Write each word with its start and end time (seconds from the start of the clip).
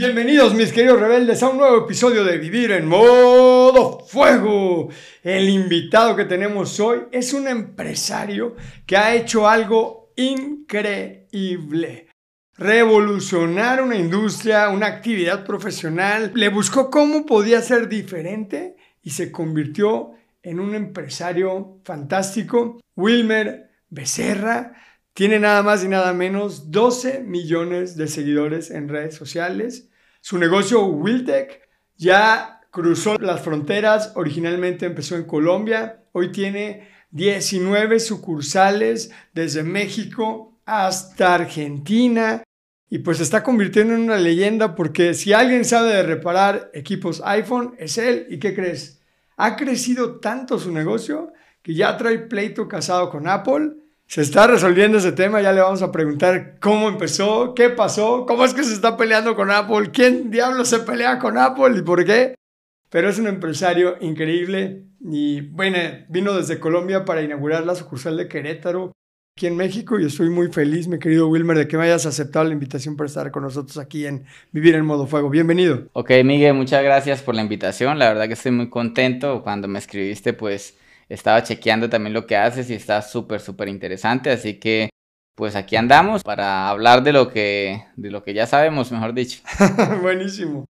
Bienvenidos 0.00 0.54
mis 0.54 0.72
queridos 0.72 0.98
rebeldes 0.98 1.42
a 1.42 1.50
un 1.50 1.58
nuevo 1.58 1.84
episodio 1.84 2.24
de 2.24 2.38
Vivir 2.38 2.72
en 2.72 2.88
modo 2.88 4.00
fuego. 4.06 4.88
El 5.22 5.50
invitado 5.50 6.16
que 6.16 6.24
tenemos 6.24 6.80
hoy 6.80 7.00
es 7.12 7.34
un 7.34 7.46
empresario 7.46 8.56
que 8.86 8.96
ha 8.96 9.14
hecho 9.14 9.46
algo 9.46 10.14
increíble. 10.16 12.08
Revolucionar 12.56 13.82
una 13.82 13.96
industria, 13.96 14.70
una 14.70 14.86
actividad 14.86 15.44
profesional. 15.44 16.32
Le 16.34 16.48
buscó 16.48 16.88
cómo 16.88 17.26
podía 17.26 17.60
ser 17.60 17.86
diferente 17.86 18.76
y 19.02 19.10
se 19.10 19.30
convirtió 19.30 20.12
en 20.42 20.60
un 20.60 20.74
empresario 20.74 21.78
fantástico. 21.84 22.80
Wilmer 22.96 23.70
Becerra 23.90 24.72
tiene 25.12 25.38
nada 25.38 25.62
más 25.62 25.84
y 25.84 25.88
nada 25.88 26.14
menos 26.14 26.70
12 26.70 27.20
millones 27.20 27.96
de 27.96 28.08
seguidores 28.08 28.70
en 28.70 28.88
redes 28.88 29.14
sociales 29.14 29.88
su 30.20 30.38
negocio 30.38 30.84
Wiltec 30.84 31.68
ya 31.96 32.60
cruzó 32.70 33.16
las 33.18 33.40
fronteras, 33.42 34.12
originalmente 34.14 34.86
empezó 34.86 35.16
en 35.16 35.24
Colombia, 35.24 36.04
hoy 36.12 36.32
tiene 36.32 36.88
19 37.10 38.00
sucursales 38.00 39.10
desde 39.32 39.62
México 39.62 40.58
hasta 40.64 41.34
Argentina 41.34 42.42
y 42.88 42.98
pues 42.98 43.18
se 43.18 43.22
está 43.22 43.42
convirtiendo 43.42 43.94
en 43.94 44.02
una 44.02 44.16
leyenda 44.16 44.74
porque 44.74 45.14
si 45.14 45.32
alguien 45.32 45.64
sabe 45.64 45.94
de 45.94 46.02
reparar 46.02 46.70
equipos 46.74 47.22
iPhone 47.24 47.74
es 47.78 47.98
él. 47.98 48.26
¿Y 48.30 48.38
qué 48.38 48.54
crees? 48.54 49.00
Ha 49.36 49.56
crecido 49.56 50.18
tanto 50.18 50.58
su 50.58 50.72
negocio 50.72 51.32
que 51.62 51.74
ya 51.74 51.96
trae 51.96 52.18
pleito 52.18 52.66
casado 52.68 53.10
con 53.10 53.28
Apple 53.28 53.74
se 54.10 54.22
está 54.22 54.48
resolviendo 54.48 54.98
ese 54.98 55.12
tema, 55.12 55.40
ya 55.40 55.52
le 55.52 55.60
vamos 55.60 55.82
a 55.82 55.92
preguntar 55.92 56.56
cómo 56.58 56.88
empezó, 56.88 57.54
qué 57.54 57.70
pasó, 57.70 58.26
cómo 58.26 58.44
es 58.44 58.54
que 58.54 58.64
se 58.64 58.74
está 58.74 58.96
peleando 58.96 59.36
con 59.36 59.52
Apple, 59.52 59.92
quién 59.92 60.32
diablos 60.32 60.66
se 60.66 60.80
pelea 60.80 61.20
con 61.20 61.38
Apple 61.38 61.78
y 61.78 61.82
por 61.82 62.04
qué. 62.04 62.34
Pero 62.90 63.08
es 63.08 63.20
un 63.20 63.28
empresario 63.28 63.94
increíble 64.00 64.82
y 65.00 65.42
bueno, 65.42 65.78
vino 66.08 66.32
desde 66.32 66.58
Colombia 66.58 67.04
para 67.04 67.22
inaugurar 67.22 67.64
la 67.64 67.76
sucursal 67.76 68.16
de 68.16 68.26
Querétaro 68.26 68.90
aquí 69.36 69.46
en 69.46 69.56
México 69.56 70.00
y 70.00 70.06
estoy 70.06 70.28
muy 70.28 70.48
feliz, 70.48 70.88
mi 70.88 70.98
querido 70.98 71.28
Wilmer, 71.28 71.58
de 71.58 71.68
que 71.68 71.78
me 71.78 71.84
hayas 71.84 72.04
aceptado 72.04 72.46
la 72.46 72.52
invitación 72.52 72.96
para 72.96 73.06
estar 73.06 73.30
con 73.30 73.44
nosotros 73.44 73.78
aquí 73.78 74.06
en 74.06 74.24
Vivir 74.50 74.74
en 74.74 74.86
Modo 74.86 75.06
Fuego. 75.06 75.30
Bienvenido. 75.30 75.84
Ok, 75.92 76.10
Miguel, 76.24 76.54
muchas 76.54 76.82
gracias 76.82 77.22
por 77.22 77.36
la 77.36 77.42
invitación. 77.42 78.00
La 78.00 78.08
verdad 78.08 78.26
que 78.26 78.34
estoy 78.34 78.50
muy 78.50 78.70
contento. 78.70 79.40
Cuando 79.44 79.68
me 79.68 79.78
escribiste, 79.78 80.32
pues 80.32 80.74
estaba 81.10 81.42
chequeando 81.42 81.90
también 81.90 82.14
lo 82.14 82.26
que 82.26 82.36
haces 82.36 82.70
y 82.70 82.74
está 82.74 83.02
súper, 83.02 83.40
súper 83.40 83.68
interesante, 83.68 84.30
así 84.30 84.54
que 84.54 84.90
pues 85.36 85.56
aquí 85.56 85.76
andamos 85.76 86.22
para 86.22 86.68
hablar 86.68 87.02
de 87.02 87.12
lo 87.12 87.30
que, 87.30 87.84
de 87.96 88.10
lo 88.10 88.22
que 88.22 88.32
ya 88.34 88.46
sabemos, 88.46 88.92
mejor 88.92 89.12
dicho. 89.14 89.40
Buenísimo. 90.02 90.66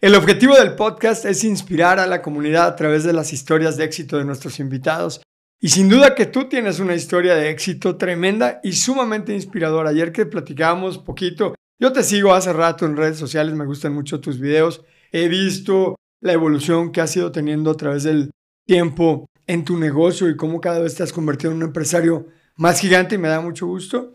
El 0.00 0.14
objetivo 0.16 0.56
del 0.56 0.74
podcast 0.74 1.24
es 1.24 1.44
inspirar 1.44 1.98
a 1.98 2.06
la 2.06 2.22
comunidad 2.22 2.66
a 2.66 2.76
través 2.76 3.04
de 3.04 3.12
las 3.12 3.32
historias 3.32 3.76
de 3.76 3.84
éxito 3.84 4.18
de 4.18 4.24
nuestros 4.24 4.60
invitados. 4.60 5.22
Y 5.60 5.68
sin 5.68 5.88
duda 5.88 6.14
que 6.14 6.26
tú 6.26 6.48
tienes 6.48 6.80
una 6.80 6.94
historia 6.94 7.36
de 7.36 7.50
éxito 7.50 7.96
tremenda 7.96 8.60
y 8.62 8.72
sumamente 8.72 9.32
inspiradora. 9.32 9.90
Ayer 9.90 10.12
que 10.12 10.26
platicábamos 10.26 10.98
poquito, 10.98 11.54
yo 11.78 11.92
te 11.92 12.02
sigo 12.02 12.34
hace 12.34 12.52
rato 12.52 12.84
en 12.84 12.96
redes 12.96 13.18
sociales, 13.18 13.54
me 13.54 13.64
gustan 13.64 13.94
mucho 13.94 14.20
tus 14.20 14.40
videos. 14.40 14.82
He 15.12 15.28
visto 15.28 15.96
la 16.20 16.32
evolución 16.32 16.92
que 16.92 17.00
has 17.00 17.16
ido 17.16 17.30
teniendo 17.32 17.70
a 17.70 17.76
través 17.76 18.02
del 18.02 18.30
tiempo 18.66 19.26
en 19.46 19.64
tu 19.64 19.78
negocio 19.78 20.28
y 20.28 20.36
cómo 20.36 20.60
cada 20.60 20.80
vez 20.80 20.94
te 20.94 21.02
has 21.02 21.12
convertido 21.12 21.50
en 21.50 21.58
un 21.58 21.64
empresario 21.64 22.28
más 22.56 22.80
gigante 22.80 23.16
y 23.16 23.18
me 23.18 23.28
da 23.28 23.40
mucho 23.40 23.66
gusto. 23.66 24.14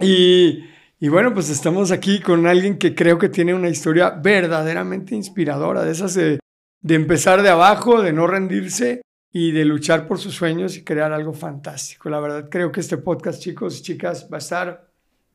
Y, 0.00 0.64
y 0.98 1.08
bueno, 1.08 1.32
pues 1.32 1.50
estamos 1.50 1.90
aquí 1.90 2.20
con 2.20 2.46
alguien 2.46 2.78
que 2.78 2.94
creo 2.94 3.18
que 3.18 3.28
tiene 3.28 3.54
una 3.54 3.68
historia 3.68 4.10
verdaderamente 4.10 5.14
inspiradora, 5.14 5.84
de 5.84 5.92
esas 5.92 6.14
de, 6.14 6.40
de 6.80 6.94
empezar 6.94 7.42
de 7.42 7.50
abajo, 7.50 8.02
de 8.02 8.12
no 8.12 8.26
rendirse 8.26 9.02
y 9.32 9.50
de 9.52 9.64
luchar 9.64 10.06
por 10.06 10.18
sus 10.18 10.34
sueños 10.34 10.76
y 10.76 10.84
crear 10.84 11.12
algo 11.12 11.32
fantástico. 11.32 12.08
La 12.08 12.20
verdad 12.20 12.48
creo 12.50 12.70
que 12.70 12.80
este 12.80 12.98
podcast, 12.98 13.40
chicos 13.42 13.80
y 13.80 13.82
chicas, 13.82 14.28
va 14.32 14.36
a 14.36 14.38
estar 14.38 14.88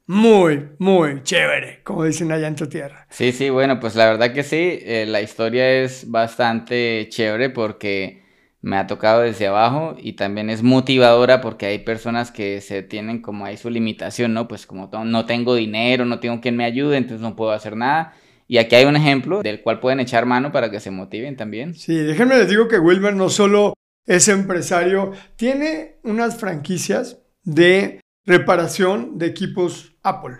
muy, 0.05 0.69
muy 0.79 1.21
chévere, 1.21 1.81
como 1.83 2.03
dicen 2.03 2.31
allá 2.31 2.47
en 2.47 2.55
tu 2.55 2.67
tierra. 2.67 3.05
Sí, 3.11 3.31
sí, 3.31 3.49
bueno, 3.49 3.79
pues 3.79 3.95
la 3.95 4.09
verdad 4.09 4.33
que 4.33 4.43
sí, 4.43 4.79
eh, 4.81 5.05
la 5.07 5.21
historia 5.21 5.83
es 5.83 6.09
bastante 6.09 7.07
chévere 7.09 7.51
porque 7.51 8.23
me 8.61 8.77
ha 8.77 8.87
tocado 8.87 9.21
desde 9.21 9.47
abajo 9.47 9.95
y 9.97 10.13
también 10.13 10.49
es 10.49 10.63
motivadora 10.63 11.41
porque 11.41 11.65
hay 11.65 11.79
personas 11.79 12.31
que 12.31 12.59
se 12.61 12.83
tienen 12.83 13.21
como 13.21 13.45
ahí 13.45 13.57
su 13.57 13.69
limitación, 13.69 14.33
¿no? 14.33 14.47
Pues 14.47 14.65
como 14.65 14.89
no 15.05 15.25
tengo 15.25 15.55
dinero, 15.55 16.05
no 16.05 16.19
tengo 16.19 16.41
quien 16.41 16.57
me 16.57 16.65
ayude, 16.65 16.97
entonces 16.97 17.21
no 17.21 17.35
puedo 17.35 17.51
hacer 17.51 17.75
nada. 17.77 18.13
Y 18.47 18.57
aquí 18.57 18.75
hay 18.75 18.85
un 18.85 18.95
ejemplo 18.95 19.41
del 19.43 19.61
cual 19.61 19.79
pueden 19.79 19.99
echar 19.99 20.25
mano 20.25 20.51
para 20.51 20.71
que 20.71 20.79
se 20.79 20.91
motiven 20.91 21.37
también. 21.37 21.75
Sí, 21.75 21.95
déjenme 21.95 22.35
les 22.35 22.49
digo 22.49 22.67
que 22.67 22.79
Wilmer 22.79 23.15
no 23.15 23.29
solo 23.29 23.75
es 24.05 24.27
empresario, 24.27 25.11
tiene 25.35 25.99
unas 26.03 26.37
franquicias 26.37 27.19
de 27.43 28.01
reparación 28.25 29.17
de 29.19 29.27
equipos 29.27 29.95
Apple. 30.01 30.37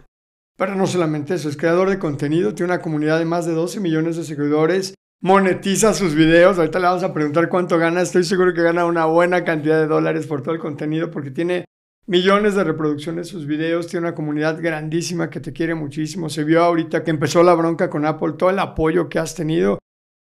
Pero 0.58 0.76
no 0.76 0.88
solamente 0.88 1.36
eso, 1.36 1.48
es 1.48 1.56
creador 1.56 1.90
de 1.90 2.00
contenido, 2.00 2.54
tiene 2.54 2.74
una 2.74 2.82
comunidad 2.82 3.20
de 3.20 3.26
más 3.26 3.46
de 3.46 3.54
12 3.54 3.80
millones 3.80 4.18
de 4.18 4.24
seguidores, 4.26 4.96
monetiza 5.22 5.94
sus 5.94 6.16
videos. 6.16 6.58
Ahorita 6.58 6.80
le 6.80 6.86
vamos 6.86 7.04
a 7.04 7.14
preguntar 7.14 7.50
cuánto 7.50 7.78
gana. 7.78 8.02
Estoy 8.02 8.24
seguro 8.24 8.54
que 8.54 8.62
gana 8.62 8.86
una 8.86 9.06
buena 9.06 9.44
cantidad 9.44 9.80
de 9.80 9.88
dólares 9.88 10.28
por 10.28 10.42
todo 10.42 10.54
el 10.54 10.60
contenido 10.60 11.12
porque 11.12 11.32
tiene 11.32 11.66
millones 12.06 12.56
de 12.56 12.64
reproducciones 12.64 13.28
sus 13.28 13.46
videos. 13.46 13.88
Tiene 13.88 14.08
una 14.08 14.16
comunidad 14.16 14.62
grandísima 14.62 15.30
que 15.30 15.40
te 15.40 15.54
quiere 15.54 15.76
muchísimo. 15.76 16.30
Se 16.30 16.44
vio 16.44 16.64
ahorita 16.64 17.04
que 17.04 17.12
empezó 17.12 17.44
la 17.44 17.54
bronca 17.54 17.90
con 17.90 18.06
Apple, 18.06 18.34
todo 18.38 18.50
el 18.50 18.60
apoyo 18.60 19.10
que 19.10 19.20
has 19.20 19.36
tenido 19.36 19.80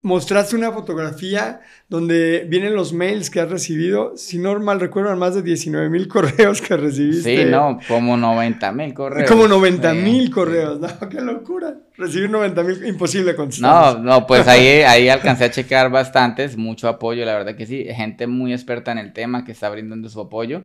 mostraste 0.03 0.57
una 0.57 0.73
fotografía 0.73 1.61
donde 1.89 2.47
vienen 2.49 2.75
los 2.75 2.93
mails 2.93 3.31
que 3.31 3.41
has 3.41 3.51
recibido. 3.51 4.17
Si 4.17 4.39
no 4.39 4.59
mal 4.61 4.81
recuerdo, 4.81 5.15
más 5.17 5.35
de 5.35 5.43
19 5.43 5.91
mil 5.91 6.09
correos 6.09 6.61
que 6.63 6.77
recibiste. 6.77 7.45
Sí, 7.45 7.51
no, 7.51 7.79
como 7.87 8.17
90 8.17 8.73
mil 8.73 8.95
correos. 8.95 9.29
Como 9.29 9.47
90 9.47 9.95
mil 9.95 10.31
correos, 10.31 10.81
no, 10.81 10.89
qué 11.09 11.21
locura. 11.21 11.77
Recibir 11.97 12.31
90 12.31 12.63
mil, 12.63 12.87
imposible 12.87 13.35
contestar. 13.35 13.99
No, 13.99 14.03
no, 14.03 14.27
pues 14.27 14.49
ahí, 14.49 14.67
ahí 14.87 15.09
alcancé 15.09 15.45
a 15.45 15.51
checar 15.51 15.91
bastantes, 15.91 16.57
mucho 16.57 16.89
apoyo, 16.89 17.25
la 17.25 17.35
verdad 17.35 17.57
que 17.57 17.67
sí. 17.67 17.85
Gente 17.91 18.27
muy 18.27 18.53
experta 18.53 18.93
en 18.93 18.99
el 18.99 19.13
tema 19.13 19.45
que 19.45 19.53
está 19.53 19.69
brindando 19.69 20.09
su 20.09 20.21
apoyo. 20.21 20.63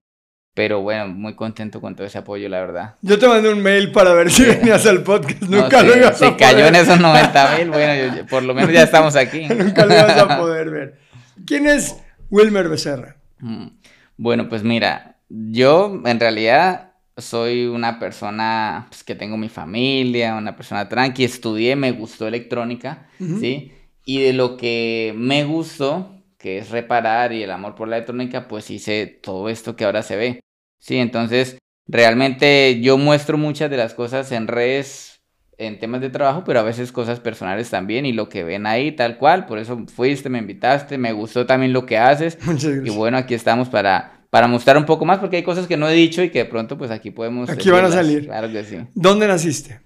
Pero 0.55 0.79
bueno, 0.81 1.09
muy 1.09 1.35
contento 1.35 1.81
con 1.81 1.95
todo 1.95 2.07
ese 2.07 2.17
apoyo, 2.17 2.47
la 2.47 2.61
verdad. 2.61 2.95
Yo 3.01 3.19
te 3.19 3.27
mandé 3.27 3.51
un 3.51 3.61
mail 3.61 3.91
para 3.91 4.13
ver 4.13 4.31
si 4.31 4.45
venías 4.45 4.85
al 4.85 5.03
podcast. 5.03 5.41
Nunca 5.49 5.83
lo 5.83 5.97
ibas 5.97 6.21
a 6.21 6.37
cayó 6.37 6.65
en 6.65 6.75
esos 6.75 6.97
90 6.97 7.55
mil, 7.57 7.69
bueno, 7.71 8.25
por 8.29 8.41
lo 8.41 8.53
menos 8.53 8.71
ya 8.71 8.83
estamos 8.83 9.17
aquí. 9.17 9.45
Nunca 9.49 9.85
lo 9.85 9.93
ibas 9.93 10.17
a 10.17 10.37
poder 10.39 10.69
ver. 10.69 10.99
¿Quién 11.45 11.67
es 11.67 11.97
Wilmer 12.29 12.69
Becerra? 12.69 13.17
Mm, 13.39 13.67
bueno, 14.15 14.47
pues 14.47 14.63
mira, 14.63 15.17
yo 15.27 16.01
en 16.05 16.19
realidad 16.21 16.93
soy 17.17 17.65
una 17.65 17.99
persona 17.99 18.85
pues, 18.87 19.03
que 19.03 19.15
tengo 19.15 19.35
mi 19.35 19.49
familia, 19.49 20.35
una 20.35 20.55
persona 20.55 20.87
tranqui, 20.87 21.25
estudié, 21.25 21.75
me 21.75 21.91
gustó 21.91 22.29
electrónica, 22.29 23.09
¿sí? 23.19 23.73
Y 24.05 24.21
de 24.21 24.31
lo 24.31 24.55
que 24.55 25.13
me 25.17 25.43
gustó, 25.43 26.23
que 26.37 26.59
es 26.59 26.69
reparar 26.69 27.33
y 27.33 27.43
el 27.43 27.51
amor 27.51 27.75
por 27.75 27.89
la 27.89 27.97
electrónica, 27.97 28.47
pues 28.47 28.71
hice 28.71 29.07
todo 29.07 29.49
esto 29.49 29.75
que 29.75 29.83
ahora 29.83 30.01
se 30.01 30.15
ve. 30.15 30.44
Sí, 30.85 30.97
entonces 30.97 31.57
realmente 31.87 32.79
yo 32.79 32.99
muestro 32.99 33.39
muchas 33.39 33.71
de 33.71 33.77
las 33.77 33.95
cosas 33.95 34.31
en 34.31 34.47
redes 34.47 35.19
en 35.57 35.79
temas 35.79 35.99
de 36.01 36.11
trabajo, 36.11 36.43
pero 36.45 36.59
a 36.59 36.63
veces 36.63 36.91
cosas 36.91 37.19
personales 37.19 37.71
también 37.71 38.05
y 38.05 38.13
lo 38.13 38.29
que 38.29 38.43
ven 38.43 38.67
ahí 38.67 38.91
tal 38.91 39.17
cual, 39.17 39.47
por 39.47 39.57
eso 39.57 39.83
fuiste, 39.87 40.29
me 40.29 40.37
invitaste, 40.37 40.99
me 40.99 41.11
gustó 41.11 41.47
también 41.47 41.73
lo 41.73 41.87
que 41.87 41.97
haces. 41.97 42.37
Y 42.85 42.91
bueno, 42.91 43.17
aquí 43.17 43.33
estamos 43.33 43.67
para, 43.67 44.27
para 44.29 44.47
mostrar 44.47 44.77
un 44.77 44.85
poco 44.85 45.05
más 45.05 45.17
porque 45.17 45.37
hay 45.37 45.43
cosas 45.43 45.65
que 45.65 45.75
no 45.75 45.89
he 45.89 45.93
dicho 45.93 46.21
y 46.21 46.29
que 46.29 46.39
de 46.39 46.45
pronto 46.45 46.77
pues 46.77 46.91
aquí 46.91 47.09
podemos... 47.09 47.49
Aquí 47.49 47.71
van 47.71 47.85
a 47.85 47.91
salir. 47.91 48.25
Claro 48.25 48.51
que 48.51 48.63
sí. 48.63 48.77
¿Dónde 48.93 49.27
naciste? 49.27 49.79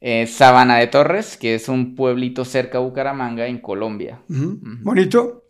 Eh, 0.00 0.28
Sabana 0.28 0.76
de 0.76 0.86
Torres, 0.86 1.36
que 1.36 1.56
es 1.56 1.68
un 1.68 1.96
pueblito 1.96 2.44
cerca 2.44 2.78
de 2.78 2.84
Bucaramanga, 2.84 3.48
en 3.48 3.58
Colombia. 3.58 4.20
¿Bonito? 4.28 5.45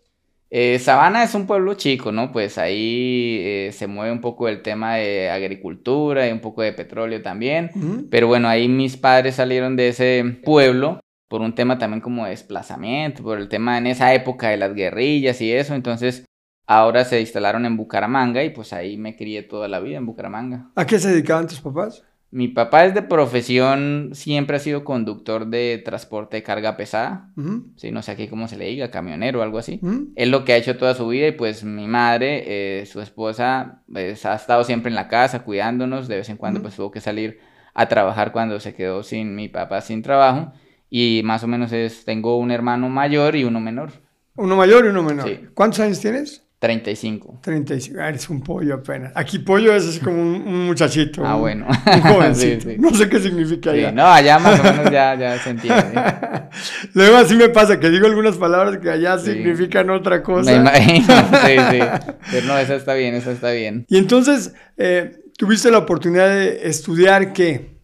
Eh, 0.51 0.79
Sabana 0.79 1.25
es 1.25 1.35
un 1.35 1.47
pueblo 1.47 1.75
chico, 1.75 2.13
¿no? 2.13 2.31
Pues 2.31 2.57
ahí 2.59 3.39
eh, 3.41 3.71
se 3.73 3.87
mueve 3.87 4.13
un 4.13 4.21
poco 4.21 4.49
el 4.49 4.63
tema 4.63 4.95
de 4.97 5.29
agricultura 5.31 6.29
y 6.29 6.33
un 6.33 6.41
poco 6.41 6.63
de 6.63 6.73
petróleo 6.73 7.23
también. 7.23 7.71
Pero 8.11 8.29
bueno, 8.29 8.49
ahí 8.49 8.69
mis 8.69 8.97
padres 8.97 9.37
salieron 9.37 9.77
de 9.77 9.89
ese 9.89 10.41
pueblo 10.45 11.01
por 11.29 11.41
un 11.41 11.55
tema 11.55 11.79
también 11.79 12.01
como 12.01 12.25
de 12.25 12.31
desplazamiento, 12.31 13.23
por 13.23 13.39
el 13.39 13.49
tema 13.49 13.79
en 13.79 13.89
esa 13.89 14.15
época 14.15 14.49
de 14.49 14.57
las 14.57 14.75
guerrillas 14.75 15.41
y 15.41 15.53
eso. 15.53 15.75
Entonces 15.75 16.25
ahora 16.67 17.05
se 17.05 17.21
instalaron 17.21 17.67
en 17.67 17.77
Bucaramanga 17.77 18.45
y 18.45 18.51
pues 18.51 18.73
ahí 18.73 18.97
me 18.97 19.17
crié 19.17 19.43
toda 19.43 19.67
la 19.69 19.81
vida 19.81 19.99
en 19.99 20.07
Bucaramanga. 20.07 20.71
¿A 20.77 20.87
qué 20.87 20.99
se 20.99 21.11
dedicaban 21.11 21.49
tus 21.49 21.61
papás? 21.61 22.05
Mi 22.37 22.49
papá 22.49 22.85
es 22.85 22.93
de 22.93 23.01
profesión, 23.01 24.11
siempre 24.13 24.59
ha 24.59 24.61
sido 24.61 24.85
conductor 24.85 25.47
de 25.47 25.81
transporte 25.83 26.37
de 26.37 26.43
carga 26.43 26.77
pesada. 26.77 27.31
Sí, 27.77 27.91
no 27.91 28.03
sé 28.03 28.13
aquí 28.13 28.29
cómo 28.29 28.47
se 28.47 28.59
le 28.59 28.67
diga, 28.67 28.91
camionero 28.91 29.41
o 29.41 29.43
algo 29.43 29.57
así. 29.57 29.81
Es 30.17 30.29
lo 30.29 30.45
que 30.45 30.53
ha 30.53 30.59
hecho 30.59 30.77
toda 30.77 30.93
su 30.93 31.09
vida 31.09 31.29
y 31.29 31.33
pues 31.33 31.65
mi 31.65 31.87
madre, 31.87 32.81
eh, 32.81 32.85
su 32.85 33.01
esposa, 33.01 33.81
pues, 33.91 34.27
ha 34.27 34.35
estado 34.35 34.65
siempre 34.65 34.91
en 34.91 34.97
la 34.97 35.09
casa 35.09 35.45
cuidándonos. 35.45 36.09
De 36.09 36.17
vez 36.17 36.29
en 36.29 36.37
cuando 36.37 36.61
pues 36.61 36.77
tuvo 36.77 36.91
que 36.91 37.01
salir 37.01 37.39
a 37.73 37.89
trabajar 37.89 38.33
cuando 38.33 38.61
se 38.61 38.75
quedó 38.75 39.03
sin 39.03 39.35
mi 39.35 39.49
papá 39.49 39.81
sin 39.81 40.03
trabajo. 40.03 40.53
Y 40.91 41.23
más 41.25 41.43
o 41.43 41.47
menos 41.47 41.73
es, 41.73 42.05
tengo 42.05 42.37
un 42.37 42.51
hermano 42.51 42.91
mayor 42.91 43.35
y 43.37 43.45
uno 43.45 43.61
menor. 43.61 43.93
Uno 44.37 44.57
mayor 44.57 44.85
y 44.85 44.89
uno 44.89 45.03
menor. 45.03 45.55
¿Cuántos 45.55 45.81
años 45.81 46.01
tienes? 46.01 46.46
35. 46.59 47.41
35, 47.43 48.01
ah, 48.01 48.09
eres 48.09 48.31
un 48.31 48.41
pollo 48.41 48.77
apenas. 48.77 49.13
Aquí 49.15 49.39
pollo 49.39 49.75
es 49.75 49.87
así 49.87 50.01
como 50.01 50.23
un, 50.23 50.67
muchachito. 50.67 51.25
Ah, 51.25 51.35
bueno. 51.35 51.67
Un 51.69 52.01
jovencito. 52.13 52.71
No 52.79 52.95
sé 52.95 53.11
qué 53.11 53.21
significa 53.21 53.73
allá. 53.73 53.93
No, 53.93 54.07
allá 54.07 54.39
más 54.39 54.59
o 54.61 54.63
menos 54.63 54.91
ya, 54.91 55.15
ya 55.17 55.39
se 55.43 55.51
entiende. 55.51 56.01
Luego 56.95 57.19
así 57.19 57.35
me 57.35 57.51
pasa 57.51 57.79
que 57.79 57.91
digo 57.91 58.07
algunas 58.07 58.37
palabras 58.37 58.79
que 58.79 58.89
allá 58.89 59.19
significan 59.19 59.91
otra 59.91 60.23
cosa. 60.23 60.51
Me 60.51 60.57
imagino, 60.57 61.07
sí, 61.45 61.57
sí. 61.71 61.79
Pero 62.31 62.47
no, 62.47 62.57
esa 62.57 62.75
está 62.75 62.95
bien, 62.95 63.15
esa 63.15 63.33
está 63.33 63.51
bien. 63.51 63.85
Y 63.89 63.99
entonces, 63.99 64.55
eh, 64.79 65.25
¿tuviste 65.37 65.71
la 65.71 65.79
oportunidad 65.79 66.29
de 66.29 66.69
estudiar 66.69 67.35
qué? 67.35 67.77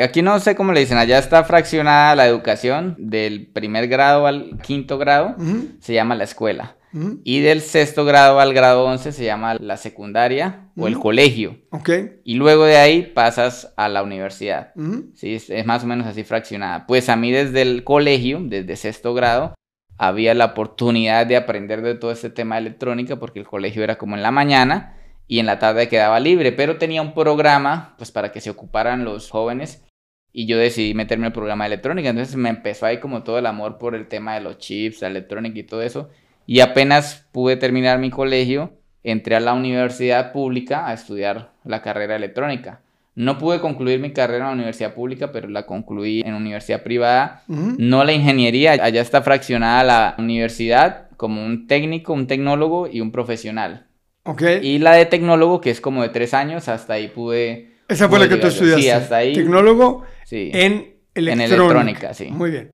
Aquí 0.00 0.22
no 0.22 0.38
sé 0.38 0.54
cómo 0.54 0.72
le 0.72 0.80
dicen, 0.80 0.96
allá 0.96 1.18
está 1.18 1.42
fraccionada 1.42 2.14
la 2.14 2.26
educación 2.26 2.94
del 2.98 3.48
primer 3.48 3.88
grado 3.88 4.26
al 4.26 4.58
quinto 4.62 4.96
grado, 4.96 5.36
se 5.80 5.92
llama 5.92 6.14
la 6.14 6.24
escuela. 6.24 6.76
Y 7.24 7.40
del 7.40 7.60
sexto 7.60 8.04
grado 8.04 8.38
al 8.38 8.52
grado 8.52 8.84
11 8.84 9.12
se 9.12 9.24
llama 9.24 9.54
la 9.54 9.76
secundaria 9.76 10.70
o 10.76 10.88
el 10.88 10.98
colegio. 10.98 11.58
Ok. 11.70 11.90
Y 12.24 12.34
luego 12.34 12.64
de 12.64 12.76
ahí 12.76 13.02
pasas 13.02 13.72
a 13.76 13.88
la 13.88 14.02
universidad. 14.02 14.72
Sí, 15.14 15.34
es, 15.34 15.66
más 15.66 15.84
o 15.84 15.86
menos 15.86 16.06
así 16.06 16.24
fraccionada. 16.24 16.86
Pues 16.86 17.08
a 17.08 17.16
mí 17.16 17.30
desde 17.30 17.62
el 17.62 17.84
colegio, 17.84 18.40
desde 18.42 18.76
sexto 18.76 19.14
grado, 19.14 19.54
había 19.96 20.34
la 20.34 20.46
oportunidad 20.46 21.26
de 21.26 21.36
aprender 21.36 21.82
de 21.82 21.94
todo 21.94 22.12
este 22.12 22.30
tema 22.30 22.56
de 22.56 22.62
electrónica 22.62 23.18
porque 23.18 23.38
el 23.38 23.46
colegio 23.46 23.84
era 23.84 23.96
como 23.96 24.16
en 24.16 24.22
la 24.22 24.30
mañana 24.30 24.96
y 25.28 25.38
en 25.38 25.46
la 25.46 25.58
tarde 25.58 25.88
quedaba 25.88 26.20
libre, 26.20 26.52
pero 26.52 26.76
tenía 26.76 27.00
un 27.00 27.14
programa 27.14 27.94
pues 27.96 28.10
para 28.10 28.32
que 28.32 28.40
se 28.40 28.50
ocuparan 28.50 29.04
los 29.04 29.30
jóvenes 29.30 29.84
y 30.32 30.46
yo 30.46 30.58
decidí 30.58 30.94
meterme 30.94 31.26
al 31.26 31.32
programa 31.32 31.64
de 31.64 31.74
electrónica. 31.74 32.08
Entonces 32.08 32.36
me 32.36 32.48
empezó 32.48 32.86
ahí 32.86 33.00
como 33.00 33.22
todo 33.22 33.38
el 33.38 33.46
amor 33.46 33.78
por 33.78 33.94
el 33.94 34.08
tema 34.08 34.34
de 34.34 34.40
los 34.40 34.58
chips, 34.58 35.02
la 35.02 35.08
electrónica 35.08 35.58
y 35.58 35.64
todo 35.64 35.82
eso. 35.82 36.10
Y 36.46 36.60
apenas 36.60 37.26
pude 37.32 37.56
terminar 37.56 37.98
mi 37.98 38.10
colegio, 38.10 38.72
entré 39.02 39.36
a 39.36 39.40
la 39.40 39.54
universidad 39.54 40.32
pública 40.32 40.86
a 40.88 40.94
estudiar 40.94 41.52
la 41.64 41.82
carrera 41.82 42.16
electrónica. 42.16 42.80
No 43.14 43.36
pude 43.38 43.60
concluir 43.60 44.00
mi 44.00 44.12
carrera 44.12 44.44
en 44.44 44.48
la 44.48 44.54
universidad 44.54 44.94
pública, 44.94 45.32
pero 45.32 45.48
la 45.48 45.66
concluí 45.66 46.22
en 46.24 46.34
universidad 46.34 46.82
privada. 46.82 47.42
No 47.46 48.04
la 48.04 48.12
ingeniería, 48.12 48.72
allá 48.72 49.02
está 49.02 49.20
fraccionada 49.22 49.84
la 49.84 50.14
universidad 50.18 51.10
como 51.18 51.44
un 51.44 51.66
técnico, 51.66 52.14
un 52.14 52.26
tecnólogo 52.26 52.88
y 52.90 53.00
un 53.00 53.12
profesional. 53.12 53.86
Ok. 54.24 54.42
Y 54.62 54.78
la 54.78 54.94
de 54.94 55.04
tecnólogo, 55.06 55.60
que 55.60 55.70
es 55.70 55.80
como 55.80 56.02
de 56.02 56.08
tres 56.08 56.32
años, 56.32 56.68
hasta 56.68 56.94
ahí 56.94 57.08
pude... 57.08 57.74
Esa 57.86 58.08
fue 58.08 58.18
la 58.18 58.28
que 58.28 58.36
tú 58.36 58.46
estudiaste. 58.46 58.82
Sí, 58.82 58.88
hasta 58.88 59.16
ahí. 59.16 59.34
Tecnólogo 59.34 60.04
en 60.30 60.96
electrónica. 61.14 61.32
En 61.32 61.40
electrónica, 61.40 62.14
sí. 62.14 62.28
Muy 62.30 62.50
bien. 62.50 62.70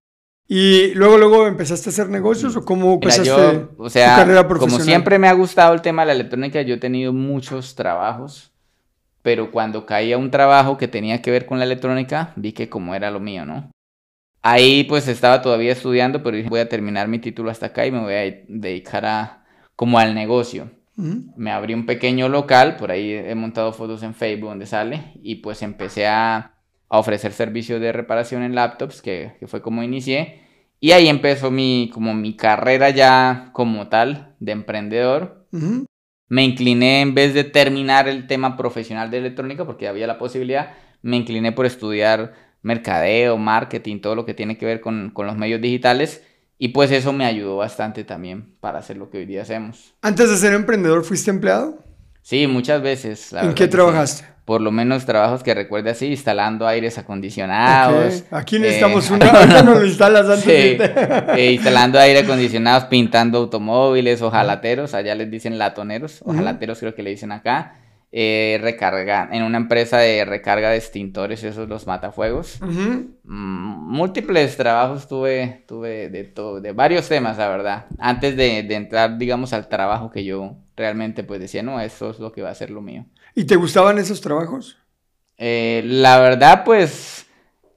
¿Y 0.50 0.94
luego, 0.94 1.18
luego 1.18 1.46
empezaste 1.46 1.90
a 1.90 1.92
hacer 1.92 2.08
negocios 2.08 2.56
o 2.56 2.64
cómo 2.64 2.94
empezaste 2.94 3.28
yo, 3.28 3.74
o 3.76 3.90
sea, 3.90 4.14
tu 4.14 4.20
carrera 4.22 4.48
profesional? 4.48 4.78
Como 4.78 4.84
siempre 4.84 5.18
me 5.18 5.28
ha 5.28 5.34
gustado 5.34 5.74
el 5.74 5.82
tema 5.82 6.02
de 6.02 6.06
la 6.06 6.12
electrónica, 6.14 6.62
yo 6.62 6.76
he 6.76 6.78
tenido 6.78 7.12
muchos 7.12 7.74
trabajos, 7.74 8.50
pero 9.20 9.50
cuando 9.50 9.84
caía 9.84 10.16
un 10.16 10.30
trabajo 10.30 10.78
que 10.78 10.88
tenía 10.88 11.20
que 11.20 11.30
ver 11.30 11.44
con 11.44 11.58
la 11.58 11.66
electrónica, 11.66 12.32
vi 12.36 12.52
que 12.52 12.70
como 12.70 12.94
era 12.94 13.10
lo 13.10 13.20
mío, 13.20 13.44
¿no? 13.44 13.70
Ahí 14.40 14.84
pues 14.84 15.06
estaba 15.06 15.42
todavía 15.42 15.72
estudiando, 15.72 16.22
pero 16.22 16.36
dije 16.38 16.48
voy 16.48 16.60
a 16.60 16.68
terminar 16.68 17.08
mi 17.08 17.18
título 17.18 17.50
hasta 17.50 17.66
acá 17.66 17.84
y 17.84 17.90
me 17.90 18.00
voy 18.00 18.14
a 18.14 18.44
dedicar 18.48 19.04
a 19.04 19.44
como 19.76 19.98
al 19.98 20.14
negocio. 20.14 20.70
Me 20.96 21.52
abrí 21.52 21.74
un 21.74 21.86
pequeño 21.86 22.28
local, 22.28 22.76
por 22.76 22.90
ahí 22.90 23.12
he 23.12 23.34
montado 23.34 23.72
fotos 23.72 24.02
en 24.02 24.14
Facebook 24.14 24.48
donde 24.48 24.66
sale 24.66 25.12
y 25.22 25.36
pues 25.36 25.62
empecé 25.62 26.08
a 26.08 26.57
a 26.88 26.98
ofrecer 26.98 27.32
servicios 27.32 27.80
de 27.80 27.92
reparación 27.92 28.42
en 28.42 28.54
laptops, 28.54 29.02
que, 29.02 29.32
fue 29.46 29.62
como 29.62 29.82
inicié. 29.82 30.42
Y 30.80 30.92
ahí 30.92 31.08
empezó 31.08 31.50
mi, 31.50 31.90
como 31.92 32.14
mi 32.14 32.36
carrera 32.36 32.90
ya 32.90 33.50
como 33.52 33.88
tal 33.88 34.36
de 34.40 34.52
emprendedor. 34.52 35.46
Me 36.28 36.44
incliné, 36.44 37.00
en 37.00 37.14
vez 37.14 37.34
de 37.34 37.44
terminar 37.44 38.08
el 38.08 38.26
tema 38.26 38.56
profesional 38.56 39.10
de 39.10 39.18
electrónica, 39.18 39.64
porque 39.64 39.88
había 39.88 40.06
la 40.06 40.18
posibilidad, 40.18 40.74
me 41.02 41.16
incliné 41.16 41.52
por 41.52 41.66
estudiar 41.66 42.34
mercadeo, 42.62 43.36
marketing, 43.38 44.00
todo 44.00 44.14
lo 44.14 44.26
que 44.26 44.34
tiene 44.34 44.58
que 44.58 44.66
ver 44.66 44.80
con, 44.80 45.10
con 45.10 45.26
los 45.26 45.36
medios 45.36 45.60
digitales. 45.60 46.24
Y 46.58 46.68
pues 46.68 46.90
eso 46.90 47.12
me 47.12 47.24
ayudó 47.24 47.56
bastante 47.56 48.04
también 48.04 48.56
para 48.60 48.80
hacer 48.80 48.96
lo 48.96 49.10
que 49.10 49.18
hoy 49.18 49.26
día 49.26 49.42
hacemos. 49.42 49.94
¿Antes 50.02 50.28
de 50.28 50.36
ser 50.36 50.54
emprendedor 50.54 51.04
fuiste 51.04 51.30
empleado? 51.30 51.87
Sí, 52.22 52.46
muchas 52.46 52.82
veces. 52.82 53.32
¿En 53.32 53.54
qué 53.54 53.68
trabajaste? 53.68 54.24
por 54.48 54.62
lo 54.62 54.72
menos 54.72 55.04
trabajos 55.04 55.42
que 55.42 55.52
recuerde 55.52 55.90
así, 55.90 56.06
instalando 56.06 56.66
aires 56.66 56.96
acondicionados. 56.96 58.24
Aquí 58.30 58.58
necesitamos 58.58 59.10
eh, 59.10 59.12
una, 59.16 59.26
ahorita 59.26 59.62
no 59.62 59.74
lo 59.74 59.84
instalas 59.84 60.24
antes. 60.24 60.42
Sí, 60.42 60.78
eh, 61.36 61.52
instalando 61.52 61.98
aire 61.98 62.20
acondicionados, 62.20 62.84
pintando 62.84 63.36
automóviles, 63.36 64.22
ojalateros, 64.22 64.94
allá 64.94 65.14
les 65.14 65.30
dicen 65.30 65.58
latoneros, 65.58 66.22
ojalateros 66.24 66.78
creo 66.78 66.94
que 66.94 67.02
le 67.02 67.10
dicen 67.10 67.30
acá. 67.30 67.74
Eh, 68.10 68.58
recarga, 68.62 69.28
en 69.30 69.42
una 69.42 69.58
empresa 69.58 69.98
de 69.98 70.24
recarga 70.24 70.70
de 70.70 70.78
extintores, 70.78 71.44
esos 71.44 71.68
los 71.68 71.86
matafuegos. 71.86 72.58
Mm, 72.62 73.02
múltiples 73.22 74.56
trabajos 74.56 75.06
tuve, 75.06 75.66
tuve 75.68 76.08
de 76.08 76.24
todo, 76.24 76.62
de 76.62 76.72
varios 76.72 77.06
temas, 77.06 77.36
la 77.36 77.48
verdad. 77.48 77.84
Antes 77.98 78.34
de, 78.34 78.62
de 78.62 78.74
entrar, 78.76 79.18
digamos, 79.18 79.52
al 79.52 79.68
trabajo 79.68 80.10
que 80.10 80.24
yo 80.24 80.56
realmente 80.78 81.24
pues 81.24 81.40
decía, 81.40 81.62
no, 81.62 81.80
eso 81.80 82.10
es 82.10 82.18
lo 82.18 82.32
que 82.32 82.42
va 82.42 82.50
a 82.50 82.54
ser 82.54 82.70
lo 82.70 82.80
mío. 82.80 83.04
¿Y 83.34 83.44
te 83.44 83.56
gustaban 83.56 83.98
esos 83.98 84.20
trabajos? 84.20 84.78
Eh, 85.36 85.82
la 85.84 86.18
verdad, 86.18 86.64
pues, 86.64 87.26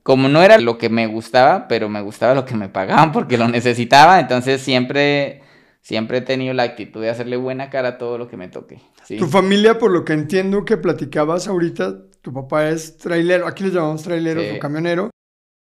como 0.03 0.29
no 0.29 0.41
era 0.41 0.59
lo 0.59 0.77
que 0.77 0.89
me 0.89 1.07
gustaba, 1.07 1.67
pero 1.67 1.89
me 1.89 2.01
gustaba 2.01 2.33
lo 2.33 2.45
que 2.45 2.55
me 2.55 2.69
pagaban 2.69 3.11
porque 3.13 3.37
lo 3.37 3.47
necesitaba, 3.47 4.19
entonces 4.19 4.61
siempre, 4.61 5.41
siempre 5.81 6.19
he 6.19 6.21
tenido 6.21 6.53
la 6.53 6.63
actitud 6.63 7.01
de 7.01 7.09
hacerle 7.09 7.37
buena 7.37 7.69
cara 7.69 7.89
a 7.89 7.97
todo 7.97 8.17
lo 8.17 8.27
que 8.27 8.37
me 8.37 8.47
toque. 8.47 8.79
Tu 9.07 9.27
familia, 9.27 9.77
por 9.77 9.91
lo 9.91 10.05
que 10.05 10.13
entiendo 10.13 10.63
que 10.63 10.77
platicabas 10.77 11.47
ahorita, 11.47 12.03
tu 12.21 12.31
papá 12.31 12.69
es 12.69 12.97
trailero, 12.97 13.47
aquí 13.47 13.63
le 13.63 13.71
llamamos 13.71 14.03
traileros 14.03 14.45
o 14.55 14.59
camionero, 14.59 15.09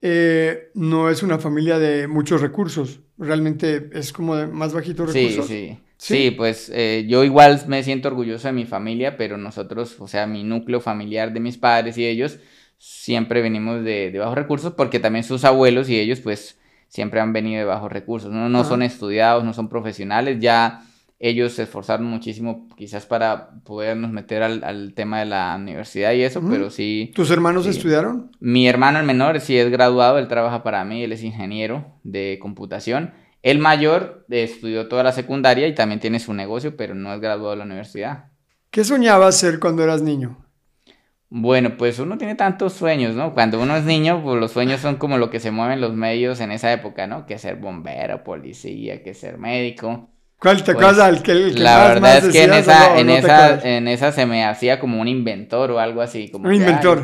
eh, 0.00 0.70
no 0.74 1.08
es 1.08 1.22
una 1.22 1.38
familia 1.38 1.78
de 1.78 2.06
muchos 2.06 2.40
recursos, 2.42 3.00
realmente 3.16 3.88
es 3.92 4.12
como 4.12 4.36
de 4.36 4.46
más 4.46 4.72
bajitos 4.72 5.12
recursos. 5.12 5.46
Sí, 5.46 5.68
sí. 5.68 5.78
Sí, 6.04 6.30
pues 6.30 6.70
eh, 6.74 7.06
yo 7.08 7.24
igual 7.24 7.62
me 7.66 7.82
siento 7.82 8.08
orgulloso 8.08 8.48
de 8.48 8.52
mi 8.52 8.66
familia, 8.66 9.16
pero 9.16 9.38
nosotros, 9.38 9.96
o 10.00 10.06
sea, 10.06 10.26
mi 10.26 10.44
núcleo 10.44 10.80
familiar 10.80 11.32
de 11.32 11.40
mis 11.40 11.56
padres 11.56 11.96
y 11.96 12.04
ellos, 12.04 12.38
siempre 12.76 13.40
venimos 13.40 13.82
de, 13.82 14.14
bajos 14.18 14.34
recursos 14.34 14.74
porque 14.74 15.00
también 15.00 15.24
sus 15.24 15.44
abuelos 15.44 15.88
y 15.88 15.98
ellos 15.98 16.20
pues 16.20 16.60
siempre 16.88 17.20
han 17.20 17.32
venido 17.32 17.58
de 17.58 17.64
bajos 17.64 17.90
recursos, 17.90 18.30
no, 18.30 18.50
no 18.50 18.64
son 18.64 18.82
estudiados, 18.82 19.44
no 19.44 19.54
son 19.54 19.70
profesionales, 19.70 20.40
ya 20.40 20.82
ellos 21.18 21.54
se 21.54 21.62
esforzaron 21.62 22.04
muchísimo 22.04 22.68
quizás 22.76 23.06
para 23.06 23.52
podernos 23.64 24.10
meter 24.10 24.42
al, 24.42 24.92
tema 24.92 25.20
de 25.20 25.24
la 25.24 25.56
universidad 25.58 26.12
y 26.12 26.22
eso, 26.22 26.42
pero 26.50 26.68
sí... 26.68 27.12
¿Tus 27.14 27.30
hermanos 27.30 27.66
estudiaron? 27.66 28.30
Mi 28.40 28.68
hermano 28.68 28.98
el 28.98 29.06
menor 29.06 29.40
sí 29.40 29.56
es 29.56 29.70
graduado, 29.70 30.18
él 30.18 30.28
trabaja 30.28 30.62
para 30.62 30.84
mí, 30.84 31.02
él 31.02 31.12
es 31.12 31.22
ingeniero 31.22 31.86
de 32.02 32.38
computación 32.42 33.14
el 33.44 33.58
mayor 33.58 34.24
estudió 34.30 34.88
toda 34.88 35.02
la 35.02 35.12
secundaria 35.12 35.68
y 35.68 35.74
también 35.74 36.00
tiene 36.00 36.18
su 36.18 36.32
negocio, 36.32 36.78
pero 36.78 36.94
no 36.94 37.12
es 37.12 37.20
graduado 37.20 37.50
de 37.50 37.58
la 37.58 37.64
universidad. 37.64 38.30
¿Qué 38.70 38.84
soñabas 38.84 39.36
ser 39.36 39.60
cuando 39.60 39.84
eras 39.84 40.00
niño? 40.00 40.42
Bueno, 41.28 41.76
pues 41.76 41.98
uno 41.98 42.16
tiene 42.16 42.36
tantos 42.36 42.72
sueños, 42.72 43.14
¿no? 43.14 43.34
Cuando 43.34 43.60
uno 43.60 43.76
es 43.76 43.84
niño, 43.84 44.22
pues 44.24 44.40
los 44.40 44.50
sueños 44.50 44.80
son 44.80 44.96
como 44.96 45.18
lo 45.18 45.28
que 45.28 45.40
se 45.40 45.50
mueven 45.50 45.82
los 45.82 45.92
medios 45.92 46.40
en 46.40 46.52
esa 46.52 46.72
época, 46.72 47.06
¿no? 47.06 47.26
Que 47.26 47.36
ser 47.36 47.56
bombero, 47.56 48.24
policía, 48.24 49.02
que 49.02 49.12
ser 49.12 49.36
médico. 49.36 50.08
¿Cuál 50.38 50.64
te 50.64 50.74
pues, 50.74 50.96
el 50.98 51.22
que, 51.22 51.34
La 51.60 51.88
verdad 51.88 52.18
es 52.18 52.28
que 52.32 52.44
en 52.44 52.52
esa, 52.54 52.98
en, 52.98 53.10
esa, 53.10 53.60
en 53.60 53.88
esa 53.88 54.10
se 54.12 54.24
me 54.24 54.46
hacía 54.46 54.80
como 54.80 55.02
un 55.02 55.08
inventor 55.08 55.70
o 55.70 55.80
algo 55.80 56.00
así. 56.00 56.30
Como 56.30 56.48
un 56.48 56.54
inventor. 56.54 57.02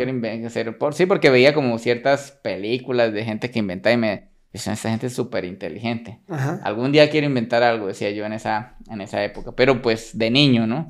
sí, 0.95 1.05
porque 1.05 1.29
veía 1.29 1.53
como 1.53 1.79
ciertas 1.79 2.31
películas 2.43 3.13
de 3.13 3.25
gente 3.25 3.51
que 3.51 3.59
inventa 3.59 3.93
y 3.93 3.99
me, 3.99 4.30
esta 4.53 4.75
gente 4.75 5.07
es 5.07 5.15
súper 5.15 5.45
inteligente. 5.45 6.21
Algún 6.63 6.93
día 6.93 7.09
quiero 7.11 7.27
inventar 7.27 7.63
algo, 7.63 7.87
decía 7.87 8.11
yo 8.11 8.25
en 8.25 8.33
esa, 8.33 8.77
en 8.91 9.01
esa 9.01 9.23
época, 9.23 9.53
pero 9.53 9.81
pues 9.81 10.19
de 10.19 10.31
niño, 10.31 10.67
¿no? 10.67 10.89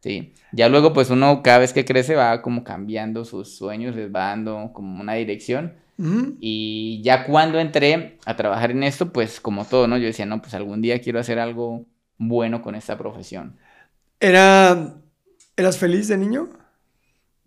Sí. 0.00 0.34
Ya 0.52 0.68
luego, 0.68 0.92
pues 0.92 1.10
uno 1.10 1.42
cada 1.42 1.58
vez 1.58 1.72
que 1.72 1.84
crece 1.84 2.16
va 2.16 2.42
como 2.42 2.64
cambiando 2.64 3.24
sus 3.24 3.56
sueños, 3.56 3.94
les 3.94 4.12
va 4.12 4.28
dando 4.28 4.70
como 4.72 5.00
una 5.00 5.14
dirección. 5.14 5.74
Y 6.40 7.00
ya 7.04 7.24
cuando 7.26 7.60
entré 7.60 8.18
a 8.26 8.34
trabajar 8.34 8.72
en 8.72 8.82
esto, 8.82 9.12
pues 9.12 9.40
como 9.40 9.64
todo, 9.64 9.86
¿no? 9.86 9.98
Yo 9.98 10.06
decía, 10.06 10.26
no, 10.26 10.42
pues 10.42 10.52
algún 10.54 10.82
día 10.82 11.00
quiero 11.00 11.20
hacer 11.20 11.38
algo 11.38 11.86
bueno 12.18 12.60
con 12.60 12.74
esta 12.74 12.98
profesión. 12.98 13.56
¿Era... 14.18 14.96
¿Eras 15.54 15.78
feliz 15.78 16.08
de 16.08 16.16
niño? 16.16 16.48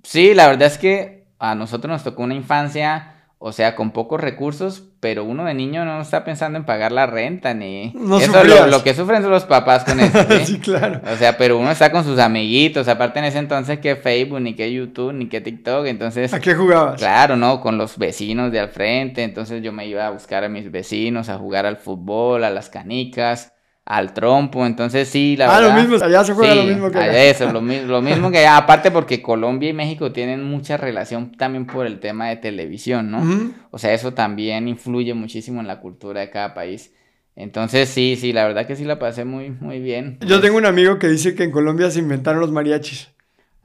Sí, 0.04 0.34
la 0.34 0.48
verdad 0.48 0.68
es 0.68 0.78
que 0.78 1.28
a 1.38 1.56
nosotros 1.56 1.92
nos 1.92 2.04
tocó 2.04 2.24
una 2.24 2.36
infancia 2.36 3.15
o 3.48 3.52
sea, 3.52 3.76
con 3.76 3.92
pocos 3.92 4.20
recursos, 4.20 4.82
pero 5.00 5.24
uno 5.24 5.46
de 5.46 5.54
niño 5.54 5.86
no 5.86 6.02
está 6.02 6.24
pensando 6.24 6.58
en 6.58 6.66
pagar 6.66 6.92
la 6.92 7.06
renta 7.06 7.54
ni... 7.54 7.92
No 7.94 8.18
eso 8.18 8.44
lo, 8.44 8.66
lo, 8.66 8.82
que 8.82 8.96
sufren 8.96 9.22
son 9.22 9.30
los 9.30 9.44
papás 9.44 9.84
con 9.84 10.00
eso. 10.00 10.18
¿sí? 10.46 10.58
claro. 10.58 11.00
O 11.14 11.16
sea, 11.16 11.38
pero 11.38 11.60
uno 11.60 11.70
está 11.70 11.92
con 11.92 12.04
sus 12.04 12.18
amiguitos, 12.18 12.88
aparte 12.88 13.20
en 13.20 13.26
ese 13.26 13.38
entonces 13.38 13.78
que 13.78 13.98
Facebook, 13.98 14.42
ni 14.42 14.56
que 14.56 14.74
YouTube, 14.74 15.14
ni 15.14 15.28
que 15.28 15.42
TikTok, 15.42 15.86
entonces... 15.86 16.34
¿A 16.34 16.40
qué 16.40 16.56
jugabas? 16.56 17.00
Claro, 17.00 17.36
¿no? 17.36 17.62
Con 17.62 17.78
los 17.78 18.00
vecinos 18.00 18.52
de 18.52 18.62
al 18.62 18.70
frente, 18.70 19.22
entonces 19.22 19.62
yo 19.62 19.72
me 19.72 19.86
iba 19.86 20.08
a 20.08 20.10
buscar 20.10 20.44
a 20.44 20.50
mis 20.50 20.72
vecinos, 20.72 21.30
a 21.30 21.38
jugar 21.38 21.68
al 21.68 21.78
fútbol, 21.78 22.46
a 22.46 22.50
las 22.50 22.70
canicas 22.70 23.52
al 23.86 24.14
trompo, 24.14 24.66
entonces 24.66 25.08
sí, 25.08 25.38
la 25.38 25.46
verdad. 25.46 25.72
Ah, 25.72 25.76
lo 25.76 25.82
mismo, 25.82 26.04
allá 26.04 26.24
se 26.24 26.34
juega 26.34 26.56
lo 26.56 26.64
mismo 26.64 26.90
que 26.90 26.98
allá. 26.98 27.24
Eso, 27.26 27.46
lo, 27.52 27.62
lo 27.62 28.02
mismo 28.02 28.32
que 28.32 28.40
allá, 28.40 28.58
aparte 28.58 28.90
porque 28.90 29.22
Colombia 29.22 29.70
y 29.70 29.74
México 29.74 30.12
tienen 30.12 30.44
mucha 30.44 30.76
relación 30.76 31.32
también 31.38 31.68
por 31.68 31.86
el 31.86 32.00
tema 32.00 32.28
de 32.30 32.38
televisión, 32.38 33.12
¿no? 33.12 33.54
O 33.70 33.78
sea, 33.78 33.94
eso 33.94 34.14
también 34.14 34.68
influye 34.68 35.14
muchísimo 35.14 35.62
en 35.62 35.68
la 35.68 35.80
cultura 35.80 36.22
de 36.22 36.32
cada 36.32 36.56
país. 36.56 36.94
Entonces 37.36 37.90
sí, 37.90 38.18
sí, 38.20 38.34
la 38.34 38.46
verdad 38.48 38.66
que 38.66 38.76
sí 38.76 38.86
la 38.86 38.98
pasé 38.98 39.26
muy, 39.26 39.52
muy 39.52 39.80
bien. 39.80 40.18
Yo 40.26 40.40
tengo 40.40 40.58
un 40.58 40.66
amigo 40.66 40.98
que 40.98 41.08
dice 41.08 41.36
que 41.36 41.44
en 41.44 41.52
Colombia 41.52 41.92
se 41.92 42.00
inventaron 42.00 42.40
los 42.40 42.52
mariachis. 42.52 43.10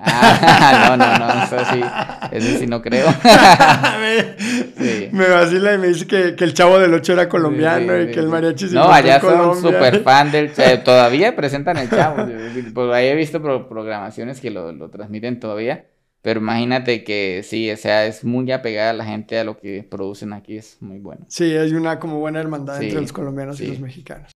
Ah, 0.03 0.87
no, 0.97 0.97
no, 0.97 1.19
no, 1.19 1.29
eso 1.45 1.59
sí, 1.73 1.81
eso 2.33 2.59
sí 2.59 2.67
no 2.67 2.81
creo. 2.81 3.07
me, 5.13 5.29
vacila 5.29 5.75
y 5.75 5.79
me 5.79 5.89
dice 5.89 6.07
que, 6.07 6.35
el 6.43 6.55
chavo 6.55 6.79
del 6.79 6.95
8 6.95 7.13
era 7.13 7.29
colombiano 7.29 8.01
y 8.01 8.11
que 8.11 8.21
el 8.21 8.29
mariachi 8.29 8.69
se 8.69 8.75
No, 8.75 8.91
allá 8.91 9.21
son 9.21 9.61
súper 9.61 10.03
fan 10.03 10.33
del 10.33 10.55
chavo, 10.55 10.83
todavía 10.83 11.37
presentan 11.37 11.77
el 11.77 11.91
chavo, 11.91 12.27
pues 12.75 12.95
ahí 12.95 13.09
he 13.09 13.15
visto 13.15 13.43
programaciones 13.43 14.41
que 14.41 14.51
lo, 14.51 14.89
transmiten 14.89 15.39
todavía, 15.39 15.85
pero 16.23 16.41
imagínate 16.41 17.05
que 17.05 17.43
sí, 17.45 17.71
o 17.71 17.77
sea, 17.77 18.07
es 18.07 18.25
muy 18.25 18.51
apegada 18.53 18.91
a 18.91 18.95
la 18.95 19.05
gente 19.05 19.39
a 19.39 19.45
lo 19.45 19.59
que 19.59 19.83
producen 19.83 20.33
aquí, 20.33 20.57
es 20.57 20.79
muy 20.81 20.99
bueno. 20.99 21.27
Sí, 21.29 21.57
hay 21.57 21.75
una 21.75 21.99
como 21.99 22.19
buena 22.19 22.41
hermandad 22.41 22.83
entre 22.83 23.01
los 23.01 23.13
colombianos 23.13 23.61
y 23.61 23.67
los 23.67 23.81
mexicanos. 23.81 24.33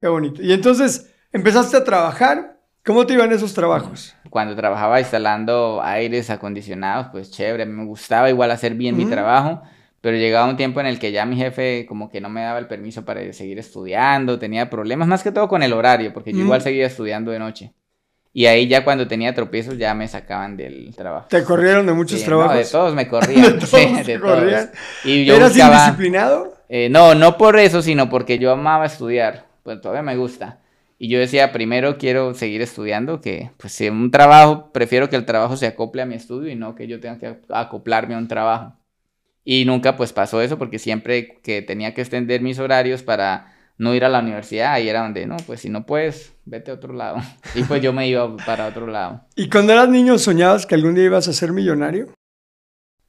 Qué 0.00 0.08
bonito. 0.08 0.42
Y 0.42 0.52
entonces, 0.52 1.10
empezaste 1.32 1.78
a 1.78 1.84
trabajar 1.84 2.55
¿Cómo 2.86 3.04
te 3.04 3.14
iban 3.14 3.32
esos 3.32 3.52
trabajos? 3.52 4.14
Cuando 4.30 4.54
trabajaba 4.54 5.00
instalando 5.00 5.80
aires 5.82 6.30
acondicionados, 6.30 7.08
pues 7.10 7.32
chévere, 7.32 7.66
me 7.66 7.84
gustaba 7.84 8.30
igual 8.30 8.52
hacer 8.52 8.74
bien 8.74 8.96
mi 8.96 9.06
trabajo, 9.06 9.60
pero 10.00 10.16
llegaba 10.16 10.48
un 10.48 10.56
tiempo 10.56 10.78
en 10.78 10.86
el 10.86 11.00
que 11.00 11.10
ya 11.10 11.26
mi 11.26 11.36
jefe 11.36 11.84
como 11.88 12.08
que 12.08 12.20
no 12.20 12.28
me 12.28 12.42
daba 12.42 12.60
el 12.60 12.68
permiso 12.68 13.04
para 13.04 13.32
seguir 13.32 13.58
estudiando, 13.58 14.38
tenía 14.38 14.70
problemas 14.70 15.08
más 15.08 15.24
que 15.24 15.32
todo 15.32 15.48
con 15.48 15.64
el 15.64 15.72
horario, 15.72 16.12
porque 16.12 16.32
yo 16.32 16.38
igual 16.38 16.62
seguía 16.62 16.86
estudiando 16.86 17.32
de 17.32 17.40
noche. 17.40 17.72
Y 18.32 18.46
ahí 18.46 18.68
ya 18.68 18.84
cuando 18.84 19.08
tenía 19.08 19.34
tropiezos 19.34 19.78
ya 19.78 19.92
me 19.94 20.06
sacaban 20.06 20.56
del 20.56 20.94
trabajo. 20.94 21.26
¿Te 21.28 21.42
corrieron 21.42 21.86
de 21.86 21.92
muchos 21.92 22.22
trabajos? 22.22 22.52
No, 22.52 22.58
de 22.58 22.64
todos 22.66 22.94
me 22.94 23.08
corrían. 23.08 23.58
de 23.58 23.66
todos, 23.66 24.06
de 24.06 24.20
corrían. 24.20 24.70
¿Eras 25.04 25.56
indisciplinado? 25.56 26.54
Eh, 26.68 26.88
no, 26.88 27.16
no 27.16 27.36
por 27.36 27.58
eso, 27.58 27.82
sino 27.82 28.08
porque 28.08 28.38
yo 28.38 28.52
amaba 28.52 28.86
estudiar. 28.86 29.46
Pues 29.64 29.80
todavía 29.80 30.02
me 30.02 30.16
gusta. 30.16 30.60
Y 30.98 31.08
yo 31.08 31.18
decía, 31.18 31.52
primero 31.52 31.98
quiero 31.98 32.32
seguir 32.34 32.62
estudiando, 32.62 33.20
que 33.20 33.50
pues 33.58 33.72
si 33.72 33.88
un 33.88 34.10
trabajo, 34.10 34.72
prefiero 34.72 35.10
que 35.10 35.16
el 35.16 35.26
trabajo 35.26 35.56
se 35.56 35.66
acople 35.66 36.02
a 36.02 36.06
mi 36.06 36.14
estudio 36.14 36.50
y 36.50 36.56
no 36.56 36.74
que 36.74 36.86
yo 36.86 37.00
tenga 37.00 37.18
que 37.18 37.36
acoplarme 37.50 38.14
a 38.14 38.18
un 38.18 38.28
trabajo. 38.28 38.76
Y 39.44 39.64
nunca 39.64 39.96
pues 39.96 40.12
pasó 40.12 40.40
eso 40.40 40.58
porque 40.58 40.78
siempre 40.78 41.38
que 41.42 41.62
tenía 41.62 41.94
que 41.94 42.00
extender 42.00 42.40
mis 42.40 42.58
horarios 42.58 43.02
para 43.02 43.54
no 43.78 43.94
ir 43.94 44.04
a 44.04 44.08
la 44.08 44.20
universidad, 44.20 44.72
ahí 44.72 44.88
era 44.88 45.02
donde, 45.02 45.26
no, 45.26 45.36
pues 45.46 45.60
si 45.60 45.68
no 45.68 45.84
puedes, 45.84 46.34
vete 46.46 46.70
a 46.70 46.74
otro 46.74 46.94
lado. 46.94 47.18
Y 47.54 47.62
pues 47.64 47.82
yo 47.82 47.92
me 47.92 48.08
iba 48.08 48.36
para 48.38 48.66
otro 48.66 48.86
lado. 48.86 49.22
¿Y 49.36 49.48
cuando 49.48 49.72
eras 49.72 49.88
niño 49.88 50.18
soñabas 50.18 50.66
que 50.66 50.74
algún 50.74 50.94
día 50.94 51.04
ibas 51.04 51.28
a 51.28 51.32
ser 51.32 51.52
millonario? 51.52 52.08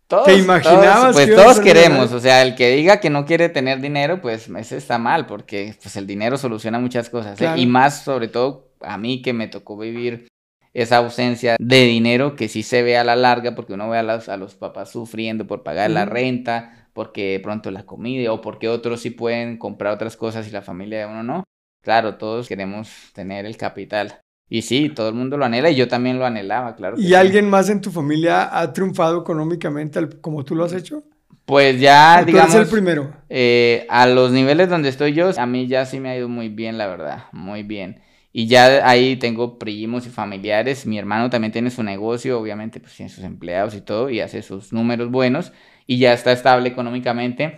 ¿Te 0.08 0.36
imaginabas? 0.36 1.14
pues 1.14 1.36
todos 1.36 1.60
queremos, 1.60 2.14
o 2.14 2.20
sea, 2.20 2.42
el 2.42 2.56
que 2.56 2.70
diga 2.72 3.00
que 3.00 3.10
no 3.10 3.26
quiere 3.26 3.50
tener 3.50 3.82
dinero, 3.82 4.22
pues 4.22 4.48
ese 4.50 4.78
está 4.78 4.98
mal, 4.98 5.26
porque 5.26 5.76
pues 5.82 5.98
el 5.98 6.08
dinero 6.08 6.38
soluciona 6.38 6.80
muchas 6.80 7.10
cosas. 7.10 7.40
¿eh? 7.42 7.54
Y 7.58 7.66
más 7.66 8.04
sobre 8.04 8.30
todo 8.30 8.72
a 8.82 8.98
mí 8.98 9.22
que 9.22 9.34
me 9.34 9.48
tocó 9.48 9.78
vivir 9.78 10.28
esa 10.74 10.98
ausencia 10.98 11.58
de 11.60 11.84
dinero 11.86 12.36
que 12.36 12.48
sí 12.48 12.64
se 12.64 12.84
ve 12.84 12.98
a 12.98 13.04
la 13.04 13.16
larga, 13.16 13.56
porque 13.56 13.74
uno 13.74 13.90
ve 13.90 13.98
a, 13.98 14.02
a 14.02 14.38
los 14.38 14.56
papás 14.56 14.92
sufriendo 14.92 15.46
por 15.46 15.64
pagar 15.64 15.90
la 15.90 16.06
renta, 16.06 16.90
porque 16.94 17.34
de 17.34 17.40
pronto 17.40 17.70
la 17.72 17.86
comida, 17.86 18.32
o 18.32 18.42
porque 18.42 18.70
otros 18.70 19.02
sí 19.02 19.10
pueden 19.10 19.58
comprar 19.58 19.94
otras 19.94 20.16
cosas 20.16 20.48
y 20.48 20.52
la 20.52 20.62
familia 20.62 21.00
de 21.00 21.06
uno 21.06 21.24
no. 21.24 21.44
Claro, 21.82 22.16
todos 22.16 22.48
queremos 22.48 22.90
tener 23.14 23.46
el 23.46 23.58
capital. 23.58 24.22
Y 24.50 24.62
sí, 24.62 24.89
todo 24.89 25.10
el 25.10 25.16
mundo 25.16 25.38
lo 25.38 25.46
anhela 25.46 25.70
y 25.70 25.75
yo 25.75 25.88
también 25.88 26.20
lo 26.20 26.25
anhelaba, 26.25 26.75
claro. 26.75 26.96
¿Y 26.98 27.13
alguien 27.13 27.50
más 27.50 27.70
en 27.70 27.82
tu 27.82 27.92
familia 27.92 28.58
ha 28.58 28.72
triunfado 28.72 29.20
económicamente 29.20 30.00
como 30.22 30.46
tú 30.46 30.56
lo 30.56 30.63
has 30.63 30.74
hecho? 30.74 31.04
Pues 31.46 31.80
ya, 31.80 32.24
digamos. 32.24 32.56
el 32.56 32.68
primero? 32.68 33.13
Eh, 33.30 33.86
a 33.89 34.08
los 34.08 34.32
niveles 34.32 34.70
donde 34.70 34.89
estoy 34.89 35.13
yo, 35.13 35.32
a 35.38 35.46
mí 35.46 35.68
ya 35.68 35.86
sí 35.86 36.00
me 36.00 36.10
ha 36.10 36.18
ido 36.18 36.30
muy 36.30 36.50
bien, 36.50 36.77
la 36.77 36.88
verdad, 36.88 37.25
muy 37.32 37.63
bien. 37.63 38.01
Y 38.34 38.48
ya 38.48 38.88
ahí 38.88 39.16
tengo 39.16 39.58
primos 39.58 40.06
y 40.06 40.10
familiares. 40.10 40.86
Mi 40.86 41.00
hermano 41.00 41.30
también 41.30 41.51
tiene 41.51 41.72
su 41.72 41.84
negocio, 41.84 42.39
obviamente, 42.39 42.80
pues 42.80 42.96
tiene 42.96 43.10
sus 43.10 43.24
empleados 43.24 43.75
y 43.75 43.82
todo, 43.82 44.10
y 44.10 44.20
hace 44.20 44.42
sus 44.42 44.72
números 44.74 45.10
buenos 45.10 45.51
y 45.89 46.00
ya 46.00 46.13
está 46.13 46.34
estable 46.34 46.67
económicamente, 46.67 47.56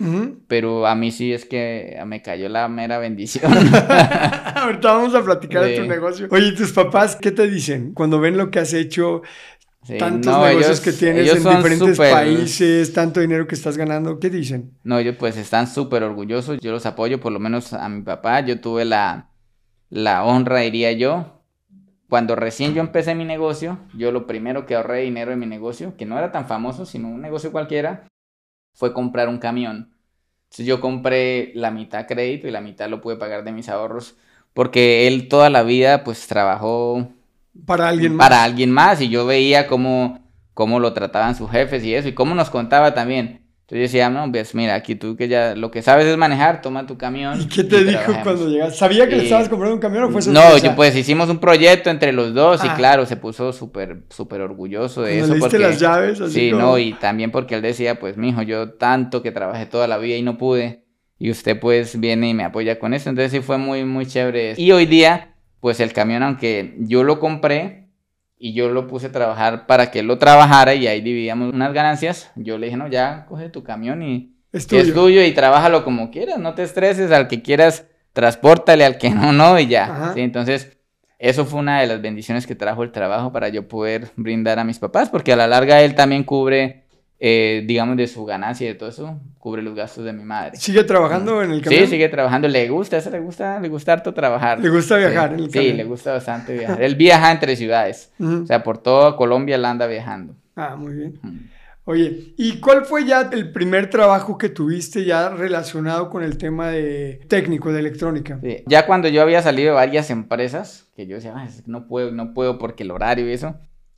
pero 0.48 0.86
a 0.86 0.94
mí 0.94 1.12
sí 1.12 1.34
es 1.34 1.46
que 1.46 2.00
me 2.06 2.22
cayó 2.22 2.48
la 2.48 2.68
mera 2.68 3.00
bendición. 3.00 3.52
Ahorita 4.56 4.94
vamos 4.94 5.16
a 5.16 5.24
platicar 5.24 5.64
de 5.64 5.80
tu 5.80 5.86
negocio. 5.86 6.28
Oye, 6.30 6.52
¿tus 6.52 6.72
papás 6.72 7.16
qué 7.16 7.32
te 7.32 7.50
dicen 7.50 7.92
cuando 7.94 8.20
ven 8.20 8.38
lo 8.38 8.52
que 8.52 8.60
has 8.60 8.74
hecho? 8.74 9.24
tantos 9.98 10.38
negocios 10.46 10.82
que 10.82 10.92
tienes 10.92 11.34
en 11.34 11.44
diferentes 11.44 11.98
países, 11.98 12.94
tanto 12.94 13.22
dinero 13.22 13.48
que 13.48 13.56
estás 13.56 13.78
ganando, 13.78 14.20
¿qué 14.20 14.30
dicen? 14.30 14.78
No, 14.84 15.00
ellos 15.00 15.16
pues 15.18 15.36
están 15.38 15.68
súper 15.68 16.04
orgullosos, 16.04 16.60
yo 16.60 16.72
los 16.72 16.86
apoyo, 16.86 17.20
por 17.20 17.32
lo 17.32 17.40
menos 17.40 17.74
a 17.74 17.90
mi 17.90 18.02
papá, 18.02 18.42
yo 18.42 18.60
tuve 18.60 18.86
la, 18.86 19.32
la 19.90 20.26
honra, 20.26 20.60
diría 20.60 20.92
yo, 20.92 21.42
cuando 22.10 22.36
recién 22.36 22.74
yo 22.74 22.82
empecé 22.82 23.16
mi 23.16 23.26
negocio, 23.26 23.80
yo 23.96 24.12
lo 24.12 24.28
primero 24.28 24.66
que 24.66 24.76
ahorré 24.76 25.02
dinero 25.02 25.32
en 25.32 25.40
mi 25.40 25.46
negocio, 25.46 25.96
que 25.98 26.06
no 26.06 26.18
era 26.18 26.32
tan 26.32 26.46
famoso, 26.48 26.86
sino 26.86 27.08
un 27.08 27.22
negocio 27.22 27.52
cualquiera, 27.52 28.04
fue 28.80 28.94
comprar 28.94 29.28
un 29.28 29.40
camión. 29.40 29.94
Entonces 30.46 30.66
yo 30.66 30.80
compré 30.80 31.52
la 31.54 31.70
mitad 31.70 32.08
crédito 32.08 32.48
y 32.48 32.52
la 32.52 32.62
mitad 32.62 32.88
lo 32.88 33.02
pude 33.02 33.18
pagar 33.18 33.44
de 33.44 33.52
mis 33.52 33.68
ahorros 33.68 34.16
porque 34.54 35.06
él 35.06 35.28
toda 35.28 35.50
la 35.50 35.64
vida 35.64 36.06
pues 36.06 36.26
trabajó 36.28 37.10
para 37.66 37.90
alguien 37.90 38.16
más. 38.16 38.30
Para 38.30 38.44
alguien 38.46 38.72
más 38.72 39.02
y 39.02 39.10
yo 39.10 39.26
veía 39.26 39.68
cómo, 39.68 40.26
cómo 40.54 40.80
lo 40.80 40.94
trataban 40.94 41.36
sus 41.36 41.52
jefes 41.52 41.84
y 41.84 41.94
eso 41.94 42.08
y 42.08 42.14
cómo 42.14 42.36
nos 42.36 42.50
contaba 42.50 42.94
también. 42.94 43.42
Entonces 43.70 43.92
yo 43.92 44.00
decía, 44.00 44.10
no, 44.10 44.32
pues 44.32 44.56
mira, 44.56 44.74
aquí 44.74 44.96
tú 44.96 45.16
que 45.16 45.28
ya 45.28 45.54
lo 45.54 45.70
que 45.70 45.84
sabes 45.84 46.08
es 46.08 46.18
manejar, 46.18 46.60
toma 46.60 46.88
tu 46.88 46.98
camión. 46.98 47.40
¿Y 47.40 47.46
qué 47.46 47.64
te 47.64 47.84
dijo 47.84 48.14
cuando 48.24 48.50
llegaste? 48.50 48.76
¿Sabía 48.76 49.08
que 49.08 49.16
le 49.16 49.24
estabas 49.26 49.48
comprando 49.48 49.76
un 49.76 49.80
camión 49.80 50.06
o 50.06 50.10
fue 50.10 50.24
sorpresa? 50.24 50.50
No, 50.50 50.58
yo, 50.58 50.76
pues 50.76 50.96
hicimos 50.96 51.30
un 51.30 51.38
proyecto 51.38 51.92
entre 51.92 52.12
los 52.12 52.34
dos 52.34 52.66
y 52.66 52.70
claro, 52.70 53.06
se 53.06 53.16
puso 53.16 53.54
súper, 53.54 54.06
súper 54.10 54.42
orgulloso 54.42 55.04
de 55.04 55.20
eso. 55.20 55.36
porque 55.40 55.60
las 55.60 55.80
llaves? 55.80 56.20
Así 56.20 56.34
sí, 56.34 56.52
no, 56.52 56.80
y 56.80 56.94
también 56.94 57.30
porque 57.30 57.54
él 57.54 57.62
decía, 57.62 58.00
pues 58.00 58.18
mijo, 58.18 58.42
yo 58.42 58.72
tanto 58.72 59.22
que 59.22 59.32
trabajé 59.32 59.68
toda 59.68 59.88
la 59.88 60.00
vida 60.00 60.16
y 60.16 60.24
no 60.24 60.40
pude, 60.40 60.86
y 61.20 61.30
usted 61.30 61.60
pues 61.60 62.00
viene 62.00 62.30
y 62.30 62.34
me 62.34 62.46
apoya 62.46 62.80
con 62.80 62.96
eso, 62.96 63.12
entonces 63.12 63.32
sí 63.32 63.42
fue 63.42 63.60
muy, 63.60 63.86
muy 63.86 64.08
chévere. 64.08 64.56
Y 64.58 64.72
hoy 64.72 64.88
día, 64.88 65.36
pues 65.60 65.80
el 65.80 65.94
camión, 65.94 66.24
aunque 66.24 66.74
yo 66.80 67.04
lo 67.04 67.20
compré, 67.20 67.89
y 68.40 68.54
yo 68.54 68.70
lo 68.70 68.88
puse 68.88 69.08
a 69.08 69.12
trabajar 69.12 69.68
para 69.68 69.92
que 69.92 70.00
él 70.00 70.08
lo 70.08 70.18
trabajara 70.18 70.74
y 70.74 70.88
ahí 70.88 71.02
dividíamos 71.02 71.54
unas 71.54 71.74
ganancias. 71.74 72.32
Yo 72.36 72.58
le 72.58 72.68
dije, 72.68 72.78
no, 72.78 72.88
ya 72.88 73.26
coge 73.28 73.50
tu 73.50 73.64
camión 73.64 74.02
y 74.02 74.34
es 74.54 74.66
tuyo, 74.66 75.24
y 75.24 75.32
trabájalo 75.34 75.84
como 75.84 76.10
quieras, 76.10 76.40
no 76.40 76.56
te 76.56 76.64
estreses, 76.64 77.12
al 77.12 77.28
que 77.28 77.44
quieras, 77.44 77.86
transportale, 78.14 78.86
al 78.86 78.98
que 78.98 79.10
no, 79.12 79.32
no, 79.34 79.60
y 79.60 79.68
ya. 79.68 80.14
Entonces, 80.16 80.78
eso 81.20 81.46
fue 81.46 81.60
una 81.60 81.82
de 81.82 81.88
las 81.88 82.02
bendiciones 82.02 82.48
que 82.48 82.56
trajo 82.56 82.82
el 82.82 82.92
trabajo 82.92 83.32
para 83.32 83.50
yo 83.50 83.68
poder 83.68 84.10
brindar 84.16 84.58
a 84.58 84.64
mis 84.64 84.80
papás, 84.80 85.10
porque 85.10 85.34
a 85.34 85.36
la 85.36 85.46
larga 85.46 85.82
él 85.82 85.94
también 85.94 86.24
cubre 86.24 86.86
eh, 87.22 87.64
digamos, 87.66 87.98
de 87.98 88.08
su 88.08 88.24
ganancia 88.26 88.66
y 88.66 88.70
de 88.70 88.76
todo 88.76 88.90
eso, 88.90 89.20
cubre 89.38 89.62
los 89.62 89.76
gastos 89.76 90.06
de 90.06 90.14
mi 90.14 90.24
madre. 90.24 90.56
¿Sigue 90.56 90.84
trabajando 90.86 91.44
en 91.44 91.52
el 91.52 91.62
camión? 91.62 91.84
Sí, 91.84 91.88
sigue 91.88 92.08
trabajando. 92.08 92.48
Le 92.48 92.70
gusta, 92.70 92.98
eso 92.98 93.10
le 93.10 93.20
gusta, 93.20 93.60
le 93.60 93.68
gusta 93.68 93.94
harto 93.94 94.14
trabajar. 94.14 94.60
¿Le 94.60 94.70
gusta 94.70 94.98
viajar 94.98 95.34
en 95.34 95.40
el 95.42 95.52
camión? 95.52 95.72
Sí, 95.72 95.78
le 95.78 95.84
gusta 95.84 96.14
bastante 96.14 96.58
viajar. 96.58 96.82
Él 96.82 96.96
viaja 96.96 97.32
entre 97.32 97.56
ciudades. 97.56 98.12
O 98.20 98.46
sea, 98.46 98.64
por 98.64 98.78
toda 98.78 99.18
Colombia 99.18 99.56
él 99.56 99.66
anda 99.66 99.86
viajando. 99.86 100.36
Ah, 100.56 100.76
muy 100.78 100.94
bien. 100.94 101.20
Oye, 101.84 102.34
¿y 102.38 102.60
cuál 102.60 102.86
fue 102.86 103.04
ya 103.04 103.30
el 103.32 103.52
primer 103.52 103.90
trabajo 103.90 104.38
que 104.38 104.48
tuviste 104.50 105.06
ya 105.06 105.30
relacionado 105.30 106.10
con 106.10 106.24
el 106.24 106.38
tema 106.38 106.70
de 106.70 107.22
técnico 107.28 107.74
de 107.74 107.80
electrónica? 107.80 108.40
Ya 108.68 108.86
cuando 108.86 109.08
yo 109.08 109.22
había 109.22 109.42
salido 109.42 109.70
de 109.70 109.76
varias 109.76 110.10
empresas, 110.12 110.88
que 110.96 111.08
yo 111.08 111.16
decía, 111.16 111.34
no 111.66 111.88
puedo, 111.88 112.12
no 112.12 112.34
puedo 112.34 112.60
porque 112.60 112.84
el 112.84 112.92
horario 112.92 113.28
y 113.28 113.34
eso, 113.34 113.56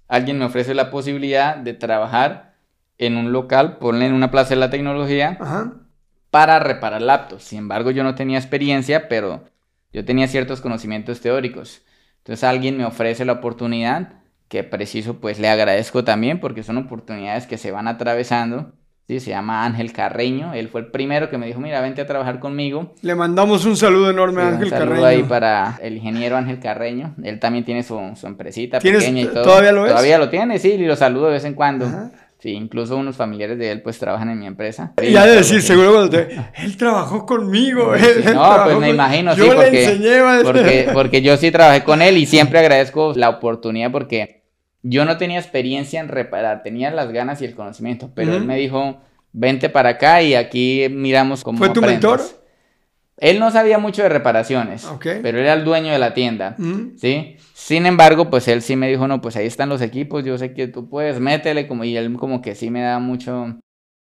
alguien 0.08 0.40
me 0.40 0.46
ofrece 0.46 0.74
la 0.74 0.90
posibilidad 0.90 1.58
de 1.58 1.74
trabajar 1.74 2.51
en 3.02 3.18
un 3.18 3.34
local, 3.34 3.78
ponle 3.80 4.06
en 4.06 4.14
una 4.14 4.32
plaza 4.32 4.52
de 4.52 4.58
la 4.58 4.70
tecnología, 4.70 5.38
para 6.30 6.60
reparar 6.60 7.02
laptops. 7.02 7.44
Sin 7.44 7.60
embargo, 7.60 7.92
yo 7.92 8.04
no 8.04 8.16
tenía 8.16 8.38
experiencia, 8.38 9.10
pero 9.10 9.44
yo 9.92 10.06
tenía 10.06 10.28
ciertos 10.28 10.62
conocimientos 10.62 11.20
teóricos. 11.20 11.82
Entonces 12.20 12.44
alguien 12.44 12.78
me 12.78 12.86
ofrece 12.86 13.26
la 13.26 13.34
oportunidad 13.34 14.14
que 14.48 14.64
preciso 14.64 15.16
pues 15.16 15.40
le 15.40 15.50
agradezco 15.50 16.04
también 16.04 16.40
porque 16.40 16.62
son 16.62 16.78
oportunidades 16.78 17.48
que 17.48 17.58
se 17.58 17.72
van 17.72 17.88
atravesando. 17.88 18.74
Sí, 19.08 19.20
se 19.20 19.32
llama 19.32 19.66
Ángel 19.66 19.92
Carreño, 19.92 20.54
él 20.54 20.70
fue 20.70 20.82
el 20.82 20.88
primero 20.88 21.30
que 21.30 21.38
me 21.38 21.48
dijo, 21.48 21.60
mira, 21.60 21.82
vente 21.82 22.02
a 22.02 22.06
trabajar 22.06 22.40
conmigo. 22.40 22.94
Le 23.02 23.16
mandamos 23.16 23.66
un 23.66 23.76
saludo 23.76 24.12
enorme 24.12 24.44
a 24.44 24.50
Ángel 24.50 24.66
un 24.66 24.70
saludo 24.70 25.06
ahí 25.06 25.24
para 25.24 25.80
el 25.82 25.98
ingeniero 25.98 26.38
Ángel 26.38 26.60
Carreño, 26.60 27.16
él 27.24 27.40
también 27.40 27.66
tiene 27.66 27.84
su, 27.84 28.00
su 28.16 28.28
empresita 28.28 28.80
pequeña 28.80 29.22
y 29.22 29.26
todo. 29.26 29.44
¿Todavía 29.44 29.72
lo 29.72 29.86
es? 29.86 29.92
Todavía 29.92 30.18
lo 30.18 30.30
tiene, 30.30 30.60
sí, 30.60 30.74
y 30.74 30.86
lo 30.86 30.96
saludo 30.96 31.26
de 31.26 31.32
vez 31.34 31.46
en 31.46 31.56
cuando. 31.56 31.88
Sí, 32.42 32.54
incluso 32.54 32.98
unos 32.98 33.16
familiares 33.16 33.60
de 33.60 33.72
él 33.72 33.84
pues 33.84 34.00
trabajan 34.00 34.32
en 34.32 34.40
mi 34.40 34.48
empresa. 34.48 34.94
Y 35.00 35.16
ha 35.16 35.28
de 35.28 35.36
decir, 35.36 35.62
seguro 35.62 35.92
cuando 35.92 36.10
te... 36.10 36.36
Él 36.64 36.76
trabajó 36.76 37.24
conmigo. 37.24 37.94
no, 38.34 38.64
pues 38.64 38.78
me 38.80 38.90
imagino, 38.90 39.36
sí, 39.36 39.44
porque, 39.46 40.42
porque, 40.44 40.90
porque 40.94 41.22
yo 41.22 41.38
sí 41.38 41.52
trabajé 41.52 41.84
con 41.84 42.02
él 42.02 42.18
y 42.18 42.26
siempre 42.26 42.58
agradezco 42.58 43.14
la 43.16 43.30
oportunidad 43.30 43.92
porque 43.92 44.42
yo 44.82 45.06
no 45.06 45.18
tenía 45.18 45.38
experiencia 45.38 46.00
en 46.00 46.08
reparar, 46.08 46.64
tenía 46.64 46.90
las 46.90 47.12
ganas 47.12 47.44
y 47.44 47.46
el 47.46 47.54
conocimiento, 47.54 48.10
pero 48.16 48.36
él 48.36 48.44
me 48.44 48.58
dijo, 48.58 49.00
vente 49.34 49.70
para 49.70 49.90
acá 49.90 50.24
y 50.24 50.34
aquí 50.34 50.88
miramos 50.90 51.44
cómo 51.44 51.60
¿Fue 51.60 51.70
tu 51.70 51.82
mentor? 51.82 52.22
Él 53.22 53.40
no 53.40 53.52
sabía 53.52 53.78
mucho 53.78 54.02
de 54.02 54.10
reparaciones, 54.10 54.86
pero 55.00 55.38
era 55.38 55.54
el 55.54 55.64
dueño 55.64 55.94
de 55.94 56.00
la 56.00 56.14
tienda, 56.16 56.58
¿sí? 56.98 57.38
Sin 57.54 57.86
embargo, 57.86 58.32
pues 58.32 58.48
él 58.48 58.64
sí 58.64 58.76
me 58.76 58.90
dijo, 58.90 59.08
no, 59.08 59.22
pues 59.22 59.36
ahí 59.36 59.46
están 59.46 59.70
los 59.70 59.82
equipos, 59.82 60.26
yo 60.26 60.38
sé 60.40 60.54
que 60.54 60.68
tú 60.68 60.90
puedes, 60.90 61.20
métele, 61.20 61.68
como, 61.68 61.84
y 61.84 61.96
él 61.96 62.12
como 62.18 62.42
que 62.42 62.56
sí 62.56 62.72
me 62.72 62.82
da 62.82 62.98
mucho, 62.98 63.60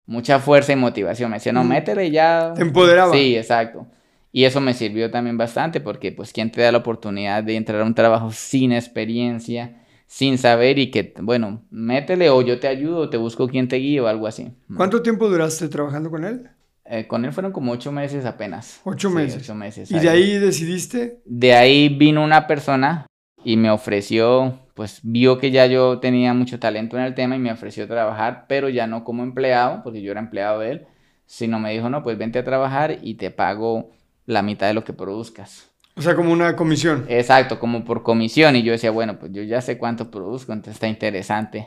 mucha 0.04 0.40
fuerza 0.40 0.72
y 0.72 0.76
motivación, 0.76 1.30
me 1.30 1.36
decía, 1.36 1.52
no, 1.52 1.62
métele 1.62 2.10
ya. 2.10 2.52
Te 2.56 2.62
empoderaba. 2.62 3.12
Sí, 3.14 3.36
exacto. 3.36 3.86
Y 4.32 4.46
eso 4.46 4.60
me 4.60 4.74
sirvió 4.74 5.12
también 5.12 5.38
bastante, 5.38 5.80
porque 5.80 6.10
pues 6.10 6.32
quién 6.32 6.50
te 6.50 6.60
da 6.60 6.72
la 6.72 6.78
oportunidad 6.78 7.44
de 7.44 7.54
entrar 7.54 7.82
a 7.82 7.84
un 7.84 7.94
trabajo 7.94 8.32
sin 8.32 8.72
experiencia, 8.72 9.80
sin 10.08 10.38
saber 10.38 10.80
y 10.80 10.90
que, 10.90 11.14
bueno, 11.20 11.62
métele 11.70 12.30
o 12.30 12.42
yo 12.42 12.58
te 12.58 12.66
ayudo, 12.66 12.98
o 12.98 13.10
te 13.10 13.16
busco 13.16 13.46
quien 13.46 13.68
te 13.68 13.76
guíe 13.76 14.00
o 14.00 14.08
algo 14.08 14.26
así. 14.26 14.50
¿Cuánto 14.76 15.02
tiempo 15.02 15.28
duraste 15.28 15.68
trabajando 15.68 16.10
con 16.10 16.24
él? 16.24 16.50
Eh, 16.86 17.06
con 17.06 17.24
él 17.24 17.32
fueron 17.32 17.52
como 17.52 17.72
ocho 17.72 17.92
meses 17.92 18.26
apenas. 18.26 18.80
Ocho 18.84 19.10
meses. 19.10 19.42
Ocho 19.42 19.54
meses. 19.54 19.90
¿Y 19.90 19.98
de 19.98 20.08
ahí 20.08 20.38
decidiste? 20.38 21.22
De 21.24 21.54
ahí 21.54 21.88
vino 21.88 22.22
una 22.22 22.46
persona 22.46 23.06
y 23.42 23.56
me 23.56 23.70
ofreció, 23.70 24.58
pues 24.74 25.00
vio 25.02 25.38
que 25.38 25.50
ya 25.50 25.66
yo 25.66 25.98
tenía 25.98 26.34
mucho 26.34 26.58
talento 26.58 26.98
en 26.98 27.04
el 27.04 27.14
tema 27.14 27.36
y 27.36 27.38
me 27.38 27.52
ofreció 27.52 27.86
trabajar, 27.86 28.46
pero 28.48 28.68
ya 28.68 28.86
no 28.86 29.04
como 29.04 29.22
empleado, 29.22 29.82
porque 29.82 30.02
yo 30.02 30.10
era 30.10 30.20
empleado 30.20 30.60
de 30.60 30.70
él, 30.72 30.86
sino 31.26 31.58
me 31.58 31.72
dijo, 31.72 31.88
no, 31.88 32.02
pues 32.02 32.18
vente 32.18 32.38
a 32.38 32.44
trabajar 32.44 32.98
y 33.02 33.14
te 33.14 33.30
pago 33.30 33.90
la 34.26 34.42
mitad 34.42 34.66
de 34.66 34.74
lo 34.74 34.84
que 34.84 34.92
produzcas. 34.92 35.70
O 35.96 36.02
sea, 36.02 36.16
como 36.16 36.32
una 36.32 36.56
comisión. 36.56 37.06
Exacto, 37.08 37.60
como 37.60 37.84
por 37.84 38.02
comisión. 38.02 38.56
Y 38.56 38.64
yo 38.64 38.72
decía, 38.72 38.90
bueno, 38.90 39.18
pues 39.18 39.30
yo 39.32 39.42
ya 39.42 39.60
sé 39.60 39.78
cuánto 39.78 40.10
produzco, 40.10 40.52
entonces 40.52 40.74
está 40.74 40.88
interesante. 40.88 41.66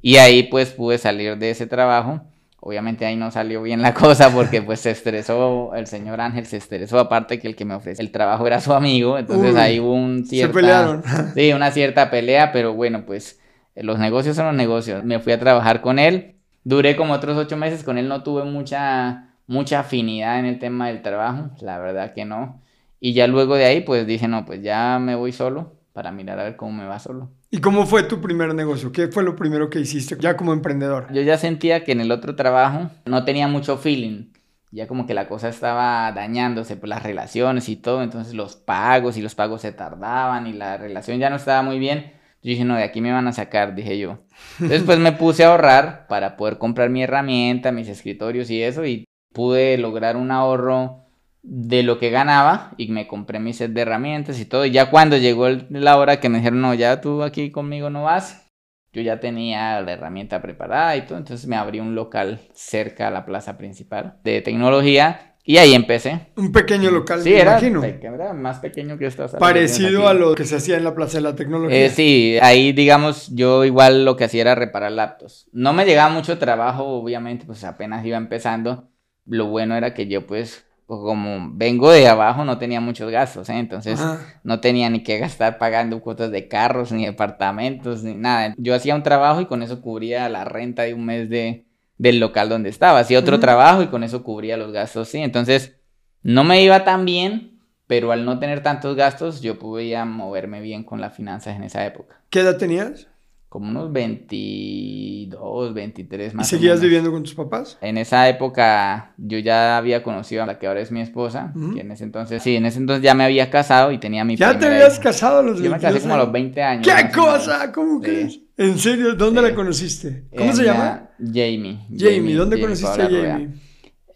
Y 0.00 0.16
ahí 0.16 0.44
pues 0.44 0.70
pude 0.70 0.96
salir 0.96 1.36
de 1.38 1.50
ese 1.50 1.66
trabajo. 1.66 2.20
Obviamente 2.66 3.04
ahí 3.04 3.14
no 3.14 3.30
salió 3.30 3.60
bien 3.62 3.82
la 3.82 3.92
cosa 3.94 4.30
porque 4.30 4.62
pues 4.62 4.80
se 4.80 4.90
estresó, 4.90 5.74
el 5.74 5.86
señor 5.86 6.22
Ángel 6.22 6.46
se 6.46 6.56
estresó, 6.56 6.98
aparte 6.98 7.38
que 7.38 7.46
el 7.46 7.56
que 7.56 7.66
me 7.66 7.74
ofrece 7.74 8.00
el 8.00 8.10
trabajo 8.10 8.46
era 8.46 8.58
su 8.58 8.72
amigo, 8.72 9.18
entonces 9.18 9.54
ahí 9.54 9.78
hubo 9.80 9.92
un 9.92 10.24
cierta... 10.24 10.54
Se 10.54 10.60
pelearon. 10.60 11.02
Sí, 11.34 11.52
una 11.52 11.70
cierta 11.72 12.10
pelea, 12.10 12.52
pero 12.52 12.72
bueno, 12.72 13.04
pues 13.04 13.38
los 13.74 13.98
negocios 13.98 14.34
son 14.36 14.46
los 14.46 14.54
negocios. 14.54 15.04
Me 15.04 15.20
fui 15.20 15.34
a 15.34 15.38
trabajar 15.38 15.82
con 15.82 15.98
él, 15.98 16.36
duré 16.62 16.96
como 16.96 17.12
otros 17.12 17.36
ocho 17.36 17.58
meses, 17.58 17.84
con 17.84 17.98
él 17.98 18.08
no 18.08 18.22
tuve 18.22 18.44
mucha, 18.44 19.34
mucha 19.46 19.80
afinidad 19.80 20.38
en 20.38 20.46
el 20.46 20.58
tema 20.58 20.86
del 20.86 21.02
trabajo, 21.02 21.50
la 21.60 21.78
verdad 21.78 22.14
que 22.14 22.24
no. 22.24 22.62
Y 22.98 23.12
ya 23.12 23.26
luego 23.26 23.56
de 23.56 23.66
ahí, 23.66 23.82
pues 23.82 24.06
dije, 24.06 24.26
no, 24.26 24.46
pues 24.46 24.62
ya 24.62 24.98
me 24.98 25.16
voy 25.16 25.32
solo 25.32 25.74
para 25.92 26.12
mirar 26.12 26.40
a 26.40 26.44
ver 26.44 26.56
cómo 26.56 26.72
me 26.72 26.86
va 26.86 26.98
solo. 26.98 27.28
¿Y 27.54 27.60
cómo 27.60 27.86
fue 27.86 28.02
tu 28.02 28.20
primer 28.20 28.52
negocio? 28.52 28.90
¿Qué 28.90 29.06
fue 29.06 29.22
lo 29.22 29.36
primero 29.36 29.70
que 29.70 29.78
hiciste 29.78 30.16
ya 30.18 30.36
como 30.36 30.52
emprendedor? 30.52 31.06
Yo 31.12 31.22
ya 31.22 31.38
sentía 31.38 31.84
que 31.84 31.92
en 31.92 32.00
el 32.00 32.10
otro 32.10 32.34
trabajo 32.34 32.90
no 33.06 33.24
tenía 33.24 33.46
mucho 33.46 33.78
feeling. 33.78 34.32
Ya 34.72 34.88
como 34.88 35.06
que 35.06 35.14
la 35.14 35.28
cosa 35.28 35.50
estaba 35.50 36.10
dañándose 36.10 36.74
por 36.74 36.88
las 36.88 37.04
relaciones 37.04 37.68
y 37.68 37.76
todo. 37.76 38.02
Entonces 38.02 38.34
los 38.34 38.56
pagos 38.56 39.16
y 39.16 39.22
los 39.22 39.36
pagos 39.36 39.62
se 39.62 39.70
tardaban 39.70 40.48
y 40.48 40.52
la 40.52 40.78
relación 40.78 41.20
ya 41.20 41.30
no 41.30 41.36
estaba 41.36 41.62
muy 41.62 41.78
bien. 41.78 42.14
Yo 42.42 42.50
dije, 42.50 42.64
no, 42.64 42.74
de 42.74 42.82
aquí 42.82 43.00
me 43.00 43.12
van 43.12 43.28
a 43.28 43.32
sacar, 43.32 43.76
dije 43.76 44.00
yo. 44.00 44.18
Entonces 44.54 44.82
pues 44.82 44.98
me 44.98 45.12
puse 45.12 45.44
a 45.44 45.52
ahorrar 45.52 46.08
para 46.08 46.36
poder 46.36 46.58
comprar 46.58 46.90
mi 46.90 47.04
herramienta, 47.04 47.70
mis 47.70 47.86
escritorios 47.88 48.50
y 48.50 48.64
eso. 48.64 48.84
Y 48.84 49.04
pude 49.32 49.78
lograr 49.78 50.16
un 50.16 50.32
ahorro 50.32 51.03
de 51.46 51.82
lo 51.82 51.98
que 51.98 52.08
ganaba 52.08 52.72
y 52.78 52.88
me 52.88 53.06
compré 53.06 53.38
mi 53.38 53.52
set 53.52 53.72
de 53.72 53.82
herramientas 53.82 54.40
y 54.40 54.46
todo. 54.46 54.64
Y 54.64 54.70
ya 54.70 54.90
cuando 54.90 55.18
llegó 55.18 55.48
la 55.48 55.98
hora 55.98 56.18
que 56.18 56.30
me 56.30 56.38
dijeron, 56.38 56.62
no, 56.62 56.72
ya 56.74 57.00
tú 57.02 57.22
aquí 57.22 57.50
conmigo 57.50 57.90
no 57.90 58.02
vas, 58.04 58.50
yo 58.92 59.02
ya 59.02 59.20
tenía 59.20 59.80
la 59.82 59.92
herramienta 59.92 60.40
preparada 60.40 60.96
y 60.96 61.02
todo. 61.02 61.18
Entonces 61.18 61.46
me 61.46 61.56
abrí 61.56 61.80
un 61.80 61.94
local 61.94 62.40
cerca 62.54 63.08
a 63.08 63.10
la 63.10 63.26
plaza 63.26 63.58
principal 63.58 64.16
de 64.24 64.40
tecnología 64.40 65.36
y 65.44 65.58
ahí 65.58 65.74
empecé. 65.74 66.28
Un 66.36 66.50
pequeño 66.50 66.90
local, 66.90 67.20
sí, 67.20 67.34
era, 67.34 67.58
era 67.58 68.32
más 68.32 68.60
pequeño 68.60 68.96
que 68.96 69.04
esta 69.04 69.28
Parecido 69.28 70.08
a 70.08 70.14
lo 70.14 70.34
que 70.34 70.46
se 70.46 70.56
hacía 70.56 70.78
en 70.78 70.84
la 70.84 70.94
plaza 70.94 71.18
de 71.18 71.24
la 71.24 71.36
tecnología. 71.36 71.84
Eh, 71.84 71.90
sí, 71.90 72.38
ahí 72.40 72.72
digamos 72.72 73.28
yo 73.34 73.66
igual 73.66 74.06
lo 74.06 74.16
que 74.16 74.24
hacía 74.24 74.40
era 74.40 74.54
reparar 74.54 74.92
laptops. 74.92 75.50
No 75.52 75.74
me 75.74 75.84
llegaba 75.84 76.08
mucho 76.08 76.38
trabajo, 76.38 76.84
obviamente, 76.84 77.44
pues 77.44 77.62
apenas 77.64 78.06
iba 78.06 78.16
empezando. 78.16 78.88
Lo 79.26 79.48
bueno 79.48 79.76
era 79.76 79.92
que 79.92 80.06
yo 80.06 80.26
pues 80.26 80.64
como 80.86 81.50
vengo 81.54 81.90
de 81.90 82.06
abajo, 82.06 82.44
no 82.44 82.58
tenía 82.58 82.80
muchos 82.80 83.10
gastos, 83.10 83.48
¿eh? 83.48 83.58
entonces 83.58 84.00
no 84.42 84.60
tenía 84.60 84.90
ni 84.90 85.02
que 85.02 85.18
gastar 85.18 85.58
pagando 85.58 86.00
cuotas 86.00 86.30
de 86.30 86.46
carros, 86.48 86.92
ni 86.92 87.06
departamentos, 87.06 88.02
ni 88.02 88.14
nada. 88.14 88.54
Yo 88.58 88.74
hacía 88.74 88.94
un 88.94 89.02
trabajo 89.02 89.40
y 89.40 89.46
con 89.46 89.62
eso 89.62 89.80
cubría 89.80 90.28
la 90.28 90.44
renta 90.44 90.82
de 90.82 90.94
un 90.94 91.06
mes 91.06 91.30
de, 91.30 91.64
del 91.96 92.20
local 92.20 92.48
donde 92.48 92.68
estaba. 92.68 92.98
Hacía 92.98 93.18
otro 93.18 93.40
trabajo 93.40 93.82
y 93.82 93.86
con 93.86 94.04
eso 94.04 94.22
cubría 94.22 94.56
los 94.56 94.72
gastos, 94.72 95.08
sí. 95.08 95.18
Entonces 95.18 95.76
no 96.22 96.44
me 96.44 96.62
iba 96.62 96.84
tan 96.84 97.04
bien, 97.04 97.60
pero 97.86 98.12
al 98.12 98.24
no 98.24 98.38
tener 98.38 98.62
tantos 98.62 98.96
gastos, 98.96 99.40
yo 99.40 99.58
podía 99.58 100.04
moverme 100.04 100.60
bien 100.60 100.84
con 100.84 101.00
las 101.00 101.14
finanzas 101.14 101.56
en 101.56 101.64
esa 101.64 101.84
época. 101.86 102.20
¿Qué 102.28 102.40
edad 102.40 102.58
tenías? 102.58 103.08
Como 103.54 103.70
unos 103.70 103.92
22, 103.92 105.74
23 105.74 106.34
más. 106.34 106.44
¿Y 106.44 106.56
seguías 106.56 106.80
viviendo 106.80 107.12
con 107.12 107.22
tus 107.22 107.36
papás? 107.36 107.78
En 107.82 107.98
esa 107.98 108.28
época 108.28 109.14
yo 109.16 109.38
ya 109.38 109.76
había 109.76 110.02
conocido 110.02 110.42
a 110.42 110.46
la 110.46 110.58
que 110.58 110.66
ahora 110.66 110.80
es 110.80 110.90
mi 110.90 111.00
esposa, 111.00 111.52
que 111.72 111.82
en 111.82 111.92
ese 111.92 112.02
entonces, 112.02 112.42
sí, 112.42 112.56
en 112.56 112.66
ese 112.66 112.78
entonces 112.78 113.04
ya 113.04 113.14
me 113.14 113.22
había 113.22 113.50
casado 113.50 113.92
y 113.92 113.98
tenía 113.98 114.24
mi 114.24 114.34
¿Ya 114.34 114.58
te 114.58 114.66
habías 114.66 114.98
casado 114.98 115.38
a 115.38 115.42
los 115.42 115.60
22 115.60 115.66
Yo 115.66 115.70
me 115.70 115.80
casé 115.80 116.02
como 116.02 116.14
a 116.14 116.24
los 116.24 116.32
20 116.32 116.62
años. 116.64 116.84
¿Qué 116.84 117.12
cosa? 117.14 117.70
¿Cómo 117.70 118.00
crees? 118.00 118.40
¿En 118.56 118.76
serio? 118.76 119.14
¿Dónde 119.14 119.40
la 119.40 119.54
conociste? 119.54 120.24
¿Cómo 120.36 120.52
se 120.52 120.64
llama? 120.64 121.10
Jamie. 121.20 121.78
Jamie, 121.96 122.34
¿dónde 122.34 122.60
conociste 122.60 123.02
a 123.02 123.08
Jamie? 123.08 123.50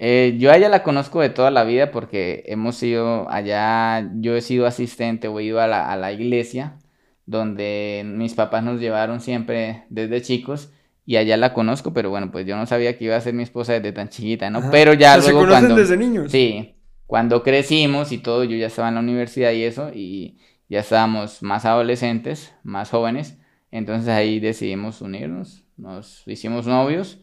Eh, 0.01 0.37
yo 0.41 0.51
a 0.51 0.57
ella 0.57 0.69
la 0.69 0.83
conozco 0.83 1.21
de 1.21 1.31
toda 1.31 1.53
la 1.53 1.63
vida 1.63 1.93
porque 1.93 2.43
hemos 2.49 2.83
ido 2.83 3.31
allá, 3.31 4.11
yo 4.17 4.35
he 4.35 4.41
sido 4.41 4.67
asistente 4.67 5.29
o 5.29 5.39
he 5.39 5.45
ido 5.45 5.61
a 5.61 5.69
la, 5.69 5.93
a 5.93 5.97
la 5.97 6.11
iglesia 6.11 6.79
donde 7.29 8.05
mis 8.07 8.33
papás 8.33 8.65
nos 8.65 8.81
llevaron 8.81 9.21
siempre 9.21 9.85
desde 9.91 10.23
chicos 10.23 10.73
y 11.05 11.17
allá 11.17 11.37
la 11.37 11.53
conozco, 11.53 11.93
pero 11.93 12.09
bueno, 12.09 12.33
pues 12.33 12.47
yo 12.47 12.57
no 12.57 12.65
sabía 12.65 12.97
que 12.97 13.05
iba 13.05 13.17
a 13.17 13.21
ser 13.21 13.35
mi 13.35 13.43
esposa 13.43 13.75
desde 13.75 13.93
tan 13.93 14.09
chiquita, 14.09 14.49
¿no? 14.49 14.71
Pero 14.71 14.95
ya 14.95 15.19
luego 15.19 15.43
se 15.43 15.47
conocen 15.47 15.77
desde 15.77 15.97
niños. 15.99 16.33
Sí, 16.33 16.77
cuando 17.07 17.43
crecimos 17.43 18.13
y 18.13 18.19
todo, 18.19 18.45
yo 18.45 18.57
ya 18.57 18.69
estaba 18.69 18.89
en 18.89 18.95
la 18.95 19.01
universidad 19.01 19.53
y 19.53 19.63
eso 19.63 19.91
y 19.95 20.39
ya 20.71 20.81
estábamos 20.81 21.43
más 21.43 21.67
adolescentes, 21.67 22.55
más 22.63 22.89
jóvenes, 22.89 23.37
entonces 23.71 24.09
ahí 24.09 24.41
decidimos 24.41 25.03
unirnos, 25.03 25.65
nos 25.77 26.23
hicimos 26.27 26.67
novios 26.67 27.19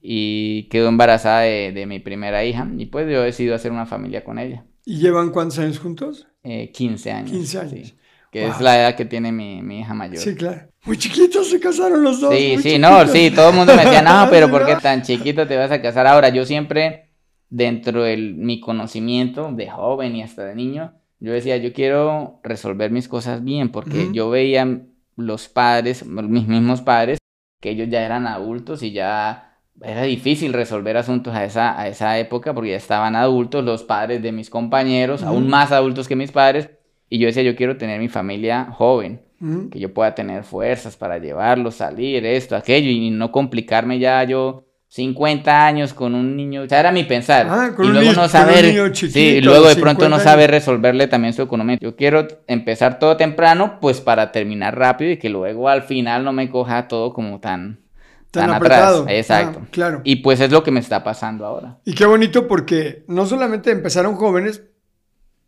y 0.00 0.68
quedó 0.70 0.88
embarazada 0.88 1.40
de, 1.40 1.84
mi 1.88 1.98
primera 1.98 2.44
hija 2.44 2.70
y 2.78 2.86
pues 2.86 3.10
yo 3.10 3.22
decido 3.22 3.56
hacer 3.56 3.72
una 3.72 3.86
familia 3.86 4.22
con 4.22 4.38
ella. 4.38 4.66
¿Y 4.84 4.98
llevan 4.98 5.30
cuántos 5.30 5.58
años 5.58 5.80
juntos? 5.80 6.28
Eh, 6.44 6.70
15 6.72 7.10
años. 7.10 7.30
15 7.32 7.58
años. 7.58 7.88
Sí 7.88 7.94
que 8.32 8.46
es 8.46 8.62
la 8.62 8.80
edad 8.80 8.96
que 8.96 9.04
tiene 9.04 9.30
mi, 9.30 9.60
mi, 9.60 9.80
hija 9.80 9.92
mayor. 9.92 10.16
Sí, 10.16 10.34
claro. 10.34 10.62
Muy 10.86 10.96
chiquitos 10.96 11.50
se 11.50 11.60
casaron 11.60 12.02
los 12.02 12.18
dos. 12.18 12.34
Sí, 12.34 12.56
sí, 12.62 12.78
no, 12.78 13.06
sí, 13.06 13.30
todo 13.30 13.50
el 13.50 13.56
mundo 13.56 13.76
me 13.76 13.84
decía, 13.84 14.00
no, 14.24 14.26
pero 14.30 14.50
¿por 14.50 14.64
qué 14.64 14.74
tan 14.76 15.02
chiquito 15.02 15.46
te 15.46 15.58
vas 15.58 15.70
a 15.70 15.82
casar 15.82 16.06
ahora? 16.06 16.30
Yo 16.30 16.46
siempre, 16.46 17.10
dentro 17.50 18.04
de 18.04 18.16
mi 18.16 18.58
conocimiento 18.58 19.52
de 19.52 19.68
joven 19.68 20.16
y 20.16 20.22
hasta 20.22 20.44
de 20.44 20.54
niño, 20.54 20.94
yo 21.20 21.30
decía, 21.30 21.58
yo 21.58 21.74
quiero 21.74 22.40
resolver 22.42 22.90
mis 22.90 23.06
cosas 23.06 23.44
bien, 23.44 23.70
porque 23.70 24.08
yo 24.14 24.30
veía 24.30 24.80
los 25.14 25.48
padres, 25.50 26.06
mis 26.06 26.48
mismos 26.48 26.80
padres, 26.80 27.18
que 27.60 27.68
ellos 27.68 27.88
ya 27.90 28.02
eran 28.02 28.26
adultos 28.26 28.82
y 28.82 28.92
ya 28.92 29.58
era 29.82 30.04
difícil 30.04 30.54
resolver 30.54 30.96
asuntos 30.96 31.34
a 31.34 31.44
esa, 31.44 31.78
a 31.78 31.86
esa 31.86 32.18
época 32.18 32.54
porque 32.54 32.70
ya 32.70 32.76
estaban 32.76 33.14
adultos, 33.14 33.62
los 33.62 33.84
padres 33.84 34.22
de 34.22 34.32
mis 34.32 34.48
compañeros, 34.48 35.22
aún 35.22 35.48
más 35.48 35.70
adultos 35.70 36.08
que 36.08 36.16
mis 36.16 36.32
padres, 36.32 36.70
y 37.14 37.18
yo 37.18 37.26
decía, 37.26 37.42
yo 37.42 37.54
quiero 37.56 37.76
tener 37.76 38.00
mi 38.00 38.08
familia 38.08 38.66
joven, 38.72 39.20
que 39.70 39.80
yo 39.80 39.92
pueda 39.92 40.14
tener 40.14 40.44
fuerzas 40.44 40.96
para 40.96 41.18
llevarlos, 41.18 41.74
salir, 41.74 42.24
esto, 42.24 42.54
aquello, 42.56 42.88
y 42.90 43.10
no 43.10 43.32
complicarme 43.32 43.98
ya 43.98 44.22
yo 44.22 44.64
50 44.88 45.66
años 45.66 45.94
con 45.94 46.14
un 46.14 46.36
niño, 46.36 46.62
o 46.62 46.68
sea, 46.68 46.78
era 46.80 46.92
mi 46.92 47.02
pensar. 47.04 47.46
Ah, 47.50 47.72
con 47.74 47.84
y 47.86 47.88
un 47.88 47.94
luego 47.94 48.10
ni- 48.10 48.16
no 48.16 48.28
saber, 48.28 48.64
un 48.66 48.70
niño 48.70 48.88
chiquito, 48.90 49.18
sí, 49.18 49.26
y 49.36 49.40
luego 49.40 49.66
de 49.68 49.74
pronto 49.76 50.02
50 50.04 50.08
no 50.16 50.20
saber 50.22 50.50
resolverle 50.50 51.06
también 51.08 51.32
su 51.32 51.42
economía. 51.42 51.78
Yo 51.80 51.96
quiero 51.96 52.28
empezar 52.46 52.98
todo 52.98 53.16
temprano, 53.16 53.78
pues 53.80 54.00
para 54.00 54.30
terminar 54.32 54.78
rápido 54.78 55.10
y 55.10 55.16
que 55.16 55.28
luego 55.28 55.68
al 55.68 55.82
final 55.82 56.24
no 56.24 56.32
me 56.32 56.48
coja 56.50 56.86
todo 56.88 57.12
como 57.12 57.40
tan, 57.40 57.80
Tan 58.30 58.46
tan, 58.46 58.54
apretado. 58.54 59.02
atrás. 59.02 59.16
Exacto. 59.16 59.60
Ah, 59.62 59.68
claro. 59.70 60.00
Y 60.04 60.16
pues 60.16 60.40
es 60.40 60.50
lo 60.52 60.62
que 60.62 60.70
me 60.70 60.80
está 60.80 61.02
pasando 61.02 61.44
ahora. 61.46 61.78
Y 61.84 61.94
qué 61.94 62.06
bonito 62.06 62.46
porque 62.46 63.02
no 63.08 63.26
solamente 63.26 63.70
empezaron 63.70 64.14
jóvenes 64.14 64.62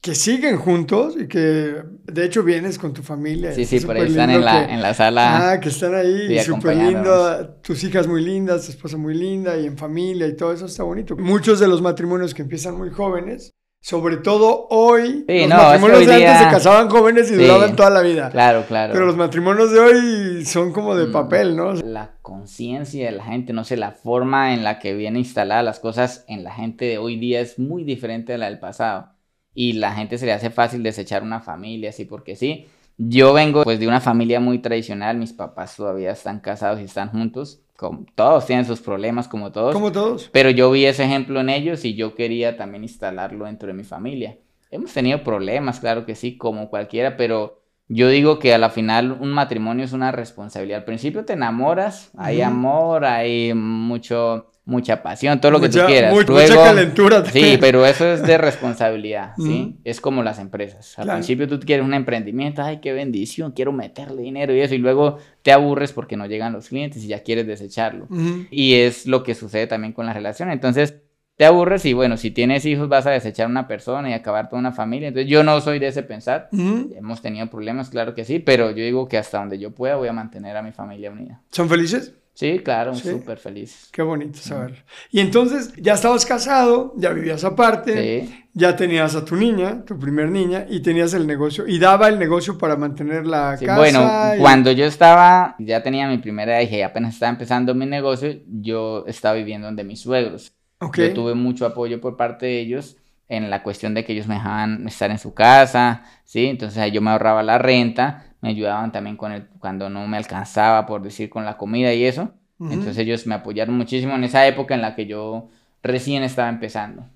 que 0.05 0.14
siguen 0.14 0.59
juntos 0.59 1.14
y 1.19 1.27
que 1.29 1.83
de 2.05 2.25
hecho 2.27 2.43
vienes 2.43 2.79
con 2.79 2.93
tu 2.93 3.03
familia. 3.03 3.53
Sí, 3.55 3.64
sí, 3.64 3.81
por 3.81 3.97
ahí 3.97 4.03
están 4.09 4.29
en 4.29 4.45
la, 4.45 4.67
que- 4.67 4.73
en 4.75 4.83
la 4.83 4.93
sala. 4.93 5.53
Ah, 5.53 5.61
que 5.61 5.71
están 5.71 5.95
ahí, 5.95 6.38
súper 6.40 6.77
lindo, 6.77 7.49
tus 7.62 7.83
hijas 7.85 8.07
muy 8.07 8.23
lindas, 8.23 8.67
tu 8.67 8.73
esposa 8.73 8.99
muy 8.99 9.14
linda 9.14 9.57
y 9.57 9.64
en 9.67 9.79
familia 9.79 10.27
y 10.27 10.37
todo 10.37 10.53
eso 10.53 10.67
está 10.67 10.83
bonito. 10.83 11.17
Muchos 11.17 11.59
de 11.59 11.69
los 11.69 11.81
matrimonios 11.81 12.35
que 12.35 12.43
empiezan 12.43 12.77
muy 12.77 12.90
jóvenes, 12.90 13.53
sobre 13.81 14.19
todo 14.19 14.67
hoy, 14.69 15.25
Sí, 15.27 15.40
los 15.40 15.49
no, 15.49 15.57
es 15.57 15.62
que 15.62 15.79
matrimonios 15.79 16.07
de 16.07 16.14
antes 16.27 16.38
se 16.38 16.51
casaban 16.53 16.90
jóvenes 16.90 17.31
y 17.31 17.37
Sí. 17.37 17.40
duraban 17.40 17.75
toda 17.75 17.88
la 17.88 18.03
vida. 18.03 18.29
Claro, 18.29 18.64
claro. 18.69 18.93
Pero 18.93 19.07
los 19.07 19.17
matrimonios 19.17 19.73
de 19.73 19.79
hoy 19.81 20.45
son 20.45 20.73
como 20.75 20.95
de 20.97 21.07
Mm. 21.07 21.12
papel, 21.12 21.57
¿no? 21.57 21.73
La 21.73 22.11
conciencia 22.21 23.07
de 23.07 23.12
la 23.12 23.25
gente, 23.25 23.55
no 23.55 23.64
sé, 23.64 23.79
la 23.79 23.93
forma 23.93 24.53
en 24.53 24.64
la 24.64 24.79
que 24.79 24.93
vienen 24.93 25.21
instaladas 25.21 25.64
las 25.64 25.81
cosas 25.81 26.27
en 26.29 26.45
la 26.45 26.53
gente 26.53 26.85
de 26.85 26.99
hoy 26.99 27.17
día 27.19 27.40
es 27.40 27.59
muy 27.59 27.85
diferente 27.85 28.35
a 28.35 28.38
la 28.38 28.47
del 28.51 28.59
pasado. 28.59 29.13
Y 29.55 29.75
la 29.75 29.93
gente 29.93 30.19
se 30.19 30.27
le 30.27 30.33
hace 30.33 30.51
fácil 30.51 30.83
desechar 30.83 31.23
una 31.23 31.40
familia, 31.40 31.90
así 31.90 32.05
porque 32.05 32.37
sí. 32.37 32.67
Yo 32.97 33.33
vengo 33.33 33.64
pues 33.64 33.81
de 33.81 33.88
una 33.88 34.01
familia 34.01 34.38
muy 34.38 34.59
tradicional, 34.59 35.17
mis 35.17 35.33
papás 35.33 35.77
todavía 35.77 36.12
están 36.12 36.40
casados 36.40 36.81
y 36.81 36.85
están 36.85 37.11
juntos, 37.11 37.61
como, 37.77 38.07
todos 38.14 38.47
tienen 38.47 38.64
sus 38.64 38.81
problemas 38.81 39.27
como 39.27 39.51
todos. 39.51 39.75
Como 39.75 39.90
todos. 39.90 40.31
Pero 40.33 40.51
yo 40.51 40.71
vi 40.71 40.87
ese 40.87 41.05
ejemplo 41.05 41.40
en 41.40 41.49
ellos 41.49 41.85
y 41.85 41.95
yo 41.95 42.14
quería 42.14 42.57
también 42.57 42.85
instalarlo 42.85 43.47
dentro 43.47 43.67
de 43.67 43.75
mi 43.75 43.83
familia. 43.83 44.38
Hemos 44.71 44.93
tenido 44.93 45.25
problemas, 45.25 45.81
claro 45.81 46.07
que 46.07 46.14
sí, 46.14 46.37
como 46.37 46.71
cualquiera, 46.71 47.17
pero 47.17 47.64
yo 47.88 48.09
digo 48.09 48.38
que 48.38 48.55
a 48.55 48.59
la 48.59 48.71
final 48.71 49.12
un 49.12 49.33
matrimonio 49.33 49.85
es 49.85 49.93
una 49.93 50.11
responsabilidad. 50.11 50.81
Al 50.81 50.85
principio 50.85 51.25
te 51.25 51.35
enamoras, 51.35 52.11
hay 52.17 52.40
amor, 52.40 53.05
hay 53.05 53.53
mucho, 53.55 54.51
mucha 54.66 55.03
pasión, 55.03 55.40
todo 55.40 55.53
lo 55.53 55.61
que 55.61 55.66
Mucha- 55.66 55.83
tú 55.83 55.87
quieras. 55.87 56.11
mu- 56.12 56.20
mucha 56.20 56.33
Luego- 56.33 56.62
calentura 56.64 57.24
Sí, 57.27 57.59
pero 57.61 57.85
eso 57.85 58.07
es 58.07 58.22
de 58.22 58.38
responsabilidad, 58.38 59.35
¿sí? 59.38 59.77
Es 59.85 60.00
como 60.00 60.22
las 60.22 60.38
empresas. 60.38 60.98
Al 60.98 61.05
Claro. 61.05 61.18
principio 61.18 61.48
tú 61.48 61.61
quieres 61.61 61.85
un 61.85 61.92
emprendimiento, 61.94 62.62
ay, 62.62 62.79
qué 62.81 62.92
bendición, 62.92 63.53
quiero 63.53 63.72
meterle 63.72 64.22
dinero 64.22 64.55
y 64.55 64.61
eso, 64.61 64.74
y 64.74 64.79
luego 64.79 65.18
te 65.42 65.53
aburres 65.53 65.92
porque 65.92 66.16
no 66.16 66.27
llegan 66.27 66.53
los 66.55 66.68
clientes 66.68 67.05
y 67.05 67.09
ya 67.09 67.22
quieres 67.22 67.46
desecharlo. 67.46 68.07
Y 68.50 68.74
es 68.77 69.07
lo 69.07 69.22
que 69.22 69.35
sucede 69.35 69.66
también 69.66 69.92
con 69.92 70.07
la 70.07 70.12
relación. 70.14 70.50
Entonces, 70.50 70.96
te 71.37 71.44
aburres 71.44 71.85
y 71.85 71.92
bueno, 71.94 72.16
si 72.16 72.31
tienes 72.31 72.64
hijos 72.64 72.88
vas 72.88 73.07
a 73.07 73.11
desechar 73.11 73.48
una 73.48 73.66
persona 73.66 74.09
y 74.09 74.12
acabar 74.12 74.48
toda 74.48 74.61
una 74.61 74.70
familia. 74.72 75.09
Entonces, 75.09 75.29
yo 75.29 75.42
no 75.42 75.61
soy 75.61 75.81
de 75.81 75.88
ese 75.88 76.05
pensar. 76.05 76.48
Hemos 76.53 77.20
tenido 77.22 77.48
problemas, 77.50 77.90
claro 77.90 78.14
que 78.14 78.24
sí, 78.24 78.38
pero 78.38 78.70
yo 78.70 78.85
digo 78.85 79.09
que 79.09 79.18
hasta 79.18 79.38
donde 79.40 79.59
yo 79.59 79.72
pueda 79.72 79.96
voy 79.96 80.07
a 80.09 80.12
mantener 80.12 80.57
a 80.57 80.62
mi 80.62 80.70
familia 80.72 81.11
unida. 81.11 81.42
¿Son 81.50 81.68
felices? 81.68 82.14
Sí, 82.35 82.59
claro, 82.59 82.94
Sí. 82.94 83.11
súper 83.11 83.38
feliz. 83.38 83.88
Qué 83.92 84.03
bonito 84.03 84.38
saberlo. 84.40 84.79
Y 85.12 85.20
entonces 85.20 85.73
ya 85.77 85.94
estabas 85.94 86.27
casado, 86.27 86.92
ya 86.97 87.11
vivías 87.11 87.44
aparte, 87.44 88.23
Sí. 88.27 88.44
ya 88.53 88.75
tenías 88.75 89.14
a 89.14 89.25
tu 89.25 89.37
niña, 89.37 89.85
tu 89.85 89.97
primer 89.99 90.31
niña, 90.31 90.66
y 90.68 90.81
tenías 90.81 91.14
el 91.14 91.29
negocio, 91.29 91.64
y 91.68 91.79
daba 91.79 92.09
el 92.09 92.18
negocio 92.18 92.59
para 92.59 92.75
mantener 92.77 93.25
la 93.25 93.57
Sí, 93.57 93.66
casa. 93.66 93.79
bueno, 93.79 94.11
y- 94.37 94.40
cuando 94.40 94.73
yo 94.73 94.85
estaba, 94.85 95.55
ya 95.61 95.83
tenía 95.85 96.09
mi 96.09 96.18
primera 96.18 96.61
hija 96.61 96.77
y 96.77 96.83
apenas 96.83 97.14
estaba 97.14 97.31
empezando 97.31 97.73
mi 97.75 97.87
negocio, 97.87 98.35
yo 98.49 99.05
estaba 99.07 99.37
viviendo 99.37 99.68
donde 99.68 99.85
mis 99.85 100.01
suegros. 100.01 100.57
Ok. 100.81 100.99
Yo 100.99 101.14
tuve 101.14 101.35
mucho 101.35 101.66
apoyo 101.66 102.01
por 102.01 102.16
parte 102.16 102.47
de 102.47 102.59
ellos 102.61 102.97
en 103.29 103.49
la 103.49 103.62
cuestión 103.62 103.94
de 103.94 104.05
que 104.05 104.12
ellos 104.12 104.27
me 104.27 104.35
dejaban 104.35 104.87
estar 104.88 105.11
en 105.12 105.18
su 105.18 105.35
casa, 105.35 106.03
¿sí? 106.25 106.47
Entonces 106.47 106.92
yo 106.92 107.01
me 107.01 107.11
ahorraba 107.11 107.42
la 107.44 107.59
renta, 107.59 108.25
me 108.44 108.50
ayudaban 108.50 108.92
también 108.92 109.16
con 109.16 109.33
el, 109.33 109.46
cuando 109.59 109.88
no 109.88 110.07
me 110.07 110.18
alcanzaba, 110.18 110.85
por 110.85 111.02
decir, 111.02 111.30
con 111.30 111.46
la 111.46 111.57
comida 111.57 111.94
y 111.94 112.04
eso. 112.04 112.30
Entonces 112.61 112.98
ellos 112.98 113.26
me 113.26 113.35
apoyaron 113.35 113.74
muchísimo 113.74 114.14
en 114.14 114.24
esa 114.24 114.46
época 114.46 114.74
en 114.74 114.83
la 114.83 114.94
que 114.94 115.07
yo 115.07 115.48
recién 115.83 116.22
estaba 116.22 116.50
empezando. 116.50 117.07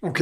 Ok. 0.00 0.20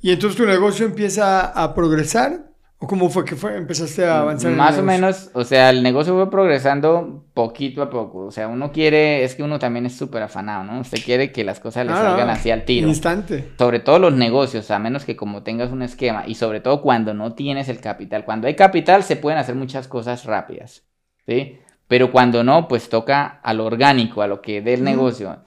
¿Y 0.00 0.10
entonces 0.10 0.38
tu 0.38 0.46
negocio 0.46 0.86
empieza 0.86 1.46
a 1.46 1.74
progresar? 1.74 2.46
¿O 2.80 2.86
cómo 2.86 3.10
fue 3.10 3.24
que 3.24 3.34
fue? 3.34 3.56
empezaste 3.56 4.04
a 4.04 4.20
avanzar? 4.20 4.46
en 4.48 4.52
el 4.52 4.58
Más 4.58 4.78
o 4.78 4.82
negocio? 4.82 5.00
menos, 5.02 5.30
o 5.34 5.44
sea, 5.44 5.70
el 5.70 5.82
negocio 5.82 6.14
fue 6.14 6.30
progresando 6.30 7.24
poquito 7.34 7.82
a 7.82 7.90
poco. 7.90 8.26
O 8.26 8.30
sea, 8.30 8.46
uno 8.46 8.70
quiere, 8.70 9.24
es 9.24 9.34
que 9.34 9.42
uno 9.42 9.58
también 9.58 9.86
es 9.86 9.96
súper 9.96 10.22
afanado, 10.22 10.62
¿no? 10.64 10.80
Usted 10.80 10.98
quiere 11.04 11.32
que 11.32 11.42
las 11.44 11.58
cosas 11.58 11.86
le 11.86 11.92
Ah, 11.92 11.96
salgan 11.96 12.30
así 12.30 12.50
al 12.52 12.64
tiro. 12.64 12.88
Instante. 12.88 13.48
Sobre 13.58 13.80
todo 13.80 13.98
los 13.98 14.14
negocios, 14.14 14.70
a 14.70 14.78
menos 14.78 15.04
que 15.04 15.16
como 15.16 15.42
tengas 15.42 15.72
un 15.72 15.82
esquema 15.82 16.22
y 16.26 16.36
sobre 16.36 16.60
todo 16.60 16.80
cuando 16.80 17.14
no 17.14 17.34
tienes 17.34 17.68
el 17.68 17.80
capital. 17.80 18.24
Cuando 18.24 18.46
hay 18.46 18.54
capital 18.54 19.02
se 19.02 19.16
pueden 19.16 19.40
hacer 19.40 19.56
muchas 19.56 19.88
cosas 19.88 20.24
rápidas, 20.24 20.84
¿sí? 21.26 21.58
Pero 21.88 22.12
cuando 22.12 22.44
no, 22.44 22.68
pues 22.68 22.88
toca 22.88 23.40
a 23.42 23.54
lo 23.54 23.64
orgánico, 23.66 24.22
a 24.22 24.28
lo 24.28 24.40
que 24.40 24.62
dé 24.62 24.74
el 24.74 24.80
Ujú. 24.82 24.90
negocio. 24.90 25.38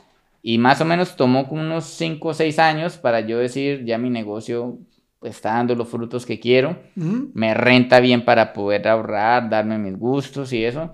Y 0.42 0.58
más 0.58 0.82
o 0.82 0.86
menos 0.86 1.16
tomó 1.16 1.48
como 1.48 1.62
unos 1.62 1.86
5 1.86 2.30
o 2.30 2.34
6 2.34 2.60
años 2.60 2.98
para 2.98 3.22
yo 3.22 3.38
decir, 3.38 3.86
ya 3.86 3.98
mi 3.98 4.10
negocio 4.10 4.80
está 5.22 5.54
dando 5.54 5.76
los 5.76 5.88
frutos 5.88 6.26
que 6.26 6.40
quiero, 6.40 6.78
me 6.96 7.54
renta 7.54 8.00
bien 8.00 8.26
para 8.26 8.54
poder 8.54 8.88
ahorrar, 8.88 9.50
darme 9.50 9.78
mis 9.78 9.98
gustos 9.98 10.52
y 10.54 10.64
eso. 10.66 10.94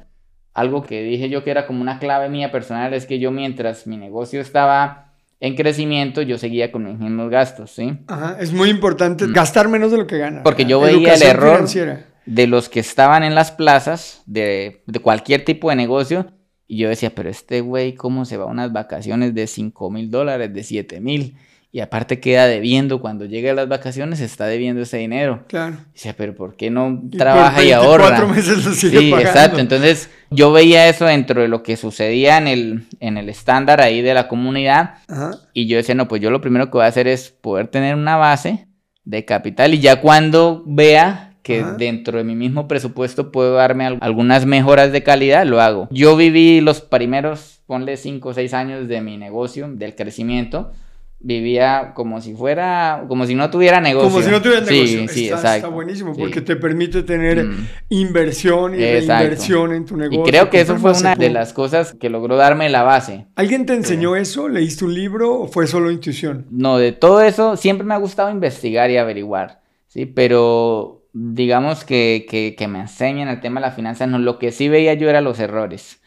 Algo 0.53 0.81
que 0.83 1.01
dije 1.03 1.29
yo 1.29 1.43
que 1.43 1.51
era 1.51 1.67
como 1.67 1.81
una 1.81 1.99
clave 1.99 2.29
mía 2.29 2.51
personal 2.51 2.93
es 2.93 3.05
que 3.05 3.19
yo 3.19 3.31
mientras 3.31 3.85
mi 3.87 3.95
negocio 3.97 4.41
estaba 4.41 5.13
en 5.39 5.55
crecimiento, 5.55 6.23
yo 6.23 6.37
seguía 6.39 6.71
con 6.71 6.85
mis 6.85 6.97
mismos 6.97 7.29
gastos, 7.29 7.71
¿sí? 7.71 7.99
Ajá. 8.07 8.37
Es 8.39 8.51
muy 8.53 8.69
importante 8.69 9.27
Mm. 9.27 9.33
gastar 9.33 9.67
menos 9.67 9.91
de 9.91 9.97
lo 9.97 10.07
que 10.07 10.17
ganas. 10.17 10.41
Porque 10.43 10.65
yo 10.65 10.79
veía 10.79 11.13
el 11.13 11.21
error. 11.21 11.55
financiera. 11.57 12.05
De 12.25 12.47
los 12.47 12.67
que 12.69 12.79
estaban 12.81 13.23
en 13.23 13.35
las 13.35 13.51
plazas 13.51 14.23
de, 14.25 14.83
de 14.87 14.99
cualquier 14.99 15.45
tipo 15.45 15.69
de 15.69 15.75
negocio, 15.77 16.25
y 16.67 16.79
yo 16.79 16.89
decía, 16.89 17.13
pero 17.15 17.29
este 17.29 17.61
güey, 17.61 17.93
¿cómo 17.93 18.25
se 18.25 18.35
va 18.35 18.43
a 18.45 18.47
unas 18.47 18.73
vacaciones 18.73 19.33
de 19.35 19.47
5 19.47 19.89
mil 19.91 20.09
dólares, 20.11 20.53
de 20.53 20.63
7 20.63 20.99
mil? 20.99 21.37
Y 21.77 21.79
aparte 21.79 22.19
queda 22.19 22.47
debiendo, 22.47 23.01
cuando 23.01 23.25
llegue 23.25 23.51
a 23.51 23.53
las 23.53 23.67
vacaciones 23.67 24.19
está 24.19 24.47
debiendo 24.47 24.81
ese 24.81 24.97
dinero. 24.97 25.43
Claro. 25.47 25.75
Decía, 25.93 26.15
pero 26.17 26.33
¿por 26.33 26.55
qué 26.55 26.71
no 26.71 27.03
Y 27.11 27.17
trabaja 27.17 27.61
y 27.61 27.67
24 27.67 28.03
ahorra? 28.03 28.25
meses 28.25 28.65
lo 28.65 28.71
sigue 28.73 28.99
Sí, 28.99 29.11
pagando. 29.11 29.29
exacto. 29.29 29.59
Entonces 29.59 30.09
yo 30.31 30.51
veía 30.51 30.87
eso 30.89 31.05
dentro 31.05 31.39
de 31.39 31.47
lo 31.47 31.61
que 31.61 31.77
sucedía 31.77 32.39
en 32.39 32.47
el, 32.47 32.87
en 32.99 33.17
el 33.17 33.29
estándar 33.29 33.79
ahí 33.79 34.01
de 34.01 34.15
la 34.15 34.27
comunidad 34.27 34.95
Ajá. 35.07 35.37
y 35.53 35.67
yo 35.67 35.77
decía, 35.77 35.93
no, 35.93 36.07
pues 36.07 36.19
yo 36.19 36.31
lo 36.31 36.41
primero 36.41 36.65
que 36.65 36.71
voy 36.79 36.85
a 36.85 36.87
hacer 36.87 37.07
es 37.07 37.29
poder 37.29 37.67
tener 37.67 37.93
una 37.93 38.15
base 38.15 38.65
de 39.05 39.23
capital 39.25 39.75
y 39.75 39.79
ya 39.79 40.01
cuando 40.01 40.63
vea 40.65 41.35
que 41.43 41.59
Ajá. 41.59 41.73
dentro 41.77 42.17
de 42.17 42.23
mi 42.23 42.33
mismo 42.33 42.67
presupuesto 42.67 43.31
puedo 43.31 43.53
darme 43.53 43.85
al- 43.85 43.97
algunas 44.01 44.47
mejoras 44.47 44.91
de 44.91 45.03
calidad, 45.03 45.45
lo 45.45 45.61
hago. 45.61 45.87
Yo 45.91 46.17
viví 46.17 46.59
los 46.59 46.81
primeros, 46.81 47.61
ponle 47.67 47.97
5 47.97 48.29
o 48.29 48.33
6 48.33 48.51
años 48.55 48.87
de 48.87 48.99
mi 49.01 49.17
negocio, 49.17 49.67
del 49.69 49.93
crecimiento. 49.93 50.71
Vivía 51.19 51.93
como 51.95 52.21
si 52.21 52.35
fuera, 52.35 53.03
como 53.07 53.25
si 53.25 53.33
no 53.33 53.49
tuviera 53.49 53.81
negocio. 53.81 54.09
Como 54.11 54.21
si 54.21 54.29
no 54.29 54.39
tuviera 54.39 54.63
Sí, 54.65 54.73
negocio. 54.73 55.07
Sí, 55.09 55.23
está, 55.25 55.35
exacto. 55.37 55.55
está 55.57 55.67
buenísimo 55.69 56.13
Sí. 56.13 56.19
porque 56.21 56.41
te 56.41 56.55
permite 56.55 57.01
tener 57.01 57.43
Mm. 57.43 57.67
inversión 57.89 58.75
y 58.79 58.83
Exacto. 58.83 59.13
reinversión 59.23 59.73
en 59.73 59.85
tu 59.85 59.97
negocio. 59.97 60.21
Y 60.21 60.29
creo 60.29 60.49
que 60.51 60.61
eso 60.61 60.77
fue 60.77 60.91
una 60.93 61.15
de 61.15 61.29
las 61.31 61.53
cosas 61.53 61.93
que 61.99 62.09
logró 62.11 62.35
darme 62.35 62.69
la 62.69 62.83
base. 62.83 63.25
¿Alguien 63.35 63.65
te 63.65 63.73
enseñó 63.73 64.15
eso? 64.15 64.47
¿Leíste 64.47 64.85
un 64.85 64.93
libro 64.93 65.41
o 65.41 65.47
fue 65.47 65.65
solo 65.65 65.89
intuición? 65.89 66.45
No, 66.51 66.77
de 66.77 66.91
todo 66.91 67.21
eso 67.21 67.57
siempre 67.57 67.85
me 67.87 67.95
ha 67.95 67.97
gustado 67.97 68.29
investigar 68.29 68.91
y 68.91 68.97
averiguar, 68.97 69.61
¿sí? 69.87 70.05
Pero 70.05 70.96
digamos 71.19 71.83
que, 71.83 72.25
que, 72.29 72.55
que 72.55 72.67
me 72.67 72.79
enseñan 72.79 73.27
el 73.27 73.39
tema 73.39 73.59
de 73.59 73.67
las 73.67 73.75
finanzas, 73.75 74.07
no, 74.07 74.19
lo 74.19 74.37
que 74.39 74.51
sí 74.51 74.69
veía 74.69 74.93
yo 74.93 75.09
era 75.09 75.21
los 75.21 75.39
errores. 75.39 76.01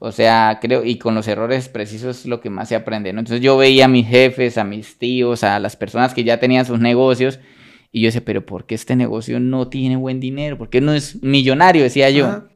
O 0.00 0.12
sea, 0.12 0.58
creo, 0.60 0.84
y 0.84 0.98
con 0.98 1.14
los 1.14 1.26
errores 1.28 1.70
precisos 1.70 2.20
es 2.20 2.26
lo 2.26 2.42
que 2.42 2.50
más 2.50 2.68
se 2.68 2.76
aprende, 2.76 3.14
¿no? 3.14 3.20
Entonces 3.20 3.42
yo 3.42 3.56
veía 3.56 3.86
a 3.86 3.88
mis 3.88 4.06
jefes, 4.06 4.58
a 4.58 4.64
mis 4.64 4.98
tíos, 4.98 5.44
a 5.44 5.58
las 5.60 5.76
personas 5.76 6.12
que 6.12 6.24
ya 6.24 6.38
tenían 6.38 6.66
sus 6.66 6.78
negocios, 6.78 7.40
y 7.90 8.02
yo 8.02 8.08
decía, 8.08 8.22
pero 8.22 8.44
¿por 8.44 8.66
qué 8.66 8.74
este 8.74 8.96
negocio 8.96 9.40
no 9.40 9.68
tiene 9.68 9.96
buen 9.96 10.20
dinero? 10.20 10.58
¿Por 10.58 10.68
qué 10.68 10.82
no 10.82 10.92
es 10.92 11.22
millonario? 11.22 11.82
Decía 11.82 12.10
yo. 12.10 12.48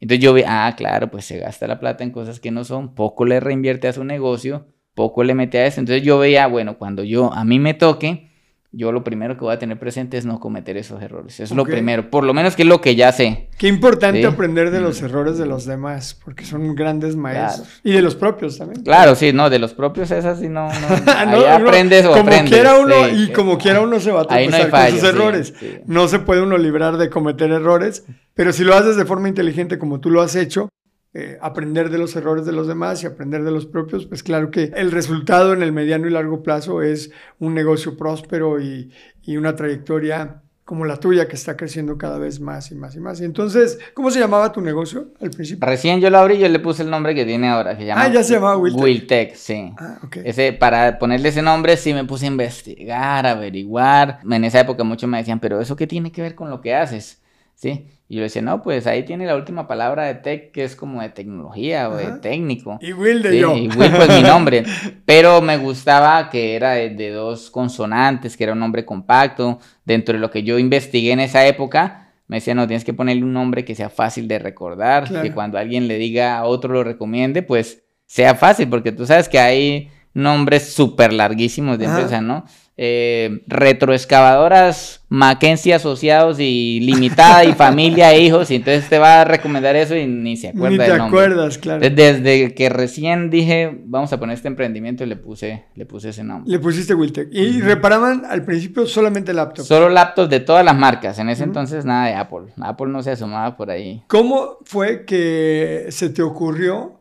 Entonces 0.00 0.24
yo 0.24 0.34
vi, 0.34 0.42
ah, 0.44 0.74
claro, 0.76 1.10
pues 1.10 1.24
se 1.24 1.38
gasta 1.38 1.68
la 1.68 1.78
plata 1.78 2.02
en 2.02 2.10
cosas 2.10 2.40
que 2.40 2.50
no 2.50 2.64
son, 2.64 2.96
poco 2.96 3.24
le 3.24 3.38
reinvierte 3.38 3.86
a 3.86 3.92
su 3.92 4.02
negocio, 4.02 4.66
poco 4.94 5.22
le 5.22 5.34
mete 5.34 5.58
a 5.58 5.66
eso. 5.66 5.78
Entonces 5.78 6.02
yo 6.02 6.18
veía, 6.18 6.48
bueno, 6.48 6.78
cuando 6.78 7.04
yo 7.04 7.32
a 7.32 7.44
mí 7.44 7.60
me 7.60 7.74
toque, 7.74 8.29
yo 8.72 8.92
lo 8.92 9.02
primero 9.02 9.36
que 9.36 9.40
voy 9.40 9.52
a 9.52 9.58
tener 9.58 9.78
presente 9.78 10.16
es 10.16 10.26
no 10.26 10.38
cometer 10.38 10.76
esos 10.76 11.02
errores. 11.02 11.40
Es 11.40 11.50
lo 11.50 11.64
primero, 11.64 12.08
por 12.08 12.22
lo 12.22 12.32
menos 12.32 12.54
que 12.54 12.62
es 12.62 12.68
lo 12.68 12.80
que 12.80 12.94
ya 12.94 13.10
sé. 13.10 13.48
Qué 13.58 13.66
importante 13.66 14.24
aprender 14.24 14.70
de 14.70 14.80
los 14.80 15.02
mm. 15.02 15.04
errores 15.06 15.38
de 15.38 15.46
los 15.46 15.66
demás, 15.66 16.16
porque 16.24 16.44
son 16.44 16.76
grandes 16.76 17.16
maestros. 17.16 17.80
Y 17.82 17.92
de 17.92 18.00
los 18.00 18.14
propios 18.14 18.58
también. 18.58 18.84
Claro, 18.84 19.16
sí, 19.16 19.32
no, 19.32 19.50
de 19.50 19.58
los 19.58 19.74
propios 19.74 20.10
es 20.12 20.24
así, 20.24 20.48
no, 20.48 20.68
no, 20.68 21.46
aprendes 21.48 22.06
o 22.06 22.12
como 22.12 22.30
Quiera 22.44 22.78
uno, 22.78 23.08
y 23.08 23.32
como 23.32 23.58
quiera 23.58 23.80
uno 23.80 23.98
se 23.98 24.12
va 24.12 24.22
a 24.22 24.24
tropezar 24.24 24.70
con 24.70 24.90
sus 24.90 25.02
errores. 25.02 25.54
no 25.86 26.06
se 26.06 26.20
puede 26.20 26.42
uno 26.42 26.56
librar 26.56 26.96
de 26.96 27.10
cometer 27.10 27.50
errores, 27.50 28.04
pero 28.34 28.52
si 28.52 28.62
lo 28.62 28.74
haces 28.76 28.96
de 28.96 29.04
forma 29.04 29.28
inteligente 29.28 29.78
como 29.78 30.00
tú 30.00 30.10
lo 30.10 30.22
has 30.22 30.36
hecho, 30.36 30.68
eh, 31.12 31.38
aprender 31.40 31.90
de 31.90 31.98
los 31.98 32.14
errores 32.14 32.46
de 32.46 32.52
los 32.52 32.68
demás 32.68 33.02
y 33.02 33.06
aprender 33.06 33.42
de 33.42 33.50
los 33.50 33.66
propios, 33.66 34.06
pues 34.06 34.22
claro 34.22 34.50
que 34.50 34.72
el 34.76 34.92
resultado 34.92 35.52
en 35.52 35.62
el 35.62 35.72
mediano 35.72 36.06
y 36.06 36.10
largo 36.10 36.42
plazo 36.42 36.82
es 36.82 37.10
un 37.38 37.54
negocio 37.54 37.96
próspero 37.96 38.60
y, 38.60 38.90
y 39.22 39.36
una 39.36 39.56
trayectoria 39.56 40.42
como 40.70 40.84
la 40.84 40.98
tuya 40.98 41.26
que 41.26 41.34
está 41.34 41.56
creciendo 41.56 41.98
cada 41.98 42.16
vez 42.18 42.38
más 42.38 42.70
y 42.70 42.76
más 42.76 42.94
y 42.94 43.00
más. 43.00 43.20
Entonces, 43.20 43.76
¿cómo 43.92 44.08
se 44.12 44.20
llamaba 44.20 44.52
tu 44.52 44.60
negocio 44.60 45.08
al 45.20 45.30
principio? 45.30 45.66
Recién 45.66 46.00
yo 46.00 46.10
lo 46.10 46.18
abrí 46.18 46.36
y 46.36 46.38
yo 46.38 46.48
le 46.48 46.60
puse 46.60 46.84
el 46.84 46.90
nombre 46.90 47.12
que 47.12 47.24
tiene 47.24 47.48
ahora, 47.48 47.76
que 47.76 47.84
llama 47.84 48.04
Ah, 48.04 48.12
ya 48.12 48.22
se 48.22 48.34
llamaba 48.34 48.56
Wiltec. 48.56 48.80
Wiltec, 48.80 49.34
sí. 49.34 49.72
Ah, 49.76 49.98
okay. 50.04 50.22
Ese, 50.24 50.52
para 50.52 50.96
ponerle 51.00 51.30
ese 51.30 51.42
nombre 51.42 51.76
sí 51.76 51.92
me 51.92 52.04
puse 52.04 52.26
a 52.26 52.28
investigar, 52.28 53.26
averiguar. 53.26 54.20
En 54.30 54.44
esa 54.44 54.60
época 54.60 54.84
muchos 54.84 55.10
me 55.10 55.18
decían, 55.18 55.40
pero 55.40 55.60
¿eso 55.60 55.74
qué 55.74 55.88
tiene 55.88 56.12
que 56.12 56.22
ver 56.22 56.36
con 56.36 56.50
lo 56.50 56.60
que 56.60 56.72
haces? 56.72 57.20
¿Sí? 57.56 57.88
Y 58.12 58.16
yo 58.16 58.22
decía, 58.22 58.42
no, 58.42 58.60
pues 58.60 58.88
ahí 58.88 59.04
tiene 59.04 59.24
la 59.24 59.36
última 59.36 59.68
palabra 59.68 60.06
de 60.06 60.16
tech, 60.16 60.50
que 60.50 60.64
es 60.64 60.74
como 60.74 61.00
de 61.00 61.10
tecnología 61.10 61.88
o 61.88 61.94
de 61.94 62.18
técnico. 62.18 62.76
Y 62.80 62.92
Will 62.92 63.22
de 63.22 63.38
yo. 63.38 63.56
Y 63.56 63.68
Will, 63.68 63.92
pues 63.92 64.08
mi 64.08 64.22
nombre. 64.22 64.64
Pero 65.06 65.40
me 65.40 65.56
gustaba 65.58 66.28
que 66.28 66.56
era 66.56 66.72
de, 66.72 67.10
dos 67.10 67.52
consonantes, 67.52 68.36
que 68.36 68.42
era 68.42 68.54
un 68.54 68.58
nombre 68.58 68.84
compacto. 68.84 69.60
Dentro 69.84 70.14
de 70.14 70.18
lo 70.18 70.28
que 70.28 70.42
yo 70.42 70.58
investigué 70.58 71.12
en 71.12 71.20
esa 71.20 71.46
época, 71.46 72.10
me 72.26 72.38
decía, 72.38 72.52
no, 72.52 72.66
tienes 72.66 72.84
que 72.84 72.92
ponerle 72.92 73.22
un 73.22 73.32
nombre 73.32 73.64
que 73.64 73.76
sea 73.76 73.90
fácil 73.90 74.26
de 74.26 74.40
recordar, 74.40 75.22
que 75.22 75.30
cuando 75.30 75.56
alguien 75.56 75.86
le 75.86 75.96
diga 75.96 76.36
a 76.36 76.46
otro 76.46 76.72
lo 76.72 76.82
recomiende, 76.82 77.44
pues 77.44 77.84
sea 78.06 78.34
fácil, 78.34 78.68
porque 78.68 78.90
tú 78.90 79.06
sabes 79.06 79.28
que 79.28 79.38
hay 79.38 79.88
nombres 80.14 80.72
súper 80.72 81.12
larguísimos 81.12 81.78
de 81.78 81.86
empresa, 81.86 82.20
¿no? 82.20 82.44
eh, 82.82 83.42
retroexcavadoras 83.46 85.04
Mackenzie 85.10 85.74
Asociados 85.74 86.38
y 86.40 86.80
Limitada 86.80 87.44
y 87.44 87.52
familia 87.52 88.14
e 88.14 88.20
hijos, 88.22 88.50
y 88.50 88.54
entonces 88.54 88.88
te 88.88 88.98
va 88.98 89.20
a 89.20 89.24
recomendar 89.26 89.76
eso 89.76 89.94
y 89.94 90.06
ni 90.06 90.38
se 90.38 90.48
acuerda. 90.48 90.70
Ni 90.70 90.78
te 90.78 90.92
acuerdas, 90.92 91.58
claro. 91.58 91.80
Desde 91.90 92.54
que 92.54 92.70
recién 92.70 93.28
dije, 93.28 93.82
vamos 93.84 94.14
a 94.14 94.18
poner 94.18 94.34
este 94.34 94.48
emprendimiento, 94.48 95.04
le 95.04 95.16
puse, 95.16 95.64
le 95.74 95.84
puse 95.84 96.08
ese 96.08 96.24
nombre. 96.24 96.50
Le 96.50 96.58
pusiste 96.58 96.94
Wiltec. 96.94 97.28
Y 97.32 97.60
reparaban 97.60 98.24
al 98.24 98.46
principio 98.46 98.86
solamente 98.86 99.34
laptops. 99.34 99.68
Solo 99.68 99.90
laptops 99.90 100.30
de 100.30 100.40
todas 100.40 100.64
las 100.64 100.74
marcas. 100.74 101.18
En 101.18 101.28
ese 101.28 101.44
entonces 101.44 101.84
nada 101.84 102.06
de 102.06 102.14
Apple. 102.14 102.54
Apple 102.62 102.88
no 102.88 103.02
se 103.02 103.10
asomaba 103.10 103.58
por 103.58 103.70
ahí. 103.70 104.02
¿Cómo 104.06 104.56
fue 104.64 105.04
que 105.04 105.84
se 105.90 106.08
te 106.08 106.22
ocurrió? 106.22 106.99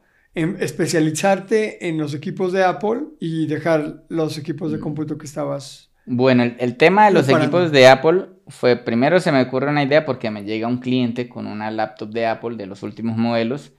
Especializarte 0.59 1.87
en 1.87 1.97
los 1.97 2.13
equipos 2.13 2.51
de 2.53 2.63
Apple 2.63 3.01
y 3.19 3.47
dejar 3.47 4.03
los 4.09 4.37
equipos 4.37 4.71
de 4.71 4.77
mm. 4.77 4.81
cómputo 4.81 5.17
que 5.17 5.25
estabas. 5.25 5.89
Bueno, 6.11 6.43
el, 6.43 6.75
tema 6.75 7.05
de 7.05 7.11
los 7.11 7.29
equipos 7.29 7.71
de 7.71 7.87
Apple 7.87 8.29
fue, 8.47 8.75
primero 8.77 9.19
se 9.19 9.31
me 9.31 9.43
ocurre 9.43 9.69
una 9.69 9.83
idea 9.83 10.05
porque 10.05 10.31
me 10.31 10.43
llega 10.43 10.67
un 10.67 10.79
cliente 10.79 11.29
con 11.29 11.45
una 11.45 11.69
laptop 11.69 12.09
de 12.09 12.25
Apple 12.25 12.55
de 12.55 12.65
los 12.65 12.81
últimos 12.81 13.15
modelos 13.15 13.73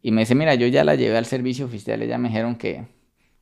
y 0.00 0.10
me 0.10 0.22
dice, 0.22 0.34
mira, 0.34 0.54
yo 0.54 0.66
ya 0.66 0.82
la 0.82 0.94
llevé 0.94 1.18
al 1.18 1.26
servicio 1.26 1.66
oficial 1.66 2.02
y 2.02 2.06
ya 2.06 2.16
me 2.16 2.28
dijeron 2.28 2.56
que 2.56 2.86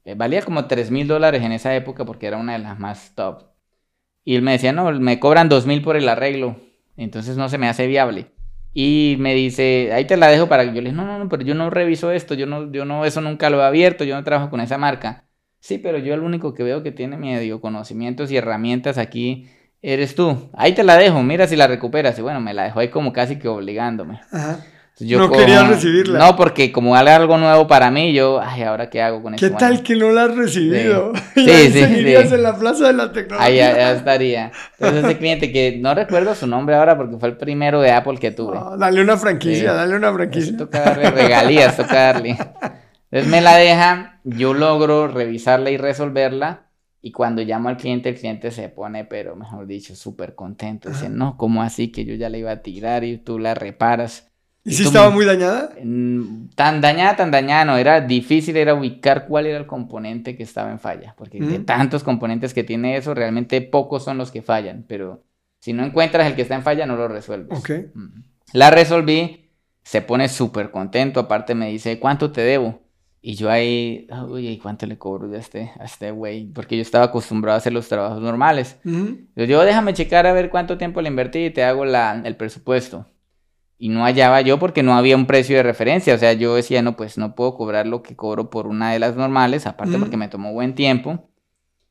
eh, 0.04 0.14
valía 0.16 0.42
como 0.42 0.66
3 0.66 0.90
mil 0.90 1.06
dólares 1.06 1.44
en 1.44 1.52
esa 1.52 1.72
época 1.76 2.04
porque 2.04 2.26
era 2.26 2.36
una 2.36 2.54
de 2.54 2.58
las 2.58 2.80
más 2.80 3.14
top. 3.14 3.44
Y 4.24 4.34
él 4.34 4.42
me 4.42 4.50
decía, 4.50 4.72
no, 4.72 4.90
me 4.90 5.20
cobran 5.20 5.48
2 5.48 5.66
mil 5.68 5.80
por 5.80 5.96
el 5.96 6.08
arreglo, 6.08 6.56
entonces 6.96 7.36
no 7.36 7.48
se 7.48 7.58
me 7.58 7.68
hace 7.68 7.86
viable. 7.86 8.31
Y 8.74 9.16
me 9.18 9.34
dice, 9.34 9.90
ahí 9.92 10.06
te 10.06 10.16
la 10.16 10.28
dejo 10.28 10.48
para 10.48 10.64
que 10.64 10.68
yo 10.68 10.80
le 10.80 10.90
dije, 10.90 10.92
no, 10.92 11.06
no, 11.06 11.18
no, 11.18 11.28
pero 11.28 11.42
yo 11.42 11.54
no 11.54 11.70
reviso 11.70 12.10
esto, 12.10 12.34
yo 12.34 12.46
no, 12.46 12.72
yo 12.72 12.84
no, 12.84 13.04
eso 13.04 13.20
nunca 13.20 13.50
lo 13.50 13.60
he 13.60 13.64
abierto, 13.64 14.04
yo 14.04 14.14
no 14.14 14.24
trabajo 14.24 14.50
con 14.50 14.60
esa 14.60 14.78
marca. 14.78 15.26
Sí, 15.60 15.78
pero 15.78 15.98
yo 15.98 16.14
el 16.14 16.20
único 16.20 16.54
que 16.54 16.62
veo 16.62 16.82
que 16.82 16.90
tiene 16.90 17.16
medio 17.16 17.60
conocimientos 17.60 18.30
y 18.32 18.36
herramientas 18.36 18.98
aquí 18.98 19.48
eres 19.80 20.14
tú. 20.14 20.50
Ahí 20.54 20.74
te 20.74 20.82
la 20.82 20.96
dejo, 20.96 21.22
mira 21.22 21.46
si 21.46 21.56
la 21.56 21.66
recuperas. 21.66 22.18
Y 22.18 22.22
bueno, 22.22 22.40
me 22.40 22.54
la 22.54 22.64
dejó 22.64 22.80
ahí 22.80 22.88
como 22.88 23.12
casi 23.12 23.38
que 23.38 23.48
obligándome. 23.48 24.20
Ajá 24.32 24.64
no 25.02 25.30
quería 25.30 25.64
recibirla. 25.64 26.18
No, 26.18 26.36
porque 26.36 26.72
como 26.72 26.96
era 26.96 27.16
algo 27.16 27.38
nuevo 27.38 27.66
para 27.66 27.90
mí, 27.90 28.12
yo, 28.12 28.40
ay, 28.40 28.62
¿ahora 28.62 28.90
qué 28.90 29.02
hago 29.02 29.22
con 29.22 29.34
eso? 29.34 29.46
¿Qué 29.46 29.54
tal 29.54 29.82
que 29.82 29.96
no 29.96 30.10
la 30.10 30.24
has 30.24 30.36
recibido? 30.36 31.12
Sí, 31.34 31.46
sí, 31.46 31.72
seguirías 31.72 32.32
en 32.32 32.42
la 32.42 32.56
plaza 32.56 32.86
de 32.86 32.92
la 32.92 33.12
tecnología. 33.12 33.46
Ahí 33.46 33.56
ya, 33.56 33.92
estaría. 33.92 34.52
Entonces 34.78 35.04
ese 35.04 35.18
cliente 35.18 35.52
que 35.52 35.78
no 35.80 35.94
recuerdo 35.94 36.34
su 36.34 36.46
nombre 36.46 36.76
ahora 36.76 36.96
porque 36.96 37.16
fue 37.18 37.28
el 37.28 37.36
primero 37.36 37.80
de 37.80 37.90
Apple 37.90 38.18
que 38.18 38.30
tuve. 38.30 38.58
dale 38.78 39.02
una 39.02 39.16
franquicia, 39.16 39.72
dale 39.72 39.96
una 39.96 40.12
franquicia. 40.12 40.56
Toca 40.56 40.80
darle 40.80 41.10
regalías, 41.10 41.76
toca 41.76 42.12
darle. 42.12 42.36
Entonces 43.10 43.30
me 43.30 43.40
la 43.40 43.56
deja, 43.56 44.20
yo 44.24 44.54
logro 44.54 45.08
revisarla 45.08 45.70
y 45.70 45.76
resolverla. 45.76 46.68
Y 47.04 47.10
cuando 47.10 47.42
llamo 47.42 47.68
al 47.68 47.76
cliente, 47.76 48.10
el 48.10 48.14
cliente 48.14 48.52
se 48.52 48.68
pone, 48.68 49.04
pero 49.04 49.34
mejor 49.34 49.66
dicho, 49.66 49.96
súper 49.96 50.36
contento. 50.36 50.88
Dice, 50.88 51.08
no, 51.08 51.36
¿cómo 51.36 51.62
así 51.62 51.90
que 51.90 52.04
yo 52.04 52.14
ya 52.14 52.28
la 52.28 52.38
iba 52.38 52.52
a 52.52 52.62
tirar 52.62 53.02
y 53.02 53.18
tú 53.18 53.40
la 53.40 53.54
reparas? 53.54 54.31
¿Y 54.64 54.72
si 54.72 54.84
estaba 54.84 55.10
muy 55.10 55.24
dañada? 55.24 55.70
Tan 56.54 56.80
dañada, 56.80 57.16
tan 57.16 57.30
dañada 57.30 57.64
no. 57.64 57.76
Era 57.76 58.00
difícil 58.00 58.56
era 58.56 58.74
ubicar 58.74 59.26
cuál 59.26 59.46
era 59.46 59.58
el 59.58 59.66
componente 59.66 60.36
que 60.36 60.44
estaba 60.44 60.70
en 60.70 60.78
falla. 60.78 61.14
Porque 61.16 61.40
de 61.40 61.58
tantos 61.58 62.04
componentes 62.04 62.54
que 62.54 62.62
tiene 62.62 62.96
eso, 62.96 63.14
realmente 63.14 63.60
pocos 63.60 64.04
son 64.04 64.18
los 64.18 64.30
que 64.30 64.42
fallan. 64.42 64.84
Pero 64.86 65.24
si 65.58 65.72
no 65.72 65.84
encuentras 65.84 66.26
el 66.26 66.36
que 66.36 66.42
está 66.42 66.54
en 66.54 66.62
falla, 66.62 66.86
no 66.86 66.96
lo 66.96 67.08
resuelves. 67.08 67.58
Ok. 67.58 67.70
La 68.52 68.70
resolví, 68.70 69.50
se 69.82 70.00
pone 70.00 70.28
súper 70.28 70.70
contento. 70.70 71.18
Aparte 71.18 71.56
me 71.56 71.68
dice, 71.68 71.98
¿cuánto 71.98 72.30
te 72.30 72.42
debo? 72.42 72.82
Y 73.20 73.34
yo 73.34 73.50
ahí, 73.50 74.08
uy, 74.28 74.58
¿cuánto 74.58 74.86
le 74.86 74.98
cobro 74.98 75.32
a 75.32 75.38
este, 75.38 75.72
a 75.78 75.84
este 75.84 76.10
güey? 76.10 76.46
Porque 76.46 76.76
yo 76.76 76.82
estaba 76.82 77.06
acostumbrado 77.06 77.54
a 77.54 77.58
hacer 77.58 77.72
los 77.72 77.88
trabajos 77.88 78.20
normales. 78.20 78.78
Yo, 78.84 79.62
déjame 79.62 79.94
checar 79.94 80.26
a 80.26 80.32
ver 80.32 80.50
cuánto 80.50 80.78
tiempo 80.78 81.00
le 81.00 81.08
invertí 81.08 81.46
y 81.46 81.50
te 81.50 81.64
hago 81.64 81.84
la, 81.84 82.20
el 82.24 82.36
presupuesto 82.36 83.06
y 83.82 83.88
no 83.88 84.04
hallaba 84.04 84.40
yo 84.42 84.60
porque 84.60 84.84
no 84.84 84.94
había 84.94 85.16
un 85.16 85.26
precio 85.26 85.56
de 85.56 85.64
referencia. 85.64 86.14
O 86.14 86.18
sea, 86.18 86.34
yo 86.34 86.54
decía, 86.54 86.82
no, 86.82 86.94
pues 86.94 87.18
no 87.18 87.34
puedo 87.34 87.56
cobrar 87.56 87.84
lo 87.84 88.00
que 88.00 88.14
cobro 88.14 88.48
por 88.48 88.68
una 88.68 88.92
de 88.92 89.00
las 89.00 89.16
normales, 89.16 89.66
aparte 89.66 89.98
porque 89.98 90.16
me 90.16 90.28
tomó 90.28 90.52
buen 90.52 90.76
tiempo. 90.76 91.28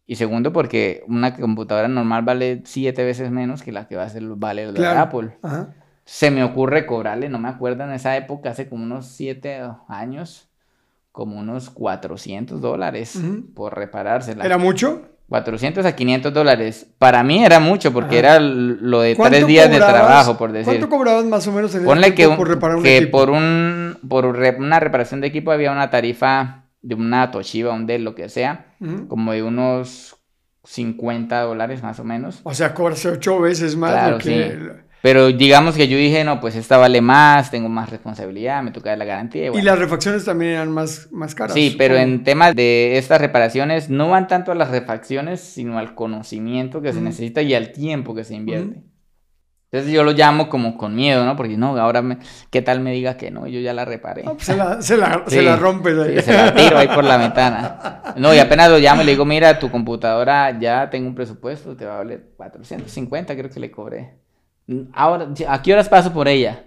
Y 0.06 0.16
segundo, 0.16 0.54
porque 0.54 1.04
una 1.10 1.36
computadora 1.36 1.90
normal 1.90 2.24
vale 2.24 2.62
siete 2.64 3.04
veces 3.04 3.30
menos 3.30 3.62
que 3.62 3.74
la 3.74 3.90
que 3.90 3.98
va 3.98 4.04
a 4.04 4.10
ser 4.10 4.24
vale 4.24 4.72
de 4.72 4.88
Apple. 4.88 5.38
Se 6.06 6.32
me 6.32 6.46
ocurre 6.46 6.86
cobrarle, 6.86 7.28
no 7.28 7.40
me 7.40 7.50
acuerdo 7.50 7.84
en 7.84 7.92
esa 7.92 8.16
época, 8.16 8.52
hace 8.52 8.70
como 8.70 8.86
unos 8.86 9.08
siete 9.08 9.62
años, 9.90 10.50
como 11.12 11.40
unos 11.40 11.70
400 11.70 12.62
dólares 12.62 13.22
por 13.54 13.76
reparársela. 13.76 14.46
¿Era 14.46 14.58
mucho? 14.58 15.10
400 15.32 15.86
a 15.86 15.96
500 15.96 16.34
dólares. 16.34 16.88
Para 16.98 17.24
mí 17.24 17.42
era 17.46 17.62
mucho 17.62 17.94
porque 17.94 18.20
era 18.20 18.38
lo 18.42 19.00
de 19.00 19.16
tres 19.16 19.48
días 19.48 19.72
de 19.72 19.78
trabajo, 19.78 20.38
por 20.38 20.52
decir. 20.52 20.66
¿Cuánto 20.66 20.90
cobrabas 20.90 21.24
más 21.24 21.48
o 21.48 21.54
menos 21.54 21.74
en 21.74 21.86
Ponle 21.86 22.14
que, 22.14 22.28
por 22.28 22.50
reparar 22.50 22.76
un 22.76 22.84
que 22.84 22.98
equipo? 22.98 23.18
por, 23.18 23.30
un, 23.30 23.98
por 24.10 24.26
una 24.26 24.82
reparación 24.82 25.22
de 25.22 25.28
equipo 25.28 25.54
había 25.54 25.72
una 25.72 25.90
tarifa 25.90 26.66
de 26.82 26.96
una 26.96 27.32
Toshiba, 27.32 27.74
un 27.74 27.88
Dell, 27.88 28.04
lo 28.04 28.14
que 28.14 28.28
sea, 28.28 28.76
como 29.08 29.32
de 29.32 29.42
unos 29.42 30.18
50 30.66 31.40
dólares 31.44 31.82
más 31.82 31.98
o 32.02 32.04
menos. 32.04 32.42
O 32.44 32.54
sea, 32.54 32.74
cobras 32.74 33.06
ocho 33.06 33.40
veces 33.40 33.78
más. 33.78 33.94
Claro, 33.94 34.18
que... 34.18 34.84
Pero 35.02 35.32
digamos 35.32 35.76
que 35.76 35.88
yo 35.88 35.98
dije, 35.98 36.24
no, 36.24 36.40
pues 36.40 36.56
esta 36.56 36.78
vale 36.78 37.02
más, 37.02 37.50
tengo 37.50 37.70
más 37.70 37.90
responsabilidad, 37.90 38.62
me 38.62 38.72
toca 38.72 38.96
la 38.96 39.06
garantía. 39.06 39.52
Y, 39.52 39.62
las 39.64 39.80
refacciones 39.80 40.26
también 40.26 40.52
eran 40.52 40.72
más, 40.72 41.08
más 41.12 41.34
caras. 41.34 41.56
Sí, 41.56 41.76
pero 41.78 41.96
en 41.96 42.24
temas 42.24 42.56
de 42.56 42.98
estas 42.98 43.20
reparaciones 43.20 43.90
no 43.90 44.10
van 44.10 44.28
tanto 44.28 44.52
a 44.52 44.56
las 44.56 44.70
refacciones, 44.70 45.42
sino 45.42 45.80
al 45.80 45.96
conocimiento 45.96 46.82
que 46.82 46.94
se 46.94 47.02
necesita 47.02 47.42
y 47.42 47.56
al 47.56 47.72
tiempo 47.72 48.14
que 48.14 48.24
se 48.24 48.36
invierte. 48.36 48.84
Entonces 49.72 49.94
yo 49.94 50.04
lo 50.04 50.12
llamo 50.12 50.50
como 50.50 50.78
con 50.78 50.94
miedo, 50.94 51.24
¿no? 51.24 51.38
Porque 51.38 51.56
no, 51.56 51.78
ahora 51.78 52.02
me, 52.02 52.18
¿qué 52.50 52.62
tal 52.62 52.82
me 52.82 52.92
diga 52.92 53.16
que 53.16 53.32
no? 53.32 53.48
Yo 53.48 53.62
ya 53.62 53.74
la 53.74 53.86
reparé. 53.86 54.24
Pues 54.24 54.44
se, 54.44 54.58
la, 54.58 54.82
se, 54.82 54.98
la, 54.98 55.24
se 55.26 55.42
la 55.42 55.56
rompes 55.56 55.98
ahí. 55.98 56.22
se 56.22 56.34
la 56.34 56.54
tiro 56.54 56.78
ahí 56.78 56.90
por 56.90 57.06
la 57.06 57.16
ventana. 57.18 58.02
No, 58.18 58.36
y 58.36 58.40
apenas 58.40 58.70
lo 58.70 58.78
llamo 58.80 59.02
y 59.02 59.06
le 59.06 59.12
digo, 59.14 59.24
mira, 59.24 59.58
tu 59.58 59.72
computadora 59.72 60.60
ya 60.60 60.90
tengo 60.90 61.08
un 61.08 61.16
presupuesto, 61.16 61.78
te 61.78 61.86
va 61.86 61.96
a 61.96 61.98
valer 62.00 62.34
450, 62.36 63.34
creo 63.34 63.50
que 63.50 63.60
le 63.62 63.72
cobré. 63.72 64.22
Ahora, 64.94 65.28
¿a 65.48 65.62
qué 65.62 65.74
horas 65.74 65.90
paso 65.90 66.14
por 66.14 66.28
ella? 66.28 66.66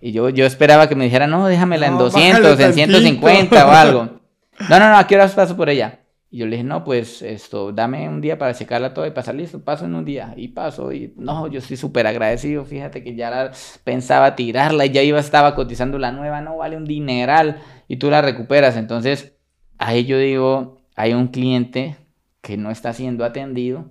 Y 0.00 0.12
yo, 0.12 0.28
yo 0.28 0.46
esperaba 0.46 0.88
que 0.88 0.94
me 0.94 1.04
dijera, 1.04 1.26
no, 1.26 1.46
déjamela 1.46 1.86
en 1.86 1.98
200, 1.98 2.60
en 2.60 2.72
150 2.74 3.66
o 3.66 3.70
algo. 3.70 4.10
No, 4.70 4.78
no, 4.78 4.88
no, 4.88 4.96
¿a 4.96 5.06
qué 5.06 5.16
horas 5.16 5.34
paso 5.34 5.54
por 5.54 5.68
ella? 5.68 6.00
Y 6.30 6.38
yo 6.38 6.46
le 6.46 6.52
dije, 6.52 6.64
no, 6.64 6.82
pues 6.82 7.20
esto, 7.20 7.72
dame 7.72 8.08
un 8.08 8.22
día 8.22 8.38
para 8.38 8.54
checarla 8.54 8.94
toda 8.94 9.06
y 9.06 9.10
pasar 9.10 9.34
listo, 9.34 9.62
paso 9.62 9.84
en 9.84 9.94
un 9.94 10.04
día. 10.04 10.32
Y 10.34 10.48
paso, 10.48 10.92
y 10.92 11.12
no, 11.18 11.46
yo 11.46 11.58
estoy 11.58 11.76
súper 11.76 12.06
agradecido, 12.06 12.64
fíjate 12.64 13.04
que 13.04 13.14
ya 13.14 13.28
la 13.28 13.52
pensaba 13.84 14.34
tirarla 14.34 14.86
y 14.86 14.90
ya 14.92 15.02
iba, 15.02 15.20
estaba 15.20 15.54
cotizando 15.54 15.98
la 15.98 16.10
nueva, 16.10 16.40
no 16.40 16.56
vale 16.56 16.78
un 16.78 16.86
dineral 16.86 17.60
y 17.86 17.96
tú 17.96 18.10
la 18.10 18.22
recuperas. 18.22 18.76
Entonces, 18.76 19.36
ahí 19.76 20.06
yo 20.06 20.18
digo, 20.18 20.78
hay 20.94 21.12
un 21.12 21.28
cliente 21.28 21.96
que 22.40 22.56
no 22.56 22.70
está 22.70 22.94
siendo 22.94 23.22
atendido 23.22 23.90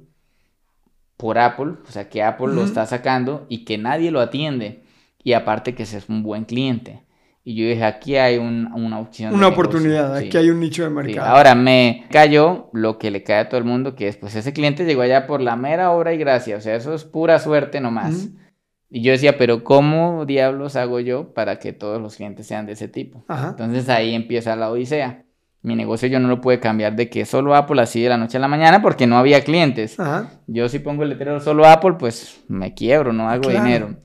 por 1.18 1.38
Apple, 1.38 1.74
o 1.88 1.92
sea, 1.92 2.10
que 2.10 2.24
Apple 2.24 2.54
lo 2.54 2.64
está 2.64 2.86
sacando 2.86 3.46
y 3.50 3.66
que 3.66 3.78
nadie 3.78 4.12
lo 4.12 4.20
atiende. 4.20 4.84
Y 5.24 5.34
aparte 5.34 5.74
que 5.74 5.84
ese 5.84 5.98
es 5.98 6.10
un 6.10 6.24
buen 6.24 6.46
cliente. 6.46 7.04
Y 7.44 7.54
yo 7.54 7.68
dije, 7.68 7.84
aquí 7.84 8.16
hay 8.16 8.38
una 8.38 9.00
opción. 9.00 9.34
Una 9.34 9.48
oportunidad, 9.48 10.16
aquí 10.16 10.36
hay 10.36 10.50
un 10.50 10.60
nicho 10.60 10.84
de 10.84 10.90
mercado. 10.90 11.28
Ahora 11.28 11.54
me 11.54 12.06
cayó 12.10 12.70
lo 12.74 12.98
que 12.98 13.12
le 13.12 13.22
cae 13.22 13.42
a 13.42 13.50
todo 13.50 13.60
el 13.60 13.66
mundo, 13.66 13.96
que 13.96 14.08
es, 14.08 14.18
pues 14.18 14.36
ese 14.36 14.52
cliente 14.52 14.84
llegó 14.84 15.04
allá 15.04 15.28
por 15.28 15.42
la 15.42 15.56
mera 15.56 15.92
obra 15.92 16.14
y 16.14 16.18
gracia, 16.18 16.58
o 16.58 16.62
sea, 16.62 16.76
eso 16.76 16.94
es 16.94 17.04
pura 17.04 17.38
suerte 17.38 17.80
nomás. 17.82 18.30
Y 18.90 19.02
yo 19.02 19.12
decía, 19.12 19.38
pero 19.38 19.64
¿cómo 19.64 20.26
diablos 20.26 20.76
hago 20.76 21.00
yo 21.00 21.34
para 21.34 21.60
que 21.60 21.74
todos 21.74 22.02
los 22.02 22.16
clientes 22.16 22.48
sean 22.48 22.66
de 22.66 22.74
ese 22.74 22.88
tipo? 22.88 23.26
Entonces 23.30 23.90
ahí 23.90 24.16
empieza 24.16 24.56
la 24.56 24.72
odisea. 24.72 25.25
Mi 25.66 25.76
negocio 25.76 26.08
yo 26.08 26.20
no 26.20 26.28
lo 26.28 26.42
pude 26.42 26.60
cambiar 26.60 26.96
de 26.96 27.10
que 27.10 27.26
solo 27.26 27.56
Apple 27.56 27.82
así 27.82 28.02
de 28.02 28.10
la 28.10 28.18
noche 28.18 28.38
a 28.38 28.40
la 28.40 28.48
mañana 28.48 28.84
porque 28.84 29.08
no 29.08 29.18
había 29.18 29.44
clientes. 29.44 29.98
Yo 30.46 30.70
si 30.70 30.78
pongo 30.78 31.02
el 31.02 31.10
letrero 31.10 31.40
solo 31.40 31.66
Apple, 31.66 31.96
pues 31.98 32.44
me 32.48 32.76
quiebro, 32.76 33.14
no 33.14 33.30
hago 33.30 33.50
dinero. 33.50 33.96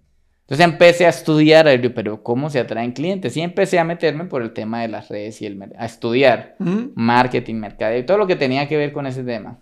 Entonces 0.41 0.65
empecé 0.65 1.05
a 1.05 1.11
estudiar, 1.11 1.69
pero 1.95 2.23
¿cómo 2.23 2.49
se 2.49 2.61
atraen 2.61 2.93
clientes? 2.93 3.37
Y 3.37 3.43
empecé 3.43 3.79
a 3.79 3.85
meterme 3.85 4.25
por 4.25 4.41
el 4.41 4.53
tema 4.53 4.81
de 4.81 4.89
las 4.89 5.09
redes 5.09 5.43
y 5.43 5.47
el 5.47 5.63
a 5.79 5.85
estudiar 5.85 6.57
marketing, 6.95 7.57
mercadeo 7.57 7.99
y 7.99 8.07
todo 8.07 8.17
lo 8.17 8.27
que 8.27 8.37
tenía 8.37 8.67
que 8.67 8.79
ver 8.79 8.93
con 8.93 9.07
ese 9.07 9.23
tema 9.23 9.61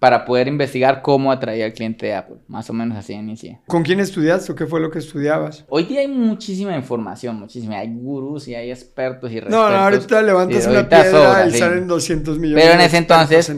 para 0.00 0.24
poder 0.24 0.48
investigar 0.48 1.02
cómo 1.02 1.30
atraer 1.30 1.62
al 1.64 1.72
cliente 1.74 2.06
de 2.06 2.14
Apple. 2.14 2.38
Más 2.48 2.68
o 2.70 2.72
menos 2.72 2.96
así 2.96 3.12
inicié. 3.12 3.60
¿Con 3.66 3.82
quién 3.82 4.00
estudiaste 4.00 4.50
o 4.50 4.54
qué 4.54 4.66
fue 4.66 4.80
lo 4.80 4.90
que 4.90 4.98
estudiabas? 4.98 5.66
Hoy 5.68 5.84
día 5.84 6.00
hay 6.00 6.08
muchísima 6.08 6.74
información, 6.74 7.38
muchísima. 7.38 7.76
Hay 7.76 7.94
gurús 7.94 8.48
y 8.48 8.54
hay 8.54 8.70
expertos 8.70 9.30
y 9.30 9.42
No, 9.42 9.68
no, 9.68 9.76
ahorita 9.76 10.22
levantas 10.22 10.66
una 10.66 10.88
piedra 10.88 11.46
y 11.46 11.50
salen 11.52 11.86
200 11.86 12.38
millones 12.38 12.64
Pero 12.64 12.74
en 12.74 12.80
ese 12.80 12.96
entonces 12.96 13.54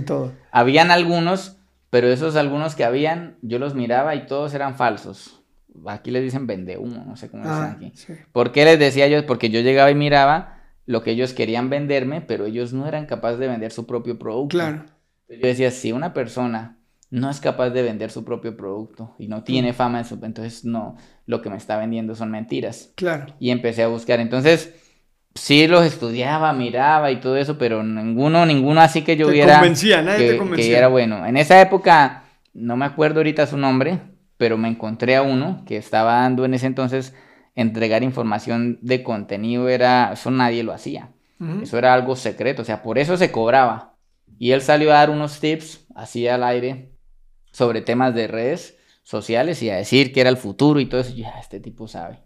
habían 0.50 0.90
algunos, 0.90 1.58
pero 1.90 2.08
esos 2.08 2.34
algunos 2.34 2.74
que 2.74 2.84
habían, 2.84 3.36
yo 3.40 3.60
los 3.60 3.76
miraba 3.76 4.16
y 4.16 4.26
todos 4.26 4.52
eran 4.52 4.74
falsos. 4.74 5.44
Aquí 5.86 6.10
les 6.10 6.24
dicen 6.24 6.48
vende 6.48 6.76
humo, 6.76 7.04
no 7.06 7.16
sé 7.16 7.30
cómo 7.30 7.44
ah, 7.46 7.76
dicen 7.78 7.92
aquí. 8.10 8.24
¿Por 8.32 8.50
qué 8.50 8.64
les 8.64 8.80
decía 8.80 9.06
yo? 9.06 9.24
Porque 9.26 9.48
yo 9.48 9.60
llegaba 9.60 9.92
y 9.92 9.94
miraba 9.94 10.58
lo 10.86 11.04
que 11.04 11.12
ellos 11.12 11.34
querían 11.34 11.70
venderme, 11.70 12.20
pero 12.20 12.46
ellos 12.46 12.72
no 12.72 12.88
eran 12.88 13.06
capaces 13.06 13.38
de 13.38 13.46
vender 13.46 13.70
su 13.70 13.86
propio 13.86 14.18
producto. 14.18 14.56
Claro. 14.56 14.84
Yo 15.40 15.46
decía, 15.46 15.70
si 15.70 15.92
una 15.92 16.12
persona 16.12 16.78
no 17.10 17.28
es 17.28 17.40
capaz 17.40 17.70
de 17.70 17.82
vender 17.82 18.10
su 18.10 18.24
propio 18.24 18.56
producto 18.56 19.14
y 19.18 19.28
no 19.28 19.44
tiene 19.44 19.74
fama 19.74 19.98
en 19.98 20.04
su... 20.06 20.14
Entonces, 20.22 20.64
no, 20.64 20.96
lo 21.26 21.42
que 21.42 21.50
me 21.50 21.58
está 21.58 21.76
vendiendo 21.76 22.14
son 22.14 22.30
mentiras. 22.30 22.90
Claro. 22.94 23.26
Y 23.38 23.50
empecé 23.50 23.82
a 23.82 23.88
buscar. 23.88 24.18
Entonces, 24.18 24.74
sí 25.34 25.66
los 25.66 25.84
estudiaba, 25.84 26.54
miraba 26.54 27.10
y 27.10 27.20
todo 27.20 27.36
eso, 27.36 27.58
pero 27.58 27.82
ninguno, 27.82 28.46
ninguno 28.46 28.80
así 28.80 29.02
que 29.02 29.16
yo 29.16 29.26
te 29.26 29.32
hubiera... 29.32 29.58
Convencía, 29.60 30.00
nadie 30.00 30.26
que, 30.26 30.32
te 30.32 30.38
convencía. 30.38 30.72
Que 30.72 30.78
era 30.78 30.88
bueno. 30.88 31.26
En 31.26 31.36
esa 31.36 31.60
época, 31.60 32.24
no 32.54 32.78
me 32.78 32.86
acuerdo 32.86 33.20
ahorita 33.20 33.46
su 33.46 33.58
nombre, 33.58 33.98
pero 34.38 34.56
me 34.56 34.68
encontré 34.68 35.14
a 35.14 35.22
uno 35.22 35.64
que 35.66 35.76
estaba 35.76 36.14
dando 36.14 36.46
en 36.46 36.54
ese 36.54 36.66
entonces 36.66 37.14
entregar 37.54 38.02
información 38.02 38.78
de 38.80 39.02
contenido, 39.02 39.68
era... 39.68 40.14
Eso 40.14 40.30
nadie 40.30 40.62
lo 40.62 40.72
hacía. 40.72 41.10
Eso 41.60 41.76
era 41.76 41.92
algo 41.92 42.14
secreto, 42.14 42.62
o 42.62 42.64
sea, 42.64 42.82
por 42.82 42.98
eso 42.98 43.16
se 43.16 43.32
cobraba. 43.32 43.91
Y 44.38 44.52
él 44.52 44.62
salió 44.62 44.90
a 44.90 44.94
dar 44.94 45.10
unos 45.10 45.40
tips 45.40 45.86
así 45.94 46.26
al 46.26 46.42
aire 46.44 46.92
sobre 47.52 47.80
temas 47.80 48.14
de 48.14 48.26
redes 48.26 48.78
sociales 49.02 49.62
y 49.62 49.70
a 49.70 49.76
decir 49.76 50.12
que 50.12 50.20
era 50.20 50.30
el 50.30 50.36
futuro 50.36 50.80
y 50.80 50.86
todo 50.86 51.00
eso. 51.00 51.14
ya, 51.14 51.34
este 51.40 51.60
tipo 51.60 51.88
sabe. 51.88 52.18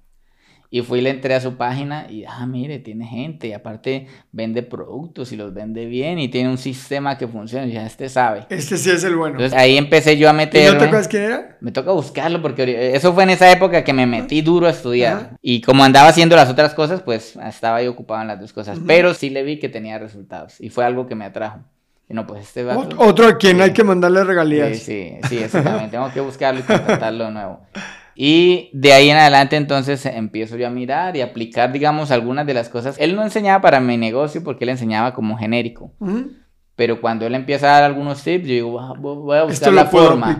Y 0.68 0.82
fui 0.82 0.98
y 0.98 1.02
le 1.02 1.10
entré 1.10 1.32
a 1.34 1.40
su 1.40 1.56
página 1.56 2.06
y, 2.10 2.24
ah, 2.24 2.44
mire, 2.44 2.80
tiene 2.80 3.06
gente 3.06 3.46
y 3.46 3.52
aparte 3.52 4.08
vende 4.32 4.64
productos 4.64 5.30
y 5.30 5.36
los 5.36 5.54
vende 5.54 5.86
bien 5.86 6.18
y 6.18 6.28
tiene 6.28 6.50
un 6.50 6.58
sistema 6.58 7.16
que 7.16 7.28
funciona. 7.28 7.66
ya, 7.66 7.86
este 7.86 8.08
sabe. 8.08 8.46
Este 8.50 8.76
sí 8.76 8.90
es 8.90 9.04
el 9.04 9.14
bueno. 9.14 9.36
Entonces 9.36 9.56
ahí 9.56 9.76
empecé 9.76 10.16
yo 10.16 10.28
a 10.28 10.32
meter. 10.32 10.68
¿Y 10.68 10.72
no 10.72 10.78
te 10.78 10.84
acuerdas 10.86 11.08
quién 11.08 11.22
era? 11.22 11.56
Me 11.60 11.70
toca 11.70 11.92
buscarlo 11.92 12.42
porque 12.42 12.94
eso 12.94 13.12
fue 13.14 13.22
en 13.22 13.30
esa 13.30 13.50
época 13.50 13.84
que 13.84 13.92
me 13.92 14.06
metí 14.06 14.42
duro 14.42 14.66
a 14.66 14.70
estudiar. 14.70 15.36
Y 15.40 15.60
como 15.60 15.84
andaba 15.84 16.08
haciendo 16.08 16.34
las 16.34 16.50
otras 16.50 16.74
cosas, 16.74 17.00
pues 17.00 17.36
estaba 17.36 17.76
ahí 17.76 17.86
ocupado 17.86 18.22
en 18.22 18.28
las 18.28 18.40
dos 18.40 18.52
cosas. 18.52 18.78
Pero 18.86 19.14
sí 19.14 19.30
le 19.30 19.44
vi 19.44 19.58
que 19.60 19.68
tenía 19.68 19.98
resultados 19.98 20.60
y 20.60 20.70
fue 20.70 20.84
algo 20.84 21.06
que 21.06 21.14
me 21.14 21.24
atrajo. 21.24 21.60
No, 22.08 22.26
pues 22.26 22.42
este 22.42 22.64
Otro 22.64 23.26
a 23.26 23.36
quien 23.36 23.60
hay 23.60 23.72
que 23.72 23.82
mandarle 23.82 24.22
regalías. 24.22 24.78
Sí, 24.78 25.18
sí, 25.22 25.28
sí, 25.28 25.38
exactamente. 25.42 25.90
Tengo 25.90 26.10
que 26.12 26.20
buscarlo 26.20 26.60
y 26.60 26.62
contratarlo 26.62 27.24
de 27.24 27.30
nuevo. 27.32 27.60
Y 28.14 28.70
de 28.72 28.92
ahí 28.92 29.10
en 29.10 29.18
adelante 29.18 29.56
entonces 29.56 30.06
empiezo 30.06 30.56
yo 30.56 30.66
a 30.66 30.70
mirar 30.70 31.16
y 31.16 31.20
aplicar, 31.20 31.72
digamos, 31.72 32.10
algunas 32.10 32.46
de 32.46 32.54
las 32.54 32.68
cosas. 32.68 32.96
Él 32.98 33.14
no 33.14 33.22
enseñaba 33.22 33.60
para 33.60 33.80
mi 33.80 33.96
negocio 33.96 34.42
porque 34.42 34.64
él 34.64 34.70
enseñaba 34.70 35.12
como 35.12 35.36
genérico. 35.36 35.92
Pero 36.76 37.00
cuando 37.00 37.26
él 37.26 37.34
empieza 37.34 37.66
a 37.68 37.80
dar 37.80 37.84
algunos 37.84 38.22
tips, 38.22 38.46
yo 38.46 38.54
digo, 38.54 38.96
voy 38.98 39.36
a 39.38 39.44
buscar 39.44 39.72
la 39.72 39.86
forma 39.86 40.38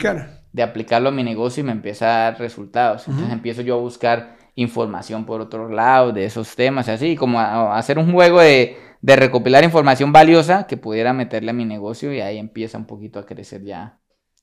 de 0.53 0.63
aplicarlo 0.63 1.11
a 1.11 1.13
mi 1.13 1.23
negocio 1.23 1.63
y 1.63 1.65
me 1.65 1.73
empieza 1.73 2.07
a 2.07 2.31
dar 2.31 2.39
resultados. 2.39 3.07
Entonces 3.09 3.33
empiezo 3.33 3.61
yo 3.61 3.75
a 3.75 3.81
buscar 3.81 4.37
información 4.55 5.27
por 5.27 5.43
otro 5.43 5.69
lado 5.69 6.13
de 6.13 6.25
esos 6.25 6.57
temas, 6.57 6.89
así 6.89 7.15
como 7.15 7.41
a 7.41 7.77
hacer 7.77 7.99
un 7.99 8.11
juego 8.11 8.41
de 8.41 8.79
de 9.07 9.15
recopilar 9.15 9.63
información 9.63 10.11
valiosa 10.13 10.67
que 10.67 10.77
pudiera 10.77 11.13
meterle 11.13 11.51
a 11.51 11.55
mi 11.55 11.65
negocio 11.65 12.13
y 12.13 12.21
ahí 12.21 12.39
empieza 12.39 12.77
un 12.77 12.87
poquito 12.87 13.21
a 13.21 13.25
crecer 13.25 13.63
ya, 13.63 14.01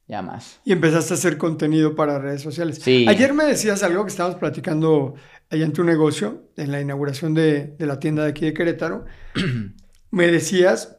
ya 0.08 0.21
más. 0.21 0.62
Y 0.63 0.71
empezaste 0.71 1.13
a 1.13 1.17
hacer 1.17 1.38
contenido 1.38 1.95
para 1.95 2.17
redes 2.17 2.43
sociales. 2.43 2.80
Sí. 2.82 3.06
Ayer 3.10 3.34
me 3.34 3.43
decías 3.43 3.84
algo 3.84 4.06
que 4.06 4.12
estábamos 4.12 4.39
platicando 4.39 5.15
allá 5.49 5.65
en 5.65 5.73
tu 5.73 5.84
negocio, 5.84 6.49
en 6.56 6.71
la 6.71 6.80
inauguración 6.80 7.34
de, 7.34 7.76
la 7.78 7.99
tienda 7.99 8.23
de 8.23 8.30
aquí 8.30 8.45
de 8.45 8.54
Querétaro. 8.54 9.04
me 10.12 10.28
decías 10.28 10.97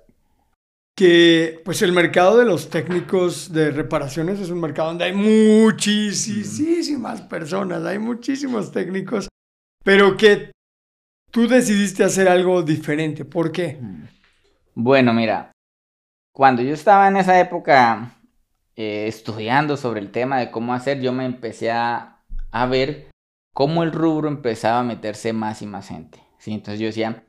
que 0.95 1.63
pues 1.65 1.81
el 1.81 1.93
mercado 1.93 2.37
de 2.37 2.45
los 2.45 2.69
técnicos 2.69 3.51
de 3.51 3.71
reparaciones 3.71 4.41
es 4.41 4.51
un 4.51 4.61
mercado 4.61 4.89
donde 4.89 5.07
hay 5.07 5.15
muchísimas 5.15 7.23
personas, 7.23 7.83
hay 7.87 7.99
muchísimos 7.99 8.73
técnicos, 8.73 9.27
pero 9.83 10.19
que 10.19 10.53
tú 11.35 11.49
decidiste 11.49 12.05
hacer 12.05 12.29
algo 12.29 12.63
diferente. 12.63 13.25
¿Por 13.25 13.51
qué? 13.51 13.77
Bueno, 14.73 15.13
mira, 15.13 15.51
cuando 16.33 16.63
yo 16.63 16.73
estaba 16.73 17.09
en 17.09 17.17
esa 17.17 17.41
época 17.41 18.13
eh, 18.77 19.07
estudiando 19.09 19.77
sobre 19.77 20.01
el 20.01 20.13
tema 20.13 20.39
de 20.39 20.53
cómo 20.53 20.73
hacer, 20.75 21.01
yo 21.01 21.13
me 21.13 21.25
empecé 21.25 21.73
a, 21.73 22.23
ver 22.71 23.09
cómo 23.53 23.83
el 23.83 23.91
rubro 23.91 24.29
empezaba 24.29 24.79
a 24.79 24.85
meterse 24.85 25.33
más 25.33 25.61
y 25.61 25.67
más 25.67 25.89
gente. 25.89 26.21
¿sí? 26.39 26.53
Entonces 26.53 26.79
yo 26.79 26.87
decía, 26.87 27.25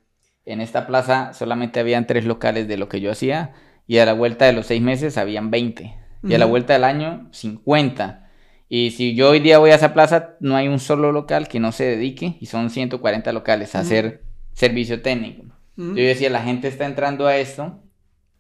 en 0.46 0.62
esta 0.62 0.86
plaza 0.86 1.34
solamente 1.34 1.80
habían 1.80 2.06
tres 2.06 2.26
locales 2.26 2.68
de 2.68 2.78
lo 2.78 2.88
que 2.88 3.02
yo 3.02 3.12
hacía 3.12 3.54
y 3.88 3.98
a 3.98 4.06
la 4.06 4.14
vuelta 4.14 4.46
de 4.46 4.54
los 4.54 4.68
seis 4.68 4.84
meses 4.84 5.18
habían 5.18 5.50
20 5.50 5.98
y 6.22 6.34
a 6.34 6.38
la 6.38 6.46
vuelta 6.46 6.74
del 6.74 6.84
año 6.84 7.28
50. 7.32 8.25
Y 8.68 8.92
si 8.92 9.16
yo 9.16 9.30
hoy 9.30 9.40
día 9.40 9.60
voy 9.60 9.72
a 9.72 9.76
esa 9.76 9.94
plaza, 9.94 10.36
no 10.40 10.56
hay 10.56 10.68
un 10.68 10.80
solo 10.80 11.12
local 11.12 11.48
que 11.48 11.60
no 11.60 11.72
se 11.72 11.84
dedique, 11.84 12.38
y 12.40 12.48
son 12.48 12.70
140 12.70 13.32
locales, 13.32 13.76
a 13.76 13.80
hacer 13.80 14.24
servicio 14.54 15.02
técnico. 15.02 15.44
Yo 15.78 15.94
decía, 15.94 16.30
la 16.30 16.42
gente 16.42 16.68
está 16.68 16.86
entrando 16.86 17.28
a 17.28 17.38
esto, 17.38 17.80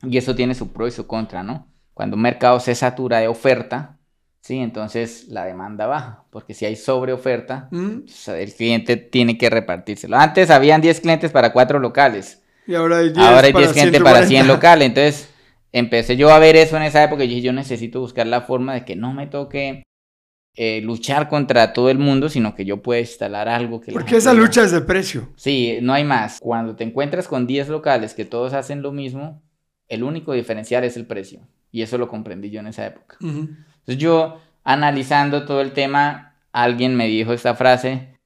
y 0.01 0.17
eso 0.17 0.35
tiene 0.35 0.55
su 0.55 0.71
pro 0.73 0.88
y 0.88 0.91
su 0.91 1.05
contra, 1.05 1.43
¿no? 1.43 1.67
Cuando 1.93 2.15
un 2.15 2.21
mercado 2.21 2.59
se 2.59 2.75
satura 2.75 3.19
de 3.19 3.27
oferta, 3.27 3.99
sí, 4.41 4.57
entonces 4.57 5.27
la 5.29 5.45
demanda 5.45 5.85
baja, 5.85 6.25
porque 6.29 6.53
si 6.53 6.65
hay 6.65 6.75
sobre 6.75 7.13
oferta, 7.13 7.69
pues, 7.69 8.27
el 8.27 8.53
cliente 8.53 8.97
tiene 8.97 9.38
que 9.38 9.49
repartírselo. 9.49 10.17
Antes 10.17 10.49
habían 10.49 10.81
10 10.81 11.01
clientes 11.01 11.31
para 11.31 11.53
4 11.53 11.79
locales. 11.79 12.43
Y 12.67 12.75
ahora 12.75 12.97
hay 12.97 13.09
10, 13.09 13.17
ahora 13.19 13.47
hay 13.47 13.53
10 13.53 13.73
clientes 13.73 14.01
para 14.01 14.25
100 14.25 14.47
locales. 14.47 14.88
Entonces 14.88 15.29
empecé 15.71 16.17
yo 16.17 16.31
a 16.31 16.39
ver 16.39 16.55
eso 16.55 16.77
en 16.77 16.83
esa 16.83 17.03
época 17.03 17.23
y 17.23 17.27
dije, 17.27 17.41
yo 17.41 17.53
necesito 17.53 17.99
buscar 17.99 18.27
la 18.27 18.41
forma 18.41 18.73
de 18.73 18.85
que 18.85 18.95
no 18.95 19.13
me 19.13 19.27
toque 19.27 19.83
eh, 20.55 20.81
luchar 20.81 21.27
contra 21.27 21.73
todo 21.73 21.89
el 21.89 21.97
mundo, 21.97 22.29
sino 22.29 22.55
que 22.55 22.63
yo 22.63 22.81
pueda 22.81 23.01
instalar 23.01 23.49
algo 23.49 23.81
que... 23.81 23.91
Porque 23.91 24.17
esa 24.17 24.33
lucha 24.33 24.63
es 24.63 24.71
de 24.71 24.81
precio. 24.81 25.29
Sí, 25.35 25.79
no 25.81 25.93
hay 25.93 26.05
más. 26.05 26.39
Cuando 26.39 26.75
te 26.75 26.85
encuentras 26.85 27.27
con 27.27 27.45
10 27.45 27.67
locales 27.69 28.13
que 28.13 28.23
todos 28.23 28.53
hacen 28.53 28.81
lo 28.81 28.91
mismo, 28.91 29.43
el 29.89 30.03
único 30.03 30.33
diferencial 30.33 30.83
es 30.83 30.95
el 30.95 31.05
precio. 31.05 31.41
Y 31.71 31.81
eso 31.81 31.97
lo 31.97 32.07
comprendí 32.07 32.49
yo 32.51 32.61
en 32.61 32.67
esa 32.67 32.85
época. 32.87 33.17
Entonces 33.19 33.97
yo, 33.97 34.39
analizando 34.63 35.45
todo 35.45 35.59
el 35.59 35.73
tema, 35.73 36.37
alguien 36.53 36.95
me 36.95 37.07
dijo 37.07 37.33
esta 37.33 37.53
frase, 37.55 38.17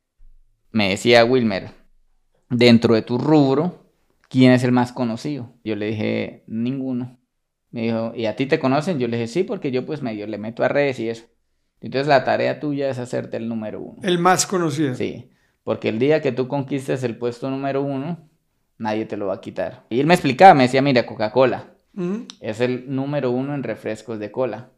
me 0.71 0.89
decía 0.89 1.25
Wilmer, 1.25 1.71
dentro 2.49 2.93
de 2.93 3.01
tu 3.01 3.17
rubro, 3.17 3.91
¿quién 4.27 4.51
es 4.51 4.63
el 4.63 4.71
más 4.71 4.91
conocido? 4.91 5.55
Yo 5.63 5.75
le 5.75 5.87
dije, 5.87 6.43
ninguno. 6.45 7.19
Me 7.71 7.81
dijo, 7.81 8.13
¿y 8.15 8.27
a 8.27 8.35
ti 8.35 8.45
te 8.45 8.59
conocen? 8.59 8.99
Yo 8.99 9.07
le 9.07 9.17
dije, 9.17 9.27
sí, 9.27 9.43
porque 9.43 9.71
yo 9.71 9.85
pues 9.85 10.03
medio 10.03 10.27
le 10.27 10.37
meto 10.37 10.63
a 10.63 10.67
redes 10.67 10.99
y 10.99 11.09
eso. 11.09 11.25
Entonces 11.81 12.07
la 12.07 12.23
tarea 12.23 12.59
tuya 12.59 12.89
es 12.89 12.99
hacerte 12.99 13.37
el 13.37 13.47
número 13.47 13.79
uno. 13.79 13.99
El 14.03 14.19
más 14.19 14.45
conocido. 14.45 14.95
Sí, 14.95 15.29
porque 15.63 15.89
el 15.89 15.99
día 15.99 16.21
que 16.21 16.31
tú 16.31 16.47
conquistes 16.47 17.04
el 17.04 17.17
puesto 17.17 17.49
número 17.49 17.81
uno, 17.81 18.29
nadie 18.77 19.06
te 19.06 19.17
lo 19.17 19.27
va 19.27 19.35
a 19.35 19.41
quitar. 19.41 19.83
Y 19.89 19.99
él 19.99 20.08
me 20.08 20.13
explicaba, 20.13 20.54
me 20.54 20.63
decía, 20.63 20.81
mira, 20.81 21.06
Coca-Cola 21.06 21.71
es 22.39 22.62
el 22.62 22.93
número 22.93 23.31
uno 23.31 23.54
en 23.54 23.63
refrescos 23.63 24.19
de 24.19 24.31
cola. 24.31 24.69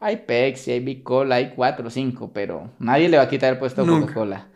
Hay 0.00 0.18
Pepsi, 0.18 0.70
hay 0.70 0.80
Big 0.80 1.02
Cola, 1.02 1.36
hay 1.36 1.50
cuatro 1.50 1.88
o 1.88 1.90
cinco, 1.90 2.32
pero 2.32 2.70
nadie 2.78 3.08
le 3.08 3.16
va 3.16 3.24
a 3.24 3.28
quitar 3.28 3.52
el 3.52 3.58
puesto 3.58 3.82
a 3.82 3.86
Coca-Cola. 3.86 4.46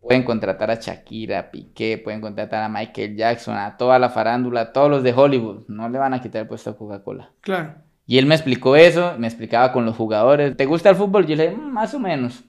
Pueden 0.00 0.22
contratar 0.22 0.70
a 0.70 0.74
Shakira, 0.74 1.38
a 1.38 1.50
Piqué, 1.50 1.98
pueden 1.98 2.20
contratar 2.20 2.62
a 2.62 2.68
Michael 2.68 3.16
Jackson, 3.16 3.56
a 3.56 3.76
toda 3.76 3.98
la 3.98 4.10
farándula, 4.10 4.60
a 4.60 4.72
todos 4.72 4.90
los 4.90 5.02
de 5.02 5.12
Hollywood. 5.12 5.64
No 5.66 5.88
le 5.88 5.98
van 5.98 6.14
a 6.14 6.20
quitar 6.20 6.42
el 6.42 6.48
puesto 6.48 6.70
a 6.70 6.76
Coca-Cola. 6.76 7.32
Claro. 7.40 7.74
Y 8.06 8.18
él 8.18 8.26
me 8.26 8.34
explicó 8.34 8.76
eso, 8.76 9.14
me 9.18 9.26
explicaba 9.26 9.72
con 9.72 9.84
los 9.86 9.96
jugadores. 9.96 10.56
¿Te 10.56 10.66
gusta 10.66 10.90
el 10.90 10.96
fútbol? 10.96 11.26
Yo 11.26 11.36
le 11.36 11.48
dije, 11.48 11.56
"Mm, 11.60 11.72
más 11.72 11.94
o 11.94 11.98
menos. 11.98 12.44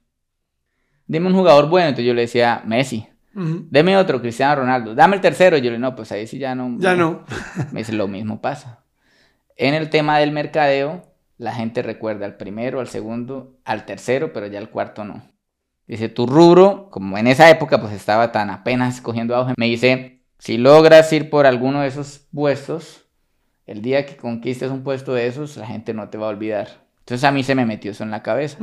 Dime 1.06 1.28
un 1.28 1.34
jugador 1.34 1.68
bueno. 1.68 1.88
Entonces 1.88 2.06
yo 2.06 2.14
le 2.14 2.22
decía, 2.22 2.62
Messi. 2.64 3.06
Ujú. 3.34 3.66
Deme 3.70 3.96
otro, 3.96 4.20
Cristiano 4.20 4.56
Ronaldo. 4.56 4.94
Dame 4.94 5.16
el 5.16 5.22
tercero. 5.22 5.56
Yo 5.56 5.64
le 5.64 5.70
dije, 5.70 5.78
no, 5.78 5.94
pues 5.94 6.10
ahí 6.12 6.26
sí 6.26 6.38
ya 6.38 6.54
no. 6.54 6.76
Ya 6.78 6.94
no. 6.94 7.24
Me 7.72 7.80
dice, 7.80 7.92
lo 7.92 8.08
mismo 8.08 8.40
pasa. 8.40 8.84
En 9.56 9.74
el 9.74 9.88
tema 9.90 10.18
del 10.18 10.32
mercadeo, 10.32 11.02
la 11.38 11.52
gente 11.54 11.82
recuerda 11.82 12.26
al 12.26 12.36
primero, 12.36 12.80
al 12.80 12.88
segundo, 12.88 13.58
al 13.64 13.84
tercero, 13.86 14.32
pero 14.32 14.46
ya 14.46 14.58
al 14.58 14.70
cuarto 14.70 15.04
no. 15.04 15.22
Dice, 15.86 16.08
tu 16.08 16.26
rubro, 16.26 16.88
como 16.90 17.16
en 17.16 17.26
esa 17.28 17.48
época 17.48 17.80
pues 17.80 17.92
estaba 17.92 18.32
tan 18.32 18.50
apenas 18.50 19.00
cogiendo 19.00 19.36
auge, 19.36 19.54
me 19.56 19.66
dice, 19.66 20.20
si 20.38 20.58
logras 20.58 21.12
ir 21.12 21.30
por 21.30 21.46
alguno 21.46 21.82
de 21.82 21.88
esos 21.88 22.26
puestos, 22.34 23.05
el 23.66 23.82
día 23.82 24.06
que 24.06 24.16
conquistes 24.16 24.70
un 24.70 24.82
puesto 24.82 25.14
de 25.14 25.26
esos, 25.26 25.56
la 25.56 25.66
gente 25.66 25.92
no 25.92 26.08
te 26.08 26.18
va 26.18 26.26
a 26.26 26.30
olvidar. 26.30 26.86
Entonces 27.00 27.24
a 27.24 27.32
mí 27.32 27.42
se 27.42 27.54
me 27.54 27.66
metió 27.66 27.92
eso 27.92 28.04
en 28.04 28.10
la 28.10 28.22
cabeza. 28.22 28.58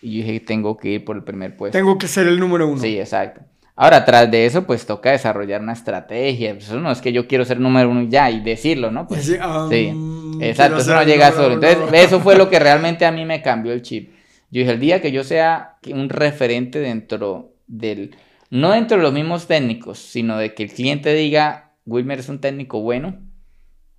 Y 0.00 0.18
yo 0.18 0.26
dije, 0.26 0.40
tengo 0.40 0.76
que 0.76 0.90
ir 0.90 1.04
por 1.04 1.16
el 1.16 1.24
primer 1.24 1.56
puesto. 1.56 1.76
Tengo 1.76 1.98
que 1.98 2.08
ser 2.08 2.26
el 2.26 2.38
número 2.38 2.68
uno. 2.68 2.80
Sí, 2.80 2.98
exacto. 2.98 3.40
Ahora, 3.76 4.04
tras 4.04 4.30
de 4.30 4.46
eso, 4.46 4.64
pues 4.64 4.86
toca 4.86 5.10
desarrollar 5.10 5.60
una 5.60 5.72
estrategia. 5.72 6.52
Pues, 6.54 6.66
Eso 6.66 6.78
no 6.78 6.92
es 6.92 7.00
que 7.00 7.12
yo 7.12 7.26
quiero 7.26 7.44
ser 7.44 7.58
número 7.58 7.90
uno 7.90 8.02
ya 8.08 8.30
y 8.30 8.40
decirlo, 8.40 8.92
¿no? 8.92 9.08
Pues, 9.08 9.36
ah, 9.40 9.66
sí, 9.68 9.90
mm, 9.92 10.40
exacto, 10.40 10.78
eso 10.78 10.94
no 10.94 11.02
llega 11.02 11.32
solo. 11.32 11.54
Entonces, 11.54 11.78
eso 11.92 12.20
fue 12.20 12.36
lo 12.36 12.48
que 12.48 12.60
realmente 12.60 13.04
a 13.04 13.10
mí 13.10 13.24
me 13.24 13.42
cambió 13.42 13.72
el 13.72 13.82
chip. 13.82 14.12
Yo 14.50 14.60
dije, 14.60 14.70
el 14.70 14.78
día 14.78 15.00
que 15.00 15.10
yo 15.10 15.24
sea 15.24 15.78
un 15.92 16.08
referente 16.08 16.78
dentro 16.78 17.54
del, 17.66 18.14
no 18.50 18.70
dentro 18.70 18.96
de 18.98 19.02
los 19.02 19.12
mismos 19.12 19.48
técnicos, 19.48 19.98
sino 19.98 20.38
de 20.38 20.54
que 20.54 20.62
el 20.62 20.72
cliente 20.72 21.12
diga, 21.12 21.72
Wilmer 21.86 22.20
es 22.20 22.28
un 22.28 22.38
técnico 22.38 22.80
bueno, 22.80 23.18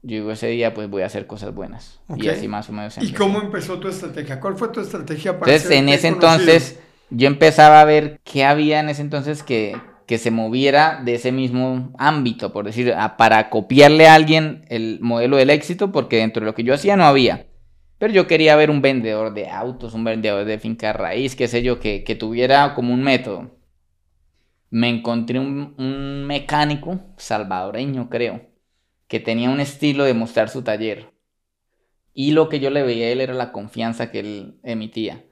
yo 0.05 0.17
digo, 0.17 0.31
ese 0.31 0.47
día 0.47 0.73
pues 0.73 0.89
voy 0.89 1.01
a 1.01 1.07
hacer 1.07 1.27
cosas 1.27 1.53
buenas. 1.53 1.99
Y 2.15 2.27
así 2.27 2.47
más 2.47 2.69
o 2.69 2.73
menos. 2.73 2.97
¿Y 2.97 3.11
cómo 3.13 3.41
empezó 3.41 3.79
tu 3.79 3.87
estrategia? 3.87 4.39
¿Cuál 4.39 4.55
fue 4.57 4.69
tu 4.69 4.79
estrategia 4.79 5.37
para 5.39 5.51
Entonces, 5.51 5.71
en 5.79 5.89
ese 5.89 6.07
conocido? 6.09 6.17
entonces, 6.17 6.79
yo 7.09 7.27
empezaba 7.27 7.81
a 7.81 7.85
ver 7.85 8.19
qué 8.23 8.45
había 8.45 8.79
en 8.79 8.89
ese 8.89 9.01
entonces 9.01 9.43
que, 9.43 9.75
que 10.07 10.17
se 10.17 10.31
moviera 10.31 11.01
de 11.03 11.15
ese 11.15 11.31
mismo 11.31 11.91
ámbito, 11.97 12.51
por 12.53 12.65
decir, 12.65 12.93
a- 12.93 13.17
para 13.17 13.49
copiarle 13.49 14.07
a 14.07 14.15
alguien 14.15 14.65
el 14.69 14.99
modelo 15.01 15.37
del 15.37 15.49
éxito, 15.49 15.91
porque 15.91 16.17
dentro 16.17 16.41
de 16.41 16.45
lo 16.47 16.55
que 16.55 16.63
yo 16.63 16.73
hacía 16.73 16.95
no 16.95 17.05
había. 17.05 17.47
Pero 17.97 18.13
yo 18.13 18.27
quería 18.27 18.55
ver 18.55 18.69
un 18.69 18.81
vendedor 18.81 19.33
de 19.33 19.49
autos, 19.49 19.93
un 19.93 20.03
vendedor 20.03 20.45
de 20.45 20.59
finca 20.59 20.93
raíz, 20.93 21.35
qué 21.35 21.47
sé 21.47 21.63
yo, 21.63 21.79
que, 21.79 22.03
que 22.03 22.15
tuviera 22.15 22.73
como 22.75 22.93
un 22.93 23.03
método. 23.03 23.51
Me 24.69 24.89
encontré 24.89 25.39
un, 25.39 25.73
un 25.77 26.23
mecánico 26.25 26.99
salvadoreño, 27.17 28.09
creo, 28.09 28.41
que 29.07 29.19
tenía 29.19 29.49
un 29.49 29.59
estilo 29.59 30.03
de 30.03 30.13
mostrar 30.13 30.49
su 30.49 30.61
taller. 30.63 31.11
Y 32.13 32.31
lo 32.31 32.47
que 32.49 32.59
yo 32.59 32.69
le 32.69 32.83
veía 32.83 33.07
a 33.07 33.09
él 33.09 33.21
era 33.21 33.33
la 33.33 33.51
confianza 33.51 34.09
que 34.11 34.19
él 34.21 34.55
emitía. 34.63 35.25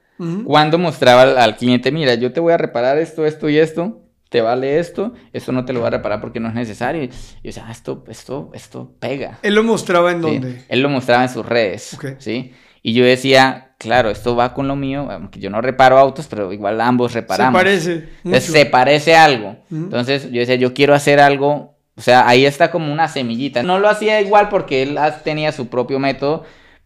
Cuando 0.44 0.78
mostraba 0.78 1.22
al, 1.22 1.38
al 1.38 1.56
cliente, 1.56 1.90
mira, 1.90 2.14
yo 2.14 2.32
te 2.32 2.38
voy 2.40 2.52
a 2.52 2.56
reparar 2.56 2.98
esto, 2.98 3.26
esto 3.26 3.48
y 3.48 3.58
esto, 3.58 4.02
te 4.28 4.40
vale 4.42 4.78
esto, 4.78 5.12
esto 5.32 5.50
no 5.50 5.64
te 5.64 5.72
lo 5.72 5.80
voy 5.80 5.88
a 5.88 5.90
reparar 5.90 6.20
porque 6.20 6.38
no 6.38 6.48
es 6.48 6.54
necesario. 6.54 7.02
Y 7.02 7.08
yo 7.08 7.12
decía, 7.42 7.64
ah, 7.66 7.72
esto, 7.72 8.04
esto, 8.08 8.50
esto 8.54 8.94
pega. 9.00 9.38
Él 9.42 9.54
lo 9.56 9.64
mostraba 9.64 10.12
en 10.12 10.18
¿sí? 10.18 10.22
dónde. 10.22 10.62
Él 10.68 10.80
lo 10.82 10.88
mostraba 10.88 11.24
en 11.24 11.30
sus 11.30 11.44
redes, 11.44 11.94
Ok. 11.94 12.06
¿sí? 12.18 12.52
Y 12.82 12.92
yo 12.92 13.04
decía, 13.04 13.74
claro, 13.78 14.10
esto 14.10 14.36
va 14.36 14.54
con 14.54 14.68
lo 14.68 14.76
mío, 14.76 15.08
aunque 15.10 15.40
yo 15.40 15.50
no 15.50 15.60
reparo 15.60 15.98
autos, 15.98 16.26
pero 16.28 16.52
igual 16.52 16.80
ambos 16.80 17.12
Se 17.12 17.20
reparamos. 17.22 17.58
parece. 17.60 18.08
Entonces, 18.24 18.52
se 18.52 18.66
parece 18.66 19.16
algo. 19.16 19.56
Entonces 19.70 20.30
yo 20.30 20.38
decía, 20.40 20.56
yo 20.56 20.74
quiero 20.74 20.94
hacer 20.94 21.18
algo, 21.18 21.73
o 21.96 22.00
sea, 22.00 22.28
ahí 22.28 22.44
está 22.46 22.70
como 22.70 22.92
una 22.92 23.08
semillita. 23.08 23.62
No 23.62 23.78
lo 23.78 23.88
hacía 23.88 24.20
igual 24.20 24.48
porque 24.48 24.82
él 24.82 24.98
ha- 24.98 25.18
tenía 25.22 25.52
su 25.52 25.68
propio 25.68 25.98
método, 25.98 26.44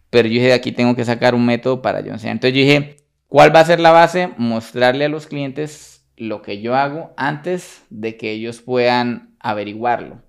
pero 0.09 0.27
yo 0.27 0.35
dije, 0.35 0.53
aquí 0.53 0.71
tengo 0.71 0.95
que 0.95 1.05
sacar 1.05 1.35
un 1.35 1.45
método 1.45 1.81
para 1.81 2.01
yo 2.01 2.11
enseñar. 2.11 2.33
Entonces 2.35 2.57
yo 2.57 2.65
dije, 2.65 2.97
¿cuál 3.27 3.55
va 3.55 3.61
a 3.61 3.65
ser 3.65 3.79
la 3.79 3.91
base? 3.91 4.29
Mostrarle 4.37 5.05
a 5.05 5.09
los 5.09 5.27
clientes 5.27 6.05
lo 6.17 6.41
que 6.41 6.61
yo 6.61 6.75
hago 6.75 7.13
antes 7.17 7.83
de 7.89 8.17
que 8.17 8.31
ellos 8.31 8.61
puedan 8.61 9.35
averiguarlo. 9.39 10.21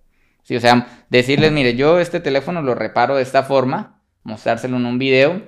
Sí, 0.43 0.57
o 0.57 0.61
sea, 0.61 1.05
decirles, 1.11 1.53
mire, 1.53 1.74
yo 1.76 2.01
este 2.01 2.20
teléfono 2.20 2.62
lo 2.62 2.74
reparo 2.74 3.16
de 3.16 3.22
esta 3.22 3.43
forma, 3.43 4.01
mostrárselo 4.22 4.76
en 4.78 4.87
un 4.87 4.99
video. 4.99 5.43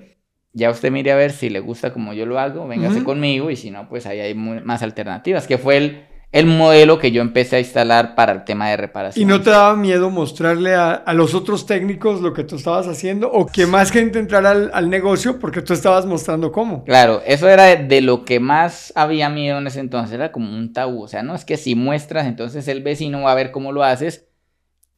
Ya 0.52 0.70
usted 0.70 0.90
mire 0.90 1.12
a 1.12 1.16
ver 1.16 1.32
si 1.32 1.48
le 1.48 1.60
gusta 1.60 1.92
como 1.94 2.12
yo 2.12 2.26
lo 2.26 2.38
hago, 2.38 2.68
véngase 2.68 2.98
Ujú. 2.98 3.04
conmigo 3.06 3.50
y 3.50 3.56
si 3.56 3.70
no, 3.70 3.88
pues 3.88 4.04
ahí 4.06 4.20
hay 4.20 4.34
más 4.34 4.82
alternativas, 4.82 5.46
que 5.46 5.56
fue 5.58 5.76
el, 5.78 6.06
el 6.32 6.46
modelo 6.46 6.98
que 6.98 7.12
yo 7.12 7.20
empecé 7.20 7.56
a 7.56 7.58
instalar 7.60 8.14
para 8.14 8.32
el 8.32 8.44
tema 8.44 8.70
de 8.70 8.78
reparación. 8.78 9.22
¿Y 9.22 9.26
no 9.26 9.42
te 9.42 9.50
daba 9.50 9.76
miedo 9.76 10.08
mostrarle 10.08 10.74
a, 10.74 10.92
a 10.94 11.12
los 11.12 11.34
otros 11.34 11.66
técnicos 11.66 12.22
lo 12.22 12.32
que 12.32 12.42
tú 12.42 12.56
estabas 12.56 12.88
haciendo? 12.88 13.30
¿O 13.30 13.46
que 13.46 13.66
más 13.66 13.90
gente 13.90 14.18
entrara 14.18 14.52
al, 14.52 14.70
al 14.72 14.88
negocio 14.88 15.38
porque 15.38 15.60
tú 15.60 15.74
estabas 15.74 16.06
mostrando 16.06 16.50
cómo? 16.50 16.84
Claro, 16.84 17.22
eso 17.26 17.50
era 17.50 17.64
de, 17.64 17.84
de 17.84 18.00
lo 18.00 18.24
que 18.24 18.40
más 18.40 18.94
había 18.96 19.28
miedo 19.28 19.58
en 19.58 19.66
ese 19.66 19.80
entonces, 19.80 20.14
era 20.14 20.32
como 20.32 20.56
un 20.56 20.72
tabú, 20.72 21.02
o 21.02 21.08
sea, 21.08 21.22
no 21.22 21.34
es 21.34 21.44
que 21.44 21.58
si 21.58 21.74
muestras, 21.74 22.26
entonces 22.26 22.66
el 22.66 22.82
vecino 22.82 23.22
va 23.22 23.32
a 23.32 23.36
ver 23.36 23.50
cómo 23.50 23.70
lo 23.70 23.84
haces, 23.84 24.26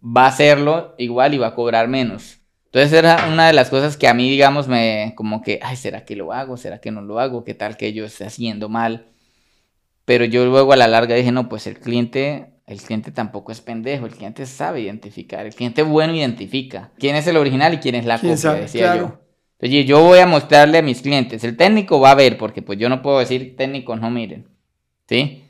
va 0.00 0.26
a 0.26 0.28
hacerlo 0.28 0.94
igual 0.98 1.34
y 1.34 1.38
va 1.38 1.48
a 1.48 1.54
cobrar 1.56 1.88
menos. 1.88 2.38
Entonces 2.66 2.92
era 2.92 3.28
una 3.32 3.46
de 3.46 3.52
las 3.52 3.70
cosas 3.70 3.96
que 3.96 4.08
a 4.08 4.14
mí, 4.14 4.28
digamos, 4.28 4.68
me 4.68 5.14
como 5.16 5.42
que, 5.42 5.60
ay, 5.62 5.76
¿será 5.76 6.04
que 6.04 6.16
lo 6.16 6.32
hago? 6.32 6.56
¿Será 6.56 6.80
que 6.80 6.90
no 6.90 7.02
lo 7.02 7.20
hago? 7.20 7.44
¿Qué 7.44 7.54
tal 7.54 7.76
que 7.76 7.92
yo 7.92 8.04
esté 8.04 8.24
haciendo 8.24 8.68
mal? 8.68 9.13
Pero 10.04 10.24
yo 10.24 10.44
luego 10.46 10.72
a 10.72 10.76
la 10.76 10.86
larga 10.88 11.14
dije, 11.14 11.32
no, 11.32 11.48
pues 11.48 11.66
el 11.66 11.78
cliente, 11.78 12.46
el 12.66 12.80
cliente 12.80 13.10
tampoco 13.10 13.52
es 13.52 13.60
pendejo, 13.60 14.06
el 14.06 14.12
cliente 14.12 14.44
sabe 14.46 14.80
identificar, 14.82 15.46
el 15.46 15.54
cliente 15.54 15.82
bueno 15.82 16.14
identifica 16.14 16.92
quién 16.98 17.16
es 17.16 17.26
el 17.26 17.36
original 17.36 17.74
y 17.74 17.78
quién 17.78 17.94
es 17.94 18.04
la 18.04 18.18
¿Quién 18.18 18.32
copia, 18.32 18.42
sabe? 18.42 18.60
decía 18.60 18.92
Claro. 18.92 19.00
yo. 19.00 19.20
Oye, 19.66 19.84
yo 19.86 20.02
voy 20.02 20.18
a 20.18 20.26
mostrarle 20.26 20.78
a 20.78 20.82
mis 20.82 21.00
clientes, 21.00 21.42
el 21.42 21.56
técnico 21.56 21.98
va 22.00 22.10
a 22.10 22.14
ver, 22.14 22.36
porque 22.36 22.60
pues 22.60 22.78
yo 22.78 22.88
no 22.90 23.00
puedo 23.00 23.18
decir 23.18 23.56
técnicos 23.56 23.98
no 23.98 24.10
miren, 24.10 24.46
¿sí? 25.08 25.42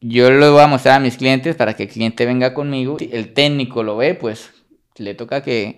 Yo 0.00 0.30
lo 0.30 0.52
voy 0.52 0.62
a 0.62 0.68
mostrar 0.68 0.96
a 0.96 1.00
mis 1.00 1.16
clientes 1.18 1.54
para 1.56 1.74
que 1.74 1.82
el 1.82 1.88
cliente 1.90 2.24
venga 2.24 2.54
conmigo, 2.54 2.98
si 2.98 3.10
el 3.12 3.34
técnico 3.34 3.82
lo 3.82 3.96
ve, 3.96 4.14
pues 4.14 4.50
le 4.96 5.14
toca 5.14 5.42
que, 5.42 5.76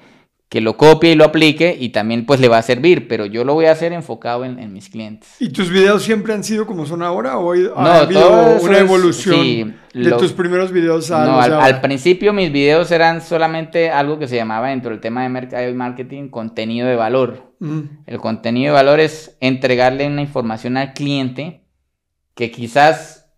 que 0.51 0.61
lo 0.61 0.77
copie 0.77 1.13
y 1.13 1.15
lo 1.15 1.25
aplique 1.25 1.77
y 1.79 1.91
también 1.91 2.27
pues 2.27 2.41
le 2.41 2.49
va 2.49 2.59
a 2.59 2.63
servir, 2.63 3.07
pero 3.07 3.25
yo 3.25 3.45
lo 3.45 3.55
voy 3.55 3.67
a 3.67 3.71
hacer 3.73 3.93
enfocado 3.93 4.45
en, 4.45 4.59
en 4.59 4.73
mis 4.73 4.89
clientes. 4.91 5.37
¿Y 5.39 5.51
tus 5.51 5.71
videos 5.71 6.03
siempre 6.03 6.33
han 6.35 6.43
sido 6.43 6.67
como 6.67 6.85
son 6.87 7.03
ahora? 7.05 7.39
¿O 7.39 7.53
ha 7.53 7.57
No, 7.57 7.89
habido 7.91 8.57
una 8.61 8.75
es- 8.75 8.81
evolución 8.81 9.37
sí, 9.45 9.65
de 9.95 10.11
lo- 10.11 10.17
tus 10.17 10.33
primeros 10.33 10.73
videos 10.73 11.09
a 11.13 11.25
No, 11.25 11.41
al, 11.41 11.81
principio 11.81 12.33
mis 12.33 12.51
videos 12.51 12.91
eran 12.91 13.21
solamente 13.23 13.91
algo 13.91 14.19
que 14.19 14.27
se 14.27 14.35
llamaba 14.35 14.71
dentro 14.71 14.91
del 14.91 14.99
tema 15.01 15.23
de 15.23 15.29
mercado 15.29 15.69
y 15.69 15.73
marketing 15.73 16.29
contenido 16.31 16.89
de 16.89 16.97
valor. 16.97 17.55
Ujú. 17.61 17.85
El 18.07 18.19
contenido 18.19 18.73
de 18.73 18.83
valor 18.83 18.99
es 18.99 19.37
entregarle 19.41 20.09
una 20.09 20.23
información 20.23 20.77
al 20.77 20.95
cliente 20.95 21.63
que 22.35 22.51
quizás 22.51 23.29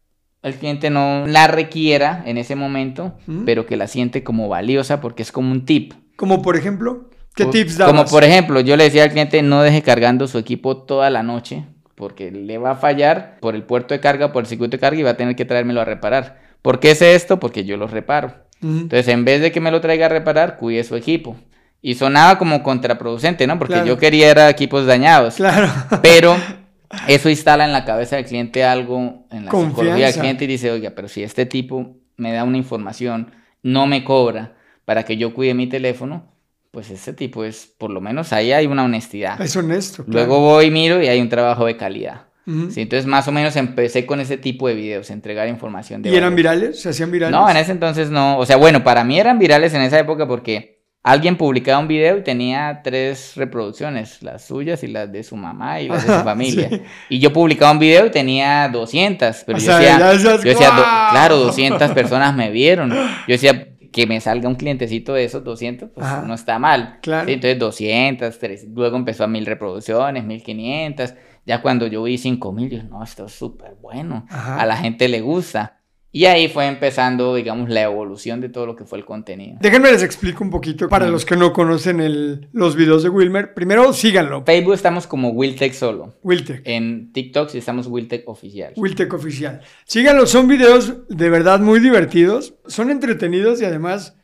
el 0.42 0.54
cliente 0.54 0.88
no 0.88 1.26
la 1.26 1.46
requiera 1.46 2.22
en 2.24 2.38
ese 2.38 2.56
momento, 2.56 3.18
Ujú. 3.28 3.42
pero 3.44 3.66
que 3.66 3.76
la 3.76 3.86
siente 3.86 4.24
como 4.24 4.48
valiosa 4.48 5.02
porque 5.02 5.22
es 5.22 5.30
como 5.30 5.52
un 5.52 5.66
tip. 5.66 5.92
Como 6.22 6.40
por 6.40 6.54
ejemplo, 6.56 7.10
¿qué 7.34 7.46
tips 7.46 7.78
dabas? 7.78 7.92
Como 7.92 8.08
por 8.08 8.22
ejemplo, 8.22 8.60
yo 8.60 8.76
le 8.76 8.84
decía 8.84 9.02
al 9.02 9.10
cliente 9.10 9.42
no 9.42 9.60
deje 9.60 9.82
cargando 9.82 10.28
su 10.28 10.38
equipo 10.38 10.76
toda 10.76 11.10
la 11.10 11.24
noche 11.24 11.64
porque 11.96 12.30
le 12.30 12.58
va 12.58 12.70
a 12.70 12.76
fallar 12.76 13.38
por 13.40 13.56
el 13.56 13.64
puerto 13.64 13.92
de 13.92 13.98
carga, 13.98 14.30
por 14.32 14.44
el 14.44 14.46
circuito 14.46 14.76
de 14.76 14.78
carga 14.78 15.00
y 15.00 15.02
va 15.02 15.10
a 15.10 15.16
tener 15.16 15.34
que 15.34 15.44
traérmelo 15.44 15.80
a 15.80 15.84
reparar. 15.84 16.38
¿Por 16.62 16.78
qué 16.78 16.94
sé 16.94 17.16
esto? 17.16 17.40
Porque 17.40 17.64
yo 17.64 17.76
lo 17.76 17.88
reparo. 17.88 18.34
Entonces, 18.62 19.08
en 19.08 19.24
vez 19.24 19.40
de 19.40 19.50
que 19.50 19.58
me 19.60 19.72
lo 19.72 19.80
traiga 19.80 20.06
a 20.06 20.10
reparar, 20.10 20.58
cuide 20.58 20.84
su 20.84 20.94
equipo. 20.94 21.34
Y 21.80 21.96
sonaba 21.96 22.38
como 22.38 22.62
contraproducente, 22.62 23.44
¿no? 23.48 23.58
Porque 23.58 23.74
Claro. 23.74 23.88
yo 23.88 23.98
quería 23.98 24.30
era 24.30 24.48
equipos 24.48 24.86
dañados. 24.86 25.34
Claro. 25.34 25.68
Pero 26.02 26.36
eso 27.08 27.30
instala 27.30 27.64
en 27.64 27.72
la 27.72 27.84
cabeza 27.84 28.14
del 28.14 28.26
cliente 28.26 28.62
algo, 28.62 29.26
en 29.32 29.46
la 29.46 29.50
psicología 29.50 29.82
del 29.82 29.90
Confianza. 29.90 30.20
cliente 30.20 30.44
y 30.44 30.46
dice, 30.46 30.70
oiga, 30.70 30.92
pero 30.94 31.08
si 31.08 31.24
este 31.24 31.46
tipo 31.46 31.96
me 32.16 32.32
da 32.32 32.44
una 32.44 32.58
información, 32.58 33.32
no 33.64 33.88
me 33.88 34.04
cobra 34.04 34.52
para 34.84 35.04
que 35.04 35.16
yo 35.16 35.34
cuide 35.34 35.54
mi 35.54 35.66
teléfono, 35.68 36.26
pues 36.70 36.90
este 36.90 37.12
tipo 37.12 37.44
es, 37.44 37.66
por 37.78 37.90
lo 37.90 38.00
menos 38.00 38.32
ahí 38.32 38.52
hay 38.52 38.66
una 38.66 38.84
honestidad. 38.84 39.40
Es 39.40 39.54
honesto. 39.56 40.04
claro. 40.04 40.26
Luego 40.26 40.40
voy, 40.40 40.70
miro 40.70 41.02
y 41.02 41.08
hay 41.08 41.20
un 41.20 41.28
trabajo 41.28 41.66
de 41.66 41.76
calidad. 41.76 42.22
Ujú. 42.46 42.70
Sí, 42.72 42.80
entonces 42.80 43.06
más 43.06 43.28
o 43.28 43.32
menos 43.32 43.54
empecé 43.56 44.04
con 44.06 44.18
ese 44.20 44.36
tipo 44.36 44.66
de 44.66 44.74
videos, 44.74 45.10
entregar 45.10 45.46
información 45.48 46.02
de 46.02 46.10
¿Y 46.10 46.16
eran 46.16 46.34
virales? 46.34 46.80
¿Se 46.80 46.88
hacían 46.88 47.10
virales? 47.12 47.30
No, 47.38 47.48
en 47.48 47.56
ese 47.56 47.70
entonces 47.72 48.10
no. 48.10 48.38
O 48.38 48.46
sea, 48.46 48.56
bueno, 48.56 48.82
para 48.82 49.04
mí 49.04 49.18
eran 49.20 49.38
virales 49.38 49.74
en 49.74 49.82
esa 49.82 49.98
época 50.00 50.26
porque 50.26 50.80
alguien 51.04 51.36
publicaba 51.36 51.78
un 51.78 51.86
video 51.88 52.16
y 52.18 52.22
tenía 52.22 52.80
tres 52.82 53.34
reproducciones, 53.36 54.22
las 54.22 54.44
suyas 54.46 54.82
y 54.82 54.88
las 54.88 55.12
de 55.12 55.22
su 55.22 55.36
mamá 55.36 55.80
y 55.80 55.88
las 55.88 56.04
de 56.06 56.16
su 56.18 56.24
familia. 56.24 56.68
sí. 56.70 56.82
Y 57.10 57.18
yo 57.20 57.32
publicaba 57.32 57.70
un 57.70 57.78
video 57.78 58.06
y 58.06 58.10
tenía 58.10 58.68
200, 58.72 59.44
pero 59.46 59.58
O 59.58 59.60
yo 59.60 59.66
sea, 59.66 59.78
decía, 59.78 60.12
yo 60.14 60.38
decía, 60.38 60.70
"Do- 60.70 60.76
"¡Guau!". 60.82 61.10
claro, 61.12 61.36
200 61.38 61.90
personas 61.92 62.34
me 62.34 62.50
vieron. 62.50 62.90
Yo 62.90 62.96
decía, 63.28 63.68
que 63.92 64.06
me 64.06 64.20
salga 64.20 64.48
un 64.48 64.54
clientecito 64.54 65.12
de 65.12 65.24
esos 65.24 65.44
200, 65.44 65.90
pues 65.90 66.06
Ajá. 66.06 66.22
no 66.26 66.34
está 66.34 66.58
mal. 66.58 66.98
Claro. 67.02 67.26
Sí, 67.26 67.34
entonces 67.34 67.58
200, 67.58 68.38
300, 68.38 68.76
luego 68.76 68.96
empezó 68.96 69.24
a 69.24 69.28
1000 69.28 69.46
reproducciones, 69.46 70.24
1500. 70.24 71.14
Ya 71.44 71.60
cuando 71.60 71.86
yo 71.86 72.02
vi 72.02 72.18
5000, 72.18 72.70
yo 72.70 72.82
no, 72.84 73.02
esto 73.02 73.26
es 73.26 73.32
súper 73.32 73.74
bueno. 73.80 74.26
Ajá. 74.30 74.60
A 74.60 74.66
la 74.66 74.76
gente 74.76 75.08
le 75.08 75.20
gusta. 75.20 75.81
Y 76.14 76.26
ahí 76.26 76.48
fue 76.48 76.66
empezando, 76.66 77.34
digamos, 77.34 77.70
la 77.70 77.80
evolución 77.80 78.42
de 78.42 78.50
todo 78.50 78.66
lo 78.66 78.76
que 78.76 78.84
fue 78.84 78.98
el 78.98 79.06
contenido. 79.06 79.56
Déjenme 79.62 79.90
les 79.90 80.02
explico 80.02 80.44
un 80.44 80.50
poquito 80.50 80.86
para 80.86 81.08
los 81.08 81.24
que 81.24 81.36
no 81.36 81.54
conocen 81.54 82.00
el, 82.00 82.48
los 82.52 82.76
videos 82.76 83.02
de 83.02 83.08
Wilmer. 83.08 83.54
Primero, 83.54 83.94
síganlo. 83.94 84.44
Facebook 84.44 84.74
estamos 84.74 85.06
como 85.06 85.30
Wiltech 85.30 85.72
solo. 85.72 86.14
Wiltech. 86.22 86.60
En 86.66 87.14
TikTok 87.14 87.48
sí 87.48 87.56
estamos 87.56 87.86
Wiltech 87.86 88.28
oficial. 88.28 88.74
Wiltech 88.76 89.10
oficial. 89.14 89.62
Síganlo, 89.86 90.26
son 90.26 90.48
videos 90.48 91.08
de 91.08 91.30
verdad 91.30 91.60
muy 91.60 91.80
divertidos, 91.80 92.56
son 92.66 92.90
entretenidos 92.90 93.62
y 93.62 93.64
además 93.64 94.14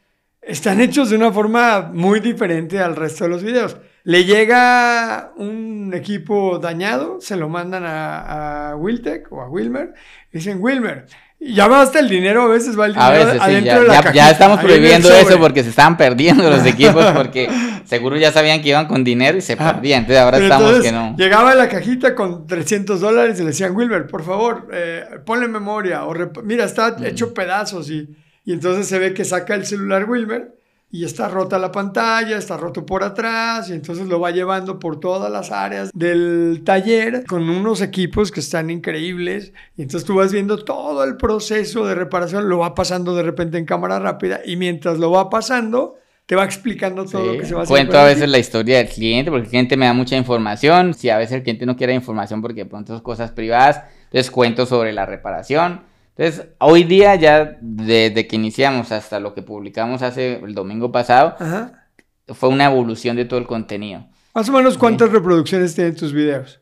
están 0.43 0.83
hechos 0.83 1.09
de 1.09 1.17
una 1.17 1.33
forma 1.33 1.91
muy 1.95 2.21
diferente 2.21 2.81
al 2.81 2.97
resto 2.97 3.25
de 3.25 3.31
los 3.31 3.43
videos. 3.43 3.79
Le 4.05 4.25
llega 4.25 5.33
un 5.39 5.93
equipo 5.95 6.59
dañado, 6.59 7.19
se 7.23 7.37
lo 7.37 7.49
mandan 7.49 7.85
a, 7.85 8.71
a 8.71 8.77
Wiltech 8.77 9.33
o 9.33 9.41
a 9.41 9.49
Wilmer, 9.49 9.95
dicen 10.31 10.59
Wilmer 10.61 11.07
ya 11.41 11.69
va 11.69 11.83
hasta 11.83 12.01
el 12.01 12.09
dinero, 12.09 12.43
a 12.43 12.49
veces 12.49 12.79
va 12.79 12.87
el 12.87 12.95
dinero 12.95 13.43
adentro 13.43 13.83
de 13.83 13.89
la 13.89 14.03
ya, 14.03 14.13
ya 14.13 14.31
estamos 14.31 14.61
prohibiendo 14.61 15.09
eso 15.13 15.39
porque 15.39 15.63
se 15.63 15.71
estaban 15.71 15.97
perdiendo 15.97 16.51
los 16.51 16.67
equipos 16.67 17.05
porque 17.15 17.49
seguro 17.85 18.17
ya 18.17 18.33
sabían 18.33 18.61
que 18.61 18.71
iban 18.71 18.87
con 18.87 19.05
dinero 19.05 19.39
y 19.39 19.41
se 19.41 19.57
perdían. 19.57 20.01
Entonces 20.01 20.23
ahora 20.23 20.39
estamos 20.39 20.81
que 20.81 20.93
no. 20.93 21.15
Llegaba 21.17 21.55
la 21.55 21.69
cajita 21.69 22.15
con 22.15 22.47
300 22.47 23.01
dólares 23.01 23.37
y 23.39 23.43
le 23.43 23.49
decían, 23.49 23.75
Wilber, 23.77 24.07
por 24.09 24.25
favor, 24.25 24.69
eh, 24.73 25.05
ponle 25.25 25.47
memoria. 25.47 26.05
O 26.05 26.15
mira, 26.43 26.65
está 26.65 26.97
mm. 26.99 27.05
hecho 27.05 27.33
pedazos 27.33 27.89
y, 27.91 28.09
y 28.45 28.53
entonces 28.53 28.89
se 28.89 28.99
ve 28.99 29.15
que 29.15 29.25
saca 29.25 29.55
el 29.55 29.65
celular 29.65 30.11
Wilmer 30.11 30.58
y 30.91 31.05
está 31.05 31.29
rota 31.29 31.59
la 31.59 31.71
pantalla, 31.71 32.39
está 32.39 32.57
roto 32.57 32.87
por 32.87 33.05
atrás 33.05 33.69
y 33.69 33.75
entonces 33.75 34.07
lo 34.07 34.21
va 34.21 34.31
llevando 34.31 34.79
por 34.79 34.99
todas 34.99 35.31
las 35.31 35.53
áreas 35.53 35.91
del 35.93 36.63
taller 36.65 37.25
con 37.27 37.51
unos 37.51 37.83
equipos 37.83 38.31
que 38.31 38.41
están 38.41 38.71
increíbles. 38.71 39.53
Y 39.77 39.83
entonces 39.83 40.07
tú 40.07 40.15
vas 40.15 40.33
viendo 40.33 40.65
todo 40.65 41.05
el 41.05 41.17
proceso 41.17 41.85
de 41.87 41.95
reparación, 41.95 42.49
lo 42.49 42.59
va 42.59 42.75
pasando 42.75 43.15
de 43.15 43.23
repente 43.23 43.59
en 43.59 43.67
cámara 43.67 43.99
rápida 43.99 44.41
y 44.45 44.57
mientras 44.57 44.99
lo 44.99 45.11
va 45.11 45.29
pasando 45.29 45.97
te 46.25 46.37
va 46.37 46.45
explicando 46.45 47.07
todo 47.07 47.25
lo 47.25 47.39
que 47.39 47.47
se 47.47 47.55
va 47.55 47.63
haciendo. 47.63 47.69
Cuento 47.69 47.99
a 47.99 48.05
veces 48.05 48.29
la 48.29 48.39
historia 48.39 48.79
del 48.79 48.89
cliente 48.89 49.31
porque 49.31 49.45
el 49.45 49.49
cliente 49.49 49.77
me 49.79 49.87
da 49.87 49.95
mucha 49.95 50.15
información, 50.17 50.93
si 50.93 51.09
a 51.09 51.17
veces 51.17 51.37
el 51.37 51.43
cliente 51.43 51.65
no 51.65 51.77
quiere 51.77 51.95
información 51.95 52.43
porque 52.43 52.65
de 52.65 52.67
pronto 52.67 52.93
son 52.93 53.03
cosas 53.03 53.31
privadas, 53.31 53.83
entonces 54.05 54.31
cuento 54.31 54.67
sobre 54.67 54.93
la 54.93 55.07
reparación 55.07 55.83
entonces, 56.19 56.49
hoy 56.59 56.83
día 56.83 57.15
ya 57.15 57.59
desde 57.61 58.27
que 58.27 58.35
iniciamos 58.35 58.91
hasta 58.91 59.21
lo 59.21 59.35
que 59.35 59.43
publicamos 59.43 60.03
hace 60.03 60.41
el 60.41 60.53
domingo 60.53 60.91
pasado, 60.91 61.37
fue 62.27 62.49
una 62.49 62.65
evolución 62.65 63.17
de 63.17 63.25
todo 63.25 63.39
el 63.39 63.47
contenido. 63.47 64.05
Más 64.35 64.49
o 64.49 64.53
menos, 64.53 64.77
¿cuántas 64.77 65.13
reproducciones 65.13 65.77
tienen 65.77 65.95
tus 65.95 66.13
videos? 66.13 66.61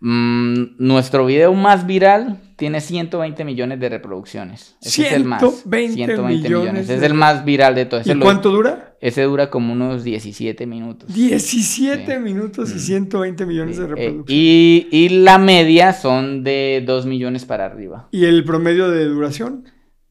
Mm, 0.00 0.76
nuestro 0.78 1.24
video 1.24 1.54
más 1.54 1.86
viral 1.86 2.38
tiene 2.56 2.80
120 2.80 3.44
millones 3.44 3.80
de 3.80 3.88
reproducciones. 3.88 4.76
Ese 4.82 5.06
es 5.06 5.12
el 5.12 5.24
más. 5.24 5.42
120 5.42 6.48
millones. 6.48 6.88
Es 6.88 7.02
el 7.02 7.14
más 7.14 7.44
viral 7.44 7.74
de 7.74 7.86
todo. 7.86 8.00
¿Y 8.04 8.18
cuánto 8.18 8.50
dura? 8.50 8.96
Ese 9.00 9.22
dura 9.22 9.48
como 9.48 9.72
unos 9.72 10.04
17 10.04 10.66
minutos. 10.66 11.12
17 11.14 12.18
minutos 12.18 12.74
y 12.74 12.78
120 12.78 13.46
millones 13.46 13.76
de 13.78 13.84
eh, 13.84 13.86
reproducciones. 13.86 14.26
y, 14.28 14.88
y, 14.90 15.08
la 15.08 15.38
media 15.38 15.92
son 15.92 16.44
de 16.44 16.82
2 16.86 17.06
millones 17.06 17.44
para 17.44 17.66
arriba. 17.66 18.08
¿Y 18.10 18.24
el 18.24 18.44
promedio 18.44 18.90
de 18.90 19.04
duración? 19.06 19.64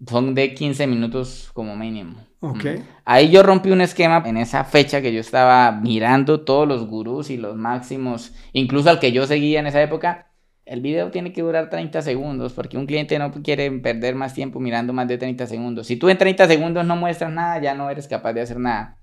Son 0.07 0.35
de 0.35 0.53
15 0.53 0.87
minutos 0.87 1.49
como 1.53 1.75
mínimo. 1.75 2.15
Ok. 2.41 2.65
Ahí 3.05 3.29
yo 3.29 3.43
rompí 3.43 3.71
un 3.71 3.81
esquema 3.81 4.21
en 4.25 4.37
esa 4.37 4.63
fecha 4.63 5.01
que 5.01 5.13
yo 5.13 5.19
estaba 5.19 5.71
mirando 5.71 6.41
todos 6.41 6.67
los 6.67 6.85
gurús 6.85 7.29
y 7.29 7.37
los 7.37 7.55
máximos, 7.55 8.33
incluso 8.53 8.89
al 8.89 8.99
que 8.99 9.11
yo 9.11 9.25
seguía 9.25 9.59
en 9.59 9.67
esa 9.67 9.81
época. 9.81 10.31
El 10.65 10.81
video 10.81 11.11
tiene 11.11 11.31
que 11.31 11.41
durar 11.41 11.69
30 11.69 12.01
segundos 12.01 12.53
porque 12.53 12.77
un 12.77 12.87
cliente 12.87 13.17
no 13.19 13.31
quiere 13.31 13.71
perder 13.71 14.15
más 14.15 14.33
tiempo 14.33 14.59
mirando 14.59 14.93
más 14.93 15.07
de 15.07 15.17
30 15.17 15.45
segundos. 15.47 15.87
Si 15.87 15.95
tú 15.95 16.09
en 16.09 16.17
30 16.17 16.47
segundos 16.47 16.85
no 16.85 16.95
muestras 16.95 17.31
nada, 17.31 17.61
ya 17.61 17.75
no 17.75 17.89
eres 17.89 18.07
capaz 18.07 18.33
de 18.33 18.41
hacer 18.41 18.59
nada. 18.59 18.97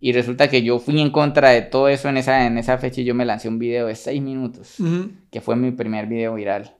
Y 0.00 0.12
resulta 0.12 0.48
que 0.48 0.62
yo 0.62 0.80
fui 0.80 1.00
en 1.00 1.10
contra 1.10 1.50
de 1.50 1.62
todo 1.62 1.88
eso 1.88 2.08
en 2.08 2.16
esa, 2.16 2.46
en 2.46 2.58
esa 2.58 2.76
fecha 2.78 3.02
y 3.02 3.04
yo 3.04 3.14
me 3.14 3.24
lancé 3.24 3.48
un 3.48 3.58
video 3.58 3.86
de 3.86 3.94
6 3.94 4.20
minutos, 4.20 4.76
que 5.30 5.40
fue 5.40 5.54
mi 5.54 5.70
primer 5.70 6.06
video 6.06 6.34
viral. 6.34 6.74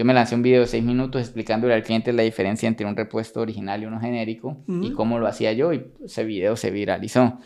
Yo 0.00 0.06
me 0.06 0.14
lancé 0.14 0.34
un 0.34 0.40
video 0.40 0.62
de 0.62 0.66
6 0.66 0.82
minutos 0.82 1.20
explicándole 1.20 1.74
al 1.74 1.82
cliente 1.82 2.14
la 2.14 2.22
diferencia 2.22 2.66
entre 2.66 2.86
un 2.86 2.96
repuesto 2.96 3.42
original 3.42 3.82
y 3.82 3.84
uno 3.84 4.00
genérico 4.00 4.56
y 4.66 4.92
cómo 4.92 5.18
lo 5.18 5.26
hacía 5.26 5.52
yo 5.52 5.74
y 5.74 5.92
ese 6.02 6.24
video 6.24 6.56
se 6.56 6.70
viralizó. 6.70 7.38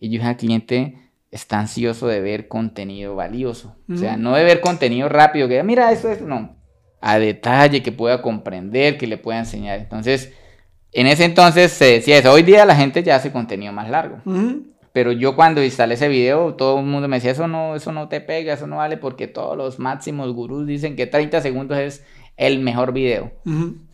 Y 0.00 0.08
yo 0.08 0.14
dije 0.14 0.26
al 0.26 0.36
cliente, 0.36 0.96
está 1.30 1.60
ansioso 1.60 2.08
de 2.08 2.20
ver 2.20 2.48
contenido 2.48 3.14
valioso. 3.14 3.76
O 3.88 3.96
sea, 3.96 4.16
no 4.16 4.34
de 4.34 4.42
ver 4.42 4.60
contenido 4.60 5.08
rápido, 5.08 5.46
que 5.46 5.62
mira, 5.62 5.92
eso 5.92 6.10
es, 6.10 6.20
no. 6.20 6.56
A 7.00 7.20
detalle, 7.20 7.80
que 7.80 7.92
pueda 7.92 8.22
comprender, 8.22 8.98
que 8.98 9.06
le 9.06 9.16
pueda 9.16 9.38
enseñar. 9.38 9.78
Entonces, 9.78 10.32
en 10.90 11.06
ese 11.06 11.24
entonces 11.24 11.70
se 11.70 11.84
decía 11.84 12.18
eso. 12.18 12.32
Hoy 12.32 12.42
día 12.42 12.64
la 12.64 12.74
gente 12.74 13.04
ya 13.04 13.14
hace 13.14 13.30
contenido 13.30 13.72
más 13.72 13.88
largo. 13.88 14.20
Pero 14.92 15.12
yo 15.12 15.36
cuando 15.36 15.62
instalé 15.62 15.94
ese 15.94 16.08
video, 16.08 16.54
todo 16.54 16.80
el 16.80 16.86
mundo 16.86 17.06
me 17.06 17.16
decía, 17.16 17.30
eso 17.30 17.46
no, 17.46 17.76
eso 17.76 17.92
no 17.92 18.08
te 18.08 18.20
pega, 18.20 18.54
eso 18.54 18.66
no 18.66 18.76
vale, 18.76 18.96
porque 18.96 19.28
todos 19.28 19.56
los 19.56 19.78
máximos 19.78 20.32
gurús 20.32 20.66
dicen 20.66 20.96
que 20.96 21.06
30 21.06 21.40
segundos 21.40 21.78
es 21.78 22.02
el 22.36 22.58
mejor 22.60 22.92
video. 22.92 23.32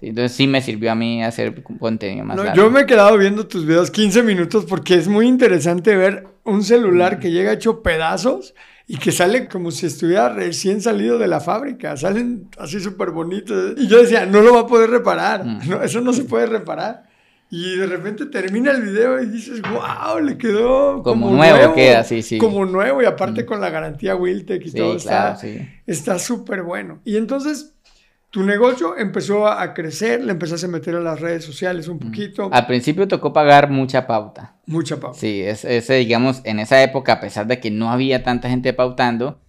entonces 0.01 0.33
sí 0.33 0.47
me 0.47 0.63
sirvió 0.63 0.93
a 0.93 0.95
mí 0.95 1.23
hacer 1.23 1.63
contenido 1.81 2.25
más 2.25 2.37
largo. 2.37 2.55
Yo 2.55 2.71
me 2.71 2.83
he 2.83 2.87
quedado 2.87 3.19
viendo 3.19 3.47
tus 3.47 3.67
videos 3.67 3.91
15 3.91 4.23
minutos 4.23 4.65
porque 4.67 4.95
es 4.95 5.09
muy 5.09 5.27
interesante 5.27 5.97
ver 5.97 6.29
un 6.45 6.63
celular 6.63 7.19
que 7.19 7.33
llega 7.33 7.53
hecho 7.53 7.83
pedazos 7.83 8.55
y 8.87 8.99
que 8.99 9.11
sale 9.11 9.49
como 9.49 9.73
si 9.73 9.87
estuviera 9.87 10.29
recién 10.29 10.81
salido 10.81 11.19
de 11.19 11.27
la 11.27 11.41
fábrica. 11.41 11.97
Salen 11.97 12.49
así 12.57 12.79
súper 12.79 13.11
bonitos. 13.11 13.75
Y 13.77 13.89
yo 13.89 14.01
decía, 14.01 14.27
no 14.27 14.41
lo 14.41 14.55
va 14.55 14.61
a 14.61 14.67
poder 14.67 14.91
reparar. 14.91 15.45
eso 15.83 16.01
no 16.01 16.13
se 16.13 16.23
puede 16.23 16.47
reparar. 16.47 17.06
Y 17.49 17.77
de 17.77 17.87
repente 17.87 18.27
termina 18.27 18.73
el 18.73 18.83
video 18.83 19.23
y 19.23 19.27
dices, 19.27 19.63
wow, 19.63 20.19
le 20.21 20.37
quedó 20.37 21.03
como, 21.03 21.31
nuevo, 21.31 21.75
queda, 21.75 22.03
sí, 22.03 22.23
sí. 22.23 22.39
Como 22.39 22.67
nuevo 22.67 23.01
y 23.03 23.05
aparte 23.05 23.47
con 23.47 23.61
la 23.61 23.71
garantía 23.71 24.17
Wiltec 24.17 24.67
y 24.67 24.73
todo 24.73 24.97
está 24.97 26.19
súper 26.19 26.63
bueno. 26.63 27.01
Y 27.05 27.17
entonces 27.17 27.75
tu 28.31 28.43
negocio 28.43 28.99
empezó 28.99 29.47
a 29.47 29.73
crecer, 29.73 30.23
le 30.25 30.33
empezaste 30.33 30.67
a 30.67 30.69
meter 30.69 30.97
a 30.97 31.01
las 31.01 31.21
redes 31.21 31.45
sociales 31.45 31.87
un 31.89 32.01
poquito. 32.01 32.51
Al 32.53 32.67
principio 32.67 33.07
tocó 33.07 33.33
pagar 33.33 33.71
mucha 33.71 34.07
pauta. 34.07 34.57
Mucha 34.67 34.99
pauta. 34.99 35.19
Sí, 35.19 35.41
ese, 35.43 35.95
digamos, 35.95 36.41
en 36.45 36.59
esa 36.59 36.83
época, 36.83 37.15
a 37.15 37.21
pesar 37.21 37.47
de 37.47 37.61
que 37.61 37.71
no 37.71 37.91
había 37.91 38.25
tanta 38.25 38.51
gente 38.51 38.73
pautando, 38.73 39.41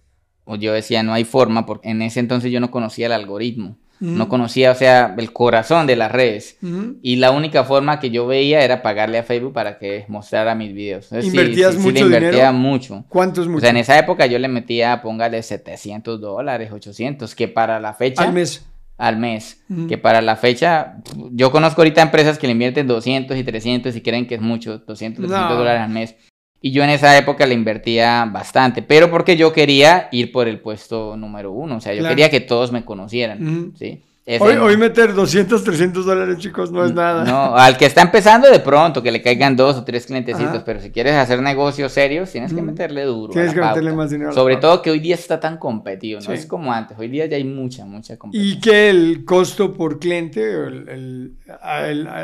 yo 0.58 0.72
decía, 0.72 1.02
no 1.02 1.12
hay 1.12 1.24
forma, 1.24 1.66
porque 1.66 1.90
en 1.90 2.00
ese 2.00 2.20
entonces 2.20 2.52
yo 2.52 2.60
no 2.60 2.70
conocía 2.70 3.06
el 3.06 3.12
algoritmo. 3.12 3.76
No 4.00 4.28
conocía, 4.28 4.70
o 4.70 4.74
sea, 4.74 5.14
el 5.18 5.32
corazón 5.32 5.86
de 5.86 5.96
las 5.96 6.12
redes. 6.12 6.58
Y 7.02 7.16
la 7.16 7.30
única 7.30 7.64
forma 7.64 8.00
que 8.00 8.10
yo 8.10 8.26
veía 8.26 8.62
era 8.62 8.82
pagarle 8.82 9.18
a 9.18 9.22
Facebook 9.22 9.52
para 9.52 9.78
que 9.78 10.04
mostrara 10.08 10.54
mis 10.54 10.72
videos. 10.72 11.10
¿Invertías 11.12 11.76
mucho 11.76 11.88
sí, 11.88 11.92
le 11.94 12.00
invertía 12.00 12.52
mucho. 12.52 13.04
¿Cuántos 13.08 13.46
mucho? 13.46 13.58
O 13.58 13.60
sea, 13.60 13.70
en 13.70 13.78
esa 13.78 13.98
época 13.98 14.26
yo 14.26 14.38
le 14.38 14.48
metía, 14.48 15.02
póngale 15.02 15.42
700 15.42 16.20
dólares, 16.20 16.70
800, 16.72 17.34
que 17.34 17.48
para 17.48 17.80
la 17.80 17.94
fecha... 17.94 18.22
Al 18.22 18.32
mes. 18.32 18.64
Al 18.96 19.16
mes. 19.16 19.62
Que 19.88 19.96
para 19.96 20.20
la 20.20 20.34
fecha, 20.36 20.96
yo 21.30 21.52
conozco 21.52 21.80
ahorita 21.82 22.02
empresas 22.02 22.36
que 22.36 22.48
le 22.48 22.52
invierten 22.52 22.86
200 22.88 23.36
y 23.36 23.44
300 23.44 23.94
y 23.94 24.00
creen 24.00 24.26
que 24.26 24.34
es 24.34 24.40
mucho, 24.40 24.78
200, 24.78 25.26
300 25.26 25.56
dólares 25.56 25.82
al 25.82 25.90
mes. 25.90 26.16
Y 26.60 26.72
yo 26.72 26.82
en 26.82 26.90
esa 26.90 27.16
época 27.16 27.46
le 27.46 27.54
invertía 27.54 28.24
bastante, 28.24 28.82
pero 28.82 29.10
porque 29.10 29.36
yo 29.36 29.52
quería 29.52 30.08
ir 30.10 30.32
por 30.32 30.48
el 30.48 30.58
puesto 30.58 31.16
número 31.16 31.52
uno, 31.52 31.76
o 31.76 31.80
sea, 31.80 31.94
yo 31.94 32.06
quería 32.06 32.30
que 32.30 32.40
todos 32.40 32.72
me 32.72 32.84
conocieran, 32.84 33.72
¿sí? 33.78 34.02
Hoy, 34.40 34.56
hoy, 34.56 34.76
meter 34.76 35.14
200, 35.14 35.64
300 35.64 36.04
dólares, 36.04 36.36
chicos, 36.36 36.70
no 36.70 36.84
es 36.84 36.92
nada. 36.92 37.24
No, 37.24 37.56
al 37.56 37.78
que 37.78 37.86
está 37.86 38.02
empezando 38.02 38.50
de 38.50 38.60
pronto, 38.60 39.02
que 39.02 39.10
le 39.10 39.22
caigan 39.22 39.56
dos 39.56 39.76
o 39.76 39.84
tres 39.84 40.04
clientecitos, 40.04 40.62
pero 40.64 40.80
si 40.80 40.90
quieres 40.90 41.14
hacer 41.14 41.40
negocios 41.40 41.92
serios, 41.92 42.30
tienes 42.30 42.52
que 42.52 42.60
meterle 42.60 43.04
duro. 43.04 43.32
Tienes 43.32 43.54
que 43.54 43.60
meterle 43.60 43.92
más 43.92 44.10
dinero. 44.10 44.32
Sobre 44.32 44.58
todo 44.58 44.82
que 44.82 44.90
hoy 44.90 45.00
día 45.00 45.14
está 45.14 45.40
tan 45.40 45.56
competido, 45.56 46.20
no 46.20 46.32
es 46.32 46.44
como 46.44 46.70
antes. 46.72 46.98
Hoy 46.98 47.08
día 47.08 47.24
ya 47.24 47.36
hay 47.36 47.44
mucha, 47.44 47.86
mucha 47.86 48.18
competencia. 48.18 48.54
Y 48.54 48.60
que 48.60 48.90
el 48.90 49.24
costo 49.24 49.72
por 49.72 49.98
cliente 49.98 50.42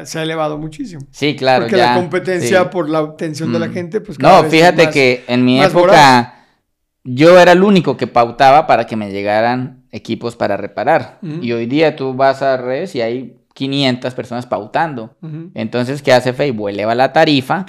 se 0.05 0.19
ha 0.19 0.23
elevado 0.23 0.59
muchísimo. 0.59 1.07
Sí, 1.11 1.35
claro. 1.37 1.65
Porque 1.65 1.79
la 1.79 1.95
competencia 1.95 2.69
por 2.69 2.91
la 2.91 2.99
atención 2.99 3.51
de 3.51 3.59
la 3.59 3.69
mm. 3.69 3.73
gente, 3.73 4.01
pues 4.03 4.19
cada 4.19 4.43
No, 4.43 4.49
fíjate 4.51 4.91
que 4.91 5.25
en 5.27 5.43
mi 5.43 5.63
época 5.63 6.34
yo 7.05 7.39
era 7.39 7.53
el 7.53 7.63
único 7.63 7.97
que 7.97 8.07
pautaba 8.07 8.67
para 8.67 8.87
que 8.87 8.97
me 8.97 9.13
llegaran 9.13 9.85
equipos 9.93 10.37
para 10.37 10.57
reparar. 10.57 11.19
Y 11.43 11.53
hoy 11.53 11.67
día 11.67 11.97
tú 11.97 12.15
vas 12.15 12.43
a 12.43 12.57
redes 12.57 12.95
y 12.97 13.03
hay 13.03 13.37
500 13.53 14.13
personas 14.15 14.47
pautando. 14.47 15.15
Entonces, 15.55 16.03
¿qué 16.03 16.13
hace 16.13 16.33
Facebook? 16.33 16.71
Eleva 16.71 16.95
la 16.97 17.13
tarifa 17.13 17.65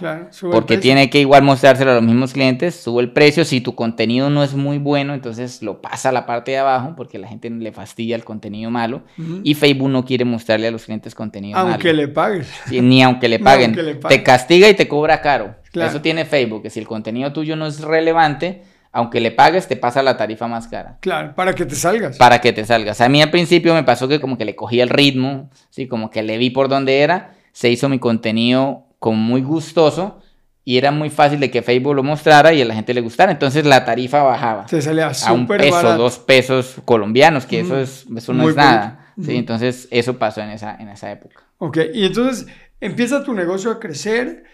porque 0.51 0.77
tiene 0.79 1.11
que 1.11 1.19
igual 1.19 1.43
mostrárselo 1.43 1.91
a 1.91 1.95
los 1.95 2.03
mismos 2.03 2.33
clientes, 2.33 2.75
sube 2.75 3.03
el 3.03 3.11
precio. 3.11 3.45
Si 3.45 3.61
tu 3.61 3.75
contenido 3.75 4.31
no 4.31 4.41
es 4.43 4.55
muy 4.55 4.79
bueno, 4.79 5.13
entonces 5.13 5.61
lo 5.61 5.81
pasa 5.81 6.09
a 6.09 6.11
la 6.11 6.25
parte 6.25 6.51
de 6.51 6.57
abajo 6.57 6.95
porque 6.97 7.19
la 7.19 7.27
gente 7.27 7.51
le 7.51 7.71
fastidia 7.71 8.15
el 8.15 8.23
contenido 8.23 8.71
malo 8.71 9.03
y 9.43 9.53
Facebook 9.53 9.89
no 9.89 10.05
quiere 10.05 10.25
mostrarle 10.25 10.67
a 10.67 10.71
los 10.71 10.85
clientes 10.85 11.13
contenido 11.13 11.59
malo. 11.59 11.73
Aunque 11.73 11.93
le 11.93 12.07
pagues. 12.07 12.49
ni 12.71 13.03
aunque 13.03 13.29
le 13.29 13.37
paguen. 13.39 13.99
Te 14.07 14.23
castiga 14.23 14.67
y 14.69 14.73
te 14.73 14.87
cobra 14.87 15.21
caro. 15.21 15.55
Eso 15.73 16.01
tiene 16.01 16.25
Facebook, 16.25 16.63
que 16.63 16.69
si 16.69 16.79
el 16.79 16.87
contenido 16.87 17.31
tuyo 17.33 17.55
no 17.57 17.67
es 17.67 17.81
relevante, 17.81 18.63
aunque 18.95 19.19
le 19.19 19.31
pagues, 19.31 19.67
te 19.67 19.75
pasa 19.75 20.01
la 20.01 20.15
tarifa 20.15 20.47
más 20.47 20.69
cara. 20.69 20.97
Claro, 21.01 21.35
para 21.35 21.53
que 21.53 21.65
te 21.65 21.75
salgas. 21.75 22.17
Para 22.17 22.39
que 22.39 22.53
te 22.53 22.63
salgas. 22.63 23.01
A 23.01 23.09
mí 23.09 23.21
al 23.21 23.29
principio 23.29 23.73
me 23.73 23.83
pasó 23.83 24.07
que 24.07 24.21
como 24.21 24.37
que 24.37 24.45
le 24.45 24.55
cogí 24.55 24.79
el 24.79 24.87
ritmo, 24.87 25.49
¿sí? 25.69 25.85
Como 25.85 26.09
que 26.09 26.23
le 26.23 26.37
vi 26.37 26.49
por 26.49 26.69
dónde 26.69 27.01
era, 27.01 27.35
se 27.51 27.69
hizo 27.69 27.89
mi 27.89 27.99
contenido 27.99 28.87
como 28.99 29.17
muy 29.17 29.41
gustoso 29.41 30.21
y 30.63 30.77
era 30.77 30.91
muy 30.91 31.09
fácil 31.09 31.41
de 31.41 31.51
que 31.51 31.61
Facebook 31.61 31.93
lo 31.93 32.03
mostrara 32.03 32.53
y 32.53 32.61
a 32.61 32.65
la 32.65 32.73
gente 32.73 32.93
le 32.93 33.01
gustara. 33.01 33.33
Entonces 33.33 33.65
la 33.65 33.83
tarifa 33.83 34.23
bajaba. 34.23 34.65
Se 34.69 34.81
salía 34.81 35.11
a 35.25 35.33
un 35.33 35.45
peso, 35.45 35.97
dos 35.97 36.17
pesos 36.17 36.75
colombianos, 36.85 37.45
que 37.45 37.59
eso, 37.59 37.77
es, 37.77 38.05
eso 38.15 38.31
no 38.31 38.49
es 38.49 38.55
nada. 38.55 39.13
¿sí? 39.21 39.35
Entonces 39.35 39.89
eso 39.91 40.17
pasó 40.17 40.39
en 40.39 40.51
esa, 40.51 40.73
en 40.73 40.87
esa 40.87 41.11
época. 41.11 41.43
Ok, 41.57 41.79
y 41.93 42.05
entonces 42.05 42.47
empieza 42.79 43.25
tu 43.25 43.33
negocio 43.33 43.71
a 43.71 43.79
crecer 43.79 44.45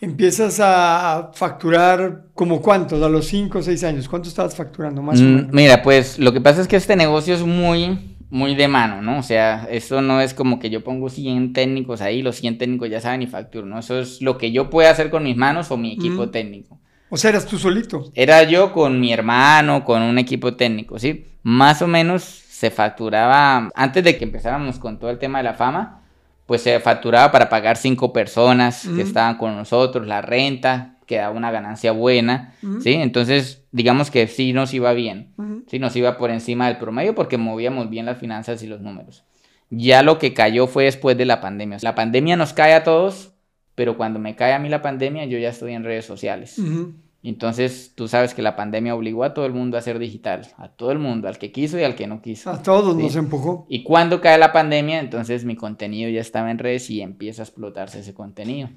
empiezas 0.00 0.60
a 0.60 1.30
facturar 1.34 2.26
como 2.34 2.60
cuántos, 2.60 3.02
a 3.02 3.08
los 3.08 3.26
5 3.26 3.58
o 3.58 3.62
6 3.62 3.84
años, 3.84 4.08
¿cuánto 4.08 4.28
estabas 4.28 4.54
facturando 4.54 5.02
más 5.02 5.20
o 5.20 5.24
mm, 5.24 5.26
menos? 5.26 5.52
Mira, 5.52 5.82
pues 5.82 6.18
lo 6.18 6.32
que 6.32 6.40
pasa 6.40 6.60
es 6.60 6.68
que 6.68 6.76
este 6.76 6.96
negocio 6.96 7.34
es 7.34 7.42
muy, 7.42 8.16
muy 8.30 8.54
de 8.54 8.68
mano, 8.68 9.02
¿no? 9.02 9.18
O 9.18 9.22
sea, 9.22 9.66
esto 9.70 10.02
no 10.02 10.20
es 10.20 10.34
como 10.34 10.58
que 10.58 10.70
yo 10.70 10.84
pongo 10.84 11.08
100 11.08 11.52
técnicos 11.52 12.00
ahí, 12.00 12.22
los 12.22 12.36
100 12.36 12.58
técnicos 12.58 12.90
ya 12.90 13.00
saben 13.00 13.22
y 13.22 13.26
facturo, 13.26 13.66
¿no? 13.66 13.78
Eso 13.78 13.98
es 13.98 14.20
lo 14.20 14.38
que 14.38 14.52
yo 14.52 14.70
puedo 14.70 14.90
hacer 14.90 15.10
con 15.10 15.24
mis 15.24 15.36
manos 15.36 15.70
o 15.70 15.76
mi 15.76 15.92
equipo 15.92 16.28
técnico. 16.30 16.78
O 17.08 17.16
sea, 17.16 17.30
eras 17.30 17.46
tú 17.46 17.56
solito. 17.56 18.10
Era 18.14 18.42
yo 18.42 18.72
con 18.72 19.00
mi 19.00 19.12
hermano, 19.12 19.84
con 19.84 20.02
un 20.02 20.18
equipo 20.18 20.54
técnico, 20.54 20.98
¿sí? 20.98 21.24
Más 21.42 21.80
o 21.80 21.86
menos 21.86 22.22
se 22.24 22.70
facturaba, 22.70 23.70
antes 23.74 24.02
de 24.02 24.18
que 24.18 24.24
empezáramos 24.24 24.78
con 24.78 24.98
todo 24.98 25.10
el 25.10 25.18
tema 25.18 25.38
de 25.38 25.44
la 25.44 25.54
fama, 25.54 26.05
pues 26.46 26.62
se 26.62 26.78
facturaba 26.80 27.32
para 27.32 27.48
pagar 27.48 27.76
cinco 27.76 28.12
personas 28.12 28.88
que 28.94 29.02
estaban 29.02 29.36
con 29.36 29.56
nosotros, 29.56 30.06
la 30.06 30.22
renta, 30.22 30.96
que 31.06 31.16
daba 31.16 31.36
una 31.36 31.50
ganancia 31.50 31.92
buena, 31.92 32.54
¿sí? 32.80 32.94
Entonces, 32.94 33.64
digamos 33.72 34.10
que 34.10 34.26
sí 34.26 34.52
nos 34.52 34.72
iba 34.74 34.92
bien, 34.92 35.32
sí 35.68 35.78
nos 35.78 35.94
iba 35.96 36.16
por 36.18 36.30
encima 36.30 36.68
del 36.68 36.78
promedio 36.78 37.14
porque 37.14 37.36
movíamos 37.36 37.90
bien 37.90 38.06
las 38.06 38.18
finanzas 38.18 38.62
y 38.62 38.66
los 38.66 38.80
números. 38.80 39.24
Ya 39.70 40.02
lo 40.02 40.18
que 40.18 40.32
cayó 40.34 40.68
fue 40.68 40.84
después 40.84 41.18
de 41.18 41.24
la 41.24 41.40
pandemia. 41.40 41.78
La 41.82 41.96
pandemia 41.96 42.36
nos 42.36 42.52
cae 42.52 42.74
a 42.74 42.84
todos, 42.84 43.32
pero 43.74 43.96
cuando 43.96 44.20
me 44.20 44.36
cae 44.36 44.52
a 44.52 44.58
mí 44.60 44.68
la 44.68 44.82
pandemia, 44.82 45.24
yo 45.26 45.38
ya 45.38 45.48
estoy 45.48 45.72
en 45.72 45.84
redes 45.84 46.04
sociales. 46.04 46.60
Entonces, 47.28 47.92
tú 47.96 48.06
sabes 48.06 48.34
que 48.34 48.42
la 48.42 48.54
pandemia 48.54 48.94
obligó 48.94 49.24
a 49.24 49.34
todo 49.34 49.46
el 49.46 49.52
mundo 49.52 49.76
a 49.76 49.82
ser 49.82 49.98
digital, 49.98 50.46
a 50.58 50.68
todo 50.68 50.92
el 50.92 51.00
mundo, 51.00 51.26
al 51.26 51.38
que 51.38 51.50
quiso 51.50 51.76
y 51.76 51.82
al 51.82 51.96
que 51.96 52.06
no 52.06 52.22
quiso. 52.22 52.50
A 52.50 52.62
todos 52.62 52.96
nos 52.96 53.16
empujó. 53.16 53.66
Y 53.68 53.82
cuando 53.82 54.20
cae 54.20 54.38
la 54.38 54.52
pandemia, 54.52 55.00
entonces 55.00 55.44
mi 55.44 55.56
contenido 55.56 56.08
ya 56.08 56.20
estaba 56.20 56.52
en 56.52 56.58
redes 56.58 56.88
y 56.88 57.00
empieza 57.00 57.42
a 57.42 57.46
explotarse 57.46 57.98
ese 57.98 58.14
contenido. 58.14 58.68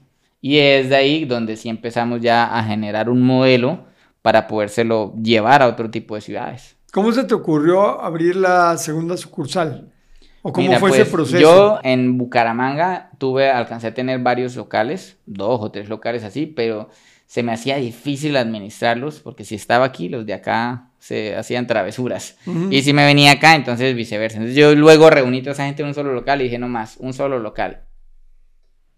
Y 0.42 0.58
es 0.58 0.90
de 0.90 0.96
ahí 0.96 1.26
donde 1.26 1.58
sí 1.58 1.70
empezamos 1.70 2.22
ya 2.22 2.58
a 2.58 2.64
generar 2.64 3.12
un 3.12 3.22
modelo 3.22 3.86
para 4.24 4.48
podérselo 4.48 5.14
llevar 5.22 5.62
a 5.62 5.68
otro 5.68 5.92
tipo 5.92 6.16
de 6.16 6.22
ciudades. 6.22 6.76
¿Cómo 6.92 7.12
se 7.12 7.26
te 7.26 7.36
ocurrió 7.36 8.02
abrir 8.02 8.36
la 8.36 8.76
segunda 8.78 9.16
sucursal? 9.16 9.94
¿O 10.42 10.52
cómo 10.52 10.74
fue 10.80 10.90
ese 10.90 11.02
pues, 11.02 11.12
proceso? 11.12 11.40
Yo 11.40 11.80
en 11.84 12.18
Bucaramanga 12.18 13.12
tuve, 13.20 13.52
alcancé 13.52 13.88
a 13.88 13.94
tener 13.94 14.20
varios 14.22 14.56
locales, 14.56 15.18
dos 15.28 15.62
o 15.62 15.70
tres 15.70 15.88
locales 15.88 16.24
así, 16.24 16.48
pero 16.48 16.90
se 17.30 17.44
me 17.44 17.54
hacía 17.54 17.78
difícil 17.78 18.36
administrarlos 18.38 19.20
porque 19.20 19.46
si 19.46 19.54
estaba 19.54 19.86
aquí, 19.86 20.10
los 20.10 20.26
de 20.26 20.34
acá 20.34 20.90
se 20.98 21.36
hacían 21.36 21.68
travesuras. 21.68 22.38
Y 22.72 22.82
si 22.82 22.92
me 22.92 23.06
venía 23.06 23.34
acá, 23.34 23.54
entonces 23.54 23.96
viceversa. 23.96 24.38
Entonces 24.38 24.58
yo 24.58 24.74
luego 24.74 25.12
reuní 25.12 25.44
a 25.46 25.52
esa 25.52 25.68
gente 25.68 25.84
en 25.84 25.90
un 25.90 25.94
solo 25.94 26.12
local 26.12 26.42
y 26.42 26.46
dije, 26.46 26.58
no 26.58 26.68
más, 26.68 26.98
un 26.98 27.14
solo 27.14 27.38
local. 27.38 27.84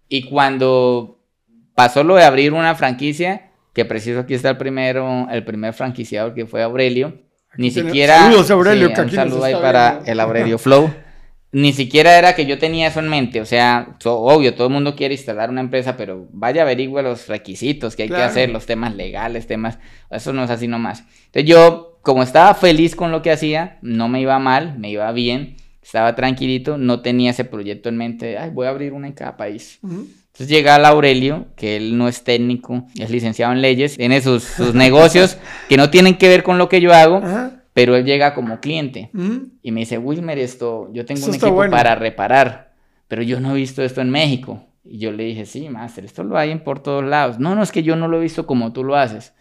Y 0.08 0.30
cuando 0.30 1.20
pasó 1.74 2.04
lo 2.04 2.14
de 2.14 2.24
abrir 2.24 2.54
una 2.54 2.74
franquicia, 2.74 3.50
que 3.74 3.84
preciso 3.84 4.20
aquí 4.20 4.32
está 4.32 4.48
el 4.48 4.56
primero, 4.56 5.28
el 5.30 5.44
primer 5.44 5.74
franquiciador 5.74 6.32
que 6.32 6.46
fue 6.46 6.62
Aurelio, 6.62 7.20
ni 7.58 7.70
siquiera... 7.70 8.16
Saludos 8.16 8.50
Aurelio, 8.50 8.92
un 8.96 9.10
saludo 9.10 9.44
ahí 9.44 9.54
para 9.56 10.00
el 10.06 10.18
Aurelio 10.18 10.56
Flow. 10.56 10.90
ni 11.52 11.74
siquiera 11.74 12.18
era 12.18 12.34
que 12.34 12.46
yo 12.46 12.58
tenía 12.58 12.88
eso 12.88 13.00
en 13.00 13.08
mente. 13.08 13.40
O 13.40 13.46
sea, 13.46 13.96
obvio, 14.04 14.54
todo 14.54 14.68
el 14.68 14.72
mundo 14.72 14.96
quiere 14.96 15.14
instalar 15.14 15.50
una 15.50 15.60
empresa, 15.60 15.98
pero 15.98 16.26
vaya 16.32 16.62
averigüe 16.62 17.02
los 17.02 17.28
requisitos 17.28 17.94
que 17.94 18.04
hay 18.04 18.08
que 18.08 18.16
hacer, 18.16 18.50
los 18.50 18.64
temas 18.64 18.96
legales, 18.96 19.46
temas. 19.46 19.78
Eso 20.10 20.32
no 20.32 20.44
es 20.44 20.50
así 20.50 20.66
nomás. 20.66 21.04
Entonces 21.26 21.44
yo, 21.44 21.98
como 22.00 22.22
estaba 22.22 22.54
feliz 22.54 22.96
con 22.96 23.12
lo 23.12 23.20
que 23.20 23.30
hacía, 23.30 23.78
no 23.82 24.08
me 24.08 24.22
iba 24.22 24.38
mal, 24.38 24.78
me 24.78 24.88
iba 24.88 25.12
bien, 25.12 25.56
estaba 25.82 26.14
tranquilito, 26.14 26.78
no 26.78 27.00
tenía 27.00 27.32
ese 27.32 27.44
proyecto 27.44 27.90
en 27.90 27.98
mente, 27.98 28.38
ay, 28.38 28.50
voy 28.50 28.66
a 28.66 28.70
abrir 28.70 28.94
una 28.94 29.06
en 29.06 29.12
cada 29.12 29.36
país. 29.36 29.78
Entonces 29.82 30.48
llega 30.48 30.76
el 30.76 30.86
Aurelio, 30.86 31.48
que 31.54 31.76
él 31.76 31.98
no 31.98 32.08
es 32.08 32.24
técnico, 32.24 32.86
es 32.98 33.10
licenciado 33.10 33.52
en 33.52 33.60
leyes, 33.60 33.98
tiene 33.98 34.22
sus, 34.22 34.42
sus 34.42 34.74
negocios 34.74 35.36
que 35.68 35.76
no 35.76 35.90
tienen 35.90 36.16
que 36.16 36.28
ver 36.28 36.42
con 36.42 36.56
lo 36.56 36.70
que 36.70 36.80
yo 36.80 36.94
hago. 36.94 37.20
Pero 37.74 37.96
él 37.96 38.04
llega 38.04 38.34
como 38.34 38.60
cliente 38.60 39.10
y 39.62 39.72
me 39.72 39.80
dice, 39.80 39.98
Wilmer, 39.98 40.38
esto, 40.38 40.90
yo 40.92 41.06
tengo 41.06 41.26
un 41.26 41.34
equipo 41.34 41.70
para 41.70 41.94
reparar, 41.94 42.74
pero 43.08 43.22
yo 43.22 43.40
no 43.40 43.52
he 43.52 43.54
visto 43.54 43.82
esto 43.82 44.00
en 44.00 44.10
México. 44.10 44.66
Y 44.84 44.98
yo 44.98 45.12
le 45.12 45.24
dije, 45.24 45.46
sí, 45.46 45.68
máster, 45.68 46.04
esto 46.04 46.24
lo 46.24 46.36
hay 46.36 46.54
por 46.56 46.82
todos 46.82 47.04
lados. 47.04 47.38
No, 47.38 47.54
no, 47.54 47.62
es 47.62 47.72
que 47.72 47.82
yo 47.82 47.96
no 47.96 48.08
lo 48.08 48.18
he 48.18 48.22
visto 48.22 48.46
como 48.46 48.72
tú 48.72 48.84
lo 48.84 48.96
haces. 48.96 49.32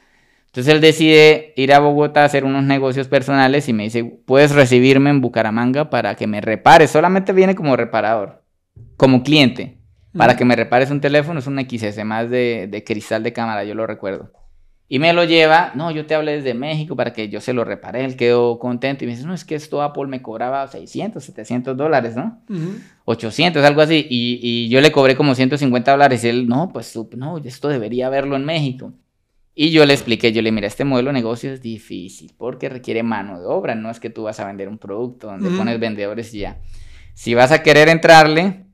Entonces 0.46 0.74
él 0.74 0.82
decide 0.82 1.54
ir 1.56 1.74
a 1.74 1.80
Bogotá 1.80 2.22
a 2.22 2.26
hacer 2.26 2.44
unos 2.44 2.64
negocios 2.64 3.08
personales 3.08 3.68
y 3.70 3.74
me 3.74 3.84
dice, 3.84 4.04
puedes 4.04 4.52
recibirme 4.52 5.10
en 5.10 5.22
Bucaramanga 5.22 5.90
para 5.90 6.16
que 6.16 6.28
me 6.28 6.42
repares. 6.42 6.92
Solamente 6.92 7.34
viene 7.34 7.56
como 7.56 7.76
reparador, 7.76 8.44
como 8.98 9.24
cliente. 9.24 9.78
Para 10.16 10.36
que 10.36 10.44
me 10.44 10.58
repares 10.58 10.92
un 10.92 11.00
teléfono 11.00 11.40
es 11.40 11.48
un 11.48 11.58
XS 11.58 12.04
más 12.04 12.30
de, 12.30 12.68
de 12.70 12.84
cristal 12.84 13.24
de 13.24 13.32
cámara, 13.32 13.64
yo 13.64 13.76
lo 13.76 13.88
recuerdo. 13.88 14.34
Y 14.94 15.00
me 15.00 15.14
lo 15.14 15.24
lleva, 15.24 15.72
no, 15.74 15.90
yo 15.90 16.06
te 16.06 16.16
hablé 16.16 16.34
desde 16.34 16.54
México 16.54 16.98
para 16.98 17.14
que 17.14 17.30
yo 17.30 17.40
se 17.40 17.54
lo 17.54 17.64
repare, 17.64 18.04
él 18.04 18.18
quedó 18.18 18.60
contento 18.60 19.06
y 19.06 19.08
me 19.08 19.14
dice, 19.14 19.26
no, 19.26 19.34
es 19.34 19.46
que 19.46 19.56
esto 19.56 19.82
Apple 19.82 20.08
me 20.08 20.22
cobraba 20.22 20.68
600, 20.68 21.24
700 21.24 21.78
dólares, 21.78 22.18
¿no? 22.18 22.42
800, 23.06 23.64
algo 23.64 23.80
así, 23.80 24.06
y, 24.10 24.42
y, 24.44 24.68
yo 24.68 24.82
le 24.82 24.92
cobré 24.92 25.16
como 25.16 25.34
150 25.34 25.92
dólares 25.92 26.26
y 26.26 26.28
él, 26.28 26.46
no, 26.46 26.74
pues 26.74 26.94
no, 27.16 27.38
esto 27.38 27.70
debería 27.70 28.10
verlo 28.10 28.36
en 28.36 28.44
México. 28.44 28.92
Y 29.56 29.72
yo 29.72 29.86
le 29.86 29.94
expliqué, 29.94 30.34
yo 30.34 30.42
le 30.42 30.52
mira, 30.52 30.68
este 30.68 30.84
modelo 30.84 31.08
de 31.08 31.14
negocio 31.14 31.54
es 31.54 31.62
difícil 31.62 32.34
porque 32.38 32.68
requiere 32.68 33.02
mano 33.02 33.40
de 33.40 33.46
obra, 33.46 33.76
no 33.76 33.90
es 33.90 34.02
que 34.02 34.10
tú 34.10 34.24
vas 34.24 34.42
a 34.42 34.46
vender 34.46 34.68
un 34.68 34.78
producto 34.78 35.28
donde 35.28 35.52
pones 35.52 35.80
vendedores 35.80 36.34
y 36.34 36.40
ya. 36.40 36.60
Si 37.14 37.34
vas 37.34 37.54
a 37.54 37.64
querer 37.64 37.88
entrarle, 37.88 38.66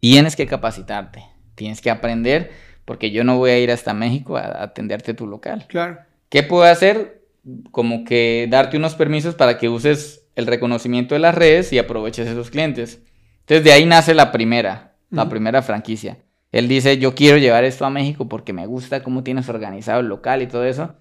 tienes 0.00 0.34
que 0.34 0.46
capacitarte, 0.46 1.22
tienes 1.56 1.82
que 1.82 1.90
aprender 1.90 2.71
porque 2.84 3.10
yo 3.10 3.24
no 3.24 3.38
voy 3.38 3.50
a 3.50 3.58
ir 3.58 3.70
hasta 3.70 3.94
México 3.94 4.36
a 4.36 4.62
atenderte 4.62 5.14
tu 5.14 5.26
local. 5.26 5.66
Claro. 5.68 5.98
¿Qué 6.28 6.42
puedo 6.42 6.64
hacer? 6.64 7.22
Como 7.70 8.04
que 8.04 8.46
darte 8.50 8.76
unos 8.76 8.94
permisos 8.94 9.34
para 9.34 9.58
que 9.58 9.68
uses 9.68 10.26
el 10.34 10.46
reconocimiento 10.46 11.14
de 11.14 11.20
las 11.20 11.34
redes 11.34 11.72
y 11.72 11.78
aproveches 11.78 12.28
esos 12.28 12.50
clientes. 12.50 13.02
Entonces 13.40 13.64
de 13.64 13.72
ahí 13.72 13.84
nace 13.84 14.14
la 14.14 14.32
primera, 14.32 14.94
la 15.10 15.28
primera 15.28 15.62
franquicia. 15.62 16.18
Él 16.52 16.68
dice, 16.68 16.98
yo 16.98 17.14
quiero 17.14 17.38
llevar 17.38 17.64
esto 17.64 17.84
a 17.84 17.90
México 17.90 18.28
porque 18.28 18.52
me 18.52 18.66
gusta 18.66 19.02
cómo 19.02 19.22
tienes 19.22 19.48
organizado 19.48 20.00
el 20.00 20.06
local 20.06 20.42
y 20.42 20.46
todo 20.46 20.64
eso. 20.64 20.94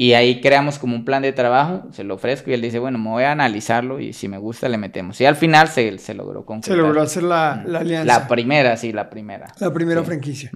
Y 0.00 0.12
ahí 0.12 0.40
creamos 0.40 0.78
como 0.78 0.94
un 0.94 1.04
plan 1.04 1.22
de 1.22 1.32
trabajo, 1.32 1.88
se 1.90 2.04
lo 2.04 2.14
ofrezco 2.14 2.50
y 2.50 2.54
él 2.54 2.60
dice, 2.60 2.78
bueno, 2.78 3.00
me 3.00 3.10
voy 3.10 3.24
a 3.24 3.32
analizarlo 3.32 3.98
y 3.98 4.12
si 4.12 4.28
me 4.28 4.38
gusta 4.38 4.68
le 4.68 4.78
metemos. 4.78 5.20
Y 5.20 5.26
al 5.26 5.34
final 5.34 5.66
se, 5.66 5.98
se 5.98 6.14
logró 6.14 6.46
concretar. 6.46 6.76
Se 6.76 6.80
logró 6.80 7.02
hacer 7.02 7.24
la, 7.24 7.64
la, 7.66 7.80
alianza. 7.80 8.20
La 8.20 8.28
primera, 8.28 8.76
sí, 8.76 8.92
la 8.92 9.10
primera. 9.10 9.52
La 9.58 9.72
primera 9.72 10.04
franquicia. 10.04 10.52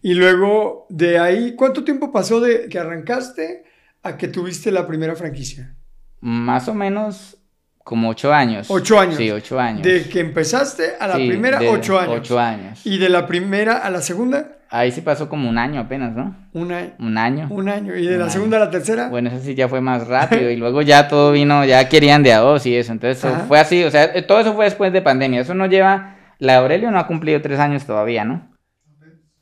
Y 0.00 0.14
luego 0.14 0.86
de 0.90 1.18
ahí, 1.18 1.56
¿cuánto 1.56 1.82
tiempo 1.82 2.12
pasó 2.12 2.38
de 2.38 2.68
que 2.68 2.78
arrancaste 2.78 3.64
a 4.04 4.16
que 4.16 4.28
tuviste 4.28 4.70
la 4.70 4.86
primera 4.86 5.16
franquicia? 5.16 5.74
Más 6.20 6.68
o 6.68 6.74
menos 6.74 7.43
como 7.84 8.08
ocho 8.08 8.32
años. 8.32 8.66
Ocho 8.70 8.98
años. 8.98 9.16
Sí, 9.16 9.30
ocho 9.30 9.60
años. 9.60 9.82
De 9.82 10.08
que 10.08 10.20
empezaste 10.20 10.94
a 10.98 11.06
la 11.06 11.14
primera, 11.14 11.60
ocho 11.68 11.98
años. 12.00 12.16
Ocho 12.16 12.40
años. 12.40 12.84
¿Y 12.84 12.98
de 12.98 13.10
la 13.10 13.26
primera 13.26 13.76
a 13.76 13.90
la 13.90 14.00
segunda? 14.00 14.56
Ahí 14.70 14.90
sí 14.90 15.02
pasó 15.02 15.28
como 15.28 15.48
un 15.48 15.58
año 15.58 15.82
apenas, 15.82 16.14
¿no? 16.14 16.34
Un 16.54 16.72
año. 16.72 16.94
Un 16.98 17.18
año. 17.18 17.46
Un 17.50 17.68
año. 17.68 17.94
¿Y 17.94 18.06
de 18.06 18.16
la 18.16 18.30
segunda 18.30 18.56
a 18.56 18.60
la 18.60 18.70
tercera? 18.70 19.08
Bueno, 19.08 19.28
eso 19.28 19.38
sí 19.38 19.54
ya 19.54 19.68
fue 19.68 19.82
más 19.82 20.08
rápido. 20.08 20.50
y 20.50 20.56
luego 20.56 20.80
ya 20.82 21.06
todo 21.06 21.30
vino, 21.30 21.64
ya 21.64 21.88
querían 21.88 22.22
de 22.22 22.32
a 22.32 22.38
dos 22.38 22.64
y 22.66 22.74
eso. 22.74 22.90
Entonces 22.90 23.30
fue 23.46 23.60
así, 23.60 23.84
o 23.84 23.90
sea, 23.90 24.26
todo 24.26 24.40
eso 24.40 24.54
fue 24.54 24.64
después 24.64 24.92
de 24.92 25.02
pandemia. 25.02 25.42
Eso 25.42 25.54
no 25.54 25.66
lleva. 25.66 26.16
La 26.38 26.56
Aurelio 26.56 26.90
no 26.90 26.98
ha 26.98 27.06
cumplido 27.06 27.40
tres 27.42 27.60
años 27.60 27.84
todavía, 27.84 28.24
¿no? 28.24 28.50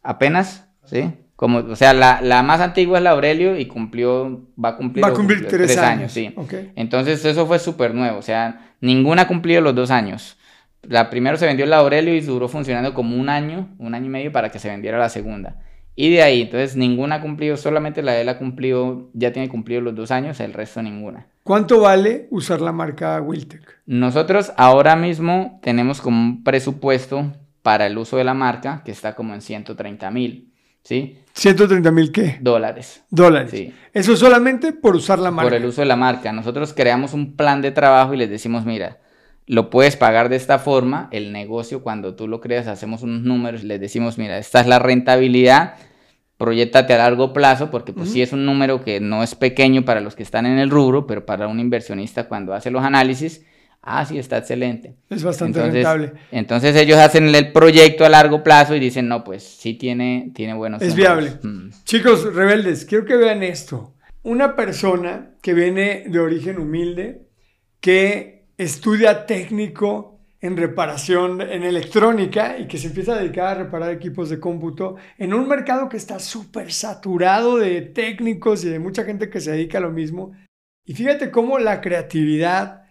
Apenas, 0.03 0.69
¿sí? 0.85 1.15
Como, 1.43 1.59
o 1.59 1.75
sea, 1.75 1.93
la, 1.93 2.21
la, 2.23 2.45
más 2.45 2.61
antigua 2.61 2.99
es 2.99 3.03
la 3.03 3.11
Aurelio 3.11 3.59
y 3.59 3.67
cumplió, 3.67 4.43
va 4.65 4.69
a 4.69 4.77
cumplir, 4.77 5.05
va 5.05 5.09
a 5.09 5.13
cumplir 5.13 5.45
tres, 5.49 5.77
años. 5.77 6.13
sí. 6.13 6.33
Entonces 6.77 7.25
eso 7.25 7.49
fue 7.49 7.59
súper 7.59 7.97
nuevo, 7.97 8.19
o 8.19 8.23
sea, 8.23 8.75
ninguna 8.81 9.23
ha 9.23 9.27
cumplido 9.27 9.61
los 9.61 9.75
dos 9.75 9.91
años. 9.91 10.37
La 10.83 11.11
primera 11.11 11.37
se 11.37 11.47
vendió 11.47 11.67
la 11.67 11.79
Aurelio 11.79 12.15
y 12.15 12.21
duró 12.21 12.47
funcionando 12.47 12.95
como 12.95 13.17
un 13.17 13.29
año, 13.29 13.75
un 13.79 13.93
año 13.93 14.07
y 14.07 14.11
medio 14.11 14.31
para 14.31 14.51
que 14.51 14.61
se 14.61 14.69
vendiera 14.69 14.99
la 14.99 15.09
segunda. 15.09 15.57
Y 15.97 16.13
de 16.13 16.23
ahí, 16.23 16.43
entonces 16.43 16.77
ninguna 16.77 17.17
ha 17.17 17.21
cumplido, 17.21 17.57
solamente 17.57 18.03
la 18.03 18.13
de 18.13 18.21
él 18.21 18.29
ha 18.29 18.39
cumplido, 18.39 19.11
ya 19.13 19.33
tiene 19.33 19.49
cumplido 19.49 19.81
los 19.81 19.97
dos 19.97 20.13
años, 20.13 20.39
el 20.39 20.53
resto 20.53 20.81
ninguna. 20.81 21.27
¿Cuánto 21.43 21.81
vale 21.81 22.29
usar 22.31 22.61
la 22.61 22.71
marca 22.71 23.21
Wiltec? 23.21 23.81
Nosotros 23.87 24.53
ahora 24.57 24.95
mismo 24.95 25.59
tenemos 25.61 26.01
como 26.01 26.23
un 26.23 26.45
presupuesto 26.45 27.33
para 27.63 27.87
el 27.87 27.99
uso 27.99 28.17
de 28.17 28.23
la 28.23 28.35
marca 28.35 28.83
que 28.85 28.93
está 28.93 29.17
como 29.17 29.35
en 29.35 29.41
130 29.41 30.09
mil 30.13 30.52
¿sí? 30.83 31.19
130 31.35 31.91
mil 31.91 32.13
qué? 32.13 32.39
Dólares. 32.41 33.03
Dólares. 33.11 33.51
Sí. 33.51 33.75
Eso 33.93 34.17
solamente 34.17 34.73
por 34.73 34.97
usar 34.97 35.19
la 35.19 35.31
marca. 35.31 35.51
Por 35.51 35.59
el 35.59 35.65
uso 35.65 35.81
de 35.81 35.87
la 35.87 35.97
marca. 35.97 36.33
Nosotros 36.33 36.75
creamos 36.75 37.15
un 37.15 37.37
plan 37.37 37.63
de 37.63 37.71
trabajo 37.71 38.15
y 38.15 38.19
les 38.19 38.31
decimos, 38.31 38.67
mira, 38.67 38.99
lo 39.47 39.71
puedes 39.71 39.97
pagar 39.97 40.29
de 40.29 40.37
esta 40.37 40.59
forma. 40.59 41.09
El 41.11 41.33
negocio, 41.33 41.83
cuando 41.83 42.15
tú 42.15 42.29
lo 42.29 42.41
creas, 42.41 42.67
hacemos 42.67 43.03
unos 43.03 43.23
números 43.23 43.65
y 43.65 43.67
les 43.67 43.81
decimos, 43.81 44.19
mira, 44.19 44.39
esta 44.39 44.61
es 44.61 44.67
la 44.67 44.79
rentabilidad. 44.79 45.75
Proyectate 46.37 46.93
a 46.95 46.99
largo 46.99 47.33
plazo, 47.33 47.71
porque 47.71 47.93
pues 47.93 48.11
sí 48.11 48.21
es 48.21 48.33
un 48.33 48.45
número 48.45 48.83
que 48.83 48.99
no 48.99 49.23
es 49.23 49.35
pequeño 49.35 49.85
para 49.85 50.01
los 50.01 50.17
que 50.17 50.25
están 50.25 50.45
en 50.45 50.59
el 50.59 50.71
rubro, 50.71 51.07
pero 51.07 51.25
para 51.25 51.47
un 51.47 51.61
inversionista 51.61 52.29
cuando 52.29 52.53
hace 52.53 52.71
los 52.71 52.83
análisis, 52.83 53.45
ah, 53.83 54.05
sí, 54.07 54.19
está 54.19 54.39
excelente. 54.39 54.97
Es 55.11 55.23
bastante 55.23 55.59
Entonces, 55.59 55.75
rentable. 55.85 56.13
Entonces 56.31 56.77
ellos 56.77 56.99
hacen 56.99 57.35
el 57.35 57.53
proyecto 57.53 58.05
a 58.05 58.09
largo 58.09 58.43
plazo 58.43 58.75
y 58.75 58.81
dicen, 58.81 59.09
no, 59.09 59.23
pues 59.25 59.43
sí 59.43 59.75
tiene, 59.75 60.31
tiene 60.35 60.55
buenos 60.55 60.81
Es 60.83 60.97
números". 60.97 61.39
viable. 61.39 61.39
Mm. 61.43 61.71
Chicos 61.85 62.35
rebeldes, 62.35 62.85
quiero 62.85 63.05
que 63.05 63.17
vean 63.17 63.43
esto. 63.43 63.95
Una 64.23 64.55
persona 64.57 65.33
que 65.43 65.53
viene 65.53 66.05
de 66.07 66.19
origen 66.21 66.59
humilde, 66.59 67.27
que 67.81 68.47
estudia 68.57 69.27
técnico 69.27 70.21
en 70.41 70.57
reparación 70.57 71.41
en 71.41 71.63
electrónica 71.63 72.59
y 72.59 72.67
que 72.67 72.77
se 72.79 72.89
empieza 72.89 73.13
a 73.15 73.19
dedicar 73.19 73.47
a 73.47 73.63
reparar 73.63 73.93
equipos 73.93 74.29
de 74.29 74.41
cómputo 74.41 74.97
en 75.19 75.35
un 75.35 75.47
mercado 75.47 75.89
que 75.89 75.97
está 75.97 76.19
súper 76.19 76.73
saturado 76.73 77.59
de 77.59 77.81
técnicos 77.81 78.65
y 78.65 78.69
de 78.69 78.81
mucha 78.81 79.05
gente 79.05 79.31
que 79.31 79.41
se 79.41 79.53
dedica 79.53 79.79
a 79.79 79.83
lo 79.83 79.93
mismo. 79.93 80.33
Y 80.85 80.95
fíjate 80.95 81.31
cómo 81.31 81.61
la 81.61 81.81
creatividad, 81.81 82.82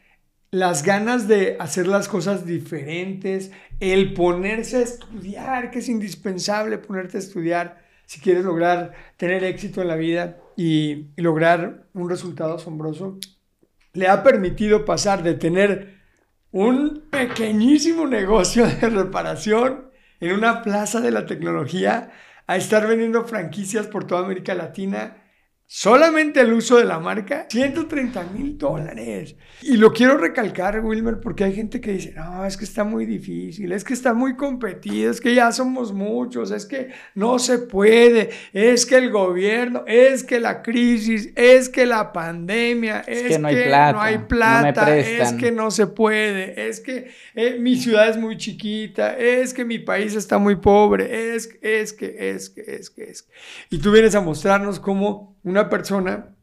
las 0.52 0.84
ganas 0.84 1.28
de 1.28 1.56
hacer 1.60 1.88
las 1.88 2.10
cosas 2.10 2.46
diferentes, 2.46 3.52
el 3.80 4.14
ponerse 4.14 4.78
a 4.78 4.82
estudiar, 4.82 5.72
que 5.72 5.80
es 5.80 5.90
indispensable 5.90 6.78
ponerte 6.78 7.18
a 7.18 7.22
estudiar 7.22 7.82
si 8.06 8.20
quieres 8.20 8.44
lograr 8.44 8.92
tener 9.16 9.46
éxito 9.46 9.82
en 9.82 9.88
la 9.88 9.96
vida 9.96 10.38
y, 10.58 11.08
y 11.16 11.22
lograr 11.22 11.88
un 11.94 12.10
resultado 12.10 12.56
asombroso, 12.56 13.18
le 13.94 14.10
ha 14.10 14.22
permitido 14.24 14.84
pasar 14.84 15.24
de 15.24 15.36
tener 15.36 16.02
un 16.52 17.04
pequeñísimo 17.10 18.06
negocio 18.06 18.68
de 18.68 18.90
reparación 18.90 19.90
en 20.20 20.34
una 20.34 20.62
plaza 20.62 21.00
de 21.00 21.12
la 21.12 21.26
tecnología 21.26 22.12
a 22.48 22.58
estar 22.58 22.86
vendiendo 22.88 23.24
franquicias 23.26 23.88
por 23.88 24.06
toda 24.06 24.26
América 24.26 24.54
Latina. 24.54 25.21
Solamente 25.74 26.42
el 26.42 26.52
uso 26.52 26.80
de 26.80 26.84
la 26.84 27.00
marca, 27.00 27.48
130 27.50 28.24
mil 28.34 28.58
dólares. 28.58 29.38
Y 29.62 29.78
lo 29.78 29.94
quiero 29.94 30.18
recalcar, 30.18 30.84
Wilmer, 30.84 31.22
porque 31.22 31.46
hay 31.46 31.56
gente 31.56 31.80
que 31.80 31.94
dice, 31.94 32.12
no, 32.14 32.46
es 32.46 32.58
que 32.58 32.66
está 32.66 32.84
muy 32.84 33.06
difícil, 33.06 33.72
es 33.72 33.86
que 33.86 33.94
está 33.94 34.14
muy 34.14 34.36
competido, 34.36 35.10
es 35.10 35.22
que 35.22 35.34
ya 35.34 35.50
somos 35.54 35.94
muchos, 35.94 36.52
es 36.52 36.66
que 36.66 36.90
no 37.16 37.40
se 37.40 37.58
puede, 37.58 38.32
es 38.52 38.86
que 38.86 38.98
el 38.98 39.12
gobierno, 39.12 39.86
es 39.88 40.26
que 40.26 40.42
la 40.42 40.62
crisis, 40.62 41.32
es 41.38 41.70
que 41.70 41.86
la 41.86 42.12
pandemia, 42.12 43.06
es, 43.08 43.24
que 43.24 43.40
no 43.40 43.48
hay 43.48 43.56
que 43.56 43.64
plata, 43.64 43.92
no 43.94 44.02
hay 44.02 44.18
no 44.18 44.28
plata, 44.28 44.98
es 44.98 45.06
prestan. 45.06 45.38
que 45.38 45.52
no 45.54 45.72
se 45.72 45.88
puede, 45.88 46.68
es 46.68 46.82
que 46.82 47.12
eh, 47.34 47.56
mi 47.58 47.78
ciudad 47.78 48.10
es 48.10 48.18
muy 48.18 48.36
chiquita, 48.36 49.18
es 49.18 49.54
que 49.54 49.64
mi 49.64 49.80
país 49.80 50.16
está 50.16 50.38
muy 50.38 50.58
pobre, 50.58 51.34
es, 51.34 51.50
es 51.62 51.94
que, 51.94 52.34
es 52.36 52.50
que, 52.50 52.62
es 52.62 52.90
que, 52.90 53.04
es 53.04 53.22
que. 53.24 53.32
Y 53.70 53.78
tú 53.80 53.94
vienes 53.94 54.16
a 54.16 54.20
mostrarnos 54.20 54.78
cómo 54.78 55.32
una 55.44 55.70
persona 55.70 56.36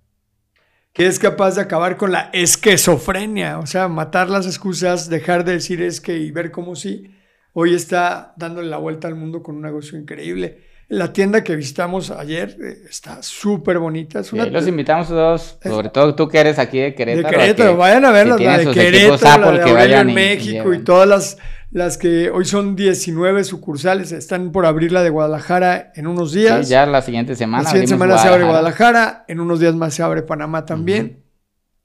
que 0.93 1.07
es 1.07 1.19
capaz 1.19 1.55
de 1.55 1.63
acabar 1.63 1.97
con 1.97 2.11
la 2.13 2.31
esquizofrenia, 2.33 3.59
o 3.59 3.67
sea, 3.67 3.89
matar 3.89 4.29
las 4.31 4.47
excusas, 4.47 5.09
dejar 5.09 5.45
de 5.45 5.53
decir 5.53 5.81
es 5.83 6.01
que 6.01 6.17
y 6.17 6.31
ver 6.31 6.51
cómo 6.51 6.75
sí, 6.75 7.15
hoy 7.53 7.75
está 7.75 8.33
dándole 8.37 8.69
la 8.69 8.79
vuelta 8.79 9.07
al 9.09 9.15
mundo 9.15 9.43
con 9.43 9.57
un 9.57 9.63
negocio 9.63 9.99
increíble. 9.99 10.67
La 10.91 11.13
tienda 11.13 11.45
que 11.45 11.55
visitamos 11.55 12.11
ayer 12.11 12.57
eh, 12.65 12.79
está 12.89 13.23
súper 13.23 13.79
bonita. 13.79 14.21
Es 14.21 14.33
Y 14.33 14.37
una 14.37 14.47
los 14.47 14.67
invitamos 14.67 15.09
todos, 15.09 15.59
sobre 15.63 15.91
todo 15.91 16.15
tú 16.15 16.27
que 16.29 16.39
eres 16.39 16.59
aquí 16.59 16.79
de 16.79 16.95
Querétaro. 16.95 17.29
de 17.29 17.37
a 17.37 17.39
Querétaro, 17.39 17.71
que 17.73 17.77
vayan 17.77 18.05
a 18.07 18.09
si 18.09 18.15
verlas, 18.15 18.41
la 18.41 18.57
tienen 18.57 18.67
de 18.69 18.73
Querétaro, 18.75 19.53
la 19.53 19.59
de 19.59 19.65
que 19.65 19.71
Aurelio 19.71 19.99
en 20.01 20.09
y- 20.09 20.13
y 20.13 20.15
México 20.15 20.49
y, 20.49 20.53
lleven. 20.71 20.85
todas 20.85 21.07
las, 21.09 21.39
las 21.71 21.99
que 21.99 22.31
hoy 22.31 22.45
son 22.45 22.77
19 22.77 23.45
sucursales, 23.45 24.13
están 24.13 24.53
por 24.53 24.67
abrir 24.67 24.93
la 24.93 25.03
de 25.03 25.11
Guadalajara 25.11 25.93
en 25.95 26.07
unos 26.07 26.33
días. 26.33 26.67
Sí, 26.67 26.73
ya 26.73 26.87
la 26.87 27.03
siguiente 27.03 27.37
semana. 27.37 27.65
la 27.65 27.71
siguiente 27.71 27.95
semana 27.95 28.19
se 28.19 28.29
abre 28.29 28.45
Guadalajara, 28.45 29.25
en 29.29 29.41
unos 29.41 29.61
días 29.61 29.75
más 29.75 29.95
se 29.95 30.03
abre 30.03 30.23
Panamá 30.23 30.65
también. 30.65 31.25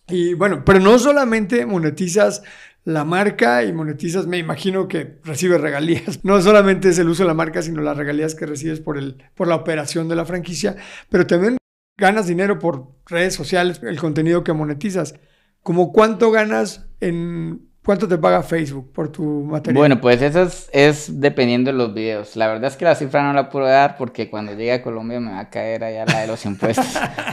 Y 0.07 0.33
bueno, 0.33 0.63
pero 0.65 0.79
no 0.79 0.99
solamente 0.99 1.65
monetizas 1.65 2.43
la 2.85 3.05
marca 3.05 3.63
y 3.63 3.71
monetizas, 3.71 4.27
me 4.27 4.37
imagino 4.37 4.87
que 4.87 5.19
recibes 5.23 5.61
regalías. 5.61 6.19
No 6.23 6.41
solamente 6.41 6.89
es 6.89 6.99
el 6.99 7.09
uso 7.09 7.23
de 7.23 7.27
la 7.27 7.33
marca, 7.33 7.61
sino 7.61 7.81
las 7.81 7.97
regalías 7.97 8.35
que 8.35 8.45
recibes 8.45 8.79
por, 8.79 8.97
el, 8.97 9.23
por 9.35 9.47
la 9.47 9.55
operación 9.55 10.09
de 10.09 10.15
la 10.15 10.25
franquicia, 10.25 10.75
pero 11.09 11.25
también 11.25 11.57
ganas 11.97 12.27
dinero 12.27 12.59
por 12.59 12.87
redes 13.05 13.35
sociales, 13.35 13.81
el 13.83 13.99
contenido 13.99 14.43
que 14.43 14.53
monetizas. 14.53 15.15
¿Cómo 15.61 15.91
cuánto 15.91 16.31
ganas 16.31 16.87
en... 16.99 17.69
¿Cuánto 17.85 18.07
te 18.07 18.17
paga 18.17 18.41
Facebook 18.43 18.93
por 18.93 19.11
tu 19.11 19.23
material? 19.43 19.75
Bueno, 19.77 19.99
pues 19.99 20.21
eso 20.21 20.43
es, 20.43 20.69
es 20.71 21.19
dependiendo 21.19 21.69
de 21.71 21.77
los 21.77 21.93
videos. 21.93 22.35
La 22.37 22.47
verdad 22.47 22.71
es 22.71 22.77
que 22.77 22.85
la 22.85 22.95
cifra 22.95 23.23
no 23.23 23.33
la 23.33 23.49
puedo 23.49 23.65
dar 23.65 23.97
porque 23.97 24.29
cuando 24.29 24.53
llegue 24.53 24.71
a 24.71 24.81
Colombia 24.81 25.19
me 25.19 25.31
va 25.31 25.39
a 25.39 25.49
caer 25.49 25.83
allá 25.83 26.05
la 26.05 26.21
de 26.21 26.27
los 26.27 26.45
impuestos. 26.45 26.85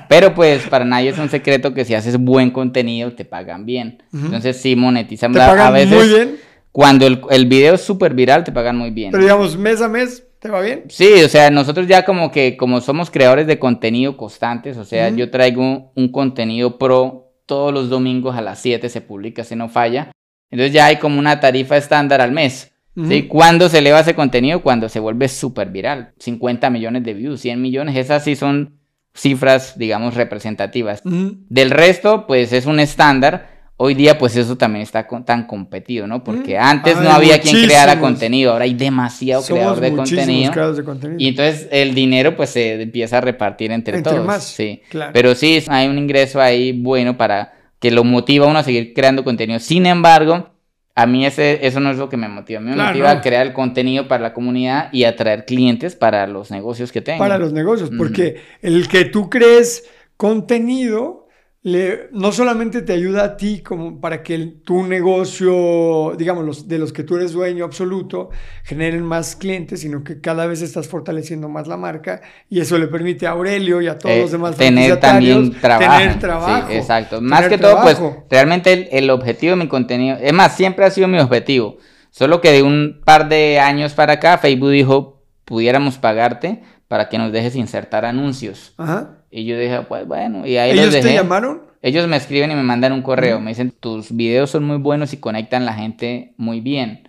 Pero 0.09 0.34
pues 0.34 0.66
para 0.66 0.84
nadie 0.84 1.11
es 1.11 1.18
un 1.18 1.28
secreto 1.28 1.72
que 1.72 1.84
si 1.84 1.94
haces 1.94 2.16
buen 2.18 2.51
contenido 2.51 3.12
te 3.12 3.24
pagan 3.24 3.64
bien. 3.64 4.03
Ujú. 4.12 4.24
Entonces 4.26 4.57
sí 4.57 4.74
monetizan. 4.74 5.32
te 5.32 5.38
La- 5.38 5.46
pagan 5.48 5.66
a 5.68 5.70
veces 5.70 5.96
muy 5.96 6.09
bien, 6.09 6.36
cuando 6.72 7.07
el, 7.07 7.20
el 7.30 7.46
video 7.46 7.74
es 7.74 7.82
súper 7.82 8.14
viral 8.14 8.42
te 8.42 8.51
pagan 8.51 8.76
muy 8.76 8.90
bien. 8.90 9.12
pero 9.12 9.22
digamos 9.22 9.57
mes 9.57 9.80
a 9.80 9.88
mes, 9.88 10.26
¿te 10.40 10.48
va 10.48 10.61
bien? 10.62 10.82
Sí, 10.88 11.22
o 11.24 11.28
sea, 11.28 11.51
nosotros 11.51 11.86
ya 11.86 12.05
como 12.05 12.32
que, 12.32 12.57
como 12.57 12.80
somos 12.80 13.09
creadores 13.12 13.46
de 13.46 13.61
contenido 13.61 14.16
constantes, 14.16 14.76
o 14.78 14.84
sea, 14.84 15.07
Ujú. 15.09 15.16
yo 15.16 15.30
traigo 15.30 15.92
un 15.94 16.11
contenido 16.11 16.76
pro 16.76 17.28
todos 17.46 17.72
los 17.72 17.88
domingos 17.88 18.36
a 18.36 18.40
las 18.42 18.59
7 18.61 18.88
se 18.88 19.01
publica, 19.01 19.44
si 19.44 19.55
no 19.55 19.68
falla. 19.68 20.11
Entonces 20.51 20.72
ya 20.72 20.86
hay 20.86 20.96
como 20.96 21.18
una 21.18 21.40
tarifa 21.40 21.76
estándar 21.76 22.20
al 22.20 22.32
mes. 22.32 22.72
¿sí? 23.09 23.22
¿Cuándo 23.28 23.68
se 23.68 23.78
eleva 23.78 24.01
ese 24.01 24.14
contenido? 24.14 24.62
Cuando 24.62 24.88
se 24.88 24.98
vuelve 25.01 25.28
súper 25.28 25.70
viral. 25.70 26.12
50 26.18 26.68
millones 26.70 27.05
de 27.05 27.14
views, 27.14 27.40
100 27.40 27.62
millones, 27.62 27.96
esas 27.96 28.24
sí 28.24 28.36
son 28.36 28.78
cifras, 29.14 29.78
digamos, 29.78 30.14
representativas. 30.14 31.03
Ujú. 31.05 31.36
Del 31.48 31.70
resto, 31.70 32.26
pues 32.26 32.53
es 32.53 32.66
un 32.66 32.80
estándar. 32.80 33.61
Hoy 33.76 33.94
día, 33.94 34.18
pues 34.18 34.36
eso 34.36 34.59
también 34.59 34.82
está 34.82 35.07
con- 35.07 35.24
tan 35.24 35.46
competido, 35.46 36.07
¿no? 36.07 36.22
Porque 36.22 36.57
Mm. 36.59 36.62
antes 36.62 36.96
no 36.96 37.09
Hay 37.09 37.16
había 37.16 37.40
quien 37.40 37.64
creara 37.64 37.92
muchísimos. 37.94 38.11
contenido, 38.11 38.53
ahora 38.53 38.64
hay 38.64 38.74
demasiado 38.74 39.42
creador 39.42 39.64
Somos 39.76 39.80
de 39.80 39.90
muchísimos 39.90 40.24
contenido. 40.26 40.53
creadores 40.53 40.76
de 40.76 40.84
contenido. 40.84 41.18
Y 41.20 41.28
entonces 41.28 41.68
el 41.72 41.94
dinero 41.94 42.36
pues 42.36 42.51
se 42.51 42.82
empieza 42.82 43.18
a 43.18 43.20
repartir 43.22 43.72
entre, 43.72 43.96
Entre 43.96 44.12
todos. 44.12 44.26
más, 44.26 44.44
Sí. 44.44 44.82
claro. 44.90 45.12
Pero 45.14 45.34
sí, 45.34 45.64
hay 45.68 45.88
un 45.88 45.96
ingreso 45.96 46.40
ahí 46.42 46.72
bueno 46.72 47.16
para 47.16 47.55
que 47.81 47.91
lo 47.91 48.05
motiva 48.05 48.47
a 48.47 48.49
uno 48.49 48.61
a 48.61 48.62
seguir 48.62 48.95
creando 48.95 49.24
contenido. 49.24 49.59
Sin 49.59 49.87
embargo, 49.87 50.51
a 50.95 51.07
mí 51.07 51.24
ese, 51.26 51.66
eso 51.66 51.81
no 51.81 51.91
es 51.91 51.97
lo 51.99 52.09
que 52.09 52.16
me 52.16 52.28
motiva. 52.28 52.59
A 52.59 52.62
mí 52.62 52.68
me 52.68 52.74
Claro, 52.74 52.91
motiva 52.91 53.12
no. 53.14 53.18
a 53.18 53.22
crear 53.22 53.47
el 53.47 53.53
contenido 53.53 54.07
para 54.07 54.22
la 54.22 54.33
comunidad 54.35 54.91
y 54.93 55.05
atraer 55.05 55.47
clientes 55.47 55.97
para 55.97 56.26
los 56.26 56.51
negocios 56.51 56.93
que 56.93 57.01
tengo. 57.01 57.18
para 57.18 57.39
los 57.39 57.53
negocios, 57.53 57.91
porque 57.97 58.37
el 58.62 58.87
que 58.89 59.05
tú 59.07 59.28
crees 59.31 59.89
contenido 60.16 61.19
le, 61.62 62.08
no 62.12 62.32
solamente 62.32 62.80
te 62.80 62.94
ayuda 62.94 63.22
a 63.24 63.36
ti 63.36 63.61
como 63.61 64.00
para 64.00 64.22
que 64.22 64.34
el- 64.34 64.62
tu 64.62 64.82
negocio, 64.86 66.14
digamos, 66.16 66.44
los, 66.44 66.68
de 66.68 66.78
los 66.78 66.92
que 66.92 67.04
tú 67.04 67.16
eres 67.16 67.32
dueño 67.32 67.64
absoluto, 67.66 68.30
generen 68.64 69.02
más 69.04 69.36
clientes, 69.36 69.80
sino 69.80 70.02
que 70.02 70.20
cada 70.20 70.46
vez 70.46 70.62
estás 70.62 70.88
fortaleciendo 70.88 71.48
más 71.48 71.66
la 71.66 71.76
marca 71.76 72.22
y 72.48 72.61
eso 72.61 72.78
le 72.78 72.86
permite 72.86 73.26
a 73.26 73.30
Aurelio 73.32 73.82
y 73.82 73.88
a 73.88 73.98
todos 73.98 74.14
Eh, 74.14 74.20
los 74.22 74.30
demás 74.32 74.56
tener 74.56 74.98
también 75.00 75.52
trabajo. 75.61 75.98
tener 75.98 76.18
trabajo. 76.18 76.68
Sí, 76.70 76.76
exacto. 76.76 77.20
Más 77.20 77.46
que 77.48 77.58
todo, 77.58 77.82
pues 77.82 77.96
trabajo. 77.96 78.24
realmente 78.30 78.72
el, 78.72 78.88
el 78.90 79.11
objetivo 79.11 79.50
de 79.50 79.62
mi 79.64 79.68
contenido, 79.68 80.16
es 80.20 80.32
más, 80.32 80.56
siempre 80.56 80.84
ha 80.86 80.90
sido 80.90 81.08
mi 81.08 81.18
objetivo. 81.18 81.76
Solo 82.11 82.40
que 82.40 82.52
de 82.52 82.62
un 82.62 83.02
par 83.04 83.28
de 83.28 83.61
años 83.61 83.92
para 83.92 84.14
acá, 84.14 84.38
Facebook 84.38 84.70
dijo, 84.70 85.22
pudiéramos 85.44 85.98
pagarte 85.98 86.62
para 86.88 87.08
que 87.08 87.18
nos 87.18 87.32
dejes 87.32 87.54
insertar 87.54 88.04
anuncios. 88.04 88.74
Ajá. 88.78 89.18
Y 89.31 89.45
yo 89.45 89.59
dije, 89.59 89.83
pues 89.83 90.07
bueno, 90.07 90.47
y 90.47 90.57
ahí 90.57 90.70
los 90.72 90.87
¿Ellos 90.87 90.95
te 90.95 91.03
dejé. 91.03 91.14
llamaron? 91.14 91.62
Ellos 91.83 92.07
me 92.09 92.16
escriben 92.16 92.51
y 92.51 92.55
me 92.55 92.62
mandan 92.62 92.93
un 92.93 93.03
correo. 93.03 93.37
Ujú. 93.37 93.45
Me 93.45 93.51
dicen, 93.53 93.70
tus 93.70 94.14
videos 94.14 94.51
son 94.51 94.64
muy 94.64 94.76
buenos 94.76 95.12
y 95.12 95.18
conectan 95.18 95.64
la 95.64 95.72
gente 95.72 96.35
muy 96.37 96.61
bien. 96.61 97.09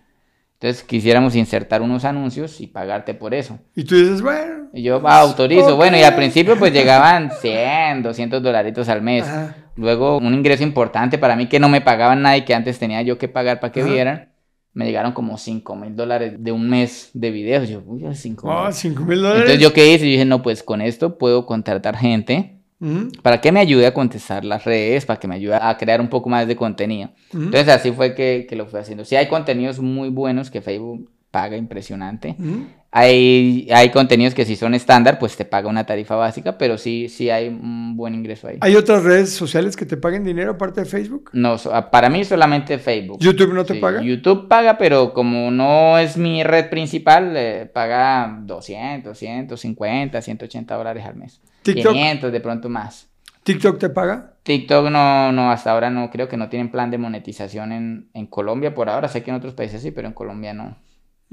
Entonces 0.53 0.83
quisiéramos 0.83 1.35
insertar 1.35 1.81
unos 1.81 2.05
anuncios 2.05 2.61
y 2.61 2.67
pagarte 2.67 3.15
por 3.15 3.33
eso. 3.33 3.57
Y 3.75 3.83
tú 3.83 3.95
dices, 3.95 4.21
bueno. 4.21 4.69
Y 4.73 4.83
yo 4.83 5.01
ah, 5.05 5.21
autorizo. 5.21 5.71
Ok. 5.71 5.77
Bueno, 5.77 5.97
y 5.97 6.03
al 6.03 6.15
principio 6.15 6.55
pues 6.57 6.71
llegaban 6.73 7.31
100, 7.31 8.03
200 8.03 8.43
dolaritos 8.43 8.87
al 8.87 9.01
mes. 9.01 9.27
Ajá. 9.27 9.55
Luego 9.75 10.17
un 10.17 10.33
ingreso 10.33 10.63
importante 10.63 11.17
para 11.17 11.35
mí 11.35 11.47
que 11.47 11.59
no 11.59 11.67
me 11.67 11.81
pagaban 11.81 12.21
nada 12.21 12.37
y 12.37 12.45
que 12.45 12.53
antes 12.53 12.77
tenía 12.77 13.01
yo 13.01 13.17
que 13.17 13.27
pagar 13.27 13.59
para 13.59 13.73
que 13.73 13.81
Ajá. 13.81 13.89
vieran. 13.89 14.30
Me 14.73 14.85
llegaron 14.85 15.11
como 15.11 15.37
5 15.37 15.75
mil 15.75 15.95
dólares 15.95 16.35
de 16.37 16.51
un 16.51 16.69
mes 16.69 17.09
de 17.13 17.29
videos. 17.31 17.67
Yo, 17.69 17.81
uy, 17.85 18.03
5 18.15 18.47
mil. 18.47 18.55
Oh, 18.57 18.71
5 18.71 19.03
mil 19.03 19.17
dólares. 19.21 19.41
Entonces 19.41 19.61
yo 19.61 19.73
qué 19.73 19.87
hice, 19.93 20.05
yo 20.05 20.11
dije, 20.11 20.25
no, 20.25 20.41
pues 20.41 20.63
con 20.63 20.81
esto 20.81 21.17
puedo 21.17 21.45
contratar 21.45 21.97
gente 21.97 22.57
Ujú, 22.79 23.11
para 23.21 23.41
que 23.41 23.51
me 23.51 23.59
ayude 23.59 23.85
a 23.85 23.93
contestar 23.93 24.43
las 24.45 24.63
redes, 24.65 25.05
para 25.05 25.19
que 25.19 25.27
me 25.27 25.35
ayude 25.35 25.55
a 25.61 25.77
crear 25.77 26.01
un 26.01 26.07
poco 26.09 26.29
más 26.29 26.47
de 26.47 26.55
contenido. 26.55 27.09
ujú, 27.31 27.43
Entonces 27.43 27.67
así 27.69 27.91
fue 27.91 28.15
que, 28.15 28.47
que 28.49 28.55
lo 28.55 28.65
fui 28.65 28.79
haciendo. 28.79 29.05
Sí 29.05 29.15
hay 29.15 29.27
contenidos 29.27 29.79
muy 29.79 30.09
buenos 30.09 30.49
que 30.49 30.61
Facebook 30.61 31.11
paga 31.31 31.57
impresionante. 31.57 32.35
ujú. 32.39 32.65
Hay, 32.93 33.69
hay 33.73 33.89
contenidos 33.89 34.33
que 34.33 34.43
si 34.43 34.57
son 34.57 34.73
estándar, 34.73 35.17
pues 35.17 35.37
te 35.37 35.45
paga 35.45 35.69
una 35.69 35.85
tarifa 35.85 36.17
básica, 36.17 36.57
pero 36.57 36.77
sí, 36.77 37.07
sí 37.07 37.29
hay 37.29 37.47
un 37.47 37.95
buen 37.95 38.13
ingreso 38.13 38.49
ahí. 38.49 38.57
¿Hay 38.59 38.75
otras 38.75 39.03
redes 39.03 39.29
sociales 39.29 39.77
que 39.77 39.85
te 39.85 39.95
paguen 39.95 40.25
dinero 40.25 40.51
aparte 40.51 40.81
de 40.81 40.85
Facebook? 40.85 41.29
No, 41.31 41.55
para 41.89 42.09
mí 42.09 42.25
solamente 42.25 42.77
Facebook. 42.79 43.17
¿YouTube 43.21 43.53
no 43.53 43.63
te 43.63 43.75
paga? 43.75 44.01
YouTube 44.01 44.49
paga, 44.49 44.77
pero 44.77 45.13
como 45.13 45.51
no 45.51 45.97
es 45.97 46.17
mi 46.17 46.43
red 46.43 46.69
principal, 46.69 47.33
eh, 47.37 47.71
paga 47.73 48.39
200, 48.41 49.17
150, 49.17 50.21
180 50.21 50.75
dólares 50.75 51.05
al 51.05 51.15
mes. 51.15 51.39
¿TikTok? 51.61 51.93
500, 51.93 52.31
de 52.31 52.39
pronto 52.41 52.67
más. 52.67 53.07
¿TikTok 53.43 53.79
te 53.79 53.89
paga? 53.89 54.33
TikTok 54.43 54.89
no, 54.89 55.31
no, 55.31 55.49
hasta 55.49 55.71
ahora 55.71 55.89
no, 55.89 56.09
creo 56.11 56.27
que 56.27 56.35
no 56.35 56.49
tienen 56.49 56.69
plan 56.69 56.91
de 56.91 56.97
monetización 56.97 57.71
en, 57.71 58.09
en 58.13 58.27
Colombia 58.27 58.75
por 58.75 58.89
ahora. 58.89 59.07
Sé 59.07 59.23
que 59.23 59.29
en 59.29 59.37
otros 59.37 59.53
países 59.53 59.81
sí, 59.81 59.91
pero 59.91 60.09
en 60.09 60.13
Colombia 60.13 60.53
no. 60.53 60.75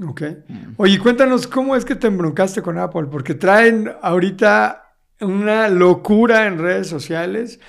Ok. 0.07 0.21
Mm. 0.47 0.73
Oye, 0.77 0.99
cuéntanos 0.99 1.47
cómo 1.47 1.75
es 1.75 1.85
que 1.85 1.95
te 1.95 2.07
embroncaste 2.07 2.61
con 2.61 2.77
Apple, 2.77 3.07
porque 3.11 3.33
traen 3.33 3.91
ahorita 4.01 4.95
una 5.21 5.67
locura 5.69 6.45
en 6.45 6.59
redes 6.59 6.87
sociales. 6.87 7.59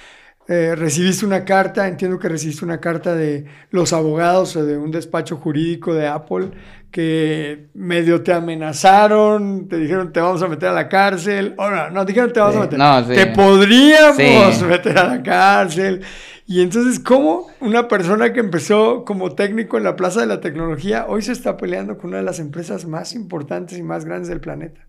Eh, 0.49 0.75
recibiste 0.75 1.25
una 1.25 1.45
carta, 1.45 1.87
entiendo 1.87 2.19
que 2.19 2.29
recibiste 2.29 2.65
una 2.65 2.81
carta 2.81 3.15
de 3.15 3.47
los 3.71 3.93
abogados 3.93 4.57
o 4.57 4.65
de 4.65 4.79
un 4.79 4.91
despacho 4.91 5.37
jurídico 5.37 5.95
de 5.95 6.09
Apple 6.09 6.51
que 6.91 7.69
medio 7.75 8.23
te 8.23 8.33
amenazaron, 8.33 9.69
te 9.69 9.79
dijeron 9.79 10.13
te 10.13 10.21
vamos 10.21 10.43
a 10.43 10.49
meter 10.49 10.71
a 10.71 10.73
la 10.73 10.89
cárcel, 10.89 11.55
o 11.57 11.71
no, 11.71 11.91
no 11.91 12.05
dijeron 12.05 12.33
te 12.33 12.41
vamos 12.41 12.57
a 12.57 12.61
meter, 12.61 12.79
no, 12.79 13.07
te 13.07 13.27
podríamos 13.27 14.63
meter 14.69 14.99
a 14.99 15.05
la 15.05 15.23
cárcel. 15.23 16.03
Y 16.47 16.63
entonces, 16.63 16.99
¿cómo 16.99 17.47
una 17.61 17.87
persona 17.87 18.33
que 18.33 18.41
empezó 18.41 19.05
como 19.05 19.37
técnico 19.37 19.79
en 19.79 19.85
la 19.85 19.95
Plaza 19.95 20.21
de 20.21 20.27
la 20.27 20.41
Tecnología 20.41 21.07
hoy 21.09 21.23
se 21.23 21.31
está 21.31 21.57
peleando 21.57 21.97
con 21.97 22.11
una 22.11 22.17
de 22.17 22.25
las 22.25 22.41
empresas 22.41 22.87
más 22.87 23.15
importantes 23.15 23.79
y 23.79 23.85
más 23.85 24.05
grandes 24.05 24.29
del 24.29 24.41
planeta? 24.41 24.81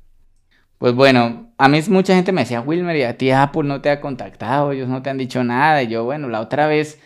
Pues 0.80 0.96
bueno, 0.96 1.54
a 1.60 1.70
mí 1.70 1.80
mucha 1.90 2.16
gente 2.16 2.32
me 2.32 2.42
decía, 2.42 2.62
Wilmer, 2.62 2.96
y 2.96 3.04
a 3.04 3.16
ti 3.16 3.30
Apple 3.30 3.66
no 3.66 3.82
te 3.82 3.92
ha 3.92 4.02
contactado, 4.02 4.72
ellos 4.72 4.90
no 4.90 5.04
te 5.04 5.12
han 5.12 5.20
dicho 5.20 5.44
nada. 5.44 5.84
Y 5.84 5.90
yo, 5.90 6.04
bueno, 6.04 6.28
la 6.28 6.42
otra 6.42 6.66
vez 6.66 7.00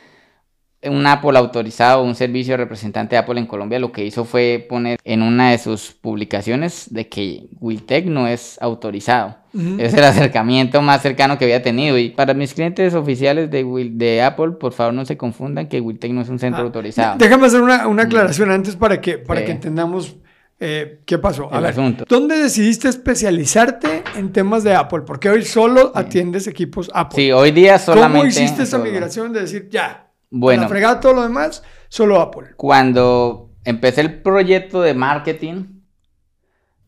un 0.90 1.06
Apple 1.08 1.38
autorizado, 1.38 2.04
un 2.04 2.16
servicio 2.16 2.58
representante 2.58 3.16
de 3.16 3.20
Apple 3.20 3.40
en 3.40 3.46
Colombia, 3.46 3.80
lo 3.80 3.92
que 3.92 4.06
hizo 4.06 4.26
fue 4.26 4.66
poner 4.68 5.00
en 5.04 5.22
una 5.22 5.52
de 5.52 5.58
sus 5.58 5.92
publicaciones 5.92 6.94
de 6.94 7.08
que 7.08 7.48
Wiltec 7.60 8.06
no 8.06 8.28
es 8.28 8.58
autorizado. 8.62 9.38
Es 9.78 9.94
el 9.94 10.04
acercamiento 10.04 10.82
más 10.82 11.02
cercano 11.02 11.38
que 11.38 11.46
había 11.46 11.64
tenido. 11.64 11.98
Y 11.98 12.10
para 12.10 12.34
mis 12.34 12.54
clientes 12.54 12.94
oficiales 12.94 13.50
de, 13.50 13.90
de 13.94 14.22
Apple, 14.22 14.52
por 14.60 14.74
favor 14.74 14.94
no 14.94 15.06
se 15.06 15.16
confundan 15.16 15.68
que 15.68 15.80
Wiltec 15.80 16.12
no 16.12 16.22
es 16.22 16.28
un 16.28 16.40
centro 16.40 16.62
ah, 16.62 16.66
autorizado. 16.66 17.18
Déjame 17.18 17.48
hacer 17.48 17.62
una, 17.62 17.88
una 17.88 18.04
aclaración 18.04 18.52
antes 18.52 18.76
para 18.76 19.00
que, 19.00 19.18
para 19.18 19.46
que 19.46 19.52
entendamos 19.52 20.18
eh, 20.60 21.02
¿Qué 21.06 21.18
pasó? 21.18 21.54
A 21.54 21.60
ver, 21.60 21.76
¿dónde 22.08 22.38
decidiste 22.38 22.88
especializarte 22.88 24.04
en 24.16 24.32
temas 24.32 24.64
de 24.64 24.74
Apple? 24.74 25.02
Porque 25.06 25.30
hoy 25.30 25.44
solo 25.44 25.92
atiendes 25.94 26.48
equipos 26.48 26.90
Apple. 26.94 27.24
Sí, 27.24 27.32
hoy 27.32 27.52
día 27.52 27.78
solamente. 27.78 28.20
¿Cómo 28.20 28.30
hiciste 28.30 28.64
esa 28.64 28.78
migración 28.78 29.34
de 29.34 29.42
decir, 29.42 29.68
ya, 29.70 30.05
bueno, 30.30 30.68
fregar 30.68 31.00
todo 31.00 31.14
lo 31.14 31.24
demás, 31.24 31.64
solo 31.90 32.20
Apple? 32.20 32.56
Cuando 32.56 33.52
empecé 33.64 34.02
el 34.02 34.22
proyecto 34.22 34.82
de 34.82 34.94
marketing, 34.94 35.82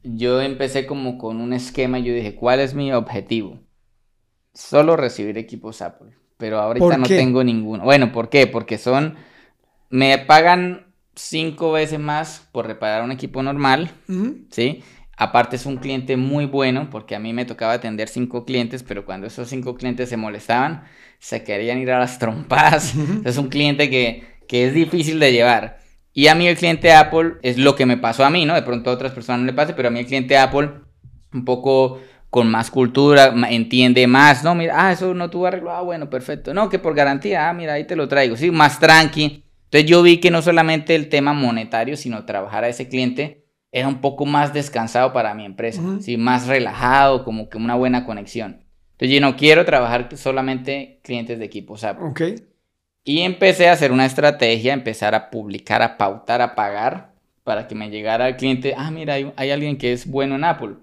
yo 0.04 0.42
empecé 0.42 0.86
como 0.86 1.18
con 1.18 1.42
un 1.42 1.54
esquema 1.54 2.00
yo 2.00 2.14
dije, 2.14 2.36
¿cuál 2.36 2.60
es 2.60 2.74
mi 2.74 2.94
objetivo? 2.94 3.60
Solo 4.54 4.96
recibir 4.96 5.38
equipos 5.38 5.82
Apple. 5.82 6.14
Pero 6.38 6.60
ahorita 6.60 6.98
no 6.98 7.08
tengo 7.08 7.44
ninguno. 7.44 7.84
Bueno, 7.84 8.12
¿por 8.12 8.30
qué? 8.30 8.48
Porque 8.48 8.78
son. 8.78 9.16
Me 9.90 10.18
pagan 10.20 10.94
cinco 11.16 11.72
veces 11.72 12.00
más 12.00 12.48
por 12.52 12.68
reparar 12.68 13.04
un 13.04 13.12
equipo 13.12 13.42
normal, 13.42 13.92
¿sí? 14.52 14.84
Aparte 15.20 15.56
es 15.56 15.66
un 15.66 15.78
cliente 15.78 16.16
muy 16.16 16.46
bueno 16.46 16.90
porque 16.92 17.16
a 17.16 17.20
mí 17.20 17.34
me 17.34 17.44
tocaba 17.44 17.74
atender 17.74 18.08
cinco 18.08 18.46
clientes, 18.46 18.84
pero 18.84 19.04
cuando 19.04 19.26
esos 19.26 19.50
cinco 19.50 19.76
clientes 19.76 20.10
se 20.10 20.16
molestaban, 20.16 20.84
se 21.18 21.44
querían 21.44 21.80
ir 21.80 21.90
a 21.90 21.98
las 21.98 22.20
trompadas. 22.20 22.94
Es 23.26 23.38
un 23.38 23.50
cliente 23.50 23.90
que, 23.90 24.24
que, 24.48 24.68
es 24.68 24.76
difícil 24.76 25.20
de 25.20 25.32
llevar. 25.32 25.80
Y 26.14 26.28
a 26.28 26.36
mí 26.36 26.48
el 26.48 26.56
cliente 26.56 26.94
Apple 26.94 27.34
es 27.42 27.58
lo 27.58 27.76
que 27.76 27.88
me 27.88 27.98
pasó 27.98 28.26
a 28.26 28.30
mí, 28.30 28.46
¿no? 28.46 28.54
De 28.54 28.62
pronto 28.62 28.92
a 28.92 28.94
otras 28.94 29.12
personas 29.12 29.42
no 29.42 29.48
le 29.48 29.54
pase, 29.54 29.74
pero 29.74 29.88
a 29.88 29.92
mí 29.92 30.00
el 30.00 30.06
cliente 30.06 30.38
Apple 30.38 30.70
un 31.34 31.46
poco 31.46 32.00
con 32.30 32.52
más 32.52 32.70
cultura, 32.70 33.34
entiende 33.50 34.06
más, 34.06 34.44
¿no? 34.44 34.54
Mira, 34.54 34.76
ah, 34.78 34.92
eso 34.92 35.16
no 35.16 35.32
tuvo 35.32 35.48
arreglo, 35.48 35.72
ah, 35.72 35.82
bueno, 35.82 36.12
perfecto. 36.12 36.54
No, 36.54 36.70
que 36.70 36.78
por 36.78 36.94
garantía, 36.94 37.50
ah, 37.50 37.54
mira, 37.54 37.74
ahí 37.74 37.86
te 37.86 37.96
lo 37.96 38.08
traigo, 38.08 38.38
sí, 38.38 38.52
más 38.52 38.80
tranqui. 38.80 39.44
Entonces 39.66 39.90
yo 39.90 40.04
vi 40.04 40.20
que 40.20 40.30
no 40.30 40.44
solamente 40.44 40.94
el 40.94 41.10
tema 41.10 41.34
monetario, 41.34 41.98
sino 41.98 42.26
trabajar 42.26 42.64
a 42.64 42.70
ese 42.70 42.88
cliente 42.88 43.47
era 43.72 43.88
un 43.88 44.02
poco 44.02 44.26
más 44.26 44.54
descansado 44.54 45.14
para 45.14 45.34
mi 45.34 45.46
empresa, 45.46 45.82
¿sí? 46.00 46.18
más 46.18 46.48
relajado, 46.48 47.24
como 47.24 47.50
que 47.50 47.58
una 47.58 47.76
buena 47.76 48.06
conexión. 48.06 48.64
Entonces 48.94 49.14
yo 49.14 49.22
no 49.22 49.36
quiero 49.36 49.66
trabajar 49.66 50.10
solamente 50.18 51.00
clientes 51.04 51.38
de 51.38 51.46
equipos 51.46 51.84
Apple. 51.84 52.08
Ok. 52.08 52.22
Y 53.04 53.22
empecé 53.22 53.70
a 53.70 53.74
hacer 53.74 53.92
una 53.92 54.06
estrategia, 54.06 54.74
empezar 54.74 55.16
a 55.16 55.30
publicar, 55.30 55.82
a 55.82 55.98
pautar, 55.98 56.42
a 56.42 56.56
pagar, 56.56 57.14
para 57.44 57.68
que 57.68 57.76
me 57.76 57.90
llegara 57.90 58.28
el 58.28 58.36
cliente, 58.36 58.74
ah, 58.76 58.92
mira, 58.92 59.14
hay, 59.14 59.32
hay 59.38 59.52
alguien 59.52 59.78
que 59.78 59.94
es 59.94 60.06
bueno 60.06 60.36
en 60.36 60.44
Apple, 60.44 60.76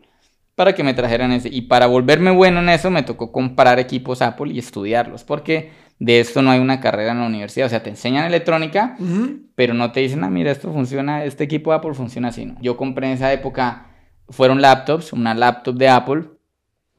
para 0.55 0.74
que 0.74 0.82
me 0.82 0.95
trajeran 0.95 1.32
ese. 1.32 1.51
Y 1.51 1.62
para 1.62 1.87
volverme 1.87 2.30
bueno 2.30 2.61
en 2.61 2.70
eso, 2.70 2.91
me 2.91 3.03
tocó 3.03 3.32
comprar 3.32 3.78
equipos 3.78 4.22
Apple 4.22 4.53
y 4.55 4.59
estudiarlos, 4.59 5.24
porque 5.24 5.72
de 5.99 6.20
esto 6.20 6.42
no 6.42 6.51
hay 6.51 6.61
una 6.61 6.80
carrera 6.80 7.12
en 7.12 7.20
la 7.20 7.26
universidad. 7.26 7.66
O 7.66 7.70
sea, 7.70 7.82
te 7.82 7.90
enseñan 7.90 8.24
electrónica, 8.26 8.97
pero 9.55 9.74
no 9.74 9.92
te 9.92 10.01
dicen, 10.01 10.24
ah, 10.24 10.30
mira, 10.30 10.51
esto 10.51 10.72
funciona, 10.72 11.24
este 11.24 11.45
equipo 11.45 11.70
de 11.70 11.76
Apple 11.78 11.95
funciona 11.95 12.28
así, 12.28 12.47
¿no? 12.47 12.57
Yo 12.61 12.76
compré 12.76 13.07
en 13.07 13.12
esa 13.14 13.32
época, 13.32 13.86
fueron 14.28 14.61
laptops, 14.61 15.12
una 15.12 15.34
laptop 15.34 15.76
de 15.76 15.88
Apple, 15.88 16.24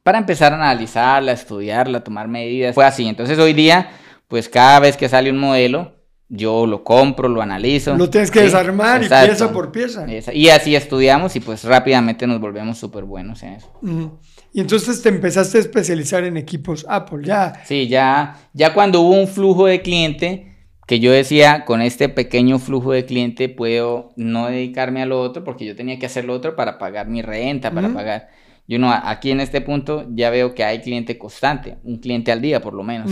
para 0.04 0.20
empezar 0.20 0.54
a 0.54 0.56
analizarla, 0.58 1.32
a 1.32 1.36
estudiarla, 1.36 1.98
a 1.98 2.04
tomar 2.04 2.28
medidas. 2.28 2.76
Fue 2.76 2.86
así. 2.86 3.08
Entonces 3.08 3.40
hoy 3.40 3.54
día, 3.54 3.90
pues 4.28 4.48
cada 4.48 4.80
vez 4.80 4.98
que 4.98 5.10
sale 5.10 5.32
un 5.32 5.40
modelo, 5.40 5.96
yo 6.30 6.66
lo 6.66 6.84
compro, 6.84 7.28
lo 7.28 7.42
analizo. 7.42 7.96
Lo 7.96 8.10
tienes 8.10 8.32
que 8.32 8.42
desarmar 8.42 9.04
y 9.04 9.08
pieza 9.08 9.52
por 9.52 9.72
pieza. 9.72 10.06
Y 10.34 10.50
así 10.50 10.76
estudiamos 10.76 11.36
y 11.36 11.40
pues 11.40 11.64
rápidamente 11.64 12.28
nos 12.28 12.40
volvemos 12.40 12.78
súper 12.78 13.04
buenos 13.04 13.44
en 13.44 13.54
eso. 13.54 13.72
Y 14.56 14.62
entonces 14.62 15.02
te 15.02 15.10
empezaste 15.10 15.58
a 15.58 15.60
especializar 15.60 16.24
en 16.24 16.38
equipos 16.38 16.86
Apple, 16.88 17.26
ya. 17.26 17.62
Sí, 17.66 17.90
ya, 17.90 18.38
ya 18.54 18.74
cuando 18.74 19.02
hubo 19.02 19.12
un 19.12 19.28
flujo 19.28 19.66
de 19.66 19.82
cliente, 19.82 20.56
que 20.88 21.02
yo 21.02 21.12
decía, 21.12 21.66
con 21.66 21.82
este 21.82 22.08
pequeño 22.08 22.58
flujo 22.58 22.94
de 22.94 23.04
cliente 23.04 23.50
puedo 23.50 24.14
no 24.16 24.48
dedicarme 24.48 25.02
a 25.02 25.06
lo 25.06 25.20
otro, 25.20 25.44
porque 25.44 25.66
yo 25.66 25.76
tenía 25.76 26.00
que 26.00 26.06
hacer 26.06 26.24
lo 26.24 26.34
otro 26.34 26.56
para 26.56 26.78
pagar 26.78 27.10
mi 27.10 27.22
renta, 27.22 27.72
para 27.72 27.90
pagar. 27.90 28.30
Yo 28.66 28.80
no, 28.80 28.94
aquí 28.94 29.32
en 29.32 29.42
este 29.42 29.60
punto 29.60 30.08
ya 30.16 30.30
veo 30.30 30.56
que 30.56 30.64
hay 30.64 30.80
cliente 30.80 31.18
constante, 31.18 31.76
un 31.84 31.98
cliente 31.98 32.32
al 32.32 32.40
día 32.40 32.62
por 32.62 32.74
lo 32.74 32.84
menos. 32.84 33.12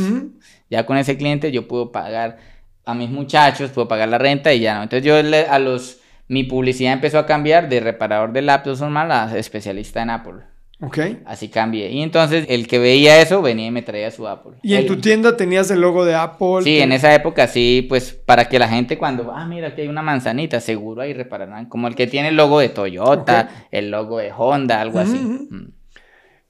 Ya 0.69 0.85
con 0.85 0.95
ese 0.95 1.17
cliente 1.17 1.51
yo 1.51 1.67
puedo 1.67 1.91
pagar 1.91 2.37
a 2.85 2.93
mis 2.93 3.09
muchachos, 3.09 3.69
puedo 3.71 3.89
pagar 3.89 4.07
la 4.07 4.17
renta 4.17 4.53
y 4.53 4.61
ya 4.61 4.75
no. 4.75 4.83
Entonces 4.83 5.05
yo 5.05 5.17
a 5.17 5.59
los, 5.59 5.99
mi 6.29 6.45
publicidad 6.45 6.93
empezó 6.93 7.19
a 7.19 7.25
cambiar 7.25 7.67
de 7.67 7.81
reparador 7.81 8.31
de 8.31 8.43
laptops 8.43 8.79
normal 8.79 9.11
a 9.11 9.37
especialista 9.37 10.01
en 10.01 10.09
Apple. 10.09 10.52
Ok. 10.83 10.99
Así 11.25 11.47
cambié. 11.47 11.89
Y 11.91 12.01
entonces 12.01 12.45
el 12.49 12.67
que 12.67 12.77
veía 12.77 13.21
eso 13.21 13.41
venía 13.41 13.67
y 13.67 13.71
me 13.71 13.83
traía 13.83 14.11
su 14.11 14.27
Apple. 14.27 14.57
¿Y 14.61 14.75
en 14.75 14.85
tu 14.85 14.97
tienda 14.97 15.37
tenías 15.37 15.71
el 15.71 15.79
logo 15.79 16.03
de 16.03 16.13
Apple? 16.13 16.63
Sí, 16.63 16.79
en 16.79 16.91
esa 16.91 17.15
época 17.15 17.47
sí, 17.47 17.85
pues 17.87 18.11
para 18.11 18.49
que 18.49 18.59
la 18.59 18.67
gente 18.67 18.97
cuando, 18.97 19.31
ah, 19.31 19.45
mira, 19.45 19.69
aquí 19.69 19.81
hay 19.81 19.87
una 19.87 20.01
manzanita, 20.01 20.59
seguro 20.59 21.01
ahí 21.01 21.13
repararán. 21.13 21.67
Como 21.67 21.87
el 21.87 21.95
que 21.95 22.07
tiene 22.07 22.29
el 22.29 22.35
logo 22.35 22.59
de 22.59 22.67
Toyota, 22.67 23.67
el 23.71 23.91
logo 23.91 24.17
de 24.17 24.33
Honda, 24.35 24.81
algo 24.81 24.99
así. 24.99 25.17
Mm. 25.17 25.71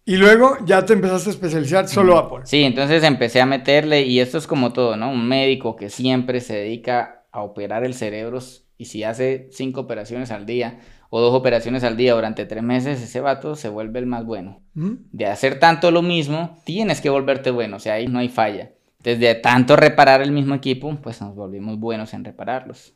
Y 0.05 0.17
luego 0.17 0.57
ya 0.65 0.83
te 0.83 0.93
empezaste 0.93 1.29
a 1.29 1.33
especializar 1.33 1.87
solo 1.87 2.17
Apple. 2.17 2.39
Sí, 2.45 2.63
entonces 2.63 3.03
empecé 3.03 3.39
a 3.39 3.45
meterle, 3.45 4.01
y 4.01 4.19
esto 4.19 4.39
es 4.39 4.47
como 4.47 4.73
todo, 4.73 4.97
¿no? 4.97 5.11
Un 5.11 5.27
médico 5.27 5.75
que 5.75 5.89
siempre 5.89 6.41
se 6.41 6.55
dedica 6.55 7.23
a 7.31 7.41
operar 7.41 7.85
el 7.85 7.93
cerebro 7.93 8.39
y 8.77 8.85
si 8.85 9.03
hace 9.03 9.47
cinco 9.51 9.81
operaciones 9.81 10.31
al 10.31 10.45
día 10.45 10.79
o 11.15 11.21
dos 11.21 11.35
operaciones 11.35 11.83
al 11.83 11.95
día 11.95 12.15
durante 12.15 12.47
tres 12.47 12.63
meses, 12.63 12.99
ese 12.99 13.19
vato 13.19 13.55
se 13.55 13.69
vuelve 13.69 13.99
el 13.99 14.07
más 14.07 14.25
bueno. 14.25 14.61
¿Mm? 14.73 14.93
De 15.11 15.27
hacer 15.27 15.59
tanto 15.59 15.91
lo 15.91 16.01
mismo, 16.01 16.57
tienes 16.63 17.01
que 17.01 17.09
volverte 17.11 17.51
bueno, 17.51 17.77
o 17.77 17.79
sea, 17.79 17.93
ahí 17.93 18.07
no 18.07 18.17
hay 18.17 18.29
falla. 18.29 18.71
Desde 19.03 19.35
tanto 19.35 19.75
reparar 19.75 20.23
el 20.23 20.31
mismo 20.31 20.55
equipo, 20.55 20.97
pues 21.03 21.21
nos 21.21 21.35
volvimos 21.35 21.77
buenos 21.77 22.15
en 22.15 22.25
repararlos. 22.25 22.95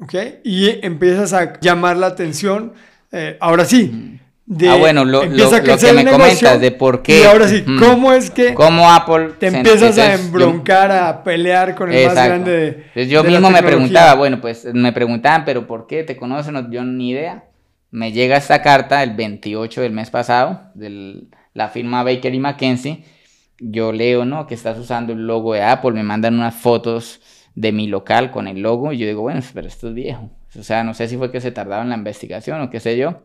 Ok, 0.00 0.14
y 0.44 0.78
empiezas 0.86 1.32
a 1.32 1.58
llamar 1.58 1.96
la 1.96 2.06
atención, 2.06 2.72
eh, 3.10 3.36
ahora 3.40 3.64
sí. 3.64 4.20
De, 4.44 4.68
ah, 4.68 4.76
bueno, 4.76 5.04
lo, 5.04 5.22
que 5.22 5.92
me 5.92 6.06
comentas 6.08 6.60
de 6.60 6.70
por 6.70 7.02
qué. 7.02 7.22
Y 7.22 7.24
ahora 7.24 7.48
sí, 7.48 7.64
¿cómo 7.80 8.12
es 8.12 8.30
que 8.30 8.54
¿Cómo 8.54 8.88
Apple 8.92 9.30
te 9.40 9.48
empiezas 9.48 9.98
a 9.98 10.14
embroncar, 10.14 10.92
a 10.92 11.24
pelear 11.24 11.74
con 11.74 11.92
el 11.92 12.06
más 12.06 12.14
grande 12.14 12.84
de, 12.94 13.08
Yo 13.08 13.24
mismo 13.24 13.50
me 13.50 13.60
preguntaba, 13.60 14.14
bueno, 14.14 14.40
pues 14.40 14.72
me 14.72 14.92
preguntaban, 14.92 15.44
pero 15.44 15.66
¿por 15.66 15.88
qué 15.88 16.04
te 16.04 16.16
conocen? 16.16 16.70
Yo 16.70 16.84
ni 16.84 17.10
idea 17.10 17.42
me 17.90 18.12
llega 18.12 18.36
esta 18.36 18.62
carta 18.62 19.02
el 19.02 19.14
28 19.14 19.80
del 19.80 19.92
mes 19.92 20.10
pasado 20.10 20.70
de 20.74 21.24
la 21.54 21.68
firma 21.68 22.02
Baker 22.02 22.34
y 22.34 22.38
McKenzie. 22.38 23.04
Yo 23.58 23.92
leo, 23.92 24.24
¿no? 24.24 24.46
Que 24.46 24.54
estás 24.54 24.78
usando 24.78 25.12
el 25.12 25.26
logo 25.26 25.54
de 25.54 25.62
Apple, 25.62 25.92
me 25.92 26.02
mandan 26.02 26.34
unas 26.34 26.54
fotos 26.54 27.20
de 27.54 27.72
mi 27.72 27.86
local 27.86 28.30
con 28.30 28.48
el 28.48 28.60
logo 28.60 28.92
y 28.92 28.98
yo 28.98 29.06
digo, 29.06 29.22
bueno, 29.22 29.40
pero 29.54 29.66
esto 29.66 29.88
es 29.88 29.94
viejo. 29.94 30.30
O 30.58 30.62
sea, 30.62 30.84
no 30.84 30.94
sé 30.94 31.08
si 31.08 31.16
fue 31.16 31.32
que 31.32 31.40
se 31.40 31.52
tardaba 31.52 31.82
en 31.82 31.88
la 31.88 31.96
investigación 31.96 32.60
o 32.60 32.70
qué 32.70 32.80
sé 32.80 32.96
yo. 32.96 33.22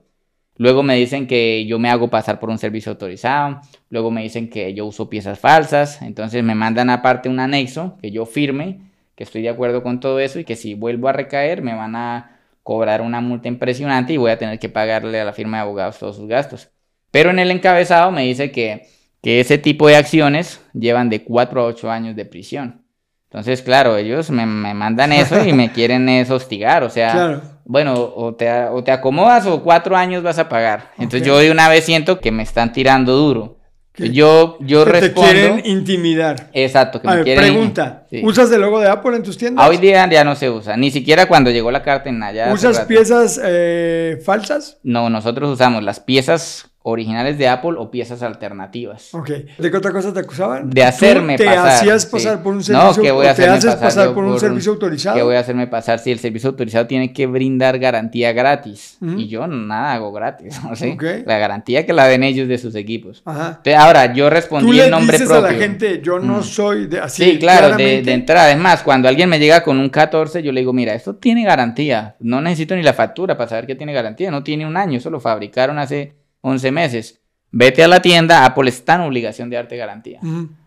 Luego 0.58 0.84
me 0.84 0.96
dicen 0.96 1.28
que 1.28 1.66
yo 1.66 1.80
me 1.80 1.90
hago 1.90 2.10
pasar 2.10 2.40
por 2.40 2.50
un 2.50 2.58
servicio 2.58 2.92
autorizado. 2.92 3.62
Luego 3.90 4.12
me 4.12 4.22
dicen 4.22 4.50
que 4.50 4.74
yo 4.74 4.86
uso 4.86 5.10
piezas 5.10 5.40
falsas. 5.40 6.02
Entonces 6.02 6.44
me 6.44 6.56
mandan 6.56 6.90
aparte 6.90 7.30
un 7.30 7.40
anexo 7.40 7.98
que 8.02 8.12
yo 8.12 8.26
firme, 8.26 8.92
que 9.16 9.24
estoy 9.24 9.42
de 9.42 9.50
acuerdo 9.50 9.84
con 9.84 10.00
todo 10.00 10.20
eso 10.20 10.40
y 10.40 10.46
que 10.46 10.56
si 10.56 10.76
vuelvo 10.76 11.08
a 11.08 11.14
recaer 11.14 11.62
me 11.62 11.74
van 11.74 11.96
a 11.96 12.41
cobrar 12.64 13.02
una 13.02 13.22
multa 13.22 13.48
impresionante 13.48 14.14
y 14.14 14.18
voy 14.18 14.32
a 14.32 14.38
tener 14.38 14.60
que 14.60 14.70
pagarle 14.70 15.20
a 15.20 15.26
la 15.26 15.34
firma 15.34 15.58
de 15.58 15.64
abogados 15.64 16.00
todos 16.00 16.16
sus 16.16 16.28
gastos. 16.28 16.70
Pero 17.12 17.30
en 17.30 17.40
el 17.40 17.52
encabezado 17.52 18.12
me 18.12 18.24
dice 18.24 18.52
que, 18.52 18.88
que 19.22 19.40
ese 19.40 19.58
tipo 19.58 19.88
de 19.88 19.98
acciones 19.98 20.62
llevan 20.74 21.10
de 21.10 21.24
4 21.24 21.62
a 21.62 21.66
8 21.66 21.92
años 21.92 22.16
de 22.16 22.26
prisión. 22.26 22.86
Entonces, 23.30 23.62
claro, 23.62 23.96
ellos 23.96 24.30
me, 24.30 24.46
me 24.46 24.74
mandan 24.74 25.14
eso 25.14 25.46
y 25.46 25.54
me 25.54 25.72
quieren 25.74 26.10
es 26.10 26.30
hostigar, 26.30 26.84
o 26.84 26.90
sea, 26.90 27.42
bueno, 27.64 27.94
o 27.94 28.36
te, 28.36 28.52
o 28.66 28.84
te 28.84 28.92
acomodas 28.92 29.46
o 29.48 29.64
cuatro 29.64 29.96
años 29.96 30.22
vas 30.22 30.38
a 30.38 30.50
pagar. 30.50 30.92
Entonces 30.98 31.26
yo 31.26 31.38
de 31.38 31.50
una 31.50 31.70
vez 31.70 31.86
siento 31.86 32.20
que 32.20 32.32
me 32.32 32.44
están 32.44 32.74
tirando 32.74 33.16
duro. 33.16 33.61
Yo, 33.98 34.58
yo 34.62 34.86
que 34.86 34.92
respondo. 34.92 35.30
te 35.30 35.34
quieren 35.34 35.62
intimidar. 35.66 36.50
Exacto, 36.54 37.02
que 37.02 37.08
A 37.08 37.12
me 37.12 37.16
ver, 37.18 37.24
quieren. 37.26 37.44
pregunta. 37.44 38.06
Sí. 38.10 38.22
¿Usas 38.24 38.52
el 38.52 38.62
logo 38.62 38.80
de 38.80 38.88
Apple 38.88 39.16
en 39.18 39.24
tus 39.24 39.38
tiendas? 39.38 39.68
Hoy 39.68 39.78
día 39.78 40.10
ya 40.10 40.24
no 40.24 40.36
se 40.36 40.50
usa, 40.50 40.78
ni 40.78 40.92
siquiera 40.92 41.28
cuando 41.28 41.52
llegó 41.52 41.72
la 41.72 41.84
carta 41.84 42.10
en 42.10 42.24
allá. 42.24 42.52
¿Usas 42.54 42.80
piezas 42.82 43.40
eh, 43.44 44.20
falsas? 44.24 44.78
No, 44.84 45.10
nosotros 45.10 45.50
usamos 45.52 45.84
las 45.84 46.00
piezas 46.00 46.71
originales 46.84 47.38
de 47.38 47.48
Apple 47.48 47.74
o 47.78 47.92
piezas 47.92 48.24
alternativas. 48.24 49.14
Ok. 49.14 49.30
¿De 49.58 49.70
qué 49.72 49.78
otra 49.78 49.92
cosa 49.92 50.12
te 50.14 50.20
acusaban? 50.22 50.70
De 50.70 50.84
hacerme 50.84 51.38
¿Tú 51.38 51.44
te 51.44 51.50
pasar, 51.50 51.68
hacías 51.68 52.04
sí. 52.04 52.10
pasar 52.12 52.42
por 52.42 52.54
un 52.54 52.58
No, 52.60 52.64
servicio 52.64 53.04
que 53.04 53.12
voy 53.12 53.26
a 53.28 53.32
o 53.32 53.36
te 53.36 53.42
hacerme 53.44 53.58
haces 53.58 53.76
pasar 53.76 53.88
pasar 53.88 54.14
por 54.14 54.24
un 54.24 54.32
por- 54.32 54.40
servicio 54.40 54.72
autorizado? 54.72 55.16
Que 55.16 55.22
voy 55.24 55.36
a 55.36 55.40
hacerme 55.40 55.68
pasar 55.68 56.00
si 56.00 56.12
el 56.12 56.20
servicio 56.20 56.50
autorizado 56.50 56.88
tiene 56.88 57.14
que 57.14 57.28
brindar 57.28 57.78
garantía 57.80 58.34
gratis. 58.34 58.98
Y 59.02 59.28
yo 59.28 59.46
nada 59.48 59.94
hago 59.94 60.12
gratis. 60.12 60.60
¿no? 60.64 60.76
¿Sí? 60.76 60.90
Ok. 60.90 61.04
La 61.26 61.38
garantía 61.38 61.86
que 61.86 61.94
la 61.94 62.08
den 62.08 62.24
ellos 62.24 62.48
de 62.48 62.58
sus 62.58 62.74
equipos. 62.76 63.22
Ajá. 63.26 63.48
Entonces, 63.58 63.76
ahora, 63.76 64.14
yo 64.14 64.26
Tú 64.26 64.30
respondí 64.32 64.74
le 64.74 64.86
el 64.86 64.92
nombre 64.92 65.18
dices 65.18 65.30
propio. 65.30 65.48
a 65.48 65.52
la 65.52 65.58
gente, 65.60 66.02
yo 66.04 66.20
no 66.20 66.40
Mm. 66.40 66.44
soy 66.44 66.88
de 66.88 67.00
así. 67.00 67.24
Sí, 67.24 67.38
claro, 67.40 67.76
de 67.78 68.00
entrada. 68.12 68.52
Es 68.52 68.58
más, 68.58 68.82
cuando 68.82 69.08
alguien 69.08 69.30
me 69.30 69.38
llega 69.40 69.62
con 69.64 69.78
un 69.80 69.90
14, 69.90 70.42
yo 70.42 70.52
le 70.52 70.62
digo, 70.62 70.74
mira, 70.74 70.94
esto 70.96 71.16
tiene 71.16 71.44
garantía. 71.44 72.16
No 72.20 72.42
necesito 72.42 72.76
ni 72.76 72.82
la 72.84 72.94
factura 72.94 73.38
para 73.38 73.50
saber 73.50 73.68
que 73.68 73.76
tiene 73.76 73.94
garantía. 73.94 74.32
No 74.32 74.44
tiene 74.44 74.66
un 74.66 74.78
año, 74.78 74.98
eso 74.98 75.10
lo 75.10 75.20
fabricaron 75.20 75.78
hace 75.78 76.14
11 76.42 76.72
meses. 76.72 77.22
Vete 77.52 77.84
a 77.84 77.88
la 77.88 78.02
tienda, 78.02 78.46
Apple 78.46 78.70
está 78.70 78.96
en 78.96 79.02
obligación 79.02 79.50
de 79.50 79.58
darte 79.58 79.78
garantía. 79.78 80.20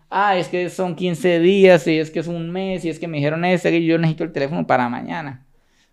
Ah, 0.09 0.37
es 0.37 0.47
que 0.47 0.69
son 0.69 0.95
15 0.95 1.39
días, 1.39 1.87
y 1.87 1.97
es 1.97 2.11
que 2.11 2.19
es 2.19 2.27
un 2.27 2.51
mes, 2.51 2.85
y 2.85 2.89
es 2.89 2.99
que 2.99 3.07
me 3.07 3.17
dijeron 3.17 3.43
esto, 3.43 3.69
que 3.69 3.83
yo 3.83 3.97
necesito 3.97 4.23
el 4.23 4.31
teléfono 4.31 4.67
para 4.67 4.87
mañana. 4.87 5.45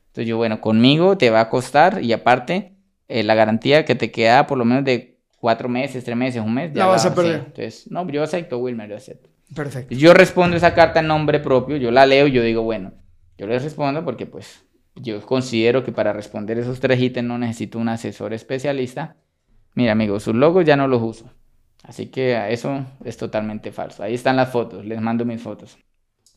Entonces 0.08 0.28
yo, 0.28 0.36
bueno, 0.36 0.60
conmigo 0.60 1.16
te 1.16 1.30
va 1.30 1.40
a 1.40 1.48
costar, 1.48 2.02
y 2.02 2.12
aparte, 2.12 2.74
eh, 3.08 3.22
la 3.22 3.34
garantía 3.34 3.84
que 3.84 3.94
te 3.94 4.10
queda 4.10 4.46
por 4.46 4.58
lo 4.58 4.64
menos 4.64 4.84
de 4.84 5.18
cuatro 5.38 5.68
meses, 5.68 6.04
tres 6.04 6.16
meses, 6.16 6.42
un 6.42 6.54
mes, 6.54 6.74
La 6.74 6.86
vas 6.86 7.04
a 7.06 7.08
sí. 7.08 7.14
perder. 7.16 7.42
Entonces, 7.46 7.90
no, 7.90 8.08
yo 8.08 8.22
acepto, 8.22 8.58
Wilmer, 8.58 8.88
yo 8.90 8.96
acepto. 8.96 9.28
Perfecto. 9.54 9.94
Yo 9.94 10.14
respondo 10.14 10.56
esa 10.56 10.74
carta 10.74 11.00
en 11.00 11.08
nombre 11.08 11.40
propio, 11.40 11.76
yo 11.76 11.90
la 11.90 12.06
leo 12.06 12.26
y 12.26 12.32
yo 12.32 12.42
digo, 12.42 12.62
bueno, 12.62 12.92
yo 13.38 13.46
les 13.46 13.62
respondo 13.62 14.04
porque 14.04 14.24
pues 14.26 14.64
yo 14.94 15.20
considero 15.22 15.82
que 15.84 15.90
para 15.92 16.12
responder 16.12 16.58
esos 16.58 16.80
tres 16.80 17.00
ítems 17.00 17.26
no 17.28 17.38
necesito 17.38 17.78
un 17.78 17.88
asesor 17.88 18.32
especialista. 18.34 19.16
Mira, 19.74 19.92
amigos, 19.92 20.22
sus 20.22 20.34
logos 20.34 20.64
ya 20.64 20.76
no 20.76 20.88
los 20.88 21.02
uso. 21.02 21.30
Así 21.84 22.06
que 22.06 22.52
eso 22.52 22.84
es 23.04 23.16
totalmente 23.16 23.72
falso. 23.72 24.02
Ahí 24.02 24.14
están 24.14 24.36
las 24.36 24.50
fotos, 24.50 24.84
les 24.84 25.00
mando 25.00 25.24
mis 25.24 25.42
fotos. 25.42 25.78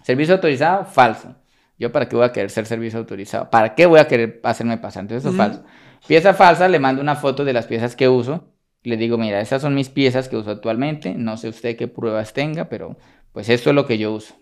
Servicio 0.03 0.35
autorizado, 0.35 0.85
falso. 0.85 1.35
Yo 1.77 1.91
para 1.91 2.07
qué 2.07 2.15
voy 2.15 2.25
a 2.25 2.31
querer 2.31 2.49
ser 2.49 2.65
servicio 2.65 2.99
autorizado? 2.99 3.49
¿Para 3.49 3.75
qué 3.75 3.85
voy 3.85 3.99
a 3.99 4.07
querer 4.07 4.39
hacerme 4.43 4.77
pasar? 4.77 5.01
Entonces 5.01 5.23
eso 5.23 5.31
es 5.31 5.37
falso. 5.37 5.63
Pieza 6.07 6.33
falsa, 6.33 6.67
le 6.67 6.79
mando 6.79 7.01
una 7.01 7.15
foto 7.15 7.43
de 7.43 7.53
las 7.53 7.67
piezas 7.67 7.95
que 7.95 8.07
uso. 8.07 8.53
Le 8.83 8.97
digo, 8.97 9.17
mira, 9.17 9.41
estas 9.41 9.61
son 9.61 9.75
mis 9.75 9.89
piezas 9.89 10.29
que 10.29 10.37
uso 10.37 10.51
actualmente. 10.51 11.15
No 11.15 11.37
sé 11.37 11.49
usted 11.49 11.75
qué 11.75 11.87
pruebas 11.87 12.33
tenga, 12.33 12.69
pero 12.69 12.97
pues 13.33 13.49
esto 13.49 13.69
es 13.69 13.75
lo 13.75 13.85
que 13.85 13.97
yo 13.97 14.13
uso. 14.13 14.35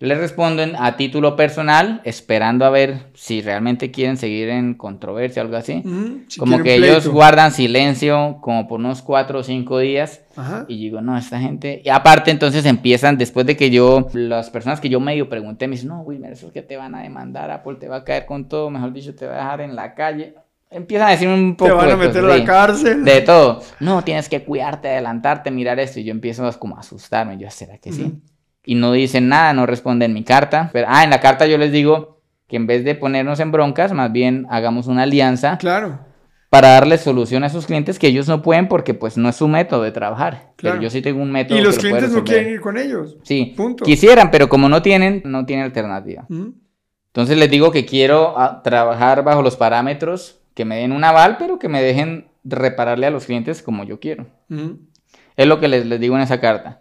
Le 0.00 0.14
respondo 0.14 0.62
en- 0.62 0.76
a 0.76 0.96
título 0.96 1.34
personal, 1.34 2.00
esperando 2.04 2.64
a 2.64 2.70
ver 2.70 3.06
si 3.14 3.42
realmente 3.42 3.90
quieren 3.90 4.16
seguir 4.16 4.48
en 4.48 4.74
controversia 4.74 5.42
o 5.42 5.44
algo 5.46 5.56
así. 5.56 5.82
Si 6.28 6.38
como 6.38 6.62
que 6.62 6.76
ellos 6.76 7.08
guardan 7.08 7.50
silencio 7.50 8.38
como 8.40 8.68
por 8.68 8.78
unos 8.78 9.02
cuatro 9.02 9.40
o 9.40 9.42
cinco 9.42 9.80
días. 9.80 10.20
Ajá. 10.36 10.66
Y 10.68 10.76
digo, 10.78 11.00
no, 11.00 11.18
esta 11.18 11.40
gente. 11.40 11.82
Y 11.84 11.88
aparte, 11.88 12.30
entonces 12.30 12.64
empiezan, 12.64 13.18
después 13.18 13.44
de 13.44 13.56
que 13.56 13.70
yo, 13.70 14.06
las 14.12 14.50
personas 14.50 14.80
que 14.80 14.88
yo 14.88 15.00
medio 15.00 15.28
pregunté, 15.28 15.66
me 15.66 15.72
dicen, 15.74 15.88
no, 15.88 16.02
Wilmer, 16.02 16.30
eso 16.32 16.46
es 16.46 16.52
que 16.52 16.62
te 16.62 16.76
van 16.76 16.94
a 16.94 17.02
demandar, 17.02 17.50
Apple 17.50 17.74
te 17.80 17.88
va 17.88 17.96
a 17.96 18.04
caer 18.04 18.24
con 18.24 18.48
todo, 18.48 18.70
mejor 18.70 18.92
dicho, 18.92 19.16
te 19.16 19.26
va 19.26 19.34
a 19.34 19.38
dejar 19.38 19.60
en 19.62 19.74
la 19.74 19.96
calle. 19.96 20.34
Empiezan 20.70 21.08
a 21.08 21.10
decir 21.10 21.26
un 21.28 21.56
poco. 21.56 21.70
Te 21.70 21.76
van 21.76 21.90
a 21.90 21.96
meter 21.96 22.24
a 22.24 22.28
la 22.38 22.44
cárcel. 22.44 23.04
De 23.04 23.22
todo. 23.22 23.62
No, 23.80 24.04
tienes 24.04 24.28
que 24.28 24.44
cuidarte, 24.44 24.88
adelantarte, 24.90 25.50
mirar 25.50 25.80
esto. 25.80 25.98
Y 25.98 26.04
yo 26.04 26.12
empiezo 26.12 26.46
a 26.46 26.52
como 26.52 26.76
a 26.76 26.80
asustarme. 26.80 27.36
Yo, 27.38 27.50
¿será 27.50 27.78
que 27.78 27.90
sí? 27.90 28.12
Y 28.64 28.74
no 28.74 28.92
dicen 28.92 29.28
nada, 29.28 29.52
no 29.54 29.66
responden 29.66 30.12
mi 30.12 30.24
carta. 30.24 30.70
Pero, 30.72 30.86
ah, 30.90 31.04
en 31.04 31.10
la 31.10 31.20
carta 31.20 31.46
yo 31.46 31.56
les 31.58 31.72
digo 31.72 32.20
que 32.46 32.56
en 32.56 32.66
vez 32.66 32.84
de 32.84 32.94
ponernos 32.94 33.40
en 33.40 33.50
broncas, 33.52 33.92
más 33.92 34.12
bien 34.12 34.46
hagamos 34.50 34.86
una 34.86 35.02
alianza 35.04 35.58
Claro. 35.58 36.00
para 36.50 36.68
darle 36.70 36.96
solución 36.98 37.44
a 37.44 37.46
esos 37.48 37.66
clientes 37.66 37.98
que 37.98 38.06
ellos 38.08 38.26
no 38.28 38.40
pueden 38.42 38.68
porque 38.68 38.94
pues 38.94 39.16
no 39.18 39.28
es 39.28 39.36
su 39.36 39.48
método 39.48 39.82
de 39.82 39.92
trabajar. 39.92 40.52
Claro. 40.56 40.76
Pero 40.76 40.82
yo 40.82 40.90
sí 40.90 41.02
tengo 41.02 41.20
un 41.22 41.30
método. 41.30 41.58
Y 41.58 41.62
los 41.62 41.78
clientes 41.78 42.10
no 42.12 42.24
quieren 42.24 42.48
ir 42.54 42.60
con 42.60 42.76
ellos. 42.78 43.16
Sí, 43.22 43.52
Punto. 43.56 43.84
quisieran, 43.84 44.30
pero 44.30 44.48
como 44.48 44.68
no 44.68 44.80
tienen, 44.82 45.22
no 45.24 45.44
tienen 45.46 45.64
alternativa. 45.66 46.26
Entonces 46.28 47.36
les 47.38 47.50
digo 47.50 47.70
que 47.70 47.84
quiero 47.84 48.34
ah, 48.38 48.62
trabajar 48.62 49.24
bajo 49.24 49.42
los 49.42 49.56
parámetros, 49.56 50.40
que 50.54 50.64
me 50.64 50.76
den 50.76 50.92
un 50.92 51.04
aval, 51.04 51.36
pero 51.38 51.58
que 51.58 51.68
me 51.68 51.82
dejen 51.82 52.28
repararle 52.44 53.06
a 53.06 53.10
los 53.10 53.26
clientes 53.26 53.62
como 53.62 53.84
yo 53.84 54.00
quiero. 54.00 54.26
Es 55.36 55.46
lo 55.46 55.60
que 55.60 55.68
les, 55.68 55.84
les 55.86 56.00
digo 56.00 56.16
en 56.16 56.22
esa 56.22 56.40
carta. 56.40 56.80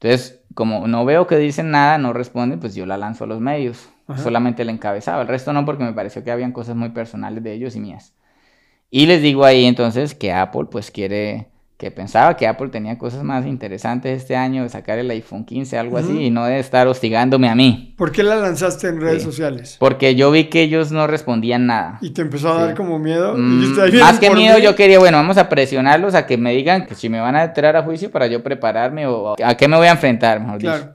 Entonces, 0.00 0.41
como 0.54 0.86
no 0.88 1.04
veo 1.04 1.26
que 1.26 1.36
dicen 1.36 1.70
nada, 1.70 1.98
no 1.98 2.12
responden, 2.12 2.60
pues 2.60 2.74
yo 2.74 2.86
la 2.86 2.96
lanzo 2.96 3.24
a 3.24 3.26
los 3.26 3.40
medios. 3.40 3.88
Ajá. 4.08 4.22
Solamente 4.22 4.62
el 4.62 4.70
encabezado. 4.70 5.22
El 5.22 5.28
resto 5.28 5.52
no, 5.52 5.64
porque 5.64 5.84
me 5.84 5.92
pareció 5.92 6.24
que 6.24 6.30
habían 6.30 6.52
cosas 6.52 6.76
muy 6.76 6.90
personales 6.90 7.42
de 7.42 7.52
ellos 7.52 7.76
y 7.76 7.80
mías. 7.80 8.14
Y 8.90 9.06
les 9.06 9.22
digo 9.22 9.44
ahí 9.44 9.64
entonces 9.64 10.14
que 10.14 10.32
Apple 10.32 10.66
pues 10.70 10.90
quiere, 10.90 11.51
que 11.82 11.90
pensaba 11.90 12.36
que 12.36 12.46
Apple 12.46 12.68
tenía 12.68 12.96
cosas 12.96 13.24
más 13.24 13.44
interesantes 13.44 14.16
este 14.22 14.36
año 14.36 14.62
de 14.62 14.68
sacar 14.68 15.00
el 15.00 15.10
iPhone 15.10 15.44
15, 15.44 15.76
algo 15.76 15.98
así, 15.98 16.26
y 16.26 16.30
no 16.30 16.44
de 16.44 16.60
estar 16.60 16.86
hostigándome 16.86 17.48
a 17.48 17.56
mí. 17.56 17.92
¿Por 17.98 18.12
qué 18.12 18.22
la 18.22 18.36
lanzaste 18.36 18.86
en 18.86 19.00
redes 19.00 19.22
Sí. 19.22 19.24
sociales? 19.28 19.78
Porque 19.80 20.14
yo 20.14 20.30
vi 20.30 20.44
que 20.44 20.62
ellos 20.62 20.92
no 20.92 21.08
respondían 21.08 21.66
nada. 21.66 21.98
Y 22.00 22.10
te 22.10 22.22
empezó 22.22 22.52
a 22.52 22.66
dar 22.66 22.76
como 22.76 23.00
miedo. 23.00 23.34
Mm, 23.36 23.60
Dijiste, 23.60 23.82
"Ahí 23.82 23.90
vienen 23.90 24.06
más 24.08 24.20
que 24.20 24.30
miedo, 24.30 24.58
mí". 24.58 24.62
yo 24.62 24.76
quería, 24.76 25.00
bueno, 25.00 25.16
vamos 25.16 25.38
a 25.38 25.48
presionarlos 25.48 26.14
a 26.14 26.24
que 26.24 26.36
me 26.36 26.52
digan 26.52 26.86
que 26.86 26.94
si 26.94 27.08
me 27.08 27.18
van 27.18 27.34
a 27.34 27.42
entrar 27.42 27.74
a 27.74 27.82
juicio 27.82 28.12
para 28.12 28.28
yo 28.28 28.44
prepararme 28.44 29.08
o 29.08 29.34
a 29.42 29.54
qué 29.56 29.66
me 29.66 29.76
voy 29.76 29.88
a 29.88 29.90
enfrentar, 29.92 30.38
mejor 30.38 30.58
dicho. 30.58 30.88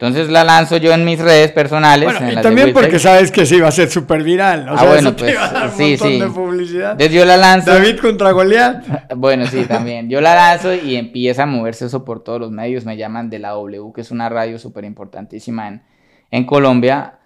Entonces 0.00 0.30
la 0.30 0.44
lanzo 0.44 0.78
yo 0.78 0.94
en 0.94 1.04
mis 1.04 1.18
redes 1.18 1.52
personales. 1.52 2.10
Bueno, 2.10 2.26
en 2.26 2.38
y 2.38 2.42
también 2.42 2.72
porque 2.72 2.98
sabes 2.98 3.30
que 3.30 3.44
sí 3.44 3.56
iba 3.56 3.68
a 3.68 3.70
ser 3.70 3.90
súper 3.90 4.22
viral. 4.22 4.66
O 4.70 4.72
Ah, 4.72 4.78
sea, 4.78 4.88
bueno, 4.88 5.14
pues, 5.14 5.36
sí, 5.76 5.98
sí. 5.98 6.18
de 6.18 6.26
publicidad. 6.28 6.92
Entonces 6.92 7.12
yo 7.14 7.24
la 7.26 7.36
lanzo. 7.36 7.70
David 7.72 7.98
contra 8.00 8.30
Goliat. 8.32 8.82
Bueno, 9.16 9.44
sí, 9.46 9.64
también. 9.66 10.08
Yo 10.08 10.22
la 10.22 10.34
lanzo 10.34 10.72
y 10.72 10.96
empieza 10.96 11.42
a 11.42 11.46
moverse 11.46 11.84
eso 11.84 12.02
por 12.04 12.24
todos 12.24 12.40
los 12.40 12.50
medios. 12.50 12.86
Me 12.86 12.96
llaman 12.96 13.28
de 13.28 13.40
la 13.40 13.50
W, 13.50 13.92
que 13.94 14.00
es 14.00 14.10
una 14.10 14.30
radio 14.30 14.58
súper 14.58 14.84
importantísima 14.86 15.68
en, 15.68 15.82
en 16.30 16.46
Colombia. 16.46 17.18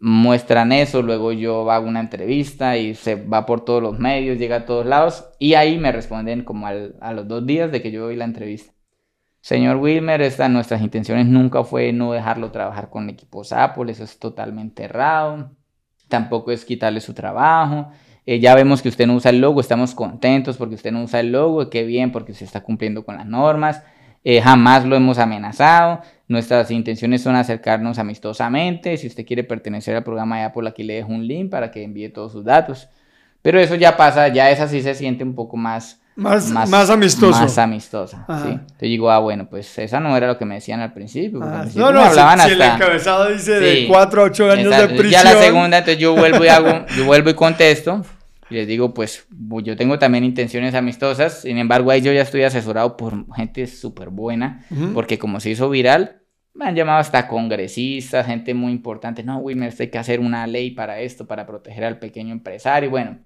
Muestran 0.00 0.72
eso, 0.72 1.00
luego 1.02 1.32
yo 1.32 1.70
hago 1.70 1.86
una 1.86 2.00
entrevista 2.00 2.76
y 2.76 2.94
se 2.94 3.14
va 3.14 3.46
por 3.46 3.64
todos 3.64 3.80
los 3.82 3.98
medios, 4.00 4.36
llega 4.38 4.56
a 4.56 4.64
todos 4.64 4.84
lados. 4.86 5.26
Y 5.38 5.54
ahí 5.54 5.78
me 5.78 5.92
responden 5.92 6.44
como 6.44 6.66
al- 6.66 6.96
a 7.00 7.12
los 7.12 7.28
dos 7.28 7.46
días 7.46 7.70
de 7.70 7.82
que 7.82 7.92
yo 7.92 8.02
doy 8.04 8.16
la 8.16 8.24
entrevista. 8.24 8.72
Señor 9.42 9.78
Wilmer, 9.78 10.22
esta, 10.22 10.48
nuestras 10.48 10.80
intenciones 10.82 11.26
nunca 11.26 11.64
fue 11.64 11.92
no 11.92 12.12
dejarlo 12.12 12.52
trabajar 12.52 12.90
con 12.90 13.10
equipos 13.10 13.52
Apple, 13.52 13.90
eso 13.90 14.04
es 14.04 14.18
totalmente 14.20 14.84
errado. 14.84 15.50
Tampoco 16.08 16.52
es 16.52 16.64
quitarle 16.64 17.00
su 17.00 17.12
trabajo. 17.12 17.90
Eh, 18.24 18.38
ya 18.38 18.54
vemos 18.54 18.82
que 18.82 18.88
usted 18.88 19.06
no 19.06 19.14
usa 19.14 19.30
el 19.30 19.40
logo, 19.40 19.60
estamos 19.60 19.96
contentos 19.96 20.56
porque 20.56 20.76
usted 20.76 20.92
no 20.92 21.02
usa 21.02 21.18
el 21.18 21.32
logo, 21.32 21.70
qué 21.70 21.82
bien 21.82 22.12
porque 22.12 22.34
se 22.34 22.44
está 22.44 22.62
cumpliendo 22.62 23.04
con 23.04 23.16
las 23.16 23.26
normas. 23.26 23.82
Eh, 24.22 24.40
jamás 24.40 24.84
lo 24.84 24.94
hemos 24.94 25.18
amenazado. 25.18 26.02
Nuestras 26.28 26.70
intenciones 26.70 27.22
son 27.22 27.34
acercarnos 27.34 27.98
amistosamente. 27.98 28.96
Si 28.96 29.08
usted 29.08 29.26
quiere 29.26 29.42
pertenecer 29.44 29.96
al 29.96 30.04
programa 30.04 30.38
de 30.38 30.44
Apple, 30.44 30.68
aquí 30.68 30.84
le 30.84 30.94
dejo 30.94 31.10
un 31.10 31.26
link 31.26 31.50
para 31.50 31.72
que 31.72 31.82
envíe 31.82 32.10
todos 32.10 32.30
sus 32.30 32.44
datos. 32.44 32.88
Pero 33.42 33.58
eso 33.58 33.74
ya 33.74 33.96
pasa, 33.96 34.28
ya 34.28 34.50
esa 34.50 34.68
sí 34.68 34.82
se 34.82 34.94
siente 34.94 35.24
un 35.24 35.34
poco 35.34 35.56
más, 35.56 36.00
Más, 36.14 36.50
más, 36.50 36.90
amistoso. 36.90 37.40
Más 37.40 37.56
amistosa, 37.58 38.24
Ajá. 38.28 38.42
sí. 38.44 38.48
Entonces 38.50 38.78
digo, 38.80 39.10
ah, 39.10 39.18
bueno, 39.18 39.48
pues 39.48 39.78
esa 39.78 39.98
no 39.98 40.14
era 40.16 40.26
lo 40.26 40.36
que 40.38 40.44
me 40.44 40.56
decían 40.56 40.80
al 40.80 40.92
principio. 40.92 41.38
porque 41.40 41.52
Ah, 41.54 41.56
al 41.56 41.60
principio 41.62 41.86
no, 41.86 41.92
no, 41.92 41.98
me 42.00 42.04
si, 42.04 42.10
hablaban 42.10 42.40
si 42.40 42.50
el 42.52 42.62
hasta... 42.62 42.74
encabezado 42.76 43.28
dice 43.32 43.60
de 43.60 43.76
Sí. 43.76 43.86
4 43.88 44.20
a 44.20 44.24
8 44.26 44.50
años 44.50 44.66
Exacto. 44.66 44.88
de 44.88 44.98
prisión. 44.98 45.22
Ya 45.24 45.32
la 45.34 45.40
segunda, 45.40 45.78
entonces 45.78 45.98
yo 46.02 46.14
vuelvo 46.14 46.44
y 46.44 46.48
hago, 46.48 46.84
yo 46.96 47.04
vuelvo 47.06 47.30
y 47.30 47.34
contesto. 47.34 48.02
Y 48.50 48.56
les 48.56 48.66
digo, 48.66 48.92
pues 48.92 49.26
yo 49.62 49.76
tengo 49.78 49.98
también 49.98 50.24
intenciones 50.24 50.74
amistosas. 50.74 51.40
Sin 51.40 51.56
embargo, 51.56 51.90
ahí 51.90 52.02
yo 52.02 52.12
ya 52.12 52.20
estoy 52.20 52.42
asesorado 52.42 52.98
por 52.98 53.14
gente 53.34 53.66
súper 53.66 54.10
buena. 54.10 54.66
Porque 54.92 55.18
como 55.18 55.40
se 55.40 55.48
hizo 55.48 55.70
viral, 55.70 56.20
me 56.52 56.66
han 56.66 56.74
llamado 56.76 56.98
hasta 56.98 57.28
congresistas, 57.28 58.26
gente 58.26 58.52
muy 58.52 58.72
importante. 58.72 59.22
No, 59.22 59.38
Wilmer, 59.38 59.72
hay 59.78 59.88
que 59.88 59.96
hacer 59.96 60.20
una 60.20 60.46
ley 60.46 60.72
para 60.72 61.00
esto, 61.00 61.26
para 61.26 61.46
proteger 61.46 61.84
al 61.84 61.98
pequeño 61.98 62.32
empresario. 62.32 62.90
Bueno, 62.90 63.20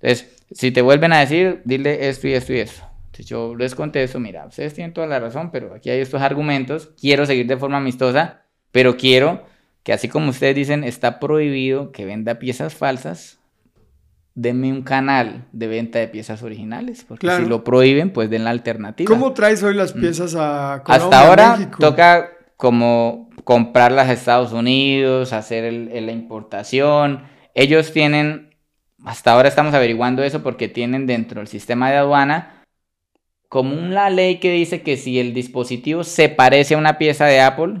Entonces, 0.00 0.36
si 0.50 0.70
te 0.70 0.82
vuelven 0.82 1.12
a 1.12 1.20
decir, 1.20 1.62
dile 1.64 2.08
esto 2.08 2.28
y 2.28 2.32
esto 2.32 2.52
y 2.52 2.58
esto. 2.58 2.82
Entonces 3.06 3.26
yo 3.26 3.54
les 3.54 3.74
contesto, 3.74 4.20
mira, 4.20 4.46
ustedes 4.46 4.74
tienen 4.74 4.92
toda 4.92 5.06
la 5.06 5.20
razón, 5.20 5.50
pero 5.50 5.74
aquí 5.74 5.90
hay 5.90 6.00
estos 6.00 6.22
argumentos, 6.22 6.90
quiero 7.00 7.26
seguir 7.26 7.46
de 7.46 7.56
forma 7.56 7.78
amistosa, 7.78 8.42
pero 8.72 8.96
quiero 8.96 9.44
que 9.82 9.92
así 9.92 10.08
como 10.08 10.30
ustedes 10.30 10.54
dicen, 10.54 10.84
está 10.84 11.18
prohibido 11.18 11.92
que 11.92 12.04
venda 12.04 12.38
piezas 12.38 12.74
falsas, 12.74 13.38
denme 14.34 14.72
un 14.72 14.82
canal 14.82 15.46
de 15.52 15.66
venta 15.66 15.98
de 15.98 16.08
piezas 16.08 16.42
originales, 16.42 17.04
porque 17.06 17.30
si 17.30 17.46
lo 17.46 17.64
prohíben, 17.64 18.12
pues 18.12 18.30
den 18.30 18.44
la 18.44 18.50
alternativa. 18.50 19.08
¿Cómo 19.08 19.32
traes 19.32 19.62
hoy 19.62 19.74
las 19.74 19.94
mm. 19.94 20.00
piezas 20.00 20.34
a 20.38 20.82
Colombia, 20.84 21.04
Hasta 21.04 21.28
ahora 21.28 21.70
toca 21.78 22.30
como 22.56 23.30
comprarlas 23.44 24.08
a 24.08 24.12
Estados 24.12 24.52
Unidos, 24.52 25.32
hacer 25.32 25.72
la 25.72 26.12
importación. 26.12 27.22
Ellos 27.54 27.92
tienen, 27.92 28.49
hasta 29.04 29.32
ahora 29.32 29.48
estamos 29.48 29.74
averiguando 29.74 30.22
eso 30.22 30.42
porque 30.42 30.68
tienen 30.68 31.06
dentro 31.06 31.40
del 31.40 31.48
sistema 31.48 31.90
de 31.90 31.96
aduana 31.96 32.64
como 33.48 33.74
una 33.74 34.10
ley 34.10 34.38
que 34.38 34.52
dice 34.52 34.82
que 34.82 34.96
si 34.96 35.18
el 35.18 35.34
dispositivo 35.34 36.04
se 36.04 36.28
parece 36.28 36.74
a 36.74 36.78
una 36.78 36.98
pieza 36.98 37.26
de 37.26 37.40
Apple, 37.40 37.80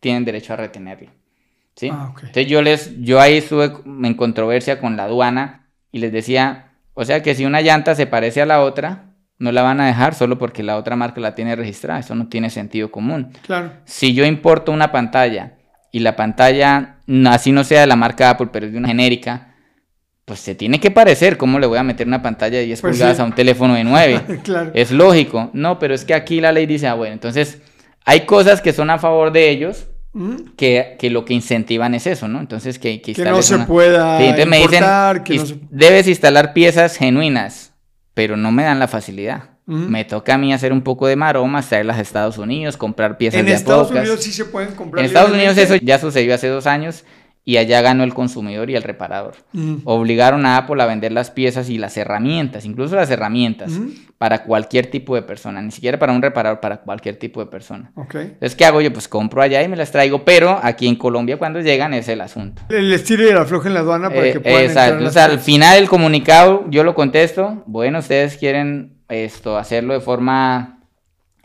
tienen 0.00 0.24
derecho 0.24 0.54
a 0.54 0.56
retenerlo. 0.56 1.10
¿sí? 1.76 1.90
Ah, 1.92 2.12
Entonces 2.16 2.46
yo, 2.46 2.62
les, 2.62 2.98
yo 3.00 3.20
ahí 3.20 3.36
estuve 3.36 3.70
en 3.84 4.14
controversia 4.14 4.80
con 4.80 4.96
la 4.96 5.04
aduana 5.04 5.68
y 5.92 5.98
les 5.98 6.10
decía, 6.10 6.72
o 6.94 7.04
sea 7.04 7.22
que 7.22 7.34
si 7.34 7.44
una 7.44 7.60
llanta 7.60 7.94
se 7.94 8.06
parece 8.06 8.40
a 8.40 8.46
la 8.46 8.62
otra, 8.62 9.14
no 9.38 9.52
la 9.52 9.62
van 9.62 9.80
a 9.80 9.86
dejar 9.86 10.14
solo 10.14 10.38
porque 10.38 10.62
la 10.62 10.76
otra 10.76 10.96
marca 10.96 11.20
la 11.20 11.34
tiene 11.34 11.54
registrada. 11.54 12.00
Eso 12.00 12.14
no 12.14 12.28
tiene 12.28 12.50
sentido 12.50 12.90
común. 12.90 13.32
Claro. 13.42 13.72
Si 13.84 14.14
yo 14.14 14.24
importo 14.24 14.72
una 14.72 14.90
pantalla 14.90 15.58
y 15.92 16.00
la 16.00 16.16
pantalla, 16.16 16.96
así 17.26 17.52
no 17.52 17.62
sea 17.62 17.82
de 17.82 17.86
la 17.86 17.96
marca 17.96 18.30
Apple, 18.30 18.48
pero 18.52 18.66
es 18.66 18.72
de 18.72 18.78
una 18.78 18.88
genérica, 18.88 19.47
pues 20.28 20.38
se 20.38 20.54
tiene 20.54 20.78
que 20.78 20.92
parecer. 20.92 21.36
¿Cómo 21.36 21.58
le 21.58 21.66
voy 21.66 21.78
a 21.78 21.82
meter 21.82 22.06
una 22.06 22.22
pantalla 22.22 22.58
de 22.58 22.66
10 22.66 22.80
pues 22.80 22.92
pulgadas 22.92 23.18
a 23.18 23.24
un 23.24 23.34
teléfono 23.34 23.74
de 23.74 23.82
9? 23.82 24.40
claro. 24.44 24.70
Es 24.74 24.92
lógico. 24.92 25.50
No, 25.52 25.80
pero 25.80 25.94
es 25.94 26.04
que 26.04 26.14
aquí 26.14 26.40
la 26.40 26.52
ley 26.52 26.66
dice, 26.66 26.86
ah, 26.86 26.94
bueno, 26.94 27.14
entonces 27.14 27.58
hay 28.04 28.20
cosas 28.26 28.60
que 28.60 28.72
son 28.72 28.90
a 28.90 28.98
favor 28.98 29.32
de 29.32 29.50
ellos. 29.50 29.88
Que, 30.56 30.96
que, 30.98 31.10
lo 31.10 31.24
que 31.24 31.32
incentivan 31.32 31.94
es 31.94 32.06
eso, 32.08 32.26
¿no? 32.26 32.40
Entonces 32.40 32.80
que, 32.80 33.00
que, 33.00 33.12
no 33.22 33.40
se 33.40 33.58
pueda 33.58 34.20
importar, 34.20 35.22
que 35.22 35.36
no 35.36 35.46
se... 35.46 35.60
debes 35.70 36.08
instalar 36.08 36.54
piezas 36.54 36.96
genuinas 36.96 37.68
pero 38.18 38.36
no 38.36 38.50
me 38.50 38.64
dan 38.64 38.80
la 38.80 38.88
facilidad. 38.88 39.50
Me 39.64 40.04
toca 40.04 40.34
a 40.34 40.38
mí 40.38 40.52
hacer 40.52 40.72
un 40.72 40.82
poco 40.82 41.06
de 41.06 41.14
maromas, 41.14 41.68
traerlas 41.68 41.98
a 41.98 42.00
Estados 42.00 42.36
Unidos, 42.36 42.76
comprar 42.76 43.16
piezas 43.16 43.38
en 43.38 43.46
Estados 43.46 43.92
Unidos 43.92 44.20
sí 44.24 44.32
se 44.32 44.44
pueden 44.46 44.74
comprar. 44.74 45.04
En 45.04 45.06
Estados 45.06 45.30
Unidos 45.30 45.56
eso 45.56 45.76
ya 45.76 46.00
sucedió 46.00 46.34
hace 46.34 46.48
dos 46.48 46.66
años 46.66 47.04
y 47.44 47.56
allá 47.56 47.80
ganó 47.80 48.04
el 48.04 48.12
consumidor 48.12 48.68
y 48.68 48.76
el 48.76 48.82
reparador. 48.82 49.36
Obligaron 49.84 50.44
a 50.44 50.58
Apple 50.58 50.82
a 50.82 50.86
vender 50.86 51.12
las 51.12 51.30
piezas 51.30 51.70
y 51.70 51.78
las 51.78 51.96
herramientas, 51.96 52.66
incluso 52.66 52.94
las 52.94 53.10
herramientas, 53.10 53.72
para 54.18 54.44
cualquier 54.44 54.90
tipo 54.90 55.14
de 55.14 55.22
persona, 55.22 55.62
ni 55.62 55.70
siquiera 55.70 55.98
para 55.98 56.12
un 56.12 56.20
reparador, 56.20 56.60
para 56.60 56.82
cualquier 56.82 57.16
tipo 57.16 57.40
de 57.40 57.46
persona. 57.46 57.90
Okay. 57.94 58.22
Entonces, 58.22 58.54
¿qué 58.54 58.64
hago 58.66 58.80
yo? 58.80 58.92
Pues 58.92 59.08
compro 59.08 59.40
allá 59.40 59.62
y 59.62 59.68
me 59.68 59.76
las 59.76 59.90
traigo, 59.90 60.24
pero 60.24 60.60
aquí 60.62 60.86
en 60.88 60.96
Colombia 60.96 61.38
cuando 61.38 61.60
llegan 61.60 61.94
es 61.94 62.08
el 62.08 62.20
asunto. 62.20 62.62
El 62.68 62.92
estilo 62.92 63.24
y 63.24 63.28
el 63.28 63.38
afloje 63.38 63.68
en 63.68 63.74
la 63.74 63.80
aduana 63.80 64.10
para 64.10 64.26
eh, 64.26 64.32
que 64.32 64.40
puedan 64.40 64.64
Exacto. 64.64 65.06
o 65.06 65.10
sea, 65.10 65.24
al 65.24 65.38
final 65.38 65.78
del 65.78 65.88
comunicado 65.88 66.66
yo 66.68 66.84
lo 66.84 66.94
contesto, 66.94 67.62
bueno, 67.66 68.00
ustedes 68.00 68.36
quieren 68.36 68.98
esto, 69.08 69.56
hacerlo 69.56 69.94
de 69.94 70.00
forma 70.00 70.80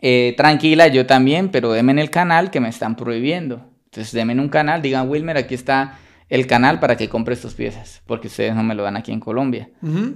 eh, 0.02 0.34
tranquila, 0.36 0.88
yo 0.88 1.06
también, 1.06 1.48
pero 1.48 1.72
denme 1.72 1.92
en 1.92 1.98
el 1.98 2.10
canal 2.10 2.50
que 2.50 2.60
me 2.60 2.68
están 2.68 2.94
prohibiendo. 2.94 3.70
Entonces, 3.94 4.12
denme 4.12 4.32
en 4.32 4.40
un 4.40 4.48
canal, 4.48 4.82
digan, 4.82 5.08
Wilmer, 5.08 5.36
aquí 5.36 5.54
está 5.54 6.00
el 6.28 6.48
canal 6.48 6.80
para 6.80 6.96
que 6.96 7.08
compre 7.08 7.36
tus 7.36 7.54
piezas, 7.54 8.02
porque 8.06 8.26
ustedes 8.26 8.52
no 8.56 8.64
me 8.64 8.74
lo 8.74 8.82
dan 8.82 8.96
aquí 8.96 9.12
en 9.12 9.20
Colombia. 9.20 9.70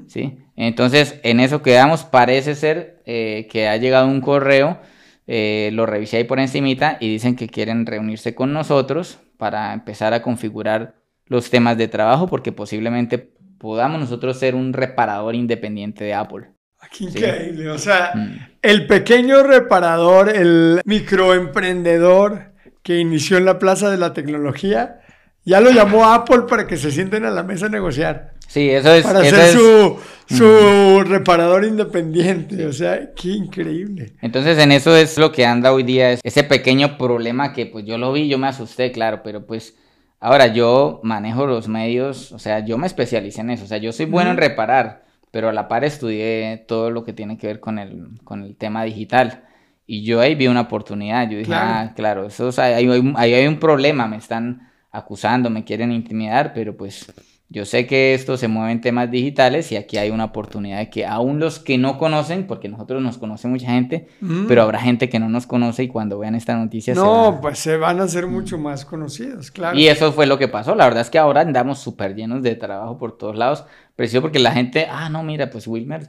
¿sí? 0.08 0.38
Entonces, 0.56 1.20
en 1.22 1.38
eso 1.38 1.62
quedamos. 1.62 2.02
Parece 2.02 2.56
ser 2.56 3.00
eh, 3.06 3.46
que 3.48 3.68
ha 3.68 3.76
llegado 3.76 4.08
un 4.08 4.20
correo, 4.20 4.80
eh, 5.28 5.70
lo 5.74 5.86
revisé 5.86 6.16
ahí 6.16 6.24
por 6.24 6.40
encimita 6.40 6.96
y 6.98 7.08
dicen 7.08 7.36
que 7.36 7.46
quieren 7.46 7.86
reunirse 7.86 8.34
con 8.34 8.52
nosotros 8.52 9.20
para 9.36 9.72
empezar 9.72 10.12
a 10.12 10.22
configurar 10.22 10.96
los 11.26 11.48
temas 11.48 11.78
de 11.78 11.86
trabajo, 11.86 12.26
porque 12.26 12.50
posiblemente 12.50 13.30
podamos 13.58 14.00
nosotros 14.00 14.40
ser 14.40 14.56
un 14.56 14.72
reparador 14.72 15.36
independiente 15.36 16.02
de 16.02 16.14
Apple. 16.14 16.48
Qué 16.90 17.04
increíble. 17.04 17.70
O 17.70 17.78
sea, 17.78 18.10
mm. 18.14 18.38
el 18.62 18.88
pequeño 18.88 19.44
reparador, 19.44 20.34
el 20.34 20.80
microemprendedor 20.84 22.47
que 22.88 22.96
inició 22.96 23.36
en 23.36 23.44
la 23.44 23.58
Plaza 23.58 23.90
de 23.90 23.98
la 23.98 24.14
Tecnología, 24.14 25.00
ya 25.44 25.60
lo 25.60 25.70
llamó 25.70 26.06
Apple 26.06 26.44
para 26.48 26.66
que 26.66 26.78
se 26.78 26.90
sienten 26.90 27.26
a 27.26 27.30
la 27.30 27.42
mesa 27.42 27.66
a 27.66 27.68
negociar. 27.68 28.32
Sí, 28.46 28.70
eso 28.70 28.94
es. 28.94 29.04
Para 29.04 29.22
ser 29.24 29.48
su, 29.52 29.98
su 30.24 31.04
reparador 31.04 31.66
independiente. 31.66 32.64
O 32.64 32.72
sea, 32.72 33.12
qué 33.14 33.28
increíble. 33.28 34.14
Entonces, 34.22 34.56
en 34.56 34.72
eso 34.72 34.96
es 34.96 35.18
lo 35.18 35.32
que 35.32 35.44
anda 35.44 35.70
hoy 35.74 35.82
día, 35.82 36.12
es 36.12 36.20
ese 36.24 36.44
pequeño 36.44 36.96
problema 36.96 37.52
que 37.52 37.66
pues 37.66 37.84
yo 37.84 37.98
lo 37.98 38.10
vi, 38.10 38.26
yo 38.26 38.38
me 38.38 38.46
asusté, 38.46 38.90
claro, 38.90 39.20
pero 39.22 39.44
pues 39.44 39.76
ahora 40.18 40.46
yo 40.46 41.00
manejo 41.02 41.46
los 41.46 41.68
medios, 41.68 42.32
o 42.32 42.38
sea, 42.38 42.64
yo 42.64 42.78
me 42.78 42.86
especialicé 42.86 43.42
en 43.42 43.50
eso, 43.50 43.64
o 43.64 43.68
sea, 43.68 43.76
yo 43.76 43.92
soy 43.92 44.06
bueno 44.06 44.30
en 44.30 44.38
reparar, 44.38 45.04
pero 45.30 45.50
a 45.50 45.52
la 45.52 45.68
par 45.68 45.84
estudié 45.84 46.64
todo 46.66 46.90
lo 46.90 47.04
que 47.04 47.12
tiene 47.12 47.36
que 47.36 47.48
ver 47.48 47.60
con 47.60 47.78
el, 47.78 48.08
con 48.24 48.44
el 48.44 48.56
tema 48.56 48.82
digital. 48.84 49.44
Y 49.90 50.02
yo 50.04 50.20
ahí 50.20 50.34
vi 50.34 50.48
una 50.48 50.60
oportunidad, 50.60 51.30
yo 51.30 51.38
dije, 51.38 51.54
ah, 51.54 51.94
claro, 51.96 52.26
eso, 52.26 52.50
hay, 52.58 52.86
hay, 52.86 53.34
hay 53.34 53.46
un 53.46 53.58
problema, 53.58 54.06
me 54.06 54.18
están 54.18 54.70
acusando, 54.90 55.48
me 55.48 55.64
quieren 55.64 55.92
intimidar, 55.92 56.52
pero 56.52 56.76
pues 56.76 57.10
yo 57.48 57.64
sé 57.64 57.86
que 57.86 58.12
esto 58.12 58.36
se 58.36 58.48
mueve 58.48 58.72
en 58.72 58.82
temas 58.82 59.10
digitales 59.10 59.72
y 59.72 59.76
aquí 59.76 59.96
hay 59.96 60.10
una 60.10 60.26
oportunidad 60.26 60.76
de 60.76 60.90
que 60.90 61.06
aún 61.06 61.40
los 61.40 61.58
que 61.58 61.78
no 61.78 61.96
conocen, 61.96 62.46
porque 62.46 62.68
nosotros 62.68 63.00
nos 63.00 63.16
conoce 63.16 63.48
mucha 63.48 63.68
gente, 63.68 64.08
mm. 64.20 64.44
pero 64.46 64.60
habrá 64.60 64.78
gente 64.78 65.08
que 65.08 65.18
no 65.18 65.30
nos 65.30 65.46
conoce 65.46 65.84
y 65.84 65.88
cuando 65.88 66.18
vean 66.18 66.34
esta 66.34 66.54
noticia... 66.54 66.92
No, 66.92 67.38
pues 67.40 67.58
se 67.58 67.78
van 67.78 68.00
a 68.00 68.02
hacer 68.02 68.26
mucho 68.26 68.58
más 68.58 68.84
conocidos, 68.84 69.50
claro. 69.50 69.78
Y 69.78 69.88
eso 69.88 70.12
fue 70.12 70.26
lo 70.26 70.36
que 70.36 70.48
pasó. 70.48 70.74
La 70.74 70.84
verdad 70.84 71.00
es 71.00 71.08
que 71.08 71.18
ahora 71.18 71.40
andamos 71.40 71.78
súper 71.78 72.14
llenos 72.14 72.42
de 72.42 72.56
trabajo 72.56 72.98
por 72.98 73.16
todos 73.16 73.38
lados, 73.38 73.64
preciso 73.96 74.20
porque 74.20 74.38
la 74.38 74.52
gente, 74.52 74.86
ah, 74.90 75.08
no, 75.08 75.22
mira, 75.22 75.48
pues 75.48 75.66
Wilmer, 75.66 76.08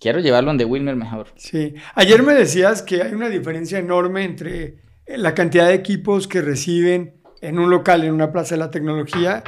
quiero 0.00 0.20
llevarlo 0.20 0.50
donde 0.50 0.64
Wilmer 0.64 0.96
mejor. 0.96 1.28
Sí, 1.36 1.74
ayer 1.94 2.22
me 2.22 2.34
decías 2.34 2.82
que 2.82 3.02
hay 3.02 3.12
una 3.12 3.28
diferencia 3.28 3.78
enorme 3.78 4.24
entre 4.24 4.76
la 5.06 5.34
cantidad 5.34 5.68
de 5.68 5.74
equipos 5.74 6.26
que 6.26 6.42
reciben 6.42 7.14
en 7.40 7.58
un 7.58 7.70
local, 7.70 8.04
en 8.04 8.12
una 8.12 8.32
plaza 8.32 8.54
de 8.54 8.60
la 8.60 8.70
tecnología, 8.70 9.42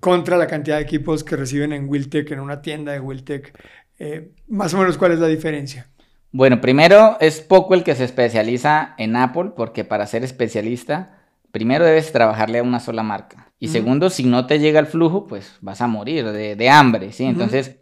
contra 0.00 0.36
la 0.36 0.46
cantidad 0.46 0.76
de 0.76 0.82
equipos 0.82 1.24
que 1.24 1.36
reciben 1.36 1.72
en 1.72 1.88
Wiltec, 1.88 2.30
en 2.30 2.40
una 2.40 2.62
tienda 2.62 2.92
de 2.92 3.00
Wiltec. 3.00 3.52
Eh, 3.98 4.30
más 4.48 4.74
o 4.74 4.78
menos, 4.78 4.98
¿cuál 4.98 5.12
es 5.12 5.18
la 5.18 5.26
diferencia? 5.26 5.88
Bueno, 6.30 6.60
primero 6.60 7.16
es 7.20 7.40
poco 7.40 7.74
el 7.74 7.84
que 7.84 7.94
se 7.94 8.04
especializa 8.04 8.94
en 8.98 9.16
Apple, 9.16 9.52
porque 9.56 9.84
para 9.84 10.06
ser 10.06 10.24
especialista, 10.24 11.18
primero 11.50 11.84
debes 11.84 12.12
trabajarle 12.12 12.58
a 12.58 12.62
una 12.62 12.80
sola 12.80 13.02
marca. 13.02 13.50
Y 13.58 13.68
segundo, 13.68 14.08
si 14.08 14.24
no 14.24 14.46
te 14.46 14.60
llega 14.60 14.78
el 14.78 14.86
flujo, 14.86 15.26
pues 15.26 15.56
vas 15.62 15.80
a 15.80 15.88
morir 15.88 16.26
de, 16.30 16.70
hambre, 16.70 17.12
¿sí? 17.12 17.24
Entonces, 17.24 17.78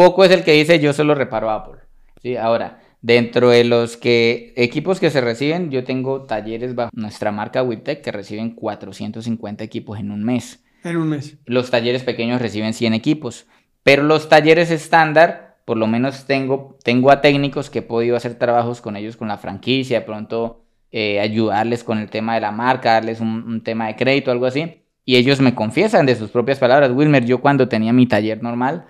poco 0.00 0.24
es 0.24 0.30
el 0.30 0.44
que 0.44 0.52
dice 0.52 0.78
yo 0.80 0.92
solo 0.92 1.14
reparo 1.14 1.50
Apple, 1.50 1.80
¿sí? 2.22 2.36
Ahora, 2.36 2.78
Dentro 3.02 3.48
de 3.48 3.64
los 3.64 3.96
que, 3.96 4.52
equipos 4.56 5.00
que 5.00 5.10
se 5.10 5.22
reciben, 5.22 5.70
yo 5.70 5.84
tengo 5.84 6.22
talleres 6.24 6.74
bajo 6.74 6.90
nuestra 6.92 7.32
marca 7.32 7.62
Witech 7.62 8.02
que 8.02 8.12
reciben 8.12 8.50
450 8.50 9.64
equipos 9.64 9.98
en 9.98 10.10
un 10.10 10.22
mes. 10.22 10.62
En 10.84 10.98
un 10.98 11.08
mes. 11.08 11.38
Los 11.46 11.70
talleres 11.70 12.02
pequeños 12.02 12.42
reciben 12.42 12.74
100 12.74 12.92
equipos. 12.92 13.46
Pero 13.82 14.02
los 14.02 14.28
talleres 14.28 14.70
estándar, 14.70 15.56
por 15.64 15.78
lo 15.78 15.86
menos 15.86 16.26
tengo, 16.26 16.76
tengo 16.84 17.10
a 17.10 17.22
técnicos 17.22 17.70
que 17.70 17.78
he 17.78 17.82
podido 17.82 18.16
hacer 18.16 18.34
trabajos 18.34 18.82
con 18.82 18.96
ellos 18.96 19.16
con 19.16 19.28
la 19.28 19.38
franquicia, 19.38 20.00
de 20.00 20.04
pronto 20.04 20.64
eh, 20.90 21.20
ayudarles 21.20 21.84
con 21.84 21.96
el 21.96 22.10
tema 22.10 22.34
de 22.34 22.42
la 22.42 22.52
marca, 22.52 22.92
darles 22.92 23.20
un, 23.20 23.44
un 23.44 23.62
tema 23.62 23.86
de 23.86 23.96
crédito, 23.96 24.30
algo 24.30 24.44
así. 24.44 24.82
Y 25.06 25.16
ellos 25.16 25.40
me 25.40 25.54
confiesan 25.54 26.04
de 26.04 26.16
sus 26.16 26.28
propias 26.28 26.58
palabras, 26.58 26.90
Wilmer, 26.92 27.24
yo 27.24 27.40
cuando 27.40 27.66
tenía 27.66 27.94
mi 27.94 28.06
taller 28.06 28.42
normal, 28.42 28.84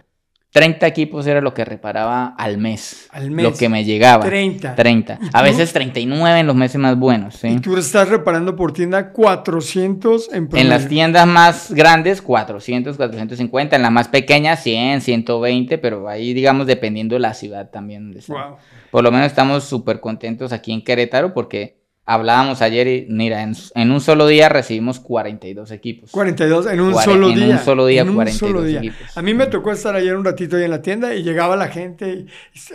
30 0.52 0.85
equipos 0.85 1.27
era 1.28 1.40
lo 1.40 1.55
que 1.55 1.64
reparaba 1.64 2.35
al 2.36 2.59
mes. 2.59 3.09
Al 3.12 3.31
mes. 3.31 3.44
Lo 3.44 3.55
que 3.55 3.68
me 3.68 3.85
llegaba. 3.85 4.24
30. 4.24 4.74
30. 4.74 5.18
A 5.32 5.43
veces 5.43 5.72
39 5.72 6.40
en 6.40 6.47
los 6.47 6.56
meses 6.56 6.81
más 6.81 6.98
buenos. 6.98 7.36
¿sí? 7.36 7.48
Y 7.48 7.60
tú 7.60 7.77
estás 7.77 8.09
reparando 8.09 8.56
por 8.56 8.72
tienda 8.72 9.12
400 9.12 10.32
en 10.32 10.48
En 10.52 10.68
las 10.68 10.89
tiendas 10.89 11.27
más 11.27 11.72
grandes, 11.72 12.20
400, 12.20 12.97
450. 12.97 13.77
En 13.77 13.82
las 13.82 13.93
más 13.93 14.09
pequeñas, 14.09 14.60
100, 14.62 15.02
120. 15.02 15.78
Pero 15.78 16.09
ahí, 16.09 16.35
digamos, 16.35 16.66
dependiendo 16.66 17.14
de 17.14 17.20
la 17.20 17.35
ciudad 17.35 17.70
también. 17.70 18.12
Wow. 18.27 18.56
Por 18.90 19.05
lo 19.05 19.12
menos 19.12 19.28
estamos 19.28 19.62
súper 19.64 20.01
contentos 20.01 20.52
aquí 20.52 20.72
en 20.72 20.82
Querétaro 20.82 21.32
porque 21.32 21.80
Hablábamos 22.12 22.60
ayer 22.60 22.88
y 22.88 23.06
mira, 23.08 23.40
en, 23.40 23.90
un 23.92 24.00
solo 24.00 24.26
día 24.26 24.48
recibimos 24.48 24.98
42 24.98 25.70
equipos. 25.70 26.10
42 26.10 26.66
en 26.66 26.80
un 26.80 26.94
solo 26.96 27.28
día. 27.28 27.44
En 27.44 27.52
un 27.52 27.58
solo 27.60 27.86
día, 27.86 28.04
42 28.04 28.66
equipos. 28.74 29.16
A 29.16 29.22
mí 29.22 29.32
me 29.32 29.46
tocó 29.46 29.70
estar 29.70 29.94
ayer 29.94 30.16
un 30.16 30.24
ratito 30.24 30.56
ahí 30.56 30.64
en 30.64 30.72
la 30.72 30.82
tienda 30.82 31.14
y 31.14 31.22
llegaba 31.22 31.54
la 31.54 31.68
gente, 31.68 32.12
y, 32.12 32.26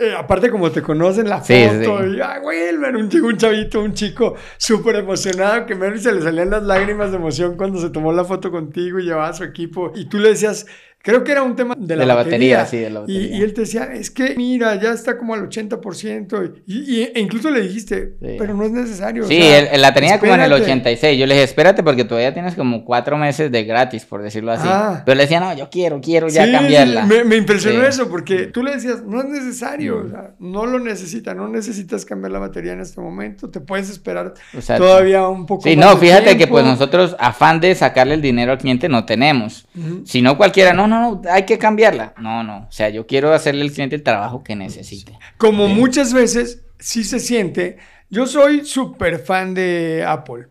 eh, 0.02 0.14
aparte 0.16 0.48
como 0.48 0.70
te 0.70 0.80
conocen, 0.80 1.28
la 1.28 1.42
foto, 1.42 2.06
y 2.06 2.18
ah, 2.18 2.40
Wilmer, 2.42 2.96
un, 2.96 3.10
un 3.14 3.36
chavito, 3.36 3.82
un 3.82 3.92
chico 3.92 4.36
súper 4.56 4.96
emocionado 4.96 5.66
que 5.66 5.74
menos 5.74 6.00
se 6.00 6.12
le 6.12 6.22
salían 6.22 6.48
las 6.48 6.62
lágrimas 6.62 7.10
de 7.10 7.18
emoción 7.18 7.58
cuando 7.58 7.78
se 7.78 7.90
tomó 7.90 8.14
la 8.14 8.24
foto 8.24 8.50
contigo 8.50 8.98
y 9.00 9.02
llevaba 9.02 9.28
a 9.28 9.34
su 9.34 9.44
equipo. 9.44 9.92
Y 9.94 10.06
tú 10.06 10.16
le 10.16 10.30
decías, 10.30 10.64
Creo 11.06 11.22
que 11.24 11.30
era 11.32 11.42
un 11.44 11.54
tema 11.54 11.74
de 11.78 11.94
la, 11.94 12.00
De 12.02 12.06
la 12.06 12.14
batería. 12.16 12.58
batería, 12.58 12.66
sí, 12.66 12.78
de 12.78 12.90
la 12.90 12.98
Y, 13.06 13.16
batería. 13.18 13.36
y 13.38 13.42
él 13.42 13.54
te 13.54 13.60
decía, 13.60 13.84
es 13.94 14.10
que 14.10 14.34
mira, 14.36 14.74
ya 14.80 14.90
está 14.92 15.16
como 15.16 15.34
al 15.34 15.48
80%. 15.48 16.52
Y, 16.66 16.74
y- 17.00 17.02
e 17.14 17.20
incluso 17.20 17.48
le 17.50 17.60
dijiste, 17.60 18.16
Sí. 18.20 18.34
pero 18.38 18.54
no 18.54 18.64
es 18.64 18.72
necesario. 18.72 19.24
o 19.24 19.28
Sí, 19.28 19.40
sea, 19.40 19.58
él, 19.60 19.68
él 19.72 19.80
la 19.82 19.94
tenía 19.94 20.18
como 20.18 20.34
en 20.34 20.40
el 20.40 20.46
espérate". 20.52 20.64
86. 20.64 21.18
Yo 21.18 21.26
le 21.26 21.34
dije, 21.34 21.44
espérate 21.44 21.82
porque 21.84 22.04
todavía 22.04 22.34
tienes 22.34 22.54
como 22.56 22.84
cuatro 22.84 23.16
meses 23.16 23.52
de 23.52 23.64
gratis, 23.64 24.04
por 24.04 24.20
decirlo 24.22 24.50
así. 24.52 24.66
Ah. 24.68 25.02
Pero 25.06 25.14
le 25.14 25.22
decía, 25.22 25.38
no, 25.40 25.56
yo 25.56 25.70
quiero, 25.70 26.00
quiero 26.00 26.28
ya 26.28 26.44
Sí, 26.44 26.50
cambiarla. 26.52 27.06
me, 27.06 27.22
me 27.24 27.36
impresionó 27.36 27.86
eso 27.86 28.08
porque 28.08 28.46
tú 28.46 28.62
le 28.64 28.72
decías, 28.72 29.02
no 29.04 29.20
es 29.20 29.26
necesario, 29.28 29.98
Mm. 30.02 30.06
o 30.06 30.10
sea, 30.10 30.30
no 30.40 30.66
lo 30.66 30.80
necesita, 30.80 31.34
no 31.34 31.48
necesitas 31.48 32.04
cambiar 32.04 32.32
la 32.32 32.38
batería 32.40 32.72
en 32.72 32.80
este 32.80 33.00
momento, 33.00 33.48
te 33.50 33.60
puedes 33.60 33.88
esperar 33.90 34.34
O 34.56 34.60
sea, 34.60 34.76
todavía 34.76 35.26
un 35.28 35.46
poco 35.46 35.62
Sí, 35.62 35.76
más 35.76 35.86
no, 35.86 35.94
de 35.94 36.06
fíjate 36.06 36.30
que 36.30 36.36
tiempo. 36.36 36.54
pues 36.54 36.64
nosotros 36.64 37.14
afán 37.18 37.60
de 37.60 37.74
sacarle 37.74 38.14
el 38.14 38.22
dinero 38.22 38.52
al 38.52 38.58
cliente 38.58 38.88
no 38.88 39.04
tenemos. 39.04 39.66
Ujú. 39.76 40.02
Si 40.04 40.20
no 40.22 40.36
cualquiera, 40.36 40.72
no, 40.72 40.86
no, 40.88 40.95
no, 41.00 41.22
hay 41.30 41.44
que 41.44 41.58
cambiarla. 41.58 42.14
No, 42.18 42.42
no, 42.42 42.66
o 42.68 42.72
sea, 42.72 42.88
yo 42.88 43.06
quiero 43.06 43.32
hacerle 43.32 43.62
al 43.62 43.72
cliente 43.72 43.96
el 43.96 44.02
trabajo 44.02 44.42
que 44.42 44.56
necesite. 44.56 45.18
Como 45.36 45.66
Sí. 45.66 45.74
muchas 45.74 46.12
veces 46.12 46.64
sí 46.78 47.04
se 47.04 47.20
siente, 47.20 47.78
yo 48.10 48.26
soy 48.26 48.64
súper 48.64 49.18
fan 49.18 49.54
de 49.54 50.04
Apple. 50.06 50.48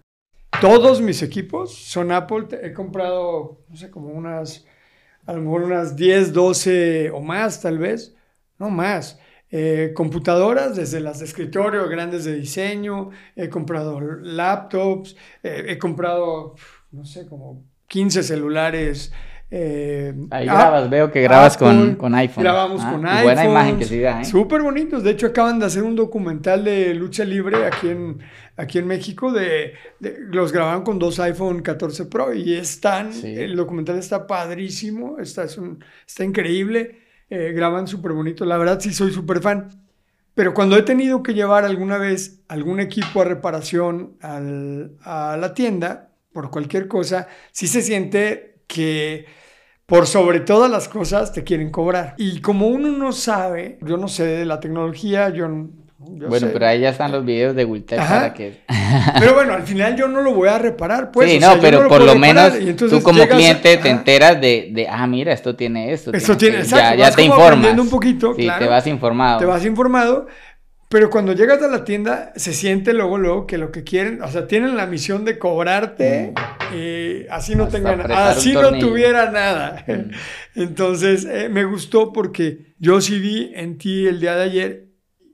Todos 0.61 1.01
mis 1.01 1.21
equipos 1.21 1.73
son 1.75 2.11
Apple. 2.11 2.47
He 2.63 2.71
comprado, 2.73 3.63
no 3.69 3.75
sé, 3.75 3.89
como 3.91 4.07
unas, 4.09 4.65
a 5.25 5.33
lo 5.33 5.41
mejor 5.41 5.63
unas 5.63 5.95
10, 5.95 6.31
12 6.33 7.09
o 7.11 7.19
más 7.21 7.61
tal 7.61 7.77
vez, 7.77 8.15
no 8.57 8.69
más. 8.69 9.19
Eh, 9.51 9.91
computadoras, 9.93 10.75
desde 10.75 10.99
las 10.99 11.19
de 11.19 11.25
escritorio, 11.25 11.87
grandes 11.87 12.25
de 12.25 12.35
diseño, 12.35 13.09
he 13.35 13.47
comprado 13.49 13.99
laptops, 14.01 15.15
eh, 15.43 15.65
he 15.69 15.77
comprado, 15.77 16.55
no 16.91 17.05
sé, 17.05 17.27
como 17.27 17.63
15 17.87 18.23
celulares. 18.23 19.11
Eh, 19.51 20.13
Ahí 20.31 20.47
App- 20.47 20.55
grabas, 20.57 20.89
veo 20.89 21.11
que 21.11 21.21
grabas 21.21 21.55
con, 21.57 21.77
Apple, 21.79 21.97
con 21.97 22.15
iPhone. 22.15 22.43
Grabamos 22.43 22.81
Ah, 22.83 22.91
con 22.91 23.05
iPhone. 23.05 23.23
Buena 23.23 23.45
imagen 23.45 23.77
que 23.77 23.85
sí 23.85 23.99
da, 23.99 24.21
¿eh? 24.21 24.25
Súper 24.25 24.61
bonitos. 24.61 25.03
De 25.03 25.11
hecho, 25.11 25.27
acaban 25.27 25.59
de 25.59 25.65
hacer 25.67 25.83
un 25.83 25.95
documental 25.95 26.63
de 26.63 26.93
lucha 26.93 27.23
libre 27.23 27.65
aquí 27.65 27.89
en, 27.89 28.19
aquí 28.57 28.79
en 28.79 28.87
México. 28.87 29.31
De, 29.31 29.73
de- 29.99 30.17
los 30.31 30.51
grabaron 30.51 30.83
con 30.83 30.97
dos 30.99 31.19
iPhone 31.19 31.61
14 31.61 32.05
Pro 32.05 32.33
y 32.33 32.53
están. 32.55 33.13
Sí. 33.13 33.33
El 33.37 33.55
documental 33.55 33.97
está 33.97 34.25
padrísimo. 34.27 35.19
Está, 35.19 35.43
es 35.43 35.57
un- 35.57 35.83
está 36.07 36.23
increíble. 36.23 37.01
eh, 37.29 37.53
graban 37.55 37.87
súper 37.87 38.11
bonito. 38.11 38.45
La 38.45 38.55
verdad, 38.57 38.79
sí, 38.79 38.93
soy 38.93 39.11
súper 39.11 39.41
fan. 39.41 39.69
Pero 40.35 40.53
cuando 40.53 40.77
he 40.77 40.83
tenido 40.83 41.23
que 41.23 41.33
llevar 41.33 41.65
alguna 41.65 41.97
vez 41.97 42.41
algún 42.49 42.79
equipo 42.79 43.21
a 43.21 43.25
reparación 43.25 44.17
al- 44.21 44.91
a 45.01 45.35
la 45.39 45.53
tienda, 45.55 46.09
por 46.33 46.51
cualquier 46.51 46.87
cosa, 46.87 47.27
sí 47.51 47.65
se 47.67 47.81
siente 47.81 48.54
que 48.67 49.25
por 49.85 50.07
sobre 50.07 50.39
todas 50.39 50.69
las 50.69 50.87
cosas 50.89 51.31
te 51.31 51.43
quieren 51.43 51.69
cobrar. 51.69 52.15
Y 52.17 52.41
como 52.41 52.67
uno 52.67 52.89
no 52.89 53.11
sabe, 53.11 53.77
yo 53.81 53.97
no 53.97 54.07
sé 54.07 54.25
de 54.25 54.45
la 54.45 54.59
tecnología, 54.59 55.29
yo, 55.29 55.47
yo 55.99 56.27
Bueno, 56.27 56.47
sé- 56.47 56.53
pero 56.53 56.65
ahí 56.65 56.81
ya 56.81 56.89
están 56.89 57.11
los 57.11 57.23
videos 57.23 57.55
de 57.55 57.63
Ajá. 57.97 58.15
para 58.15 58.33
que... 58.33 58.61
Pero 59.19 59.33
bueno, 59.33 59.53
al 59.53 59.63
final 59.63 59.95
yo 59.95 60.07
no 60.07 60.21
lo 60.21 60.33
voy 60.33 60.49
a 60.49 60.57
reparar, 60.57 61.11
pues. 61.11 61.29
sí, 61.29 61.37
o 61.37 61.39
no, 61.41 61.59
pero 61.61 61.83
lo 61.83 61.89
por 61.89 62.01
lo 62.01 62.15
menos 62.15 62.53
tú 62.77 63.01
como 63.01 63.19
llegas 63.19 63.37
cliente 63.37 63.77
te 63.77 63.89
Ajá. 63.89 63.89
enteras 63.89 64.41
de, 64.41 64.69
de, 64.71 64.87
ah, 64.87 65.05
mira, 65.07 65.33
esto 65.33 65.55
tiene 65.55 65.91
esto. 65.93 66.11
Esto 66.13 66.35
tiene 66.37 66.57
tiene, 66.57 66.63
exacto, 66.65 66.97
ya, 66.97 67.11
te 67.11 67.23
informas. 67.23 67.77
un 67.77 67.89
poquito, 67.89 68.33
sí, 68.35 68.43
claro. 68.43 68.63
te 68.65 68.69
vas 68.69 68.87
informado. 68.87 69.39
te 69.39 69.45
vas 69.45 69.65
informado, 69.65 70.27
pero 70.95 71.09
cuando 71.09 71.33
llegas 71.33 71.61
a 71.61 71.67
la 71.67 71.83
tienda 71.83 72.31
se 72.37 72.53
siente 72.53 72.93
luego, 72.93 73.17
luego 73.17 73.47
que 73.47 73.57
lo 73.57 73.69
que 73.69 73.83
quieren, 73.83 74.21
o 74.21 74.29
sea, 74.29 74.47
tienen 74.47 74.77
la 74.77 74.87
misión 74.87 75.25
de 75.25 75.37
cobrarte 75.37 76.33
y 76.73 77.27
así 77.27 77.53
no 77.53 77.65
Hasta 77.65 77.79
tengan, 77.79 78.09
así 78.09 78.53
no 78.53 78.79
tuviera 78.79 79.29
nada. 79.29 79.83
Mm. 79.85 80.11
Entonces, 80.61 81.25
eh, 81.25 81.49
me 81.49 81.65
gustó 81.65 82.13
porque 82.13 82.75
yo 82.79 83.01
sí 83.01 83.19
vi 83.19 83.51
en 83.55 83.77
ti 83.77 84.07
el 84.07 84.21
día 84.21 84.37
de 84.37 84.43
ayer 84.43 84.85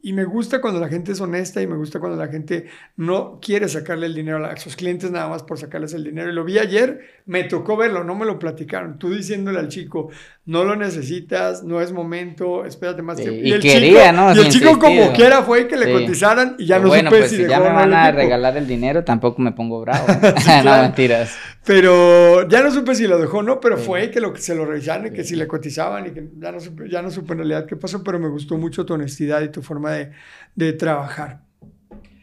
y 0.03 0.13
me 0.13 0.23
gusta 0.23 0.61
cuando 0.61 0.79
la 0.79 0.89
gente 0.89 1.11
es 1.11 1.21
honesta 1.21 1.61
y 1.61 1.67
me 1.67 1.75
gusta 1.75 1.99
cuando 1.99 2.17
la 2.17 2.31
gente 2.31 2.65
no 2.95 3.39
quiere 3.39 3.69
sacarle 3.69 4.07
el 4.07 4.15
dinero 4.15 4.43
a 4.43 4.57
sus 4.57 4.75
clientes 4.75 5.11
nada 5.11 5.29
más 5.29 5.43
por 5.43 5.59
sacarles 5.59 5.93
el 5.93 6.03
dinero. 6.03 6.31
Y 6.31 6.33
lo 6.33 6.43
vi 6.43 6.57
ayer, 6.57 7.01
me 7.27 7.43
tocó 7.43 7.77
verlo, 7.77 8.03
no 8.03 8.15
me 8.15 8.25
lo 8.25 8.39
platicaron. 8.39 8.97
Tú 8.97 9.11
diciéndole 9.11 9.59
al 9.59 9.67
chico, 9.67 10.09
no 10.51 10.65
lo 10.65 10.75
necesitas, 10.75 11.63
no 11.63 11.79
es 11.79 11.93
momento, 11.93 12.65
espérate 12.65 13.01
más 13.01 13.15
Sí, 13.17 13.23
tiempo. 13.23 13.41
y 13.41 13.51
el 13.53 13.61
quería, 13.61 14.09
chico, 14.09 14.21
¿no? 14.21 14.35
Y 14.35 14.39
el 14.39 14.47
Así 14.47 14.59
chico 14.59 14.77
como 14.79 15.13
quiera 15.13 15.43
fue 15.43 15.65
que 15.69 15.77
le 15.77 15.85
Sí. 15.85 15.93
cotizaran 15.93 16.55
y 16.59 16.65
ya 16.65 16.77
no 16.77 16.89
bueno, 16.89 17.09
supe 17.09 17.19
pues 17.19 17.29
si 17.29 17.37
si 17.37 17.41
dejó 17.43 17.51
ya 17.51 17.59
me 17.61 17.69
van 17.69 17.93
a 17.93 18.11
regalar 18.11 18.57
el 18.57 18.67
dinero, 18.67 19.05
tampoco 19.05 19.41
me 19.41 19.53
pongo 19.53 19.79
bravo. 19.79 20.05
no, 20.65 20.81
mentiras. 20.81 21.33
Pero 21.65 22.45
ya 22.49 22.61
no 22.61 22.69
supe 22.69 22.95
si 22.95 23.07
lo 23.07 23.17
dejó 23.17 23.37
o 23.37 23.43
no, 23.43 23.61
pero 23.61 23.77
fue 23.77 24.11
que, 24.11 24.19
lo, 24.19 24.35
se 24.35 24.53
lo 24.53 24.65
revisaron 24.65 25.07
y 25.07 25.11
que 25.11 25.23
si 25.23 25.37
le 25.37 25.47
cotizaban 25.47 26.07
y 26.07 26.11
que 26.11 26.27
ya 26.37 26.51
no, 26.51 26.59
supe, 26.59 26.89
ya 26.89 27.01
no 27.01 27.09
supe 27.11 27.31
en 27.31 27.37
realidad 27.39 27.65
qué 27.65 27.77
pasó, 27.77 28.03
pero 28.03 28.19
me 28.19 28.27
gustó 28.27 28.57
mucho 28.57 28.85
tu 28.85 28.93
honestidad 28.95 29.41
y 29.41 29.47
tu 29.49 29.61
forma 29.61 29.91
de, 29.93 30.11
de 30.55 30.73
trabajar. 30.73 31.43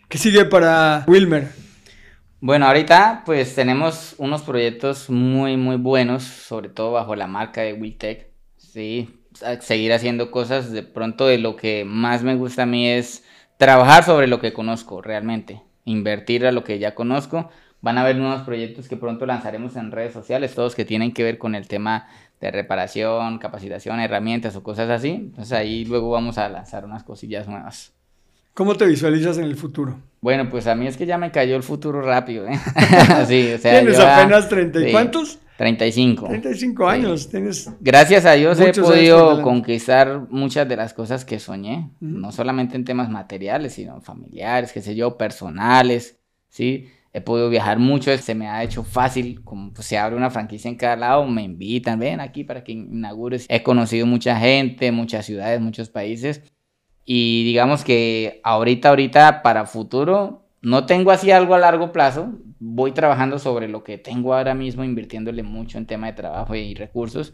¿Qué 0.07 0.19
sigue 0.19 0.45
para 0.45 1.05
Wilmer? 1.07 1.49
Bueno, 2.41 2.67
ahorita 2.67 3.25
pues 3.27 3.57
tenemos 3.57 4.15
unos 4.19 4.43
proyectos 4.43 5.11
muy, 5.11 5.57
muy 5.57 5.75
buenos, 5.75 6.23
sobre 6.23 6.69
todo 6.69 6.93
bajo 6.93 7.17
la 7.17 7.27
marca 7.27 7.63
de 7.63 7.73
Wiltec. 7.73 8.31
Sí, 8.57 9.25
seguir 9.61 9.93
haciendo 9.93 10.31
cosas. 10.31 10.71
De 10.71 10.85
pronto 10.85 11.27
de 11.27 11.39
lo 11.39 11.57
que 11.57 11.85
más 11.85 12.23
me 12.23 12.37
gusta 12.37 12.63
a 12.63 12.67
mí 12.67 12.89
es 12.89 13.25
trabajar 13.57 14.05
sobre 14.05 14.29
lo 14.29 14.39
que 14.41 14.53
conozco 14.53 15.03
realmente, 15.03 15.63
invertir 15.85 16.47
a 16.47 16.53
lo 16.53 16.63
que 16.63 16.79
ya 16.79 16.95
conozco. 16.95 17.51
Van 17.81 17.99
a 17.99 18.03
haber 18.03 18.17
nuevos 18.17 18.43
proyectos 18.43 18.89
que 18.89 18.97
pronto 18.97 19.27
lanzaremos 19.27 19.75
en 19.75 19.91
redes 19.91 20.13
sociales, 20.13 20.55
todos 20.55 20.77
que 20.77 20.85
tienen 20.85 21.13
que 21.13 21.25
ver 21.25 21.39
con 21.39 21.57
el 21.57 21.67
tema 21.67 22.07
de 22.41 22.53
reparación, 22.53 23.39
capacitación, 23.39 23.99
herramientas 23.99 24.55
o 24.55 24.63
cosas 24.63 24.91
así. 24.91 25.11
Entonces 25.11 25.53
ahí 25.53 25.85
luego 25.85 26.11
vamos 26.11 26.39
a 26.39 26.49
lanzar 26.49 26.85
unas 26.85 27.03
cosillas 27.03 27.49
nuevas. 27.49 27.98
¿Cómo 28.59 28.75
te 28.75 28.87
visualizas 28.87 29.39
en 29.39 29.45
el 29.45 29.55
futuro? 29.55 30.01
Bueno, 30.21 30.51
pues 30.51 30.67
a 30.67 30.75
mí 30.75 30.89
es 30.89 30.97
que 30.97 31.07
ya 31.07 31.17
me 31.17 31.31
cayó 31.31 31.55
el 31.55 31.63
futuro 31.63 32.03
rápido, 32.03 32.45
¿eh? 32.49 32.59
sí, 33.29 33.53
o 33.53 33.59
sea, 33.59 33.79
Tienes 33.79 33.97
ya- 33.97 34.19
apenas 34.21 34.49
30 34.49 34.81
y 34.81 34.85
sí, 34.87 34.91
cuántos? 34.91 35.39
35. 35.57 36.27
35 36.27 36.89
años. 36.89 37.29
Tienes 37.29 37.71
Gracias 37.79 38.25
a 38.25 38.33
Dios 38.33 38.59
he 38.59 38.73
podido 38.73 39.43
conquistar 39.43 40.27
muchas 40.29 40.69
de 40.69 40.75
las 40.75 40.93
cosas 40.93 41.25
que 41.25 41.39
soñé, 41.39 41.93
Ujú. 42.01 42.19
no 42.19 42.33
solamente 42.33 42.75
en 42.75 42.85
temas 42.85 43.09
materiales, 43.09 43.75
sino 43.75 44.01
familiares, 44.01 44.73
qué 44.73 44.83
sé 44.83 44.97
yo, 44.97 45.17
personales, 45.17 46.19
¿sí? 46.49 46.89
He 47.13 47.21
podido 47.21 47.51
viajar 47.51 47.79
mucho, 47.79 48.17
se 48.19 48.35
me 48.35 48.49
ha 48.49 48.65
hecho 48.65 48.83
fácil, 48.83 49.45
como 49.45 49.73
pues, 49.73 49.87
se 49.87 49.99
abre 49.99 50.17
una 50.17 50.31
franquicia 50.31 50.69
en 50.69 50.75
cada 50.75 50.97
lado, 50.97 51.25
me 51.29 51.45
invitan, 51.45 52.01
ven 52.01 52.19
aquí 52.19 52.43
para 52.43 52.65
que 52.65 52.73
inaugures. 52.73 53.47
He 53.49 53.63
conocido 53.63 54.05
mucha 54.05 54.37
gente, 54.37 54.91
muchas 54.91 55.27
ciudades, 55.27 55.61
muchos 55.61 55.91
países. 55.91 56.43
Y 57.11 57.43
digamos 57.43 57.85
que 57.85 58.43
ahorita, 58.45 58.91
ahorita, 58.91 59.41
para 59.41 59.65
futuro, 59.65 60.43
no 60.61 60.85
tengo 60.85 61.11
así 61.11 61.31
algo 61.31 61.55
a 61.55 61.59
largo 61.59 61.91
plazo. 61.91 62.35
Voy 62.61 62.93
trabajando 62.93 63.39
sobre 63.39 63.67
lo 63.67 63.83
que 63.83 63.97
tengo 63.97 64.35
ahora 64.35 64.53
mismo, 64.53 64.85
invirtiéndole 64.85 65.43
mucho 65.43 65.79
en 65.79 65.87
tema 65.87 66.09
de 66.09 66.13
trabajo 66.13 66.55
y 66.55 66.75
recursos. 66.75 67.33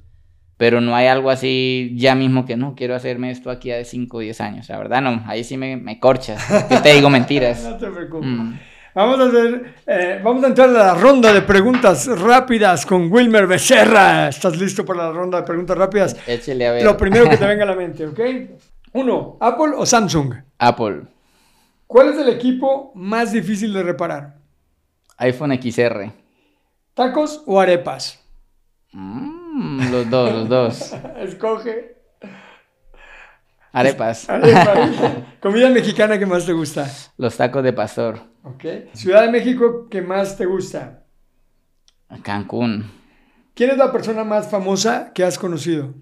Pero 0.58 0.80
no 0.80 0.94
hay 0.94 1.08
algo 1.08 1.28
así 1.28 1.92
ya 1.96 2.14
mismo 2.14 2.46
que 2.46 2.56
no, 2.56 2.76
quiero 2.76 2.94
hacerme 2.94 3.32
esto 3.32 3.50
aquí 3.50 3.72
a 3.72 3.76
de 3.78 3.84
5 3.84 4.16
o 4.16 4.20
10 4.20 4.40
años. 4.42 4.68
La 4.68 4.78
verdad, 4.78 5.02
no, 5.02 5.24
ahí 5.26 5.42
sí 5.42 5.56
me, 5.56 5.76
me 5.76 5.98
corchas. 5.98 6.40
¿Qué 6.68 6.76
te 6.76 6.94
digo 6.94 7.10
mentiras? 7.10 7.64
No 7.68 7.76
te 7.76 7.90
preocupes. 7.90 8.28
Mm. 8.30 8.54
Vamos 8.94 9.18
a 9.18 9.24
hacer, 9.24 9.74
eh, 9.88 10.20
vamos 10.22 10.44
a 10.44 10.46
entrar 10.46 10.68
a 10.68 10.72
la 10.72 10.94
ronda 10.94 11.32
de 11.32 11.42
preguntas 11.42 12.06
rápidas 12.06 12.86
con 12.86 13.10
Wilmer 13.10 13.48
Becerra. 13.48 14.28
¿Estás 14.28 14.56
listo 14.56 14.84
para 14.84 15.08
la 15.08 15.10
ronda 15.10 15.40
de 15.40 15.44
preguntas 15.44 15.76
rápidas? 15.76 16.16
Échale 16.28 16.64
a 16.64 16.72
ver. 16.74 16.84
Lo 16.84 16.96
primero 16.96 17.28
que 17.28 17.36
te 17.36 17.44
venga 17.48 17.64
a 17.64 17.66
la 17.66 17.74
mente, 17.74 18.06
¿ok? 18.06 18.20
Uno, 18.94 19.36
Apple 19.40 19.72
o 19.76 19.84
Samsung. 19.84 20.34
Apple, 20.58 21.02
¿Cuál 21.86 22.08
es 22.10 22.18
el 22.18 22.28
equipo 22.28 22.92
más 22.94 23.32
difícil 23.32 23.72
de 23.72 23.82
reparar? 23.82 24.38
iPhone 25.18 25.52
XR. 25.60 26.12
¿Tacos 26.94 27.42
o 27.46 27.60
arepas? 27.60 28.20
Mm, 28.92 29.90
los 29.90 30.10
dos, 30.10 30.32
los 30.32 30.48
dos. 30.48 30.92
Escoge. 31.18 31.96
Arepas. 33.72 34.28
Arepas. 34.30 34.90
Comida 35.40 35.68
mexicana 35.70 36.18
que 36.18 36.26
más 36.26 36.46
te 36.46 36.52
gusta. 36.52 36.88
Los 37.16 37.36
tacos 37.36 37.62
de 37.62 37.72
pastor. 37.72 38.20
¿Ok? 38.44 38.64
Ciudad 38.92 39.22
de 39.22 39.32
México 39.32 39.88
que 39.88 40.02
más 40.02 40.36
te 40.38 40.46
gusta. 40.46 41.04
Cancún. 42.22 42.90
¿Quién 43.54 43.70
es 43.70 43.76
la 43.76 43.92
persona 43.92 44.24
más 44.24 44.48
famosa 44.50 45.12
que 45.12 45.24
has 45.24 45.38
conocido? 45.38 45.94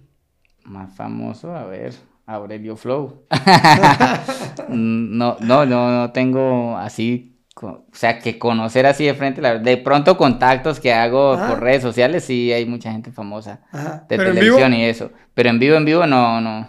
Más 0.65 0.95
famoso, 0.95 1.55
a 1.55 1.65
ver, 1.65 1.95
Aurelio 2.27 2.77
Flow. 2.77 3.27
no, 4.69 5.37
no, 5.41 5.67
no, 5.67 5.91
no 5.91 6.13
tengo 6.13 6.77
así, 6.79 7.39
o 7.61 7.85
sea, 7.93 8.19
que 8.19 8.39
conocer 8.39 8.87
así 8.87 9.05
de 9.05 9.15
frente, 9.15 9.41
la 9.43 9.51
verdad. 9.53 9.65
De 9.65 9.77
pronto 9.79 10.17
contactos 10.17 10.81
que 10.81 10.93
hago 10.93 11.35
Ajá. 11.35 11.47
por 11.47 11.61
redes 11.61 11.83
sociales, 11.83 12.25
sí 12.25 12.53
hay 12.53 12.67
mucha 12.67 12.93
gente 12.93 13.13
famosa 13.13 13.63
Ajá. 13.73 14.07
de 14.09 14.19
televisión 14.19 14.73
y 14.75 14.85
eso. 14.85 15.13
Pero 15.35 15.51
en 15.51 15.59
vivo, 15.59 15.77
en 15.77 15.85
vivo, 15.85 16.07
no, 16.07 16.41
no, 16.41 16.69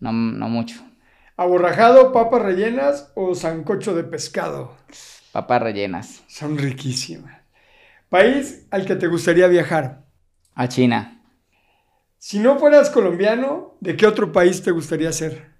no, 0.00 0.12
no 0.12 0.48
mucho. 0.48 0.76
aborrajado, 1.36 2.12
papas 2.12 2.42
rellenas 2.42 3.12
o 3.14 3.34
sancocho 3.34 3.94
de 3.94 4.04
pescado. 4.04 4.76
Papas 5.32 5.62
rellenas. 5.62 6.22
Son 6.28 6.56
riquísimas. 6.58 7.36
País 8.08 8.66
al 8.70 8.86
que 8.86 8.96
te 8.96 9.08
gustaría 9.08 9.48
viajar. 9.48 10.04
A 10.54 10.66
China. 10.68 11.22
Si 12.26 12.38
no 12.38 12.58
fueras 12.58 12.88
colombiano, 12.88 13.76
¿de 13.80 13.98
qué 13.98 14.06
otro 14.06 14.32
país 14.32 14.62
te 14.62 14.70
gustaría 14.70 15.12
ser? 15.12 15.50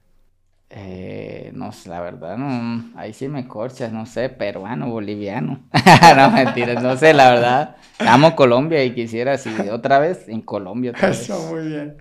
Eh, 0.71 1.51
no 1.53 1.73
sé, 1.73 1.91
la 1.91 2.01
verdad, 2.01 2.39
no, 2.39 2.91
ahí 2.99 3.13
sí 3.13 3.29
me 3.29 3.47
corchas, 3.47 3.93
no 3.93 4.07
sé, 4.07 4.31
peruano, 4.31 4.89
boliviano. 4.89 5.69
no, 6.17 6.31
mentiras, 6.31 6.83
no 6.83 6.97
sé, 6.97 7.13
la 7.13 7.35
verdad. 7.35 7.77
Amo 7.99 8.35
Colombia 8.35 8.83
y 8.83 8.95
quisiera, 8.95 9.37
si 9.37 9.51
otra 9.69 9.99
vez, 9.99 10.27
en 10.27 10.41
Colombia. 10.41 10.93
Otra 10.93 11.11
Eso, 11.11 11.39
muy 11.53 11.69
bien. 11.69 11.99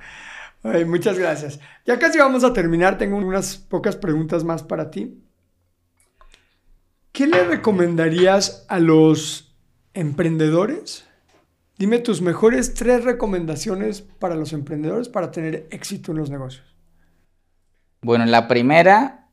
muchas 0.87 1.19
gracias. 1.19 1.59
Ya 1.85 1.99
casi 1.99 2.19
vamos 2.19 2.45
a 2.45 2.53
terminar, 2.53 2.97
tengo 2.97 3.17
unas 3.17 3.57
pocas 3.57 3.97
preguntas 3.97 4.45
más 4.45 4.63
para 4.63 4.89
ti. 4.89 5.21
¿Qué 7.11 7.27
le 7.27 7.43
recomendarías 7.43 8.65
a 8.69 8.79
los 8.79 9.57
emprendedores? 9.93 11.05
Dime 11.83 11.99
tus 11.99 12.21
mejores 12.21 12.75
tres 12.75 13.03
recomendaciones 13.03 14.03
para 14.03 14.35
los 14.35 14.53
emprendedores 14.53 15.09
para 15.09 15.31
tener 15.31 15.67
éxito 15.69 16.13
en 16.13 16.17
los 16.19 16.29
negocios. 16.29 16.63
Bueno, 18.01 18.25
la 18.25 18.47
primera 18.47 19.27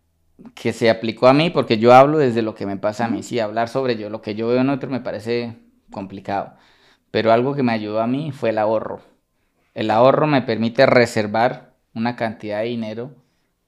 que 0.57 0.73
se 0.73 0.91
aplicó 0.91 1.29
a 1.29 1.33
mí, 1.33 1.51
porque 1.51 1.79
yo 1.79 1.93
hablo 1.93 2.19
desde 2.19 2.43
lo 2.43 2.57
que 2.57 2.67
me 2.67 2.77
pasa 2.77 3.05
a 3.05 3.09
mí, 3.09 3.23
sí, 3.23 3.39
hablar 3.39 3.69
sobre 3.69 3.97
yo, 3.97 4.11
lo 4.11 4.21
que 4.21 4.35
yo 4.35 4.49
veo 4.49 4.63
en 4.63 4.71
otro 4.71 4.91
me 4.91 4.99
parece 4.99 5.59
complicado, 5.93 6.55
pero 7.13 7.31
algo 7.31 7.55
que 7.55 7.63
me 7.63 7.71
ayudó 7.71 8.01
a 8.01 8.09
mí 8.09 8.33
fue 8.33 8.51
el 8.51 8.59
ahorro. 8.59 9.01
El 9.73 9.89
ahorro 9.89 10.27
me 10.27 10.43
permite 10.43 10.87
reservar 10.87 11.77
una 11.95 12.17
cantidad 12.17 12.63
de 12.63 12.71
dinero 12.71 13.15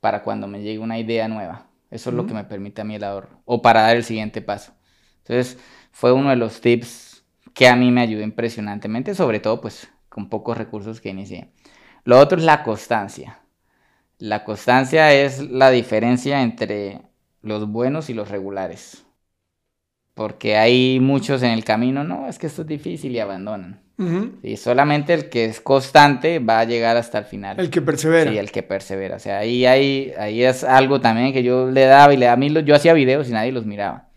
para 0.01 0.25
cuando 0.25 0.49
me 0.49 0.61
llegue 0.61 0.81
una 0.81 0.99
idea 0.99 1.29
nueva. 1.29 1.69
Eso 1.93 2.11
es 2.11 2.17
lo 2.17 2.27
que 2.27 2.35
me 2.35 2.43
permite 2.43 2.81
a 2.81 2.85
mí 2.85 2.97
el 2.97 3.05
ahorro, 3.05 3.43
o 3.45 3.63
para 3.63 3.83
dar 3.83 3.97
el 3.97 4.03
siguiente 4.03 4.43
paso. 4.43 4.73
Entonces, 5.19 5.57
fue 5.93 6.11
uno 6.11 6.31
de 6.31 6.37
los 6.37 6.61
tips 6.61 7.12
que 7.55 7.69
a 7.69 7.77
mí 7.77 7.91
me 7.91 8.01
ayudó 8.01 8.23
impresionantemente, 8.23 9.15
sobre 9.15 9.41
todo 9.41 9.61
pues 9.61 9.89
con 10.09 10.29
pocos 10.29 10.57
recursos 10.57 11.01
que 11.01 11.11
inicié. 11.11 11.49
Lo 12.05 12.19
otro 12.19 12.39
es 12.39 12.45
la 12.45 12.63
constancia. 12.63 13.41
La 14.19 14.45
constancia 14.45 15.13
es 15.13 15.41
la 15.51 15.71
diferencia 15.71 16.43
entre 16.43 17.03
los 17.41 17.69
buenos 17.69 18.11
y 18.11 18.15
los 18.15 18.29
regulares. 18.29 19.05
Porque 20.15 20.57
hay 20.57 21.01
muchos 21.01 21.43
en 21.43 21.51
el 21.51 21.65
camino, 21.65 22.05
no, 22.05 22.29
es 22.29 22.39
que 22.39 22.47
esto 22.47 22.63
es 22.63 22.69
difícil 22.69 23.13
y 23.13 23.19
abandonan. 23.19 23.81
Y 24.43 24.57
solamente 24.57 25.15
el 25.15 25.29
que 25.29 25.45
es 25.45 25.61
constante 25.61 26.41
va 26.41 26.61
a 26.61 26.65
llegar 26.65 26.97
hasta 26.97 27.19
el 27.19 27.25
final. 27.25 27.61
El 27.61 27.71
que 27.71 27.81
persevera. 27.81 28.33
Sí, 28.33 28.37
el 28.37 28.51
que 28.51 28.65
persevera. 28.65 29.17
O 29.17 29.19
sea, 29.21 29.39
ahí, 29.39 29.65
ahí, 29.65 30.13
ahí 30.19 30.43
es 30.43 30.65
algo 30.65 31.01
también 31.01 31.33
que 31.33 31.45
yo 31.45 31.71
le 31.71 31.85
daba 31.85 32.13
y 32.13 32.17
le 32.17 32.27
daba 32.27 32.35
a 32.35 32.37
mí, 32.37 32.53
yo 32.65 32.75
hacía 32.75 32.95
videos 32.95 33.29
y 33.29 33.33
nadie 33.33 33.53
los 33.53 33.65
miraba. 33.65 34.09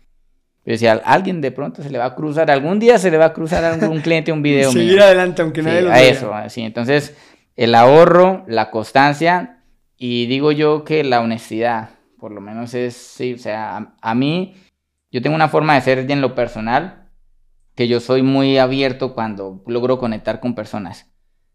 Yo 0.66 0.72
decía, 0.72 1.00
alguien 1.04 1.40
de 1.40 1.52
pronto 1.52 1.80
se 1.80 1.90
le 1.90 1.98
va 1.98 2.06
a 2.06 2.14
cruzar, 2.16 2.50
algún 2.50 2.80
día 2.80 2.98
se 2.98 3.12
le 3.12 3.18
va 3.18 3.26
a 3.26 3.32
cruzar 3.32 3.64
a 3.64 3.74
algún 3.74 4.00
cliente 4.00 4.32
un 4.32 4.42
video. 4.42 4.72
Seguir 4.72 5.00
adelante 5.00 5.40
aunque 5.40 5.62
nadie 5.62 5.82
lo 5.82 5.90
vea. 5.90 6.02
Eso, 6.02 6.32
sí. 6.48 6.62
Entonces, 6.62 7.16
el 7.54 7.72
ahorro, 7.76 8.44
la 8.48 8.72
constancia 8.72 9.56
y 9.96 10.26
digo 10.26 10.52
yo 10.52 10.84
que 10.84 11.04
la 11.04 11.20
honestidad, 11.20 11.90
por 12.18 12.32
lo 12.32 12.40
menos 12.40 12.74
es, 12.74 12.94
sí, 12.94 13.34
o 13.34 13.38
sea, 13.38 13.94
a, 14.00 14.14
mí, 14.14 14.56
yo 15.12 15.22
tengo 15.22 15.36
una 15.36 15.48
forma 15.48 15.76
de 15.76 15.80
ser 15.82 16.10
en 16.10 16.20
lo 16.20 16.34
personal, 16.34 17.10
que 17.74 17.88
yo 17.88 18.00
soy 18.00 18.22
muy 18.22 18.58
abierto 18.58 19.14
cuando 19.14 19.62
logro 19.66 19.98
conectar 19.98 20.40
con 20.40 20.54
personas, 20.54 21.06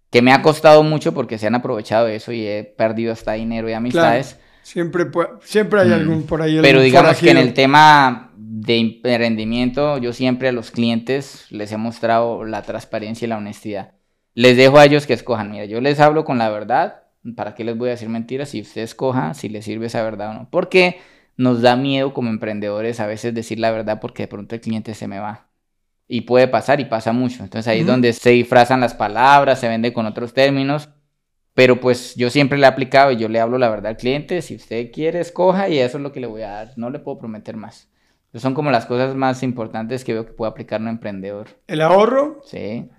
que 0.10 0.22
me 0.22 0.32
ha 0.32 0.42
costado 0.42 0.84
mucho 0.84 1.14
porque 1.14 1.38
se 1.38 1.48
han 1.48 1.56
aprovechado 1.56 2.06
de 2.06 2.16
eso 2.16 2.32
y 2.32 2.48
he 2.48 2.64
perdido 2.64 3.12
hasta 3.14 3.34
dinero 3.34 3.70
y 3.70 3.74
amistades. 3.74 4.40
Siempre, 4.64 5.08
siempre 5.44 5.82
hay 5.82 5.90
mm. 5.90 5.94
algún 5.94 6.24
por 6.24 6.42
ahí. 6.42 6.60
Pero 6.62 6.82
digamos 6.82 7.18
que 7.18 7.32
en 7.32 7.38
el 7.38 7.54
tema 7.54 8.31
de 8.62 8.78
emprendimiento, 8.78 9.98
yo 9.98 10.14
siempre 10.14 10.50
a 10.50 10.52
los 10.52 10.72
clientes 10.72 11.46
les 11.50 11.72
he 11.72 11.78
mostrado 11.78 12.44
la 12.44 12.62
transparencia 12.62 13.26
y 13.26 13.30
la 13.30 13.38
honestidad. 13.38 13.94
Les 14.34 14.56
dejo 14.58 14.78
a 14.80 14.86
ellos 14.86 15.08
que 15.08 15.14
escojan. 15.14 15.52
Mira, 15.52 15.66
yo 15.66 15.82
les 15.82 16.00
hablo 16.00 16.26
con 16.26 16.38
la 16.38 16.50
verdad 16.50 17.02
¿Para 17.36 17.54
qué 17.54 17.64
les 17.64 17.78
voy 17.78 17.90
a 17.90 17.92
decir 17.92 18.10
mentiras 18.10 18.50
si 18.50 18.62
usted 18.62 18.82
escoja 18.82 19.34
si 19.36 19.48
le 19.48 19.62
sirve 19.62 19.88
esa 19.88 20.04
verdad 20.04 20.32
o 20.32 20.34
no? 20.34 20.48
Porque 20.50 21.00
nos 21.38 21.62
da 21.62 21.76
miedo 21.76 22.14
como 22.14 22.30
emprendedores 22.30 23.00
a 23.00 23.08
veces 23.08 23.34
decir 23.34 23.60
la 23.60 23.72
verdad 23.72 24.00
porque 24.00 24.24
de 24.24 24.28
pronto 24.28 24.56
el 24.56 24.62
cliente 24.62 24.96
se 24.96 25.08
me 25.08 25.20
va. 25.20 25.48
Y 26.08 26.22
puede 26.22 26.48
pasar 26.48 26.80
y 26.80 26.86
pasa 26.86 27.14
mucho. 27.14 27.44
Entonces 27.44 27.68
ahí 27.68 27.82
es 27.82 27.88
donde 27.88 28.12
se 28.12 28.32
disfrazan 28.32 28.82
las 28.82 28.96
palabras, 28.96 29.60
se 29.60 29.70
vende 29.70 29.94
con 29.94 30.06
otros 30.08 30.34
términos. 30.34 30.90
Pero 31.54 31.80
pues 31.80 32.16
yo 32.16 32.30
siempre 32.30 32.58
le 32.58 32.66
he 32.66 32.70
aplicado 32.70 33.12
y 33.12 33.18
yo 33.18 33.30
le 33.30 33.40
hablo 33.40 33.58
la 33.58 33.70
verdad 33.70 33.92
al 33.92 33.98
cliente. 33.98 34.42
Si 34.42 34.56
usted 34.56 34.92
quiere, 34.92 35.20
escoja 35.20 35.70
y 35.70 35.78
eso 35.78 35.98
es 35.98 36.04
lo 36.04 36.12
que 36.12 36.20
le 36.20 36.28
voy 36.28 36.42
a 36.42 36.50
dar. 36.50 36.74
No 36.76 36.90
le 36.90 37.00
puedo 37.00 37.20
prometer 37.20 37.56
más. 37.56 37.88
Son 38.40 38.54
como 38.54 38.72
las 38.72 38.86
cosas 38.86 39.16
más 39.16 39.44
importantes 39.44 40.04
que 40.04 40.14
veo 40.14 40.26
que 40.26 40.34
puede 40.34 40.52
aplicar 40.52 40.82
un 40.82 40.88
emprendedor. 40.88 41.48
El 41.68 41.82
ahorro. 41.82 42.42
Sí. 42.46 42.90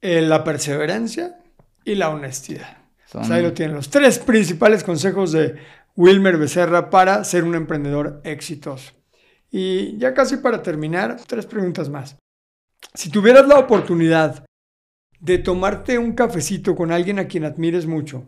Eh, 0.00 0.20
la 0.22 0.44
perseverancia 0.44 1.38
y 1.84 1.94
la 1.94 2.10
honestidad 2.10 2.80
ahí 3.18 3.42
lo 3.42 3.52
tienen, 3.52 3.76
los 3.76 3.90
tres 3.90 4.18
principales 4.18 4.84
consejos 4.84 5.32
de 5.32 5.56
Wilmer 5.96 6.36
Becerra 6.36 6.90
para 6.90 7.24
ser 7.24 7.44
un 7.44 7.54
emprendedor 7.54 8.20
exitoso. 8.24 8.92
Y 9.50 9.98
ya 9.98 10.14
casi 10.14 10.36
para 10.36 10.62
terminar, 10.62 11.16
tres 11.26 11.46
preguntas 11.46 11.88
más. 11.88 12.16
Si 12.94 13.10
tuvieras 13.10 13.46
la 13.48 13.58
oportunidad 13.58 14.44
de 15.18 15.38
tomarte 15.38 15.98
un 15.98 16.12
cafecito 16.12 16.74
con 16.76 16.92
alguien 16.92 17.18
a 17.18 17.26
quien 17.26 17.44
admires 17.44 17.86
mucho, 17.86 18.24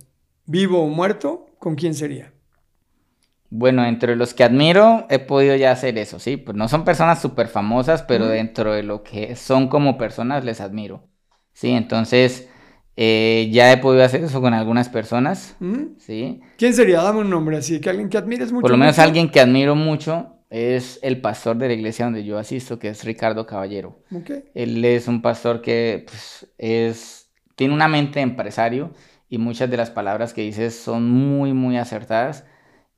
vivo 0.46 0.82
o 0.82 0.88
muerto, 0.88 1.46
¿con 1.58 1.76
quién 1.76 1.94
sería? 1.94 2.32
Bueno, 3.54 3.84
entre 3.84 4.16
los 4.16 4.32
que 4.32 4.44
admiro 4.44 5.06
he 5.10 5.18
podido 5.18 5.54
ya 5.56 5.72
hacer 5.72 5.98
eso, 5.98 6.18
sí, 6.18 6.38
pues 6.38 6.56
no 6.56 6.68
son 6.68 6.86
personas 6.86 7.20
súper 7.20 7.48
famosas, 7.48 8.02
pero 8.02 8.26
dentro 8.26 8.72
de 8.72 8.82
lo 8.82 9.02
que 9.02 9.36
son 9.36 9.68
como 9.68 9.98
personas 9.98 10.42
les 10.42 10.62
admiro. 10.62 11.06
Sí, 11.52 11.68
entonces 11.68 12.48
eh, 12.96 13.50
ya 13.52 13.70
he 13.70 13.76
podido 13.76 14.04
hacer 14.04 14.24
eso 14.24 14.40
con 14.40 14.54
algunas 14.54 14.88
personas, 14.88 15.54
¿sí? 15.98 16.40
¿Quién 16.56 16.72
sería? 16.72 17.02
Dame 17.02 17.20
un 17.20 17.28
nombre 17.28 17.58
así, 17.58 17.78
que 17.78 17.90
alguien 17.90 18.08
que 18.08 18.16
admires 18.16 18.52
mucho. 18.52 18.62
Por 18.62 18.70
lo 18.70 18.78
menos 18.78 18.98
alguien 18.98 19.28
que 19.28 19.40
admiro 19.40 19.76
mucho 19.76 20.38
es 20.48 20.98
el 21.02 21.20
pastor 21.20 21.58
de 21.58 21.68
la 21.68 21.74
iglesia 21.74 22.06
donde 22.06 22.24
yo 22.24 22.38
asisto, 22.38 22.78
que 22.78 22.88
es 22.88 23.04
Ricardo 23.04 23.44
Caballero. 23.44 24.00
Él 24.54 24.82
es 24.82 25.08
un 25.08 25.20
pastor 25.20 25.60
que 25.60 26.06
pues, 26.06 26.50
es, 26.56 27.30
tiene 27.54 27.74
una 27.74 27.86
mente 27.86 28.20
de 28.20 28.22
empresario 28.22 28.94
y 29.28 29.36
muchas 29.36 29.68
de 29.68 29.76
las 29.76 29.90
palabras 29.90 30.32
que 30.32 30.40
dice 30.40 30.70
son 30.70 31.10
muy, 31.10 31.52
muy 31.52 31.76
acertadas. 31.76 32.46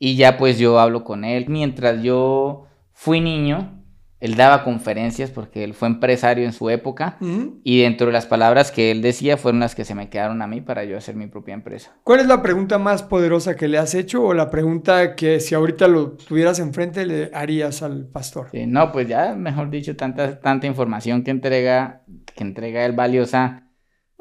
Y 0.05 0.16
ya 0.16 0.36
pues 0.36 0.59
yo 0.59 0.78
hablo 0.81 1.02
con 1.02 1.24
él. 1.24 1.47
Mientras 1.48 2.02
yo 2.02 2.66
fui 2.93 3.22
niño, 3.22 3.82
él 4.20 4.35
daba 4.35 4.62
conferencias 4.62 5.31
porque 5.31 5.64
él 5.64 5.72
fue 5.72 5.89
empresario 5.89 6.44
en 6.44 6.52
su 6.52 6.68
época 6.68 7.16
y 7.62 7.81
dentro 7.81 8.09
de 8.09 8.12
las 8.12 8.26
palabras 8.26 8.70
que 8.70 8.90
él 8.90 9.01
decía 9.01 9.39
fueron 9.39 9.60
las 9.60 9.74
que 9.74 9.86
se 9.86 9.94
me 9.94 10.10
quedaron 10.10 10.43
a 10.43 10.47
mí 10.47 10.60
para 10.60 10.85
yo 10.85 10.98
hacer 10.98 11.16
mi 11.16 11.26
propia 11.26 11.55
empresa. 11.55 11.97
¿Cuál 12.02 12.20
es 12.20 12.26
la 12.26 12.43
pregunta 12.43 12.78
más 12.78 13.02
poderosa 13.02 13.56
que 13.56 13.66
le 13.66 13.78
has 13.78 13.94
hecho 13.94 14.22
o 14.22 14.35
la 14.35 14.51
pregunta 14.51 15.16
que 15.16 15.40
si 15.40 15.55
ahorita 15.55 15.89
lo 15.89 16.10
tuvieras 16.10 16.59
enfrente 16.59 17.06
le 17.06 17.31
harías 17.32 17.82
al 17.82 18.06
pastor? 18.06 18.48
no, 18.52 18.93
pues 18.93 19.09
ya, 19.09 19.35
mejor 19.35 19.70
dicho, 19.70 19.97
tanta, 19.97 20.39
tanta 20.39 20.66
información 20.66 21.24
que 21.24 21.31
entrega, 21.31 22.02
que 22.36 22.44
entrega 22.44 22.85
él 22.85 22.93
valiosa, 22.93 23.70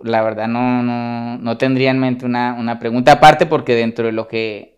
la 0.02 0.22
verdad 0.22 0.48
no, 0.48 0.82
no, 0.82 1.38
no 1.40 1.58
tendría 1.58 1.92
en 1.92 2.00
mente 2.00 2.26
una, 2.26 2.56
una 2.58 2.80
pregunta 2.80 3.12
aparte 3.12 3.46
porque 3.48 3.76
dentro 3.76 4.06
de 4.06 4.14
lo 4.14 4.30
que 4.30 4.73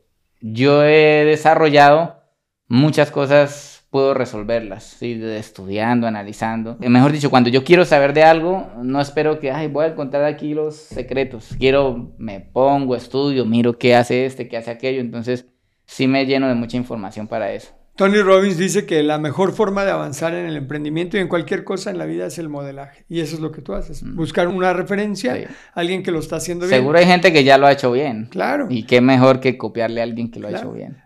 yo 0.48 0.84
he 0.84 1.26
desarrollado, 1.26 2.22
muchas 2.68 3.10
cosas 3.10 3.84
puedo 3.90 4.14
resolverlas, 4.14 4.84
¿sí? 4.84 5.20
estudiando, 5.24 6.06
analizando. 6.06 6.78
Eh, 6.82 6.90
mejor 6.90 7.12
dicho, 7.12 7.32
cuando 7.32 7.50
yo 7.50 7.64
quiero 7.64 7.84
saber 7.84 8.14
de 8.14 8.24
algo, 8.24 8.70
no 8.84 9.02
espero 9.02 9.40
que, 9.40 9.52
ay, 9.52 9.68
voy 9.68 9.86
a 9.86 9.88
encontrar 9.90 10.24
aquí 10.26 10.54
los 10.54 10.76
secretos. 10.76 11.56
Quiero, 11.58 12.14
me 12.20 12.42
pongo, 12.42 12.96
estudio, 12.96 13.46
miro 13.46 13.80
qué 13.80 13.96
hace 13.96 14.26
este, 14.26 14.48
qué 14.48 14.58
hace 14.58 14.70
aquello. 14.70 15.02
Entonces, 15.02 15.48
sí 15.86 16.08
me 16.08 16.26
lleno 16.28 16.48
de 16.48 16.54
mucha 16.54 16.78
información 16.78 17.28
para 17.28 17.52
eso. 17.52 17.74
Tony 17.96 18.22
Robbins 18.22 18.58
dice 18.58 18.86
que 18.86 19.04
la 19.04 19.18
mejor 19.18 19.54
forma 19.54 19.86
de 19.86 19.92
avanzar 19.92 20.34
en 20.34 20.46
el 20.46 20.58
emprendimiento 20.58 21.18
y 21.18 21.22
en 21.22 21.28
cualquier 21.28 21.64
cosa 21.64 21.92
en 21.92 21.98
la 21.98 22.06
vida 22.06 22.26
es 22.26 22.38
el 22.38 22.50
modelaje. 22.50 23.06
Y 23.08 23.22
eso 23.22 23.36
es 23.36 23.42
lo 23.42 23.52
que 23.52 23.62
tú 23.62 23.74
haces. 23.74 24.04
Mm. 24.04 24.16
Buscar 24.16 24.48
una 24.48 24.74
referencia, 24.74 25.38
alguien 25.74 26.04
que 26.04 26.12
lo 26.12 26.20
está 26.20 26.36
haciendo 26.36 26.66
bien. 26.66 26.80
Seguro 26.80 26.98
hay 26.98 27.06
gente 27.06 27.32
que 27.32 27.44
ya 27.44 27.58
lo 27.58 27.68
ha 27.68 27.72
hecho 27.72 27.92
bien. 27.92 28.28
Claro. 28.32 28.68
Y 28.70 28.84
qué 28.84 29.02
mejor 29.02 29.40
que 29.40 29.58
copiarle 29.58 30.02
a 30.02 30.04
alguien 30.04 30.30
que 30.30 30.40
lo 30.40 30.48
ha 30.48 30.52
hecho 30.52 30.72
bien 30.72 31.06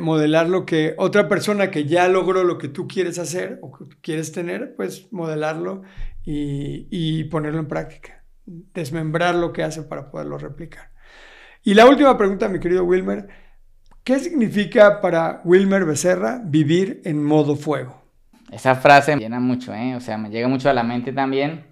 modelar 0.00 0.48
lo 0.48 0.64
que 0.64 0.94
otra 0.96 1.28
persona 1.28 1.70
que 1.70 1.84
ya 1.84 2.08
logró 2.08 2.42
lo 2.44 2.58
que 2.58 2.68
tú 2.68 2.88
quieres 2.88 3.18
hacer 3.18 3.58
o 3.62 3.72
que 3.72 3.84
quieres 4.00 4.32
tener, 4.32 4.74
pues 4.76 5.12
modelarlo 5.12 5.82
y, 6.24 7.24
ponerlo 7.24 7.60
en 7.60 7.68
práctica, 7.68 8.24
desmembrar 8.44 9.34
lo 9.34 9.52
que 9.52 9.62
hace 9.62 9.82
para 9.82 10.10
poderlo 10.10 10.38
replicar. 10.38 10.90
Y 11.62 11.74
la 11.74 11.86
última 11.86 12.16
pregunta, 12.16 12.48
mi 12.48 12.60
querido 12.60 12.84
Wilmer, 12.84 13.28
¿qué 14.08 14.18
significa 14.18 15.02
para 15.02 15.42
Wilmer 15.44 15.84
Becerra 15.84 16.40
vivir 16.42 17.02
en 17.04 17.22
modo 17.22 17.56
fuego? 17.56 18.02
Esa 18.50 18.74
frase 18.74 19.14
me 19.14 19.20
llena 19.20 19.38
mucho, 19.38 19.74
¿eh? 19.74 19.94
o 19.94 20.00
sea, 20.00 20.16
me 20.16 20.30
llega 20.30 20.48
mucho 20.48 20.70
a 20.70 20.72
la 20.72 20.82
mente 20.82 21.12
también 21.12 21.68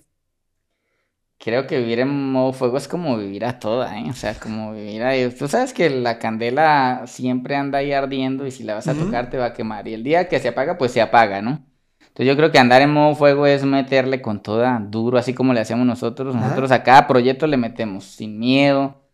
creo 1.39 1.67
que 1.67 1.79
vivir 1.79 2.01
en 2.01 2.33
modo 2.33 2.53
fuego 2.53 2.77
es 2.77 2.89
como 2.89 3.17
vivir 3.17 3.45
a 3.45 3.59
toda, 3.59 3.99
¿eh? 3.99 4.07
O 4.11 4.13
sea, 4.15 4.35
como 4.35 4.73
vivir 4.73 5.03
ahí. 5.03 5.31
Tú 5.31 5.49
sabes 5.49 5.73
que 5.73 5.91
la 5.91 6.19
candela 6.19 7.03
siempre 7.07 7.57
anda 7.57 7.79
ahí 7.79 7.93
ardiendo 7.93 8.47
y 8.47 8.51
si 8.51 8.65
la 8.65 8.75
vas 8.75 8.89
a 8.89 8.95
tocar 8.95 9.31
te 9.31 9.39
va 9.39 9.47
a 9.47 9.53
quemar. 9.53 9.87
Y 9.89 9.95
el 9.95 10.03
día 10.03 10.29
que 10.29 10.41
se 10.41 10.49
apaga, 10.49 10.79
pues 10.79 10.93
se 10.93 11.01
apaga, 11.01 11.43
¿no? 11.43 11.65
Entonces 12.01 12.27
yo 12.27 12.37
creo 12.37 12.51
que 12.51 12.59
andar 12.59 12.81
en 12.81 12.91
modo 12.91 13.15
fuego 13.15 13.47
es 13.47 13.65
meterle 13.65 14.23
con 14.23 14.43
toda 14.43 14.79
duro, 14.81 15.19
así 15.19 15.35
como 15.35 15.53
le 15.53 15.61
hacemos 15.61 15.87
nosotros. 15.87 16.35
Nosotros 16.35 16.71
a 16.71 16.83
cada 16.83 17.07
proyecto 17.07 17.47
le 17.47 17.59
metemos 17.59 18.05
sin 18.05 18.39
miedo, 18.39 19.06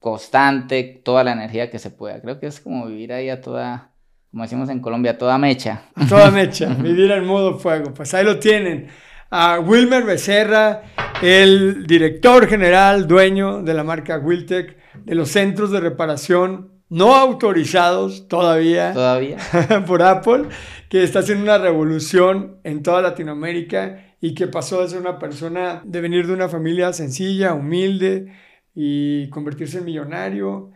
constante, 0.00 1.00
toda 1.04 1.22
la 1.22 1.32
energía 1.32 1.70
que 1.70 1.78
se 1.78 1.90
pueda. 1.90 2.20
Creo 2.20 2.40
que 2.40 2.46
es 2.46 2.60
como 2.60 2.86
vivir 2.86 3.12
ahí 3.12 3.28
a 3.28 3.40
toda, 3.40 3.92
como 4.30 4.42
decimos 4.42 4.68
en 4.70 4.80
Colombia, 4.80 5.12
a 5.12 5.18
toda 5.18 5.38
mecha. 5.38 5.84
A 5.94 6.06
toda 6.06 6.30
mecha, 6.32 6.74
vivir 6.74 7.12
en 7.12 7.24
modo 7.24 7.58
fuego. 7.58 7.94
Pues 7.94 8.12
ahí 8.14 8.24
lo 8.24 8.38
tienen. 8.38 8.88
A 9.30 9.60
Wilmer 9.60 10.02
Becerra, 10.02 10.82
el 11.22 11.86
director 11.86 12.48
general, 12.48 13.06
dueño 13.06 13.62
de 13.62 13.74
la 13.74 13.84
marca 13.84 14.18
Wiltec, 14.18 14.76
de 15.04 15.14
los 15.14 15.30
centros 15.30 15.70
de 15.70 15.78
reparación 15.78 16.80
no 16.88 17.14
autorizados 17.14 18.26
todavía, 18.26 18.92
todavía. 18.92 19.36
por 19.86 20.02
Apple, 20.02 20.46
que 20.88 21.04
está 21.04 21.20
haciendo 21.20 21.44
una 21.44 21.58
revolución 21.58 22.56
en 22.64 22.82
toda 22.82 23.02
Latinoamérica 23.02 24.16
y 24.20 24.34
que 24.34 24.48
pasó 24.48 24.82
de 24.82 24.88
ser 24.88 25.00
una 25.00 25.20
persona, 25.20 25.82
de 25.84 26.00
venir 26.00 26.26
de 26.26 26.32
una 26.32 26.48
familia 26.48 26.92
sencilla, 26.92 27.54
humilde 27.54 28.32
y 28.82 29.28
convertirse 29.28 29.76
en 29.76 29.84
millonario 29.84 30.70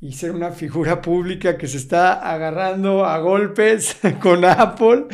y 0.00 0.12
ser 0.12 0.30
una 0.30 0.50
figura 0.50 1.02
pública 1.02 1.58
que 1.58 1.66
se 1.66 1.76
está 1.76 2.14
agarrando 2.14 3.04
a 3.04 3.18
golpes 3.18 3.98
con 4.22 4.46
Apple. 4.46 5.08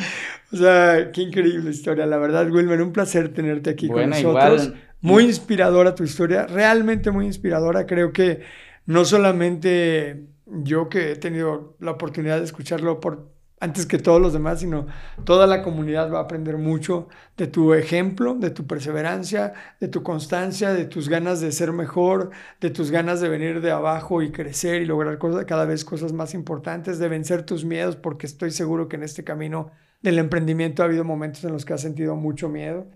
O 0.53 0.55
sea, 0.55 1.11
qué 1.11 1.23
increíble 1.23 1.69
historia. 1.71 2.05
La 2.05 2.17
verdad, 2.17 2.49
Wilmer, 2.49 2.81
un 2.81 2.93
placer 2.93 3.33
tenerte 3.33 3.71
aquí 3.71 3.89
con 3.89 4.09
nosotros. 4.09 4.71
Muy 5.01 5.25
inspiradora 5.25 5.93
tu 5.93 6.05
historia, 6.05 6.47
realmente 6.47 7.11
muy 7.11 7.25
inspiradora. 7.25 7.85
Creo 7.85 8.13
que 8.13 8.39
no 8.85 9.03
solamente 9.03 10.23
yo 10.45 10.87
que 10.87 11.11
he 11.11 11.15
tenido 11.17 11.75
la 11.81 11.91
oportunidad 11.91 12.37
de 12.37 12.45
escucharlo 12.45 13.01
por 13.01 13.29
antes 13.59 13.85
que 13.85 13.97
todos 13.97 14.21
los 14.21 14.33
demás, 14.33 14.59
sino 14.59 14.87
toda 15.23 15.47
la 15.47 15.63
comunidad 15.63 16.11
va 16.11 16.19
a 16.19 16.23
aprender 16.23 16.57
mucho 16.57 17.07
de 17.37 17.47
tu 17.47 17.73
ejemplo, 17.73 18.35
de 18.35 18.51
tu 18.51 18.67
perseverancia, 18.67 19.53
de 19.79 19.87
tu 19.87 20.03
constancia, 20.03 20.73
de 20.73 20.85
tus 20.85 21.09
ganas 21.09 21.41
de 21.41 21.51
ser 21.51 21.71
mejor, 21.71 22.31
de 22.61 22.69
tus 22.69 22.91
ganas 22.91 23.19
de 23.19 23.29
venir 23.29 23.61
de 23.61 23.71
abajo 23.71 24.21
y 24.21 24.31
crecer 24.31 24.81
y 24.81 24.85
lograr 24.85 25.17
cada 25.45 25.65
vez 25.65 25.83
cosas 25.83 26.13
más 26.13 26.33
importantes, 26.33 26.99
de 26.99 27.07
vencer 27.07 27.43
tus 27.43 27.65
miedos, 27.65 27.95
porque 27.95 28.27
estoy 28.27 28.51
seguro 28.51 28.87
que 28.87 28.95
en 28.97 29.03
este 29.03 29.23
camino 29.23 29.71
del 30.01 30.19
emprendimiento 30.19 30.83
ha 30.83 30.85
habido 30.85 31.03
momentos 31.03 31.43
en 31.43 31.51
los 31.51 31.65
que 31.65 31.73
has 31.73 31.81
sentido 31.81 32.15
mucho 32.15 32.49
miedo 32.49 32.87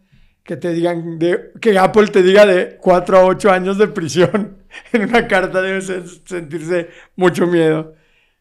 que 0.43 0.57
te 0.57 0.73
digan, 0.73 1.19
que 1.59 1.77
Apple 1.77 2.07
te 2.07 2.23
diga 2.23 2.45
de 2.45 2.77
4 2.77 3.17
a 3.17 3.25
8 3.25 3.51
años 3.51 3.77
de 3.77 3.88
prisión 3.88 4.57
en 4.93 5.03
una 5.03 5.27
carta 5.27 5.61
debe 5.61 5.81
sentirse 5.81 6.89
mucho 7.15 7.47
miedo. 7.47 7.93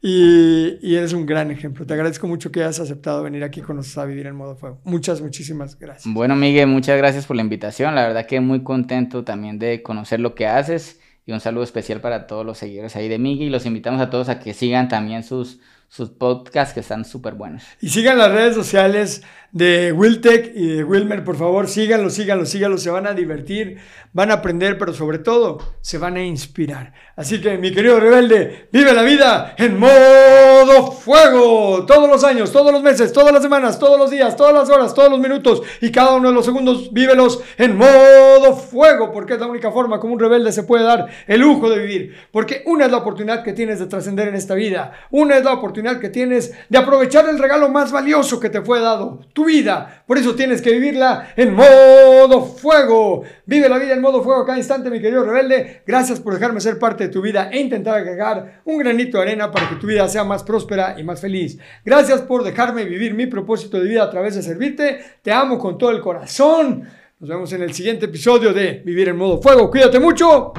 Y, 0.02 0.96
eres 0.96 1.12
un 1.12 1.26
gran 1.26 1.50
ejemplo. 1.50 1.84
Te 1.84 1.92
agradezco 1.92 2.26
mucho 2.26 2.50
que 2.50 2.60
hayas 2.60 2.80
aceptado 2.80 3.22
venir 3.22 3.44
aquí 3.44 3.60
con 3.60 3.76
nosotros 3.76 4.02
a 4.02 4.06
vivir 4.06 4.26
en 4.26 4.34
modo 4.34 4.56
fuego. 4.56 4.80
Muchas, 4.84 5.20
muchísimas 5.20 5.78
gracias. 5.78 6.12
Bueno, 6.12 6.36
Miguel, 6.36 6.68
muchas 6.68 6.96
gracias 6.96 7.26
por 7.26 7.36
la 7.36 7.42
invitación. 7.42 7.94
La 7.94 8.06
verdad 8.06 8.26
que 8.26 8.40
muy 8.40 8.62
contento 8.62 9.24
también 9.24 9.58
de 9.58 9.82
conocer 9.82 10.20
lo 10.20 10.34
que 10.34 10.46
haces. 10.46 11.00
Y 11.26 11.32
un 11.32 11.40
saludo 11.40 11.64
especial 11.64 12.00
para 12.00 12.26
todos 12.26 12.46
los 12.46 12.56
seguidores 12.56 12.96
ahí 12.96 13.08
de 13.08 13.18
Miguel. 13.18 13.48
Y 13.48 13.50
los 13.50 13.66
invitamos 13.66 14.00
a 14.00 14.08
todos 14.08 14.30
a 14.30 14.40
que 14.40 14.54
sigan 14.54 14.88
también 14.88 15.22
sus, 15.22 15.60
sus 15.90 16.10
podcasts 16.10 16.72
que 16.72 16.80
están 16.80 17.04
súper 17.04 17.34
buenos. 17.34 17.64
Y 17.80 17.88
sigan 17.88 18.16
las 18.16 18.30
redes 18.30 18.54
sociales 18.54 19.24
de 19.50 19.92
Wiltech 19.92 20.52
y 20.54 20.76
de 20.76 20.84
Wilmer, 20.84 21.24
por 21.24 21.36
favor, 21.36 21.66
síganlo, 21.66 22.10
síganlo, 22.10 22.46
síganlo, 22.46 22.78
se 22.78 22.90
van 22.90 23.08
a 23.08 23.12
divertir, 23.12 23.78
van 24.12 24.30
a 24.30 24.34
aprender, 24.34 24.78
pero 24.78 24.94
sobre 24.94 25.18
todo 25.18 25.58
se 25.80 25.98
van 25.98 26.16
a 26.16 26.22
inspirar. 26.22 26.92
Así 27.16 27.40
que, 27.40 27.58
mi 27.58 27.72
querido 27.72 27.98
rebelde, 27.98 28.68
vive 28.70 28.94
la 28.94 29.02
vida 29.02 29.56
en 29.58 29.80
modo 29.80 30.49
fuego, 30.92 31.84
todos 31.86 32.08
los 32.08 32.24
años, 32.24 32.52
todos 32.52 32.72
los 32.72 32.82
meses, 32.82 33.12
todas 33.12 33.32
las 33.32 33.42
semanas, 33.42 33.78
todos 33.78 33.98
los 33.98 34.10
días, 34.10 34.36
todas 34.36 34.54
las 34.54 34.68
horas, 34.70 34.94
todos 34.94 35.10
los 35.10 35.20
minutos 35.20 35.62
y 35.80 35.90
cada 35.90 36.14
uno 36.14 36.28
de 36.28 36.34
los 36.34 36.44
segundos, 36.44 36.92
vívelos 36.92 37.40
en 37.58 37.76
modo 37.76 38.56
fuego, 38.56 39.12
porque 39.12 39.34
es 39.34 39.40
la 39.40 39.46
única 39.46 39.70
forma 39.70 39.98
como 39.98 40.14
un 40.14 40.20
rebelde 40.20 40.52
se 40.52 40.62
puede 40.62 40.84
dar 40.84 41.06
el 41.26 41.40
lujo 41.40 41.68
de 41.68 41.78
vivir, 41.78 42.14
porque 42.30 42.62
una 42.66 42.86
es 42.86 42.92
la 42.92 42.98
oportunidad 42.98 43.42
que 43.42 43.52
tienes 43.52 43.78
de 43.78 43.86
trascender 43.86 44.28
en 44.28 44.34
esta 44.34 44.54
vida, 44.54 44.92
una 45.10 45.36
es 45.36 45.44
la 45.44 45.52
oportunidad 45.52 45.98
que 45.98 46.08
tienes 46.08 46.52
de 46.68 46.78
aprovechar 46.78 47.28
el 47.28 47.38
regalo 47.38 47.68
más 47.68 47.92
valioso 47.92 48.38
que 48.38 48.50
te 48.50 48.62
fue 48.62 48.80
dado 48.80 49.20
vida. 49.44 50.02
Por 50.06 50.18
eso 50.18 50.34
tienes 50.34 50.62
que 50.62 50.72
vivirla 50.72 51.32
en 51.36 51.54
modo 51.54 52.42
fuego. 52.44 53.22
Vive 53.46 53.68
la 53.68 53.78
vida 53.78 53.94
en 53.94 54.00
modo 54.00 54.22
fuego 54.22 54.44
cada 54.44 54.58
instante, 54.58 54.90
mi 54.90 55.00
querido 55.00 55.24
rebelde. 55.24 55.82
Gracias 55.86 56.20
por 56.20 56.34
dejarme 56.34 56.60
ser 56.60 56.78
parte 56.78 57.04
de 57.04 57.10
tu 57.10 57.20
vida 57.20 57.50
e 57.52 57.60
intentar 57.60 57.96
agregar 57.96 58.62
un 58.64 58.78
granito 58.78 59.18
de 59.18 59.24
arena 59.24 59.50
para 59.50 59.68
que 59.68 59.76
tu 59.76 59.86
vida 59.86 60.08
sea 60.08 60.24
más 60.24 60.42
próspera 60.50 60.96
y 60.98 61.04
más 61.04 61.20
feliz. 61.20 61.58
Gracias 61.84 62.22
por 62.22 62.42
dejarme 62.42 62.84
vivir 62.84 63.14
mi 63.14 63.26
propósito 63.26 63.78
de 63.78 63.88
vida 63.88 64.02
a 64.02 64.10
través 64.10 64.34
de 64.34 64.42
servirte. 64.42 64.98
Te 65.22 65.30
amo 65.30 65.58
con 65.58 65.78
todo 65.78 65.90
el 65.90 66.00
corazón. 66.00 66.82
Nos 67.20 67.28
vemos 67.28 67.52
en 67.52 67.62
el 67.62 67.72
siguiente 67.72 68.06
episodio 68.06 68.52
de 68.52 68.82
Vivir 68.84 69.08
en 69.08 69.16
modo 69.16 69.40
fuego. 69.40 69.70
Cuídate 69.70 70.00
mucho. 70.00 70.52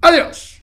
Adiós. 0.00 0.55